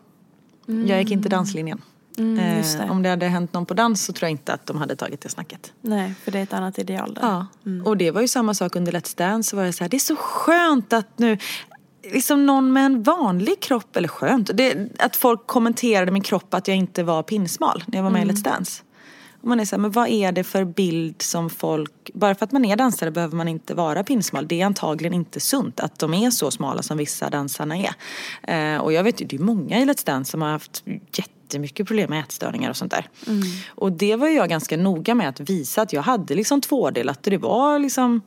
Jag 0.66 0.98
gick 1.02 1.10
inte 1.10 1.28
danslinjen. 1.28 1.82
Mm, 2.18 2.36
det. 2.36 2.82
Eh, 2.82 2.90
om 2.90 3.02
det 3.02 3.08
hade 3.08 3.26
hänt 3.26 3.52
någon 3.52 3.66
på 3.66 3.74
dans 3.74 4.04
så 4.04 4.12
tror 4.12 4.26
jag 4.26 4.30
inte 4.30 4.52
att 4.52 4.66
de 4.66 4.76
hade 4.76 4.96
tagit 4.96 5.20
det 5.20 5.28
snacket. 5.28 5.72
Nej, 5.80 6.14
för 6.24 6.32
det 6.32 6.38
är 6.38 6.42
ett 6.42 6.52
annat 6.52 6.78
ideal 6.78 7.14
där. 7.14 7.22
Ja, 7.22 7.46
och 7.84 7.96
det 7.96 8.10
var 8.10 8.20
ju 8.20 8.28
samma 8.28 8.54
sak 8.54 8.76
under 8.76 8.92
Let's 8.92 9.18
Dance. 9.18 9.50
Så 9.50 9.56
var 9.56 9.64
jag 9.64 9.74
så 9.74 9.84
här, 9.84 9.88
det 9.88 9.96
är 9.96 9.98
så 9.98 10.16
skönt 10.16 10.92
att 10.92 11.18
nu, 11.18 11.38
liksom 12.12 12.46
någon 12.46 12.72
med 12.72 12.86
en 12.86 13.02
vanlig 13.02 13.60
kropp, 13.60 13.96
eller 13.96 14.08
skönt, 14.08 14.50
det, 14.54 14.88
att 14.98 15.16
folk 15.16 15.46
kommenterade 15.46 16.12
min 16.12 16.22
kropp 16.22 16.54
att 16.54 16.68
jag 16.68 16.76
inte 16.76 17.02
var 17.02 17.22
pinsmal 17.22 17.84
när 17.86 17.98
jag 17.98 18.02
var 18.02 18.10
med 18.10 18.26
i 18.26 18.30
Let's 18.30 18.44
Dance. 18.44 18.82
Och 19.42 19.48
man 19.48 19.60
är 19.60 19.64
så 19.64 19.76
här, 19.76 19.80
men 19.80 19.90
vad 19.90 20.08
är 20.08 20.32
det 20.32 20.44
för 20.44 20.64
bild 20.64 21.22
som 21.22 21.50
folk, 21.50 22.10
bara 22.14 22.34
för 22.34 22.44
att 22.44 22.52
man 22.52 22.64
är 22.64 22.76
dansare 22.76 23.10
behöver 23.10 23.36
man 23.36 23.48
inte 23.48 23.74
vara 23.74 24.04
pinsmal. 24.04 24.48
Det 24.48 24.60
är 24.60 24.66
antagligen 24.66 25.14
inte 25.14 25.40
sunt 25.40 25.80
att 25.80 25.98
de 25.98 26.14
är 26.14 26.30
så 26.30 26.50
smala 26.50 26.82
som 26.82 26.96
vissa 26.96 27.30
dansarna 27.30 27.76
är. 27.76 27.94
Eh, 28.42 28.80
och 28.80 28.92
jag 28.92 29.04
vet 29.04 29.20
ju, 29.20 29.26
det 29.26 29.36
är 29.36 29.40
många 29.40 29.80
i 29.80 29.84
Let's 29.84 30.06
Dance 30.06 30.30
som 30.30 30.42
har 30.42 30.50
haft 30.50 30.84
jättemycket 31.52 31.86
problem 31.86 32.10
med 32.10 32.20
ätstörningar 32.20 32.70
och 32.70 32.76
sånt 32.76 32.90
där. 32.90 33.08
Och 33.68 33.92
det 33.92 34.16
var 34.16 34.28
jag 34.28 34.48
ganska 34.48 34.76
noga 34.76 35.14
med 35.14 35.28
att 35.28 35.40
visa 35.40 35.82
att 35.82 35.92
jag 35.92 36.02
hade 36.02 36.34
liksom 36.34 36.60
tvådelat. 36.60 37.22
Det 37.22 37.38
var 37.38 37.78
liksom 37.78 38.20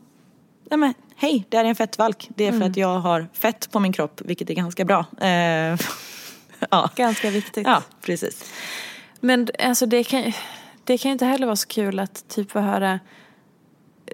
Nej 0.70 0.78
men 0.80 0.94
hej, 1.16 1.46
det 1.50 1.58
här 1.58 1.66
är 1.66 1.70
en 1.70 1.76
fettvalk. 1.76 2.30
Det 2.36 2.48
är 2.48 2.52
för 2.52 2.62
att 2.66 2.78
jag 2.78 3.00
har 3.00 3.28
fett 3.34 3.72
på 3.72 3.80
min 3.80 3.94
kropp, 3.94 4.22
vilket 4.26 4.50
är 4.50 4.54
ganska 4.54 4.86
bra. 4.86 5.06
Eh, 5.22 5.28
ja. 6.70 6.90
Ganska 6.96 7.30
viktigt. 7.30 7.68
ja, 7.68 7.84
precis. 8.02 8.52
Men 9.20 9.48
alltså 9.60 9.86
det 9.86 10.04
kan, 10.04 10.32
det 10.84 10.98
kan 10.98 11.10
ju 11.10 11.14
inte 11.14 11.26
heller 11.26 11.46
vara 11.46 11.56
så 11.56 11.68
kul 11.68 12.00
att 12.00 12.28
typ 12.28 12.52
få 12.52 12.60
höra 12.60 13.00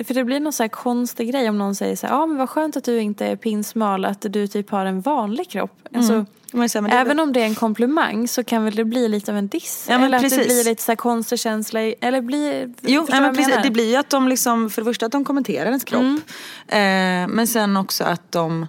för 0.04 0.14
det 0.14 0.24
blir 0.24 0.40
någon 0.40 0.54
så 0.54 0.64
här 0.64 0.68
konstig 0.68 1.32
grej 1.32 1.50
om 1.50 1.58
någon 1.58 1.76
säger 1.76 1.96
så 1.96 2.08
här, 2.08 2.14
ja 2.14 2.24
ah, 2.24 2.26
men 2.26 2.38
vad 2.38 2.50
skönt 2.50 2.78
att 2.78 2.84
du 2.84 3.02
inte 3.02 3.26
är 3.26 3.36
pinsmal, 3.36 4.06
att 4.06 4.26
du 4.30 4.48
typ 4.48 4.70
har 4.70 4.86
en 4.86 5.02
vanlig 5.02 5.50
kropp. 5.50 5.88
Alltså, 5.96 6.14
Mm. 6.14 6.26
Men 6.26 6.41
det- 6.52 6.90
Även 6.92 7.20
om 7.20 7.34
det 7.34 7.42
är 7.42 7.46
en 7.46 7.56
komplimang 7.56 8.28
så 8.28 8.44
kan 8.44 8.64
väl 8.64 8.76
det 8.76 8.86
bli 8.86 9.08
lite 9.10 9.32
av 9.32 9.38
en 9.38 9.48
diss. 9.48 9.86
Ja, 9.90 9.98
men 9.98 10.06
eller 10.08 10.18
att 10.18 10.24
det 10.24 10.30
precis. 10.30 10.48
blir 10.48 10.64
lite 10.64 10.84
så 10.84 10.96
konstig 10.96 11.40
känsla. 11.40 11.82
i- 11.84 11.96
Eller 12.02 12.22
blir, 12.22 12.74
Jo, 12.82 13.06
vad 13.10 13.22
men 13.22 13.36
precis, 13.36 13.56
det 13.64 13.72
blir 13.72 13.90
ju 13.90 13.96
att 13.96 14.10
de 14.10 14.28
liksom, 14.28 14.70
för 14.70 14.82
det 14.82 14.86
första 14.86 15.06
att 15.06 15.12
de 15.12 15.26
kommenterar 15.26 15.66
ens 15.66 15.84
kropp. 15.84 16.02
Mm. 16.02 16.22
Eh, 16.68 17.36
men 17.36 17.48
sen 17.48 17.78
också 17.78 18.04
att 18.04 18.32
de, 18.32 18.68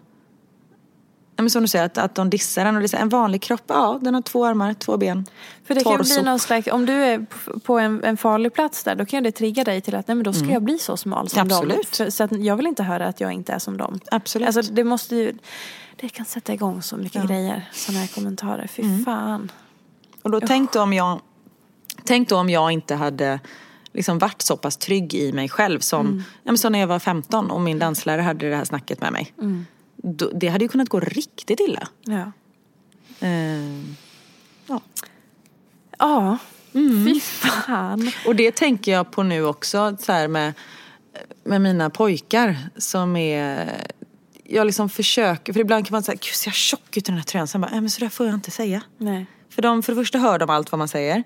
ja, 1.36 1.42
men 1.42 1.50
som 1.50 1.62
du 1.62 1.68
säger, 1.68 1.84
att, 1.84 1.98
att 1.98 2.14
de 2.14 2.30
dissar 2.30 2.66
en. 2.66 2.76
Och 2.76 2.82
det 2.82 2.94
är 2.94 2.98
en 3.00 3.08
vanlig 3.08 3.42
kropp, 3.42 3.62
ja 3.66 3.98
den 4.02 4.14
har 4.14 4.22
två 4.22 4.44
armar, 4.46 4.74
två 4.74 4.96
ben. 4.96 5.26
För 5.66 5.74
det 5.74 5.84
kan 5.84 5.96
torso. 5.98 6.14
bli 6.14 6.22
någon 6.22 6.38
slags, 6.38 6.66
om 6.72 6.86
du 6.86 6.92
är 6.92 7.26
på 7.64 7.78
en, 7.78 8.04
en 8.04 8.16
farlig 8.16 8.52
plats 8.54 8.84
där, 8.84 8.94
då 8.94 9.04
kan 9.06 9.22
det 9.22 9.32
trigga 9.32 9.64
dig 9.64 9.80
till 9.80 9.94
att 9.94 10.08
nej 10.08 10.14
men 10.14 10.24
då 10.24 10.32
ska 10.32 10.46
jag 10.46 10.62
bli 10.62 10.78
så 10.78 10.96
smal 10.96 11.28
som 11.28 11.48
dem. 11.48 11.64
Mm. 11.64 11.76
Absolut. 11.80 12.14
Så 12.14 12.24
att 12.24 12.32
jag 12.44 12.56
vill 12.56 12.66
inte 12.66 12.82
höra 12.82 13.06
att 13.06 13.20
jag 13.20 13.32
inte 13.32 13.52
är 13.52 13.58
som 13.58 13.76
dem. 13.76 14.00
Absolut. 14.10 14.46
Alltså 14.56 14.72
det 14.72 14.84
måste 14.84 15.16
ju, 15.16 15.34
det 16.02 16.08
kan 16.08 16.26
sätta 16.26 16.52
igång 16.54 16.82
så 16.82 16.96
mycket 16.96 17.26
grejer, 17.26 17.68
sådana 17.72 18.00
här 18.00 18.06
kommentarer. 18.14 18.66
Fy 18.66 18.82
Mm. 18.82 19.04
fan. 19.04 19.52
Och 20.22 20.30
då 20.30 20.40
tänk 20.40 20.72
då 20.72 20.82
om 20.82 20.92
jag, 20.92 21.20
tänk 22.04 22.28
då 22.28 22.36
om 22.36 22.50
jag 22.50 22.72
inte 22.72 22.94
hade 22.94 23.40
liksom 23.92 24.18
varit 24.18 24.42
så 24.42 24.56
pass 24.56 24.76
trygg 24.76 25.14
i 25.14 25.32
mig 25.32 25.48
själv 25.48 25.80
som, 25.80 26.06
Mm. 26.06 26.18
ja, 26.42 26.52
men 26.52 26.58
som 26.58 26.72
när 26.72 26.78
jag 26.78 26.86
var 26.86 26.98
15 26.98 27.50
och 27.50 27.60
min 27.60 27.78
danslärare 27.78 28.22
hade 28.22 28.50
det 28.50 28.56
här 28.56 28.64
snacket 28.64 29.00
med 29.00 29.12
mig. 29.12 29.32
Mm. 29.38 29.66
Då, 29.96 30.30
det 30.34 30.48
hade 30.48 30.64
ju 30.64 30.68
kunnat 30.68 30.88
gå 30.88 31.00
riktigt 31.00 31.60
illa. 31.60 31.88
Ja. 32.04 32.32
Eh, 33.26 33.82
Ja, 35.98 36.38
Mm. 36.74 37.04
fy 37.04 37.20
fan. 37.20 38.10
Och 38.26 38.36
det 38.36 38.56
tänker 38.56 38.92
jag 38.92 39.10
på 39.10 39.22
nu 39.22 39.44
också 39.44 39.96
så 40.00 40.12
här 40.12 40.28
med, 40.28 40.52
med 41.44 41.60
mina 41.60 41.90
pojkar 41.90 42.56
som 42.76 43.16
är 43.16 43.68
jag 44.44 44.66
liksom 44.66 44.88
försöker, 44.88 45.52
för 45.52 45.60
ibland 45.60 45.86
kan 45.86 45.94
man 45.94 46.02
säga, 46.02 46.14
gud 46.14 46.34
ser 46.34 46.48
jag 46.48 46.54
tjock 46.54 46.96
ut 46.96 47.08
i 47.08 47.10
den 47.10 47.16
här 47.16 47.24
tröjan? 47.24 47.48
Sen 47.48 47.60
bara, 47.60 47.70
men 47.70 47.90
så 47.90 48.00
där 48.00 48.08
får 48.08 48.26
jag 48.26 48.34
inte 48.34 48.50
säga. 48.50 48.82
Nej. 48.98 49.26
För, 49.48 49.62
de, 49.62 49.82
för 49.82 49.92
det 49.92 49.96
första 49.96 50.18
hör 50.18 50.38
de 50.38 50.50
allt 50.50 50.72
vad 50.72 50.78
man 50.78 50.88
säger. 50.88 51.22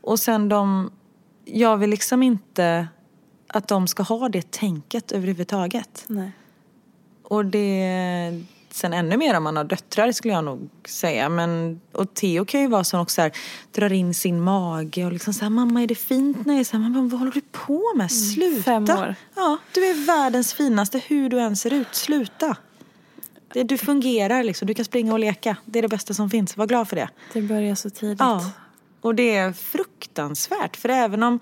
Och 0.00 0.18
sen 0.18 0.48
de, 0.48 0.90
jag 1.44 1.76
vill 1.76 1.90
liksom 1.90 2.22
inte 2.22 2.88
att 3.48 3.68
de 3.68 3.86
ska 3.86 4.02
ha 4.02 4.28
det 4.28 4.50
tänket 4.50 5.12
överhuvudtaget. 5.12 6.04
Nej. 6.06 6.32
Och 7.22 7.44
det, 7.44 8.44
sen 8.76 8.92
ännu 8.92 9.16
mer 9.16 9.36
om 9.36 9.42
man 9.42 9.56
har 9.56 9.64
döttrar 9.64 10.12
skulle 10.12 10.34
jag 10.34 10.44
nog 10.44 10.68
säga. 10.88 11.28
Men, 11.28 11.80
och 11.92 12.14
Theo 12.14 12.44
kan 12.44 12.60
ju 12.60 12.68
vara 12.68 12.84
sån 12.84 13.00
också 13.00 13.14
så 13.14 13.22
här, 13.22 13.32
drar 13.72 13.92
in 13.92 14.14
sin 14.14 14.40
mage 14.40 15.04
och 15.04 15.12
liksom 15.12 15.34
så 15.34 15.44
här, 15.44 15.50
mamma 15.50 15.82
är 15.82 15.86
det 15.86 15.94
fint 15.94 16.46
när 16.46 16.54
jag 16.54 16.60
är 16.60 16.64
så 16.64 16.76
här, 16.76 16.88
mamma 16.88 17.08
vad 17.08 17.20
håller 17.20 17.32
du 17.32 17.40
på 17.40 17.92
med? 17.96 18.12
Sluta! 18.12 18.62
fem 18.62 18.82
år. 18.84 19.14
Ja, 19.34 19.58
du 19.74 19.86
är 19.86 20.06
världens 20.06 20.54
finaste 20.54 20.98
hur 21.06 21.28
du 21.28 21.40
än 21.40 21.56
ser 21.56 21.72
ut, 21.72 21.94
sluta! 21.94 22.56
Det, 23.52 23.62
du 23.62 23.78
fungerar 23.78 24.44
liksom, 24.44 24.68
du 24.68 24.74
kan 24.74 24.84
springa 24.84 25.12
och 25.12 25.18
leka. 25.18 25.56
Det 25.64 25.78
är 25.78 25.82
det 25.82 25.88
bästa 25.88 26.14
som 26.14 26.30
finns, 26.30 26.56
var 26.56 26.66
glad 26.66 26.88
för 26.88 26.96
det. 26.96 27.08
Det 27.32 27.42
börjar 27.42 27.74
så 27.74 27.90
tidigt. 27.90 28.20
Ja, 28.20 28.50
och 29.00 29.14
det 29.14 29.36
är 29.36 29.52
fruktansvärt. 29.52 30.76
För 30.76 30.88
även 30.88 31.22
om 31.22 31.40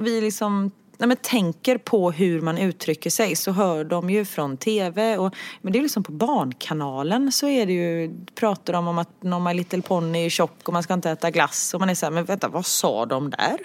vi 0.00 0.20
liksom 0.20 0.70
nej 0.98 1.08
men, 1.08 1.16
tänker 1.16 1.78
på 1.78 2.10
hur 2.10 2.40
man 2.40 2.58
uttrycker 2.58 3.10
sig 3.10 3.36
så 3.36 3.52
hör 3.52 3.84
de 3.84 4.10
ju 4.10 4.24
från 4.24 4.56
tv. 4.56 5.18
Och, 5.18 5.34
men 5.60 5.72
det 5.72 5.78
är 5.78 5.82
liksom 5.82 6.02
på 6.02 6.12
Barnkanalen 6.12 7.32
så 7.32 7.48
är 7.48 7.66
det 7.66 7.72
ju, 7.72 8.16
pratar 8.34 8.72
de 8.72 8.88
om 8.88 8.98
att 8.98 9.22
någon 9.22 9.44
My 9.44 9.54
Little 9.54 9.82
Pony 9.82 10.26
är 10.26 10.30
tjock 10.30 10.68
och 10.68 10.72
man 10.72 10.82
ska 10.82 10.94
inte 10.94 11.10
äta 11.10 11.30
glass. 11.30 11.74
Och 11.74 11.80
man 11.80 11.90
är 11.90 11.94
så 11.94 12.06
här, 12.06 12.10
men 12.10 12.24
vänta 12.24 12.48
vad 12.48 12.66
sa 12.66 13.06
de 13.06 13.30
där? 13.30 13.58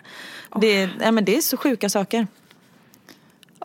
Det, 0.56 0.90
nej, 1.00 1.12
men 1.12 1.26
det 1.26 1.38
är 1.38 1.42
så 1.42 1.58
sjuka 1.58 1.90
saker. 1.90 2.28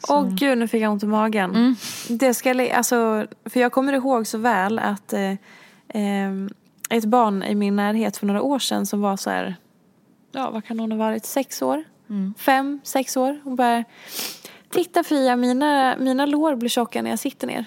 Åh 0.08 0.28
gud, 0.28 0.58
nu 0.58 0.68
fick 0.68 0.82
jag 0.82 0.92
ont 0.92 1.02
i 1.02 1.06
magen. 1.06 1.50
Mm. 1.50 1.76
Det 2.08 2.34
ska, 2.34 2.74
alltså, 2.76 3.26
för 3.44 3.60
jag 3.60 3.72
kommer 3.72 3.92
ihåg 3.92 4.26
så 4.26 4.38
väl 4.38 4.78
att 4.78 5.12
eh, 5.12 5.30
eh, 5.88 6.32
ett 6.90 7.04
barn 7.04 7.42
i 7.42 7.54
min 7.54 7.76
närhet 7.76 8.16
för 8.16 8.26
några 8.26 8.42
år 8.42 8.58
sedan 8.58 8.86
som 8.86 9.00
var 9.00 9.16
så 9.16 9.30
här, 9.30 9.56
ja 10.32 10.50
vad 10.50 10.64
kan 10.64 10.78
hon 10.78 10.92
ha 10.92 10.98
varit, 10.98 11.26
sex 11.26 11.62
år? 11.62 11.84
Mm. 12.10 12.34
Fem, 12.38 12.80
sex 12.84 13.16
år. 13.16 13.40
Hon 13.44 13.56
bara, 13.56 13.84
titta 14.70 15.02
Fia, 15.04 15.36
mina, 15.36 15.96
mina 15.98 16.26
lår 16.26 16.54
blir 16.54 16.68
tjocka 16.68 17.02
när 17.02 17.10
jag 17.10 17.18
sitter 17.18 17.46
ner. 17.46 17.64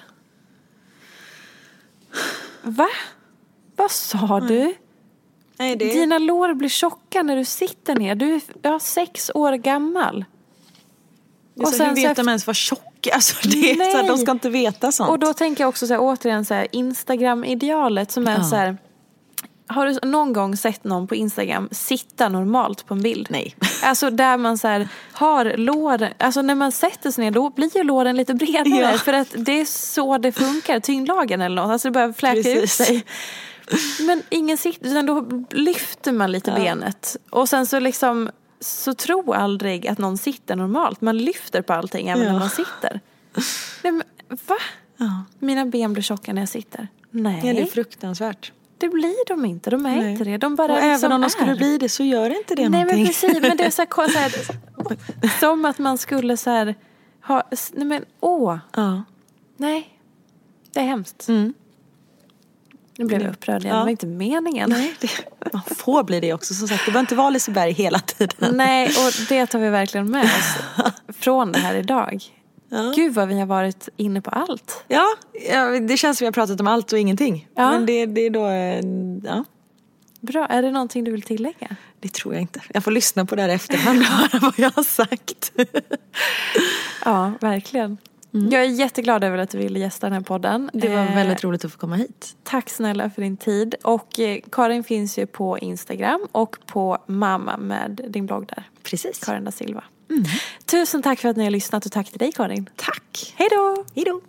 Va? 2.61 2.87
Vad 3.75 3.91
sa 3.91 4.39
du? 4.39 4.75
Nej, 5.57 5.75
det 5.75 5.85
Dina 5.91 6.17
lår 6.17 6.53
blir 6.53 6.69
tjocka 6.69 7.23
när 7.23 7.35
du 7.35 7.45
sitter 7.45 7.95
ner. 7.95 8.15
Du 8.15 8.33
är 8.35 8.41
ja, 8.61 8.79
sex 8.79 9.31
år 9.33 9.53
gammal. 9.53 10.25
är 11.55 11.61
så, 11.61 11.67
och 11.67 11.73
sen 11.73 11.89
hur 11.89 11.95
så 11.95 12.01
vet 12.01 12.11
efter- 12.11 12.23
de 12.23 12.29
ens 12.29 12.47
vad 12.47 12.55
tjock 12.55 13.07
är? 13.07 13.13
Alltså, 13.13 13.47
det 13.49 13.71
är 13.71 13.91
så 13.91 13.97
här, 13.97 14.07
de 14.07 14.17
ska 14.17 14.31
inte 14.31 14.49
veta 14.49 14.91
sånt. 14.91 15.09
Och 15.09 15.19
då 15.19 15.33
tänker 15.33 15.63
jag 15.63 15.69
också 15.69 15.87
så 15.87 15.93
här, 15.93 16.01
återigen 16.01 16.45
så 16.45 16.53
här, 16.53 16.67
Instagram-idealet 16.71 18.11
som 18.11 18.27
är 18.27 18.37
Ja. 18.37 18.43
så 18.43 18.55
här. 18.55 18.77
Har 19.71 19.85
du 19.85 20.09
någon 20.09 20.33
gång 20.33 20.57
sett 20.57 20.83
någon 20.83 21.07
på 21.07 21.15
Instagram 21.15 21.69
sitta 21.71 22.29
normalt 22.29 22.85
på 22.87 22.93
en 22.93 23.01
bild? 23.01 23.27
Nej. 23.29 23.55
Alltså 23.83 24.09
där 24.09 24.37
man 24.37 24.57
så 24.57 24.67
här, 24.67 24.87
har 25.11 25.57
lår, 25.57 26.07
alltså 26.17 26.41
när 26.41 26.55
man 26.55 26.71
sätter 26.71 27.11
sig 27.11 27.23
ner 27.23 27.31
då 27.31 27.49
blir 27.49 27.77
ju 27.77 27.83
låren 27.83 28.15
lite 28.17 28.33
bredare 28.33 28.91
Ja. 28.91 28.97
för 28.97 29.13
att 29.13 29.27
det 29.37 29.61
är 29.61 29.65
så 29.65 30.17
det 30.17 30.31
funkar, 30.31 30.79
tyngdlagen 30.79 31.41
eller 31.41 31.55
något, 31.61 31.71
alltså 31.71 31.87
det 31.87 31.91
börjar 31.91 32.13
fläka 32.13 32.37
ut 32.51 32.61
Precis. 32.61 32.73
sig. 32.87 33.03
Men 34.07 34.23
ingen 34.29 34.57
sitter, 34.57 34.87
utan 34.89 35.05
då 35.05 35.25
lyfter 35.51 36.11
man 36.11 36.31
lite 36.31 36.51
benet 36.51 37.17
och 37.29 37.49
sen 37.49 37.65
så 37.65 37.79
liksom 37.79 38.29
så 38.61 38.93
tro 38.93 39.33
aldrig 39.33 39.87
att 39.87 39.97
någon 39.97 40.17
sitter 40.17 40.55
normalt, 40.55 41.01
man 41.01 41.17
lyfter 41.17 41.61
på 41.61 41.73
allting 41.73 42.07
även 42.09 42.23
Ja. 42.25 42.31
när 42.31 42.39
man 42.39 42.49
sitter. 42.49 42.99
Nej 43.83 43.91
men 43.91 44.03
va? 44.47 44.55
Ja. 44.97 45.23
Mina 45.39 45.65
ben 45.65 45.93
blir 45.93 46.03
tjocka 46.03 46.33
när 46.33 46.41
jag 46.41 46.49
sitter. 46.49 46.87
Nej, 47.11 47.41
Ja, 47.43 47.53
det 47.53 47.61
är 47.61 47.65
fruktansvärt. 47.65 48.51
Det 48.79 48.89
blir 48.89 49.27
de 49.27 49.45
inte. 49.45 49.69
De 49.69 49.85
är 49.85 49.95
Nej. 49.95 50.11
inte 50.11 50.23
det. 50.23 50.37
De 50.37 50.55
bara 50.55 50.73
och 50.73 50.79
även 50.79 51.11
om 51.11 51.21
de 51.21 51.25
är. 51.25 51.29
skulle 51.29 51.55
bli 51.55 51.77
det 51.77 51.89
så 51.89 52.03
gör 52.03 52.37
inte 52.37 52.55
det 52.55 52.69
Nej 52.69 52.81
någonting. 52.81 52.97
men 52.97 53.07
precis, 53.07 53.41
men 53.41 53.57
det 53.57 53.63
är 53.65 53.69
så 53.69 53.81
här, 53.81 54.07
så 54.09 54.17
här 54.19 55.39
som 55.39 55.65
att 55.65 55.77
man 55.79 55.97
skulle 55.97 56.37
så 56.37 56.49
här 56.49 56.75
ha, 57.27 57.43
nej 57.73 57.85
men 57.87 58.05
åh, 58.19 58.57
Ja. 58.75 59.03
nej. 59.57 59.89
Det 60.73 60.79
är 60.79 60.83
hemskt. 60.83 61.27
Mm. 61.29 61.53
Nu 62.97 63.05
blev 63.05 63.21
jag 63.21 63.31
upprörd 63.31 63.61
igen, 63.61 63.73
Ja. 63.75 63.79
det 63.79 63.83
var 63.83 63.89
inte 63.91 64.05
meningen. 64.05 64.69
Nej, 64.69 64.95
det, 64.99 65.09
man 65.53 65.61
får 65.75 66.03
bli 66.03 66.19
det 66.19 66.33
också. 66.33 66.53
Som 66.53 66.67
sagt, 66.67 66.85
det 66.85 66.91
behöver 66.91 66.99
inte 66.99 67.15
vara 67.15 67.29
Liseberg 67.29 67.71
hela 67.71 67.99
tiden. 67.99 68.57
Nej, 68.57 68.87
och 68.87 69.13
det 69.29 69.45
tar 69.45 69.59
vi 69.59 69.69
verkligen 69.69 70.11
med 70.11 70.23
oss 70.25 70.57
från 71.19 71.51
det 71.51 71.59
här 71.59 71.75
idag. 71.75 72.23
Ja. 72.69 72.93
Gud 72.95 73.13
vad 73.13 73.27
vi 73.27 73.39
har 73.39 73.45
varit 73.45 73.89
inne 73.97 74.21
på 74.21 74.29
allt. 74.29 74.83
Ja, 74.87 75.05
det 75.87 75.97
känns 75.97 76.17
som 76.17 76.25
vi 76.25 76.27
har 76.27 76.31
pratat 76.31 76.59
om 76.61 76.67
allt 76.67 76.93
och 76.93 76.99
ingenting. 76.99 77.47
Ja. 77.55 77.71
Men 77.71 77.85
det, 77.85 78.05
det 78.05 78.21
är 78.21 78.29
då, 78.29 78.45
eh, 78.47 79.31
ja, 79.33 79.43
Bra, 80.21 80.45
är 80.45 80.61
det 80.61 80.71
någonting 80.71 81.03
du 81.03 81.11
vill 81.11 81.21
tillägga? 81.21 81.75
det 81.99 82.13
tror 82.13 82.33
jag 82.33 82.41
inte. 82.41 82.61
Jag 82.73 82.83
får 82.83 82.91
lyssna 82.91 83.25
på 83.25 83.35
det 83.35 83.41
här 83.41 83.49
efterhand 83.49 83.99
och 83.99 84.05
höra 84.05 84.39
vad 84.39 84.53
jag 84.57 84.71
har 84.75 84.83
sagt. 84.83 85.51
Ja, 87.05 87.31
verkligen. 87.41 87.97
Jag 88.31 88.53
är 88.61 88.65
jätteglad 88.65 89.23
över 89.23 89.37
att 89.37 89.49
du 89.49 89.57
ville 89.57 89.79
gästa 89.79 90.07
den 90.07 90.13
här 90.13 90.21
podden. 90.21 90.69
Det 90.73 90.89
var 90.89 90.97
Eh, 91.05 91.15
väldigt 91.15 91.43
roligt 91.43 91.65
att 91.65 91.71
få 91.71 91.77
komma 91.77 91.95
hit. 91.95 92.35
Tack 92.43 92.69
snälla 92.69 93.09
för 93.09 93.21
din 93.21 93.37
tid. 93.37 93.75
Och 93.83 94.19
eh, 94.19 94.39
Karin 94.51 94.83
finns 94.83 95.17
ju 95.17 95.25
på 95.25 95.59
Instagram 95.59 96.27
och 96.31 96.57
på 96.65 96.97
Mamma 97.05 97.57
med 97.57 98.01
din 98.09 98.25
blogg 98.25 98.45
där. 98.47 98.63
Precis. 98.83 99.19
Karin 99.25 99.43
da 99.43 99.51
Silva. 99.51 99.83
Tusen 100.65 101.01
tack 101.01 101.19
för 101.19 101.29
att 101.29 101.37
ni 101.37 101.43
har 101.43 101.51
lyssnat 101.51 101.85
och 101.85 101.91
tack 101.91 102.09
till 102.09 102.19
dig 102.19 102.31
Karin. 102.31 102.69
Tack. 102.75 103.33
Hej 103.35 103.47
då! 103.51 103.85
Hej 103.95 104.03
då. 104.05 104.21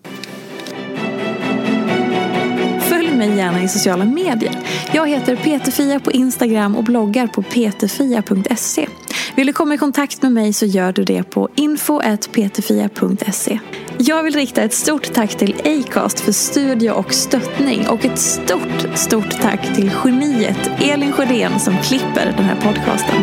Mig 3.21 3.37
gärna 3.37 3.62
i 3.62 3.68
sociala 3.68 4.05
medier. 4.05 4.59
Jag 4.93 5.09
heter 5.09 5.37
Peterfia 5.37 6.01
på 6.01 6.12
Instagram 6.12 6.77
och 6.77 6.85
bloggar 6.85 7.27
på 7.27 7.43
peterfia.se. 7.43 8.87
Vill 9.35 9.47
du 9.47 9.53
komma 9.53 9.75
i 9.75 9.79
kontakt 9.79 10.23
med 10.23 10.33
mig 10.33 10.53
så 10.53 10.66
gör 10.66 10.93
du 10.93 11.05
det 11.05 11.23
på 11.23 11.49
info.peterfia.se. 11.55 13.59
Jag 13.99 14.23
vill 14.23 14.35
rikta 14.35 14.62
ett 14.62 14.75
stort 14.75 15.12
tack 15.12 15.35
till 15.35 15.55
Acast 15.64 16.21
för 16.21 16.33
studio 16.33 16.91
och 16.91 17.14
stöttning 17.14 17.89
och 17.89 18.05
ett 18.05 18.18
stort, 18.18 18.87
stort 18.95 19.41
tack 19.41 19.75
till 19.75 19.91
geniet 20.05 20.71
Elin 20.81 21.12
Sjödén 21.12 21.61
som 21.61 21.79
klipper 21.79 22.35
den 22.37 22.45
här 22.45 22.57
podcasten. 22.57 23.23